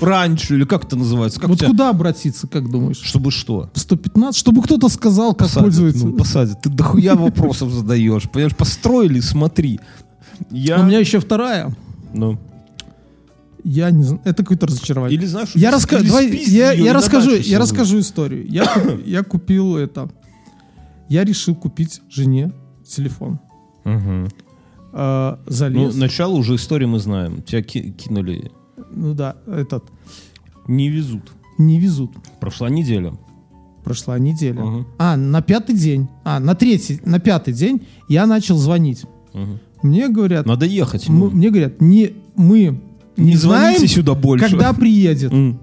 Раньше, 0.00 0.54
или 0.54 0.64
как 0.64 0.84
это 0.84 0.96
называется? 0.96 1.40
Как 1.40 1.48
Вот 1.48 1.58
тебя? 1.58 1.68
куда 1.68 1.90
обратиться, 1.90 2.46
как 2.46 2.70
думаешь? 2.70 2.98
Чтобы 2.98 3.30
что? 3.30 3.70
В 3.72 3.78
115? 3.78 4.38
Чтобы 4.38 4.62
кто-то 4.62 4.88
сказал, 4.88 5.30
как 5.30 5.48
Посадят, 5.48 5.64
пользоваться. 5.64 6.06
ну, 6.06 6.12
посадят. 6.12 6.60
Ты 6.62 6.68
дохуя 6.68 7.14
вопросов 7.14 7.72
задаешь. 7.72 8.28
Понимаешь, 8.30 8.54
построили, 8.56 9.20
смотри. 9.20 9.80
Я... 10.50 10.80
У 10.80 10.84
меня 10.84 10.98
еще 10.98 11.20
вторая. 11.20 11.74
Ну. 12.12 12.38
Я 13.68 13.90
не 13.90 14.04
знаю. 14.04 14.20
Это 14.24 14.42
какое-то 14.44 14.66
разочарование. 14.66 15.18
Или 15.18 15.26
знаешь, 15.26 15.50
я 15.56 15.70
раска- 15.72 16.00
давай, 16.06 16.28
я, 16.46 16.70
я 16.72 16.92
расскажу, 16.92 17.32
я 17.34 17.58
расскажу 17.58 17.98
историю. 17.98 18.46
Я, 18.48 18.64
я 19.04 19.22
купил 19.24 19.76
это. 19.76 20.08
Я 21.08 21.24
решил 21.24 21.54
купить 21.56 22.00
жене 22.08 22.52
телефон. 22.88 23.40
Э, 23.84 24.26
Ну, 24.92 25.52
залез. 25.52 25.94
Ну, 25.94 26.00
начало 26.00 26.34
уже 26.36 26.54
истории 26.54 26.86
мы 26.86 26.98
знаем. 27.00 27.42
Тебя 27.42 27.62
ки- 27.62 27.90
кинули. 27.92 28.50
да, 28.92 29.36
этот. 29.46 29.84
Не 30.68 30.88
везут. 30.88 31.32
Не 31.58 31.78
везут. 31.80 32.10
Прошла 32.40 32.68
неделя. 32.70 33.12
Прошла 33.84 34.18
неделя. 34.18 34.62
Мгм. 34.62 34.86
А, 34.98 35.16
на 35.16 35.42
пятый 35.42 35.74
день. 35.76 36.08
А, 36.24 36.40
на 36.40 36.54
третий, 36.54 37.00
на 37.04 37.18
пятый 37.18 37.54
день 37.54 37.80
я 38.08 38.26
начал 38.26 38.56
звонить. 38.58 39.04
Мгм. 39.34 39.58
Мне 39.82 40.08
говорят, 40.08 40.46
Надо 40.46 40.66
ехать. 40.66 41.08
м- 41.08 41.18
ну. 41.18 41.30
мне 41.30 41.50
говорят, 41.50 41.80
не, 41.80 42.12
мы 42.36 42.80
не, 43.16 43.32
Не 43.32 43.36
знаем, 43.36 43.74
звоните 43.76 43.94
сюда 43.94 44.14
больше. 44.14 44.48
когда 44.48 44.72
приедет. 44.72 45.32
М. 45.32 45.58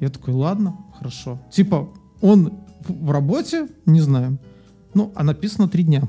Я 0.00 0.08
такой, 0.08 0.34
ладно, 0.34 0.76
хорошо. 0.98 1.38
Типа, 1.50 1.88
он 2.20 2.52
в 2.86 3.10
работе, 3.10 3.68
не 3.86 4.00
знаем. 4.00 4.38
Ну, 4.94 5.12
а 5.14 5.22
написано 5.24 5.68
три 5.68 5.84
дня. 5.84 6.02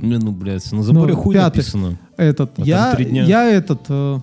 Не, 0.00 0.18
ну, 0.18 0.32
блядь, 0.32 0.70
на 0.72 0.82
заборе 0.82 1.14
Ну, 1.14 1.20
хуй 1.20 1.34
пятый. 1.34 1.58
написано. 1.58 1.98
Этот, 2.16 2.58
А 2.58 2.62
я, 2.62 2.94
три 2.94 3.06
дня. 3.06 3.24
я 3.24 3.44
этот, 3.50 3.82
э, 3.88 4.18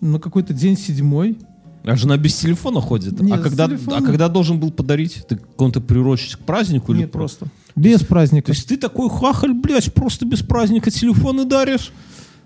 на 0.00 0.18
какой-то 0.18 0.52
день 0.52 0.76
седьмой. 0.76 1.38
А 1.84 1.94
жена 1.96 2.16
без 2.16 2.34
телефона 2.34 2.80
ходит. 2.80 3.18
Нет, 3.20 3.38
а, 3.38 3.42
когда, 3.42 3.66
телефоном. 3.66 4.02
а 4.02 4.06
когда 4.06 4.28
должен 4.28 4.58
был 4.60 4.70
подарить? 4.70 5.24
Ты 5.28 5.38
кому-то 5.56 5.80
приурочить 5.80 6.36
к 6.36 6.40
празднику? 6.40 6.92
или 6.92 7.00
Нет, 7.02 7.12
просто. 7.12 7.46
Без 7.76 8.02
праздника. 8.02 8.46
То 8.46 8.52
есть 8.52 8.66
ты 8.68 8.76
такой 8.76 9.08
хахаль, 9.08 9.54
блядь, 9.54 9.92
просто 9.94 10.26
без 10.26 10.42
праздника 10.42 10.90
телефоны 10.90 11.44
даришь? 11.44 11.92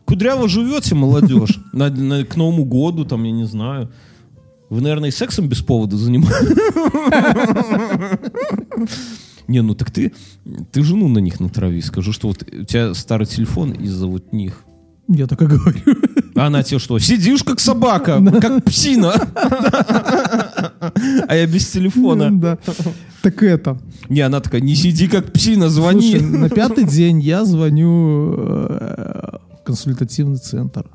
Кудряво 0.04 0.48
живете, 0.48 0.94
молодежь? 0.94 1.58
На- 1.72 1.90
на- 1.90 2.24
К 2.24 2.36
Новому 2.36 2.64
году, 2.64 3.04
там, 3.04 3.24
я 3.24 3.32
не 3.32 3.44
знаю. 3.46 3.88
Вы, 4.70 4.80
наверное, 4.80 5.08
и 5.10 5.12
сексом 5.12 5.48
без 5.48 5.60
повода 5.60 5.96
занимаетесь. 5.96 6.56
Не, 9.48 9.60
ну 9.62 9.74
так 9.74 9.90
ты, 9.90 10.12
ты 10.70 10.82
жену 10.82 11.08
на 11.08 11.18
них 11.18 11.40
натрави. 11.40 11.82
Скажи, 11.82 12.12
что 12.12 12.28
вот 12.28 12.42
у 12.42 12.64
тебя 12.64 12.94
старый 12.94 13.26
телефон 13.26 13.72
из-за 13.72 14.06
вот 14.06 14.32
них. 14.32 14.62
Я 15.08 15.26
так 15.26 15.42
и 15.42 15.46
говорю. 15.46 15.80
А 16.36 16.46
она 16.46 16.62
тебе 16.62 16.78
что? 16.78 16.98
Сидишь 16.98 17.42
как 17.42 17.60
собака, 17.60 18.22
как 18.40 18.64
псина. 18.64 19.12
А 21.28 21.36
я 21.36 21.46
без 21.46 21.68
телефона. 21.70 22.30
Да. 22.30 22.58
Так 23.22 23.42
это. 23.42 23.78
Не, 24.08 24.20
она 24.20 24.40
такая, 24.40 24.60
не 24.60 24.74
сиди 24.74 25.06
как 25.08 25.32
псина, 25.32 25.68
звони. 25.68 26.10
Слушай, 26.18 26.26
на 26.26 26.48
пятый 26.50 26.84
день 26.84 27.20
я 27.20 27.44
звоню 27.44 28.34
э, 28.36 29.38
консультативный 29.64 30.38
центр. 30.38 30.86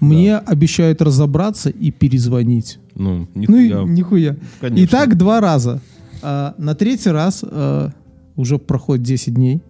Мне 0.00 0.36
обещают 0.38 1.02
разобраться 1.02 1.68
и 1.68 1.90
перезвонить. 1.90 2.78
Ну, 2.94 3.28
Ну 3.34 3.40
нихуя. 3.40 3.82
нихуя. 3.84 4.36
Конечно. 4.60 4.82
И 4.84 4.86
так 4.86 5.16
два 5.16 5.40
раза. 5.40 5.80
А, 6.22 6.54
на 6.58 6.74
третий 6.74 7.10
раз 7.10 7.42
э, 7.42 7.90
уже 8.36 8.58
проходит 8.58 9.04
10 9.04 9.34
дней. 9.34 9.60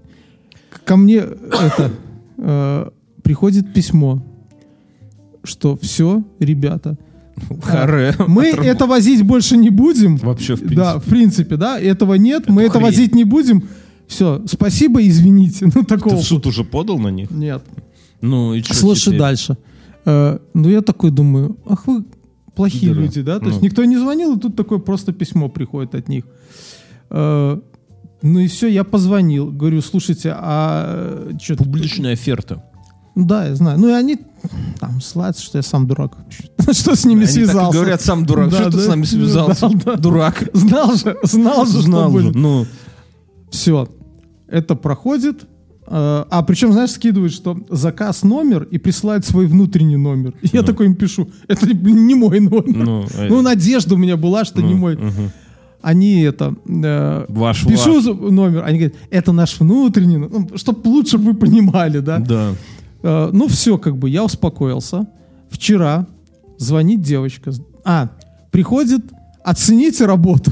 Ко 0.85 0.97
мне 0.97 1.17
это 1.17 1.91
э, 2.39 2.89
приходит 3.23 3.73
письмо, 3.75 4.23
что 5.43 5.77
все, 5.77 6.23
ребята, 6.39 6.97
Харе. 7.63 8.15
мы 8.29 8.47
это 8.47 8.87
возить 8.87 9.23
больше 9.25 9.57
не 9.57 9.71
будем. 9.71 10.17
Вообще, 10.17 10.55
в 10.55 10.61
принципе. 10.61 10.77
Да, 10.77 10.99
в 10.99 11.05
принципе, 11.05 11.57
да, 11.57 11.81
этого 11.81 12.15
нет, 12.15 12.49
мы 12.49 12.63
это 12.63 12.73
хрень. 12.75 12.83
возить 12.85 13.15
не 13.15 13.25
будем. 13.25 13.65
Все, 14.07 14.43
спасибо, 14.47 15.05
извините. 15.07 15.67
Ну, 15.75 15.83
Ты 15.83 15.85
такого. 15.85 16.17
в 16.17 16.23
суд 16.23 16.47
уже 16.47 16.63
подал 16.65 16.99
на 16.99 17.09
них? 17.09 17.31
Нет. 17.31 17.63
Ну, 18.21 18.55
и 18.55 18.62
что 18.62 18.75
Слушай 18.75 19.05
теперь? 19.07 19.18
дальше. 19.18 19.57
Э, 20.05 20.39
ну, 20.55 20.68
я 20.68 20.81
такой 20.83 21.11
думаю, 21.11 21.57
ах 21.66 21.87
вы 21.87 22.05
плохие 22.55 22.95
Да. 22.95 23.01
люди, 23.01 23.23
да? 23.23 23.39
То 23.39 23.47
есть 23.47 23.59
Ну. 23.61 23.64
никто 23.64 23.85
не 23.85 23.97
звонил, 23.99 24.37
и 24.37 24.41
тут 24.41 24.57
такое 24.57 24.79
просто 24.79 25.12
письмо 25.12 25.49
приходит 25.49 25.95
от 25.95 26.09
них. 26.09 26.25
Э, 27.11 27.59
ну 28.23 28.39
и 28.39 28.47
все, 28.49 28.66
я 28.68 28.85
позвонил. 28.85 29.51
Говорю, 29.51 29.81
слушайте, 29.81 30.33
а 30.37 31.29
что 31.41 31.57
Публичная 31.57 32.12
оферта. 32.12 32.62
Да, 33.16 33.47
я 33.47 33.55
знаю. 33.55 33.79
Ну 33.79 33.89
и 33.89 33.93
они 33.93 34.18
там 34.79 35.01
ссылаются, 35.01 35.43
что 35.43 35.59
я 35.59 35.62
сам 35.62 35.87
дурак. 35.87 36.16
Что 36.73 36.95
с 36.95 37.05
ними 37.05 37.21
Они 37.25 37.27
так 37.27 37.35
связался? 37.35 37.79
говорят, 37.79 38.01
сам 38.01 38.25
дурак. 38.25 38.51
Да, 38.51 38.57
что 38.57 38.71
ты 38.71 38.77
да. 38.77 38.83
с 38.85 38.87
нами 38.89 39.03
связался? 39.05 39.68
Да, 39.75 39.79
да. 39.85 39.97
Дурак. 39.97 40.49
Знал 40.55 40.95
же, 40.95 41.16
знал 41.25 41.66
же, 41.66 41.83
Знал 41.83 42.09
что 42.11 42.18
же. 42.18 42.25
будет. 42.27 42.35
Ну, 42.37 42.66
Все, 43.51 43.89
это 44.49 44.77
проходит. 44.77 45.47
Э, 45.93 46.24
А 46.30 46.43
причем, 46.43 46.72
знаешь, 46.72 46.91
скидывают, 46.93 47.32
что 47.32 47.59
заказ 47.68 48.22
номер 48.22 48.62
и 48.70 48.78
присылают 48.78 49.24
свой 49.26 49.47
внутренний 49.47 49.97
номер. 49.97 50.34
И 50.43 50.49
я 50.53 50.62
такой 50.62 50.86
им 50.86 50.95
пишу, 50.95 51.28
это 51.49 51.66
не 51.74 52.14
мой 52.14 52.38
номер. 52.41 52.84
ну, 52.86 53.05
э, 53.12 53.28
Ну, 53.28 53.43
надежда 53.43 53.95
у 53.97 53.99
меня 53.99 54.16
была, 54.16 54.45
что 54.45 54.62
не 54.62 54.74
ну, 54.74 54.78
мой. 54.78 54.97
мгм. 54.97 55.30
Они 55.82 56.20
это... 56.22 56.55
э, 56.68 57.24
Ваш, 57.28 57.66
Пишу 57.66 57.95
ваш. 57.95 58.32
номер, 58.32 58.62
они 58.64 58.78
говорят, 58.78 58.95
это 59.11 59.32
наш 59.32 59.59
внутренний, 59.59 60.18
ну, 60.18 60.49
чтобы 60.55 60.86
лучше 60.88 61.18
вы 61.18 61.34
понимали, 61.34 61.99
да? 62.01 62.18
Да. 62.18 62.53
Э, 63.03 63.30
ну, 63.32 63.49
все, 63.49 63.76
как 63.78 63.97
бы, 63.97 64.09
я 64.11 64.22
успокоился. 64.24 65.07
Вчера 65.49 66.07
звонит 66.59 67.01
девочка. 67.03 67.51
А, 67.84 68.11
приходит, 68.51 69.01
оцените 69.45 70.07
работу. 70.07 70.51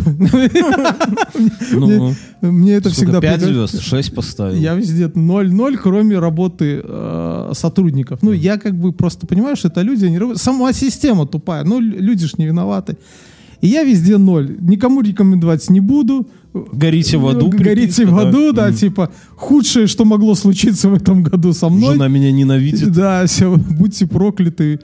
Ну, 1.72 2.14
Мне 2.41 2.72
это 2.74 2.91
всегда... 2.91 3.20
пять 3.20 3.41
прикольно. 3.41 3.66
звезд, 3.66 3.82
шесть 3.84 4.14
поставил. 4.14 4.57
Я 4.57 4.74
везде 4.74 5.05
0-0, 5.07 5.76
кроме 5.76 6.18
работы 6.18 6.80
э, 6.82 7.51
сотрудников. 7.55 8.20
Ну, 8.22 8.32
я 8.32 8.57
как 8.59 8.74
бы 8.74 8.93
просто 8.93 9.26
понимаю, 9.26 9.57
что 9.57 9.68
это 9.68 9.82
люди, 9.82 10.05
они 10.07 10.18
работают. 10.18 10.43
Сама 10.43 10.72
система 10.72 11.26
тупая, 11.26 11.64
ну, 11.64 11.80
лю- 11.80 11.99
люди 12.01 12.26
ж 12.26 12.39
не 12.39 12.47
виноваты. 12.47 12.97
И 13.61 13.66
я 13.66 13.82
везде 13.82 14.18
ноль. 14.18 14.57
Никому 14.61 15.01
рекомендовать 15.01 15.68
не 15.70 15.80
буду. 15.80 16.28
Горите 16.55 17.16
в 17.18 17.26
аду. 17.26 17.51
Горите 17.51 18.07
в 18.07 18.16
аду, 18.18 18.53
да, 18.53 18.68
Мгм. 18.68 18.76
типа, 18.76 19.11
худшее, 19.36 19.86
что 19.89 20.05
могло 20.05 20.34
случиться 20.36 20.89
в 20.89 20.95
этом 20.95 21.22
году 21.24 21.53
со 21.53 21.68
мной. 21.68 21.95
Жена 21.95 22.09
меня 22.09 22.30
ненавидит. 22.32 22.93
Да, 22.93 23.26
все, 23.26 23.57
будьте 23.57 24.07
прокляты. 24.07 24.78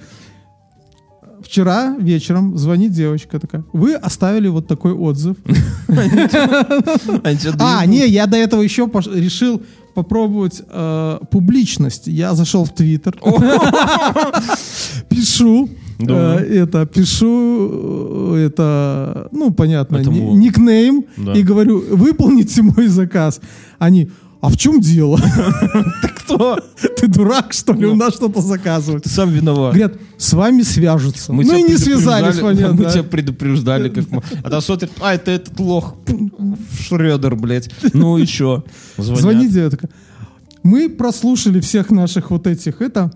Вчера 1.55 1.95
вечером 2.01 2.59
звонит 2.59 2.91
девочка 2.91 3.39
такая. 3.39 3.63
Вы 3.73 3.95
оставили 3.95 4.49
вот 4.49 4.67
такой 4.67 4.93
отзыв. 4.93 5.37
А, 7.61 7.87
не, 7.87 8.09
я 8.09 8.27
до 8.27 8.37
этого 8.37 8.61
еще 8.63 8.91
решил 9.15 9.63
попробовать 9.95 10.63
э, 10.69 11.19
публичность. 11.31 12.09
Я 12.09 12.35
зашел 12.35 12.65
в 12.65 12.75
Твиттер. 12.75 13.15
Пишу. 15.09 15.69
Да. 16.01 16.41
э, 16.41 16.63
Это, 16.63 16.87
пишу, 16.87 18.35
э, 18.35 18.47
это, 18.47 19.29
ну, 19.31 19.53
понятно, 19.53 19.99
Этому- 19.99 20.35
никнейм. 20.35 21.05
Да. 21.17 21.35
И 21.35 21.45
говорю, 21.45 21.85
выполните 21.97 22.63
мой 22.63 22.89
заказ. 22.89 23.41
Они, 23.79 24.11
а 24.45 24.51
в 24.51 24.59
чем 24.59 24.79
дело? 24.79 25.19
Кто? 26.03 26.59
Ты 26.99 27.07
дурак, 27.07 27.55
что 27.55 27.73
ли, 27.73 27.87
у 27.87 27.95
нас 27.95 28.13
что-то 28.13 28.43
заказывать? 28.43 29.05
Ты 29.05 29.09
сам 29.09 29.31
виноват. 29.31 29.73
Говорят, 29.73 29.97
с 30.19 30.35
вами 30.35 30.61
свяжутся. 30.61 31.33
Мы 31.33 31.45
ну 31.45 31.57
и 31.57 31.63
не 31.63 31.79
связались, 31.79 32.37
предупреждали, 32.37 32.57
понятно. 32.57 32.85
Мы 32.85 32.91
тебя 32.91 33.03
предупреждали, 33.05 33.89
как 33.89 34.11
мы. 34.11 34.23
А 34.43 34.51
там 34.51 34.61
смотрит, 34.61 34.91
а, 35.01 35.15
это 35.15 35.31
этот 35.31 35.59
лох. 35.59 35.95
Шредер, 36.79 37.37
блядь. 37.37 37.71
Ну 37.95 38.19
и? 38.19 38.27
Звонят. 38.27 38.67
Звоните, 38.99 39.61
я 39.61 39.71
такая, 39.71 39.91
Мы 40.63 40.91
прослушали 40.91 41.61
всех 41.61 41.89
наших 41.89 42.31
вот 42.31 42.47
этих, 42.47 42.83
это... 42.83 43.11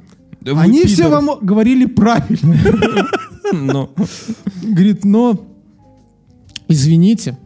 Они 0.46 0.84
все 0.84 1.08
вам 1.08 1.28
говорили 1.42 1.84
правильно. 1.84 2.56
Ну, 3.52 3.90
Говорит, 4.62 5.06
но 5.06 5.46
извините, 6.68 7.38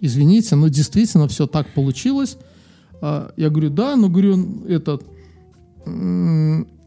извините, 0.00 0.56
но 0.56 0.66
действительно 0.66 1.28
все 1.28 1.46
так 1.46 1.72
получилось. 1.72 2.36
А, 3.02 3.32
Я 3.36 3.50
говорю, 3.50 3.70
да, 3.70 3.96
но 3.96 4.08
говорю, 4.08 4.64
этот, 4.68 5.04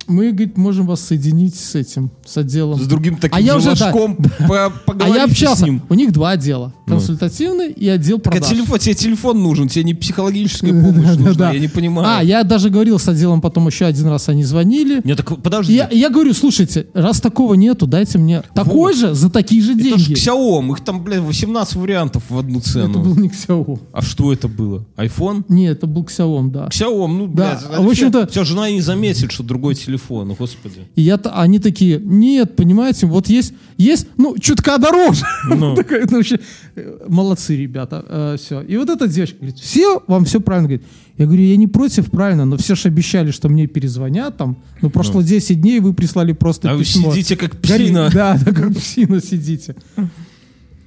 мы, 0.08 0.32
говорит, 0.32 0.58
можем 0.58 0.86
вас 0.88 1.02
соединить 1.02 1.56
с 1.56 1.76
этим, 1.76 2.12
с 2.26 2.38
отделом. 2.38 2.80
с 2.80 2.88
другим 2.88 3.16
таким 3.18 3.36
А 3.38 3.42
я 3.42 3.60
же 3.60 3.72
уже, 3.72 3.80
да. 3.80 3.92
по- 4.48 4.66
А 4.66 4.70
поговорите 4.86 5.18
я 5.18 5.24
общался. 5.26 5.62
с 5.64 5.66
ним. 5.66 5.82
У 5.90 5.94
них 5.94 6.12
два 6.12 6.32
отдела. 6.32 6.74
Консультативный 6.88 7.72
и 7.72 7.88
отдел 7.90 8.20
Так, 8.20 8.28
а 8.34 8.38
продаж. 8.38 8.50
телефон, 8.50 8.80
тебе 8.80 8.96
телефон 8.96 9.44
нужен, 9.44 9.68
тебе 9.68 9.84
не 9.84 9.94
психологическая 9.94 10.72
помощь 10.84 11.18
нужна, 11.18 11.34
да. 11.34 11.52
я 11.52 11.60
не 11.60 11.68
понимаю. 11.68 12.08
А, 12.20 12.24
я 12.24 12.44
даже 12.44 12.70
говорил 12.70 13.00
с 13.00 13.08
отделом, 13.08 13.42
потом 13.42 13.68
еще 13.68 13.86
один 13.86 14.08
раз 14.08 14.30
они 14.30 14.44
звонили. 14.44 15.02
Не, 15.04 15.16
так 15.16 15.42
подожди. 15.42 15.74
Я, 15.74 15.90
я 15.92 16.10
говорю, 16.10 16.34
слушайте, 16.34 16.88
раз 16.94 17.22
такого 17.22 17.54
нету, 17.56 17.88
дайте 17.88 18.18
мне 18.18 18.42
такой 18.54 18.94
же 18.94 19.14
за 19.14 19.30
такие 19.30 19.62
же 19.62 19.74
Это 19.74 19.84
деньги. 19.84 20.00
же 20.00 20.14
Xiaomi, 20.14 20.72
их 20.74 20.80
там, 20.82 21.04
блядь, 21.04 21.22
18 21.22 21.76
вариантов 21.76 22.24
в 22.30 22.38
одну 22.38 22.60
Это 22.60 22.70
цену. 22.70 23.00
был 23.04 23.16
не 23.18 23.30
Xiaomi. 23.30 23.80
А 23.92 24.02
что 24.02 24.32
это 24.34 24.48
было? 24.48 24.86
iPhone? 24.98 25.44
Не, 25.50 25.66
это 25.68 25.88
был 25.88 26.04
Xiaomi, 26.04 26.52
да. 26.52 26.68
Xiaomi, 26.68 27.08
ну, 27.18 27.28
Да, 27.28 27.60
блядь, 27.62 27.78
а 27.78 27.82
в 27.82 27.90
общем-то- 27.90 28.28
все, 28.28 28.44
жена 28.44 28.70
не 28.70 28.82
заметит, 28.82 29.32
что 29.32 29.44
другой 29.44 29.76
телефон, 29.76 29.95
ну, 30.26 30.36
господи. 30.36 30.82
И 30.96 31.02
я, 31.02 31.16
они 31.16 31.60
такие, 31.60 32.00
нет, 32.04 32.56
понимаете, 32.56 33.06
вот 33.06 33.28
есть, 33.28 33.54
есть, 33.78 34.08
ну, 34.18 34.38
чутка 34.38 34.78
дороже. 34.78 35.24
Ну. 35.56 35.76
Такая, 35.76 36.06
ну, 36.10 36.18
вообще, 36.18 36.40
э, 36.76 37.06
молодцы, 37.08 37.56
ребята, 37.56 38.36
все. 38.40 38.62
И 38.62 38.78
вот 38.78 38.90
эта 38.90 39.08
девочка 39.08 39.38
говорит, 39.38 39.60
все, 39.60 40.02
вам 40.08 40.26
все 40.26 40.40
правильно 40.42 40.68
говорит. 40.68 40.88
Я 41.18 41.26
говорю, 41.28 41.44
я 41.44 41.56
не 41.56 41.68
против, 41.68 42.12
правильно, 42.12 42.44
но 42.46 42.58
все 42.58 42.76
же 42.76 42.90
обещали, 42.90 43.32
что 43.32 43.48
мне 43.48 43.68
перезвонят 43.68 44.36
там. 44.38 44.58
Ну, 44.82 44.90
прошло 44.90 45.22
10 45.22 45.62
дней, 45.62 45.80
вы 45.80 45.94
прислали 45.94 46.34
просто 46.34 46.72
А 46.72 46.74
вы 46.76 46.82
письмо. 46.84 47.12
сидите 47.12 47.38
как 47.38 47.56
Гори- 47.56 47.86
псина. 47.86 48.10
Да, 48.14 48.38
да, 48.46 48.52
как 48.52 48.76
псина 48.76 49.22
сидите. 49.22 49.76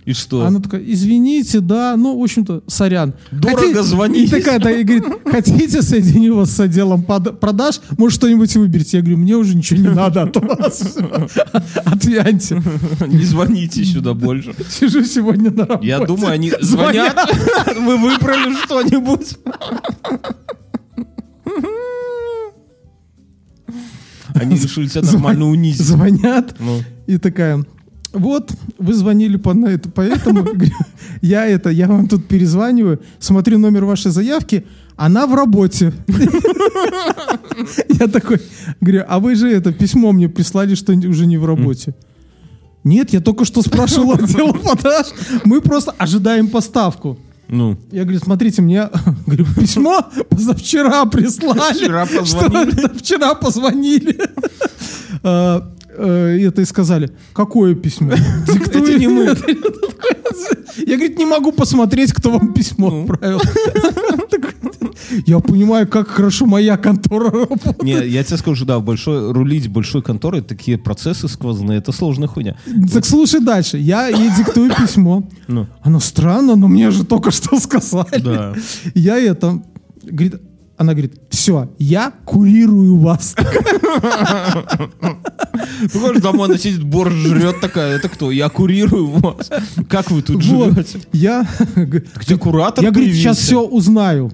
И 0.09 0.15
что? 0.15 0.47
Она 0.47 0.59
такая, 0.61 0.81
извините, 0.87 1.61
да, 1.61 1.95
ну, 1.95 2.19
в 2.19 2.23
общем-то, 2.23 2.63
сорян. 2.67 3.13
Дорого 3.31 3.83
звонить. 3.83 4.29
И 4.33 4.37
такая, 4.37 4.59
да, 4.59 4.71
и 4.71 4.83
говорит, 4.83 5.05
хотите, 5.27 5.83
соединю 5.83 6.35
вас 6.37 6.51
с 6.51 6.59
отделом 6.61 7.03
под- 7.03 7.39
продаж, 7.41 7.81
может, 7.99 8.19
что-нибудь 8.19 8.57
выберете. 8.57 8.97
Я 8.97 9.03
говорю, 9.03 9.19
мне 9.19 9.37
уже 9.37 9.55
ничего 9.55 9.81
не 9.83 9.89
надо 9.91 10.23
от 10.23 10.35
вас. 10.37 10.97
Отвяньте. 11.85 12.63
Не 13.07 13.23
звоните 13.23 13.85
сюда 13.85 14.15
больше. 14.15 14.55
Сижу 14.71 15.05
сегодня 15.05 15.51
на 15.51 15.67
работе. 15.67 15.87
Я 15.87 15.99
думаю, 16.01 16.33
они 16.33 16.53
звонят, 16.59 17.15
вы 17.79 17.99
выбрали 17.99 18.55
что-нибудь. 18.65 19.37
Они 24.35 24.57
решили 24.57 24.87
тебя 24.87 25.03
нормально 25.03 25.47
унизить. 25.47 25.87
Звонят, 25.87 26.55
Ну. 26.59 26.81
и 27.07 27.19
такая, 27.19 27.65
вот, 28.13 28.53
вы 28.79 28.95
звонили 28.95 29.37
по, 29.37 29.55
на 29.55 29.67
это, 29.67 29.91
поэтому 29.91 30.47
я 31.23 31.47
это, 31.47 31.71
я 31.71 31.89
вам 31.89 32.09
тут 32.09 32.27
перезваниваю, 32.27 33.01
смотрю 33.19 33.59
номер 33.59 33.85
вашей 33.85 34.11
заявки, 34.11 34.65
она 34.97 35.27
в 35.27 35.35
работе. 35.35 35.93
Я 37.89 38.09
такой, 38.09 38.41
говорю, 38.81 39.05
а 39.07 39.21
вы 39.21 39.37
же 39.37 39.49
это 39.49 39.73
письмо 39.73 40.11
мне 40.11 40.29
прислали, 40.29 40.75
что 40.75 40.93
уже 40.93 41.27
не 41.27 41.37
в 41.37 41.47
работе. 41.47 41.95
Нет, 42.83 43.13
я 43.13 43.21
только 43.21 43.45
что 43.45 43.63
спрашивал 43.63 44.13
отдел 44.13 44.53
продаж. 44.53 45.09
Мы 45.45 45.61
просто 45.61 45.93
ожидаем 45.99 46.49
поставку. 46.49 47.19
Ну. 47.49 47.77
Я 47.91 48.03
говорю, 48.03 48.19
смотрите, 48.19 48.63
мне 48.63 48.89
говорю, 49.27 49.47
письмо 49.57 50.05
позавчера 50.29 51.05
прислали. 51.07 51.75
Вчера 51.75 52.07
что 52.07 52.21
позвонили. 52.21 52.85
это 52.85 52.99
вчера 52.99 53.35
позвонили. 53.35 54.19
Э, 55.99 56.38
Это 56.46 56.62
и 56.62 56.64
сказали, 56.64 57.11
какое 57.32 57.74
письмо? 57.74 58.12
Диктуй. 58.53 58.82
Это 58.82 58.99
не 58.99 59.09
мы. 59.09 59.24
Я, 60.86 60.96
говорит, 60.96 61.18
не 61.18 61.26
могу 61.26 61.53
посмотреть, 61.53 62.12
кто 62.12 62.30
вам 62.30 62.53
письмо 62.55 62.90
Ну. 62.90 63.03
отправил. 63.12 63.40
Я 65.26 65.38
понимаю, 65.40 65.88
как 65.88 66.09
хорошо 66.09 66.46
моя 66.46 66.76
контора 66.76 67.30
работает. 67.30 67.82
Не, 67.82 68.07
я 68.07 68.22
тебе 68.22 68.36
скажу, 68.36 68.64
да, 68.66 68.78
в 68.78 68.84
большой, 68.84 69.32
рулить 69.32 69.68
большой 69.68 70.03
конторой, 70.03 70.42
такие 70.42 70.76
процессы 70.76 71.28
сквозные, 71.28 71.78
это 71.78 71.92
сложная 71.92 72.28
хуйня. 72.28 72.57
Так 72.92 73.07
слушай 73.07 73.40
дальше. 73.40 73.78
Я 73.78 74.09
ей 74.09 74.30
диктую 74.36 74.70
письмо. 74.74 75.26
Ну. 75.46 75.66
Оно 75.82 76.01
странно, 76.01 76.57
но 76.57 76.68
мне 76.68 76.90
же 76.90 77.05
только 77.05 77.30
что 77.30 77.59
сказали. 77.59 78.20
Да. 78.22 78.55
Я 78.94 79.18
это... 79.18 79.62
Говорит, 80.03 80.36
она 80.79 80.93
говорит, 80.93 81.20
все, 81.29 81.68
я 81.79 82.12
курирую 82.24 82.96
вас. 82.99 83.34
Приходишь 85.92 86.22
домой, 86.22 86.49
она 86.49 86.57
сидит, 86.57 86.84
борщ 86.84 87.13
жрет 87.14 87.61
такая, 87.61 87.96
это 87.96 88.09
кто? 88.09 88.30
Я 88.30 88.49
курирую 88.49 89.09
вас. 89.09 89.50
Как 89.88 90.11
вы 90.13 90.22
тут 90.22 90.41
живете? 90.42 91.00
Я... 91.13 91.46
Где 91.75 92.37
куратор 92.37 92.84
Я, 92.84 92.92
говорит, 92.92 93.14
сейчас 93.14 93.38
все 93.38 93.61
узнаю. 93.61 94.33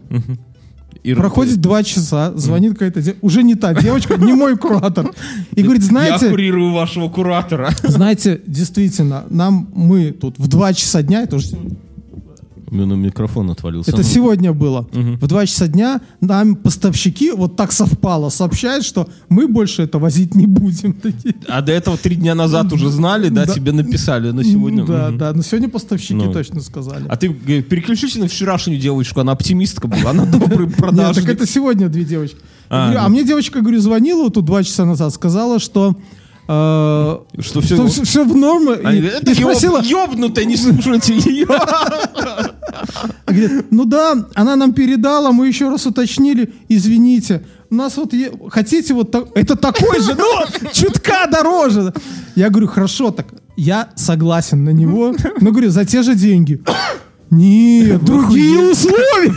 И 1.03 1.15
Проходит 1.15 1.61
два 1.61 1.83
часа, 1.83 2.33
звонит 2.35 2.75
какая-то 2.79 3.03
уже 3.21 3.43
не 3.43 3.55
та 3.55 3.75
девочка, 3.75 4.17
не 4.17 4.33
мой 4.33 4.57
куратор. 4.57 5.13
И 5.55 5.63
говорит, 5.63 5.83
Я 5.83 5.89
знаете, 5.89 6.31
курирую 6.31 6.73
вашего 6.73 7.09
куратора. 7.09 7.71
знаете, 7.83 8.41
действительно, 8.47 9.25
нам 9.29 9.69
мы 9.75 10.13
тут 10.13 10.39
в 10.39 10.47
два 10.49 10.73
часа 10.73 11.03
дня, 11.03 11.23
это 11.23 11.37
уже 11.37 11.57
меня 12.75 12.95
микрофон 12.97 13.51
отвалился. 13.51 13.91
Это 13.91 13.99
Ну, 13.99 14.05
сегодня 14.05 14.53
было. 14.53 14.87
В 14.93 15.27
2 15.27 15.47
часа 15.47 15.67
дня 15.69 16.01
нам 16.21 16.57
поставщики, 16.57 17.31
вот 17.31 17.57
так 17.57 17.73
совпало, 17.73 18.29
сообщают, 18.31 18.85
что 18.85 19.09
мы 19.29 19.47
больше 19.49 19.83
это 19.83 19.99
возить 19.99 20.35
не 20.35 20.47
будем. 20.47 20.97
А 21.49 21.63
до 21.63 21.73
этого 21.73 21.97
три 21.97 22.17
дня 22.17 22.35
назад 22.35 22.73
уже 22.73 22.91
знали, 22.91 23.29
да, 23.29 23.47
Да. 23.47 23.53
тебе 23.55 23.73
написали, 23.73 24.31
но 24.31 24.43
сегодня... 24.43 24.83
Ну 24.85 24.87
Да, 24.93 25.09
мгм. 25.09 25.19
да, 25.19 25.33
но 25.33 25.43
сегодня 25.43 25.69
поставщики 25.69 26.15
Ну. 26.15 26.33
точно 26.33 26.61
сказали. 26.61 27.05
А 27.09 27.17
ты 27.17 27.35
э, 27.47 27.63
переключись 27.63 28.17
на 28.17 28.27
вчерашнюю 28.29 28.79
девочку, 28.81 29.21
она 29.21 29.33
оптимистка 29.33 29.89
была, 29.89 30.11
она 30.11 30.25
добрый 30.25 30.69
продажник. 30.69 31.25
так 31.27 31.35
это 31.37 31.47
сегодня 31.47 31.89
две 31.89 32.05
девочки. 32.05 32.37
А, 32.71 32.85
Говорю, 32.87 33.01
А, 33.01 33.03
ну. 33.05 33.09
мне 33.11 33.25
девочка, 33.25 33.61
говорю, 33.61 33.81
звонила 33.81 34.23
вот 34.25 34.35
тут 34.35 34.45
два 34.45 34.63
часа 34.65 34.85
назад, 34.85 35.13
сказала, 35.15 35.59
что 35.59 35.97
э, 36.49 37.19
Что 37.41 37.61
всё- 37.61 37.87
все, 37.89 38.25
в 38.25 38.35
норме. 38.37 38.75
И, 38.99 39.31
и 39.31 39.35
спросила, 39.35 39.83
ёбнутая, 39.83 40.45
не 40.45 40.57
слушайте 40.57 41.15
ее. 41.17 41.47
а 43.27 43.33
говорит, 43.33 43.67
ну 43.71 43.85
да, 43.85 44.27
она 44.35 44.57
нам 44.57 44.73
передала, 44.73 45.33
мы 45.33 45.49
еще 45.49 45.69
раз 45.69 45.87
уточнили, 45.87 46.53
извините, 46.69 47.43
у 47.71 47.75
нас 47.75 47.97
вот 47.97 48.13
е- 48.15 48.33
хотите 48.51 48.95
вот 48.95 49.11
так, 49.11 49.27
это 49.35 49.57
такой 49.57 50.01
же, 50.01 50.15
ну 50.15 50.71
чутка 50.73 51.27
дороже. 51.31 51.93
Я 52.37 52.51
говорю, 52.51 52.69
хорошо, 52.69 53.11
так 53.11 53.27
я 53.57 53.89
согласен 53.97 54.65
на 54.65 54.71
него, 54.71 55.15
но 55.41 55.51
говорю 55.51 55.71
за 55.71 55.85
те 55.85 56.03
же 56.03 56.15
деньги. 56.15 56.61
Нет, 57.31 58.05
другие 58.05 58.71
условия. 58.71 59.35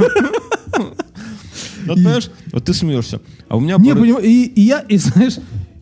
Вот 1.85 1.95
понимаешь, 1.95 2.29
вот 2.51 2.65
ты 2.65 2.73
смеешься. 2.73 3.21
А 3.47 3.55
у 3.57 3.59
меня... 3.61 3.75
Не, 3.77 3.91
поры- 3.91 4.01
понимаю, 4.01 4.25
и, 4.25 4.43
и 4.43 4.61
я, 4.61 4.79
и 4.79 4.97
знаешь, 4.97 5.37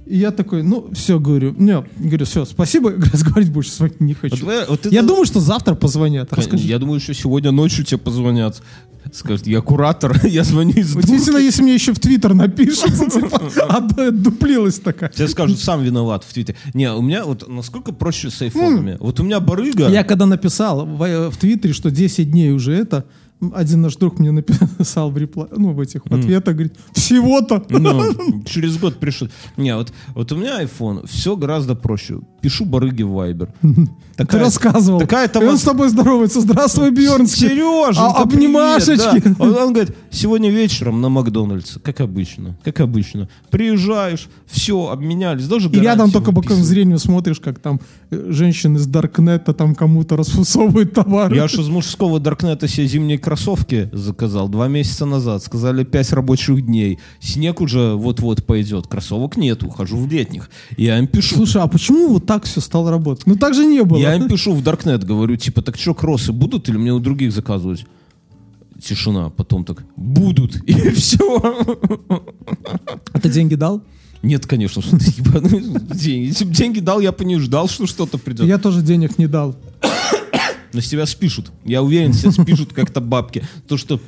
и 0.05 0.17
я 0.17 0.31
такой, 0.31 0.63
ну, 0.63 0.89
все, 0.93 1.19
говорю, 1.19 1.55
не, 1.57 1.83
говорю, 1.97 2.25
все, 2.25 2.45
спасибо, 2.45 2.91
разговаривать 3.13 3.51
больше 3.51 3.71
с 3.71 3.79
вами 3.79 3.93
не 3.99 4.13
хочу. 4.13 4.45
Вот 4.45 4.45
вы- 4.45 4.65
вот 4.67 4.85
я 4.85 4.99
это- 4.99 5.07
думаю, 5.07 5.25
что 5.25 5.39
завтра 5.39 5.75
позвонят. 5.75 6.31
Расскажи. 6.31 6.65
Я 6.67 6.79
думаю, 6.79 6.99
что 6.99 7.13
сегодня 7.13 7.51
ночью 7.51 7.83
тебе 7.85 7.97
позвонят. 7.97 8.61
Скажут, 9.13 9.45
я 9.45 9.61
куратор, 9.61 10.19
я 10.25 10.43
звоню 10.43 10.73
из 10.73 10.93
дурки. 10.93 11.11
если 11.11 11.61
мне 11.61 11.75
еще 11.75 11.93
в 11.93 11.99
Твиттер 11.99 12.33
напишут, 12.33 12.91
типа, 13.13 13.51
а 13.69 14.11
дуплилась 14.11 14.79
такая. 14.79 15.09
Тебе 15.09 15.27
скажут, 15.27 15.59
сам 15.59 15.83
виноват 15.83 16.23
в 16.23 16.33
Твиттере. 16.33 16.57
Не, 16.73 16.91
у 16.91 17.01
меня 17.01 17.23
вот 17.23 17.47
насколько 17.47 17.93
проще 17.93 18.31
с 18.31 18.41
айфонами. 18.41 18.97
Вот 18.99 19.19
у 19.19 19.23
меня 19.23 19.39
барыга... 19.39 19.89
Я 19.89 20.03
когда 20.03 20.25
написал 20.25 20.85
в, 20.85 21.29
в 21.29 21.37
Твиттере, 21.37 21.73
что 21.73 21.91
10 21.91 22.31
дней 22.31 22.51
уже 22.51 22.73
это, 22.73 23.05
один 23.53 23.81
наш 23.81 23.95
друг 23.95 24.19
мне 24.19 24.31
написал 24.79 25.11
в 25.11 25.17
репла, 25.17 25.47
ну, 25.55 25.73
в 25.73 25.79
этих 25.79 26.01
ответах, 26.05 26.53
говорит, 26.53 26.75
всего-то. 26.93 27.63
Ну, 27.69 28.43
через 28.45 28.77
год 28.77 28.99
пришло. 28.99 29.27
Не, 29.57 29.75
вот, 29.75 29.93
вот 30.13 30.31
у 30.31 30.35
меня 30.35 30.61
iPhone, 30.63 31.07
все 31.07 31.35
гораздо 31.35 31.75
проще. 31.75 32.19
Пишу 32.41 32.65
барыги 32.65 33.03
в 33.03 33.09
Viber. 33.09 33.49
Ты 34.17 34.39
рассказывал. 34.39 34.99
Такая 34.99 35.27
И 35.27 35.37
он 35.45 35.57
с 35.57 35.63
тобой 35.63 35.89
здоровается. 35.89 36.41
Здравствуй, 36.41 36.91
Бьернский. 36.91 37.49
Сережа, 37.49 38.01
А, 38.01 38.21
обнимашечки. 38.21 39.35
Он, 39.39 39.55
он 39.55 39.73
говорит, 39.73 39.95
сегодня 40.11 40.49
вечером 40.49 41.01
на 41.01 41.09
Макдональдсе, 41.09 41.79
как 41.79 42.01
обычно, 42.01 42.57
как 42.63 42.79
обычно. 42.79 43.27
Приезжаешь, 43.49 44.29
все, 44.45 44.89
обменялись, 44.89 45.47
даже 45.47 45.69
И 45.69 45.79
рядом 45.79 46.11
только 46.11 46.31
боковым 46.31 46.63
зрением 46.63 46.97
смотришь, 46.99 47.39
как 47.39 47.59
там 47.59 47.81
э, 48.11 48.27
женщины 48.29 48.79
с 48.79 48.87
Даркнета 48.87 49.53
там 49.53 49.75
кому-то 49.75 50.15
расфусовывают 50.15 50.93
товары. 50.93 51.35
Я 51.35 51.47
же 51.47 51.61
из 51.61 51.67
мужского 51.67 52.19
Даркнета 52.19 52.67
себе 52.67 52.87
зимние 52.87 53.17
кроссовки 53.25 53.89
заказал 53.91 54.47
два 54.49 54.67
месяца 54.67 55.05
назад. 55.05 55.43
Сказали 55.43 55.83
пять 55.83 56.13
рабочих 56.13 56.63
дней. 56.63 56.99
Снег 57.19 57.59
уже 57.59 57.95
вот-вот 57.95 58.45
пойдет. 58.45 58.85
Кроссовок 58.85 59.35
нету, 59.35 59.67
хожу 59.69 59.97
в 59.97 60.07
летних. 60.11 60.51
Я 60.77 60.99
им 60.99 61.07
пишу. 61.07 61.35
Слушай, 61.35 61.63
а 61.63 61.67
почему 61.67 62.07
вот 62.07 62.27
так 62.27 62.43
все 62.43 62.61
стало 62.61 62.91
работать? 62.91 63.25
Ну 63.25 63.35
так 63.35 63.55
же 63.55 63.65
не 63.65 63.83
было. 63.83 63.97
Я 63.97 64.13
им 64.15 64.29
пишу 64.29 64.53
в 64.53 64.61
Даркнет, 64.61 65.03
говорю, 65.03 65.35
типа, 65.37 65.63
так 65.63 65.75
что, 65.75 65.95
кроссы 65.95 66.31
будут 66.31 66.69
или 66.69 66.77
мне 66.77 66.93
у 66.93 66.99
других 66.99 67.31
заказывать? 67.31 67.85
Тишина, 68.79 69.31
потом 69.31 69.65
так, 69.65 69.83
будут, 69.95 70.57
и 70.67 70.89
все. 70.91 71.57
А 73.11 73.19
ты 73.19 73.29
деньги 73.29 73.55
дал? 73.55 73.81
Нет, 74.21 74.45
конечно, 74.45 74.81
что 74.81 74.97
ты 74.99 75.05
ебаный. 75.17 75.61
деньги. 75.95 76.27
Если 76.27 76.45
бы 76.45 76.53
деньги 76.53 76.79
дал, 76.79 76.99
я 76.99 77.11
бы 77.11 77.25
не 77.25 77.39
ждал, 77.39 77.67
что 77.69 77.87
что-то 77.87 78.19
придет. 78.19 78.45
Я 78.45 78.59
тоже 78.59 78.81
денег 78.81 79.17
не 79.17 79.27
дал. 79.27 79.55
На 80.75 80.81
тебя 80.81 81.05
спишут. 81.05 81.51
Я 81.63 81.81
уверен, 81.81 82.11
тебя 82.11 82.31
спишут 82.31 82.73
как-то 82.73 82.99
бабки. 82.99 83.43
То, 83.67 83.77
что 83.77 84.01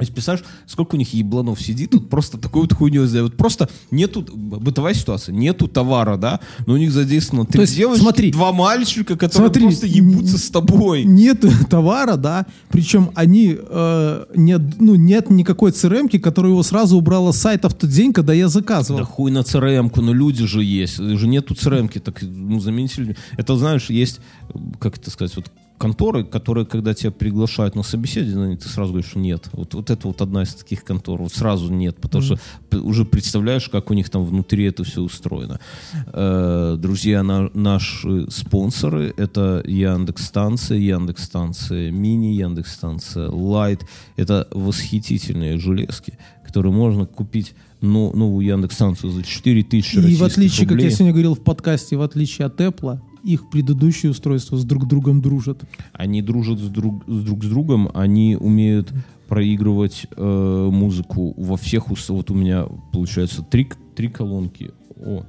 если 0.00 0.14
представляешь, 0.14 0.46
сколько 0.66 0.94
у 0.94 0.98
них 0.98 1.12
ебланов 1.12 1.60
сидит, 1.60 1.90
тут 1.90 2.08
просто 2.08 2.38
такую 2.38 2.62
вот 2.62 2.72
хуйню 2.72 3.06
сделают. 3.06 3.36
Просто 3.36 3.68
нету, 3.90 4.22
бытовая 4.22 4.94
ситуация, 4.94 5.34
нету 5.34 5.68
товара, 5.68 6.16
да, 6.16 6.40
но 6.66 6.74
у 6.74 6.76
них 6.76 6.90
задействовано 6.90 7.46
три 7.46 7.60
есть, 7.60 7.76
девочки, 7.76 8.00
смотри. 8.00 8.32
два 8.32 8.52
мальчика, 8.52 9.16
которые 9.16 9.48
Смотри, 9.48 9.62
просто 9.62 9.86
ебутся 9.86 10.38
с 10.38 10.48
тобой. 10.50 11.04
Нет 11.04 11.44
товара, 11.68 12.16
да. 12.16 12.46
Причем 12.70 13.10
они 13.14 13.56
э, 13.58 14.24
нет, 14.34 14.62
ну, 14.80 14.94
нет 14.94 15.30
никакой 15.30 15.70
crm 15.72 16.18
которая 16.18 16.52
его 16.52 16.62
сразу 16.62 16.96
убрала 16.96 17.32
с 17.32 17.40
сайта 17.40 17.68
в 17.68 17.74
тот 17.74 17.90
день, 17.90 18.12
когда 18.12 18.32
я 18.32 18.48
заказывал. 18.48 19.00
Да 19.00 19.04
хуй 19.04 19.30
на 19.30 19.40
crm 19.40 19.90
но 20.00 20.12
люди 20.14 20.46
же 20.46 20.64
есть. 20.64 20.96
Же 20.96 21.28
нету 21.28 21.54
crm 21.54 22.00
так 22.00 22.22
ну, 22.22 22.58
замените 22.60 22.94
людьми. 23.00 23.16
Это, 23.36 23.56
знаешь, 23.56 23.90
есть, 23.90 24.20
как 24.78 24.96
это 24.96 25.10
сказать, 25.10 25.36
вот 25.36 25.50
конторы, 25.80 26.24
которые, 26.24 26.66
когда 26.66 26.92
тебя 26.92 27.10
приглашают 27.10 27.74
на 27.74 27.82
собеседование, 27.82 28.58
ты 28.58 28.68
сразу 28.68 28.92
говоришь, 28.92 29.14
нет. 29.14 29.48
Вот, 29.52 29.72
вот 29.74 29.88
это 29.88 30.06
вот 30.08 30.20
одна 30.20 30.42
из 30.42 30.54
таких 30.54 30.84
контор. 30.84 31.22
Вот 31.22 31.32
сразу 31.32 31.72
нет, 31.72 31.96
потому 31.96 32.22
что 32.22 32.38
п- 32.68 32.76
уже 32.76 33.06
представляешь, 33.06 33.68
как 33.70 33.90
у 33.90 33.94
них 33.94 34.10
там 34.10 34.24
внутри 34.24 34.64
это 34.64 34.84
все 34.84 35.00
устроено. 35.00 35.58
Э, 36.12 36.76
друзья, 36.78 37.22
на- 37.22 37.48
наши 37.54 38.30
спонсоры 38.30 39.14
это 39.16 39.62
Яндекс 39.66 40.26
станция, 40.26 40.76
Яндекс 40.78 41.24
станция 41.24 41.90
мини, 41.90 42.34
Яндекс 42.34 42.74
станция 42.74 43.30
Лайт. 43.30 43.86
Это 44.16 44.48
восхитительные 44.50 45.58
железки, 45.58 46.18
которые 46.44 46.72
можно 46.74 47.06
купить 47.06 47.54
ну, 47.80 48.12
новую 48.14 48.46
Яндекс 48.46 48.74
станцию 48.74 49.12
за 49.12 49.22
4000 49.22 49.96
И 49.96 50.16
в 50.16 50.24
отличие, 50.24 50.66
как 50.66 50.72
я 50.76 50.82
рублей. 50.82 50.90
сегодня 50.90 51.12
говорил 51.12 51.34
в 51.34 51.40
подкасте, 51.40 51.96
в 51.96 52.02
отличие 52.02 52.46
от 52.46 52.60
Apple, 52.60 53.00
их 53.24 53.50
предыдущие 53.50 54.10
устройства 54.10 54.56
с 54.56 54.64
друг 54.64 54.86
другом 54.88 55.20
дружат. 55.20 55.62
Они 55.92 56.22
дружат 56.22 56.58
с 56.58 56.68
друг 56.68 57.04
с, 57.06 57.22
друг 57.22 57.44
с 57.44 57.48
другом, 57.48 57.90
они 57.94 58.36
умеют 58.38 58.92
проигрывать 59.28 60.06
э, 60.16 60.68
музыку 60.72 61.34
во 61.36 61.56
всех 61.56 61.90
ус- 61.90 62.08
Вот 62.08 62.30
у 62.30 62.34
меня 62.34 62.64
получается 62.92 63.42
три, 63.42 63.68
три 63.94 64.08
колонки. 64.08 64.72
О. 64.96 65.24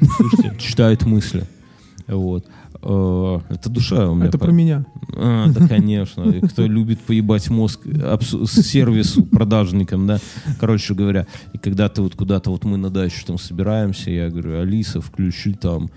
Слышите, 0.00 0.56
читает 0.58 1.04
мысли. 1.06 1.44
Вот. 2.08 2.44
Э, 2.82 3.40
это 3.48 3.70
душа 3.70 4.10
у 4.10 4.14
меня. 4.14 4.26
Это 4.26 4.38
про 4.38 4.50
меня. 4.52 4.84
А, 5.14 5.48
да, 5.48 5.68
конечно. 5.68 6.32
Кто 6.48 6.66
любит 6.66 7.00
поебать 7.00 7.48
мозг 7.50 7.80
сервису, 8.46 9.24
продажникам, 9.24 10.06
да. 10.06 10.18
Короче 10.60 10.94
говоря, 10.94 11.26
и 11.52 11.58
когда 11.58 11.88
ты 11.88 12.02
вот 12.02 12.14
куда-то, 12.14 12.50
вот 12.50 12.64
мы 12.64 12.76
на 12.76 12.90
дачу 12.90 13.24
там 13.26 13.38
собираемся, 13.38 14.10
я 14.10 14.28
говорю, 14.28 14.60
Алиса, 14.60 15.00
включи 15.00 15.52
там 15.54 15.88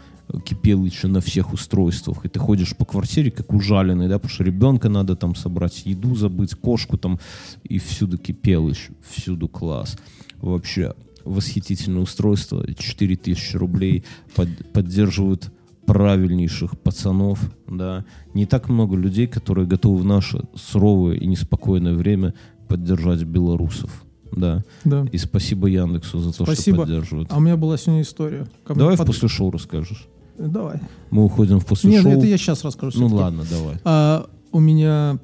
Кипелыча 0.45 1.07
на 1.07 1.21
всех 1.21 1.53
устройствах. 1.53 2.25
И 2.25 2.29
ты 2.29 2.39
ходишь 2.39 2.75
по 2.75 2.85
квартире 2.85 3.31
как 3.31 3.51
ужаленный, 3.53 4.07
да, 4.07 4.19
потому 4.19 4.33
что 4.33 4.43
ребенка 4.43 4.89
надо 4.89 5.15
там 5.15 5.35
собрать, 5.35 5.85
еду 5.85 6.15
забыть, 6.15 6.53
кошку 6.55 6.97
там, 6.97 7.19
и 7.63 7.79
всюду 7.79 8.17
Кипелыч, 8.17 8.89
всюду 9.09 9.47
класс. 9.47 9.97
Вообще, 10.37 10.93
восхитительное 11.25 12.01
устройство, 12.01 12.65
4000 12.73 13.55
рублей, 13.57 14.03
под- 14.35 14.71
поддерживают 14.71 15.51
правильнейших 15.85 16.79
пацанов, 16.79 17.39
да. 17.67 18.05
Не 18.35 18.45
так 18.45 18.69
много 18.69 18.95
людей, 18.95 19.25
которые 19.27 19.65
готовы 19.67 20.01
в 20.01 20.05
наше 20.05 20.43
суровое 20.55 21.15
и 21.15 21.25
неспокойное 21.25 21.95
время 21.95 22.35
поддержать 22.67 23.23
белорусов, 23.23 24.05
да. 24.31 24.63
Да. 24.83 25.07
И 25.11 25.17
спасибо 25.17 25.67
Яндексу 25.67 26.19
за 26.19 26.31
то, 26.31 26.43
Спасибо. 26.45 26.77
что 26.77 26.85
поддерживают. 26.85 27.31
А 27.31 27.37
у 27.37 27.39
меня 27.39 27.57
была 27.57 27.77
сегодня 27.77 28.03
история. 28.03 28.47
Ко 28.63 28.75
Давай 28.75 28.95
после 28.97 29.27
шоу 29.27 29.49
расскажешь. 29.49 30.07
Давай. 30.47 30.79
Мы 31.11 31.25
уходим 31.25 31.59
в 31.59 31.65
после 31.65 31.91
Нет, 31.91 32.03
шоу. 32.03 32.13
это 32.13 32.25
я 32.25 32.37
сейчас 32.37 32.63
расскажу. 32.63 32.99
Ну 32.99 33.13
ладно, 33.15 33.43
давай. 33.49 33.75
А, 33.83 34.29
у 34.51 34.59
меня 34.59 35.19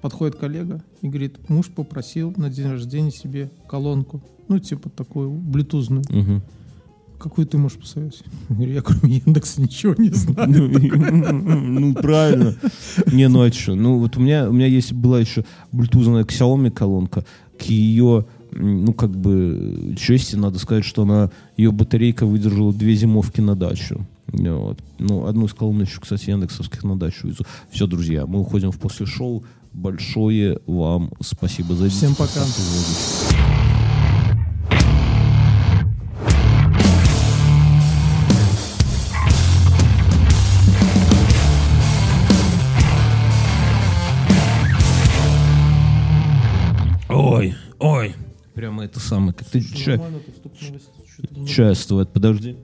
подходит 0.00 0.36
коллега 0.36 0.82
и 1.02 1.08
говорит, 1.08 1.48
муж 1.48 1.66
попросил 1.66 2.32
на 2.36 2.48
день 2.48 2.68
рождения 2.68 3.10
себе 3.10 3.50
колонку. 3.68 4.22
Ну, 4.48 4.58
типа 4.58 4.88
такую, 4.88 5.30
блютузную. 5.30 6.04
Мгм. 6.08 6.42
Какую 7.18 7.46
ты 7.48 7.58
можешь 7.58 7.78
посоветовать? 7.78 8.24
Я 8.48 8.54
говорю, 8.54 8.72
я 8.72 8.82
кроме 8.82 9.16
Яндекса 9.26 9.60
ничего 9.60 9.94
не 9.98 10.10
знаю. 10.10 10.48
Ну, 10.48 11.94
правильно. 11.94 12.54
Не, 13.12 13.28
ну 13.28 13.42
а 13.42 13.52
что? 13.52 13.74
Ну, 13.74 13.98
вот 13.98 14.16
у 14.16 14.20
меня, 14.20 14.48
у 14.48 14.52
меня 14.52 14.66
есть, 14.66 14.92
была 14.92 15.18
еще 15.20 15.44
блютузная 15.72 16.24
Xiaomi 16.24 16.70
колонка. 16.70 17.24
К 17.58 17.62
ее, 17.62 18.24
ну, 18.52 18.94
как 18.94 19.10
бы, 19.10 19.96
чести 19.98 20.36
надо 20.36 20.60
сказать, 20.60 20.84
что 20.84 21.02
она, 21.02 21.30
ее 21.56 21.72
батарейка 21.72 22.24
выдержала 22.24 22.72
две 22.72 22.94
зимовки 22.94 23.40
на 23.40 23.56
дачу. 23.56 24.06
Э, 24.32 24.52
вот. 24.54 24.78
Ну, 24.98 25.26
одну 25.26 25.46
из 25.46 25.54
колонн 25.54 25.82
еще, 25.82 26.00
кстати, 26.00 26.30
яндексовских 26.30 26.84
на 26.84 26.98
дачу 26.98 27.28
везу. 27.28 27.44
Все, 27.70 27.86
друзья, 27.86 28.26
мы 28.26 28.40
уходим 28.40 28.70
в 28.70 28.78
после 28.78 29.06
шоу. 29.06 29.44
Большое 29.72 30.58
вам 30.66 31.12
спасибо 31.20 31.74
за 31.74 31.88
Всем 31.88 32.14
пока. 32.14 32.40
Ой, 47.08 47.54
ой. 47.78 48.14
Прямо 48.54 48.84
это 48.84 49.00
самое. 49.00 49.32
Как 49.32 49.48
ты 49.48 49.60
ча- 49.60 50.00
чувствует. 51.46 52.12
Подожди. 52.12 52.56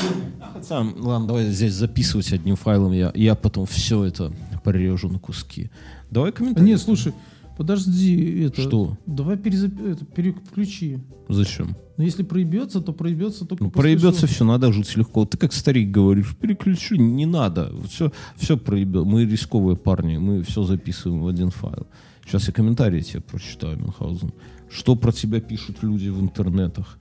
Сам, 0.62 0.94
ладно, 0.98 1.28
давай 1.28 1.46
здесь 1.46 1.74
записывать 1.74 2.32
одним 2.32 2.56
файлом. 2.56 2.92
Я, 2.92 3.12
я 3.14 3.34
потом 3.34 3.66
все 3.66 4.04
это 4.04 4.32
порежу 4.64 5.08
на 5.08 5.18
куски. 5.18 5.70
Давай 6.10 6.32
комментарий. 6.32 6.66
Не, 6.66 6.78
слушай, 6.78 7.12
подожди, 7.56 8.44
это... 8.44 8.62
Что? 8.62 8.96
Давай 9.06 9.36
перезап... 9.36 9.72
это, 9.80 10.04
переключи. 10.04 10.98
Зачем? 11.28 11.76
Но 11.96 12.04
если 12.04 12.22
проебется, 12.22 12.80
то 12.80 12.92
проебется 12.92 13.46
только 13.46 13.64
Ну, 13.64 13.70
проебется 13.70 14.26
все, 14.26 14.44
надо 14.44 14.72
жить 14.72 14.96
легко. 14.96 15.24
Ты 15.24 15.38
как 15.38 15.52
старик 15.52 15.90
говоришь, 15.90 16.36
переключи, 16.36 16.98
не 16.98 17.26
надо. 17.26 17.72
Все, 17.88 18.12
все 18.36 18.56
проебет. 18.56 19.04
Мы 19.04 19.24
рисковые 19.24 19.76
парни, 19.76 20.18
мы 20.18 20.42
все 20.42 20.62
записываем 20.62 21.22
в 21.22 21.28
один 21.28 21.50
файл. 21.50 21.86
Сейчас 22.26 22.48
я 22.48 22.52
комментарии 22.52 23.00
тебе 23.00 23.20
прочитаю, 23.20 23.78
Мюнхгаузен. 23.78 24.32
Что 24.68 24.96
про 24.96 25.12
тебя 25.12 25.40
пишут 25.40 25.82
люди 25.82 26.08
в 26.08 26.20
интернетах? 26.20 26.98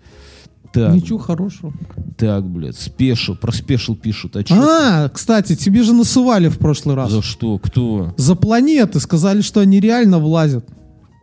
Так, 0.74 0.94
Ничего 0.94 1.18
хорошего. 1.20 1.74
так, 2.18 2.46
блядь, 2.50 2.78
спешил, 2.78 3.36
про 3.36 3.52
спешил 3.52 3.96
пишут. 3.96 4.36
А 4.36 4.44
чё? 4.44 4.56
А, 4.56 5.10
кстати, 5.10 5.56
тебе 5.56 5.84
же 5.84 5.94
насывали 5.94 6.50
в 6.50 6.58
прошлый 6.58 6.96
раз. 6.96 7.12
За 7.12 7.22
что? 7.22 7.58
Кто? 7.60 8.14
За 8.18 8.36
планеты 8.36 9.00
сказали, 9.00 9.42
что 9.42 9.62
они 9.62 9.80
реально 9.80 10.20
влазят. 10.20 10.66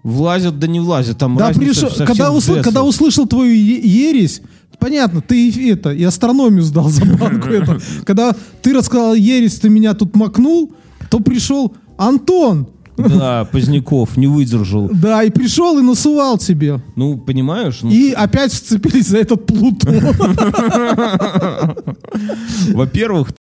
Влазят, 0.03 0.59
да 0.59 0.67
не 0.67 0.81
влазят, 0.81 1.19
там 1.19 1.37
Да, 1.37 1.53
совсем 1.53 2.07
когда, 2.07 2.31
усл- 2.31 2.61
когда 2.63 2.83
услышал 2.83 3.27
твою 3.27 3.53
ересь, 3.55 4.41
понятно, 4.81 5.21
ты 5.21 5.49
и 5.49 5.69
это, 5.71 5.93
и 5.93 6.03
астрономию 6.03 6.63
сдал 6.63 6.89
за 6.89 7.05
банку 7.05 7.49
это. 7.51 7.79
Когда 8.05 8.35
ты 8.63 8.73
рассказал 8.75 9.15
ересь, 9.15 9.61
ты 9.61 9.69
меня 9.69 9.95
тут 9.95 10.17
макнул, 10.17 10.73
то 11.09 11.21
пришел 11.21 11.75
Антон, 11.97 12.67
Да, 12.97 13.47
Поздняков 13.51 14.17
не 14.17 14.27
выдержал. 14.27 14.91
да, 14.93 15.23
и 15.23 15.31
пришел 15.31 15.79
и 15.79 15.83
насувал 15.83 16.39
тебе. 16.39 16.81
Ну, 16.97 17.19
понимаешь? 17.19 17.79
ну, 17.83 17.91
И 17.91 18.13
опять 18.13 18.53
вцепились 18.53 19.09
за 19.09 19.19
этот 19.19 19.47
Плутон. 19.47 19.95
Во-первых, 22.75 23.31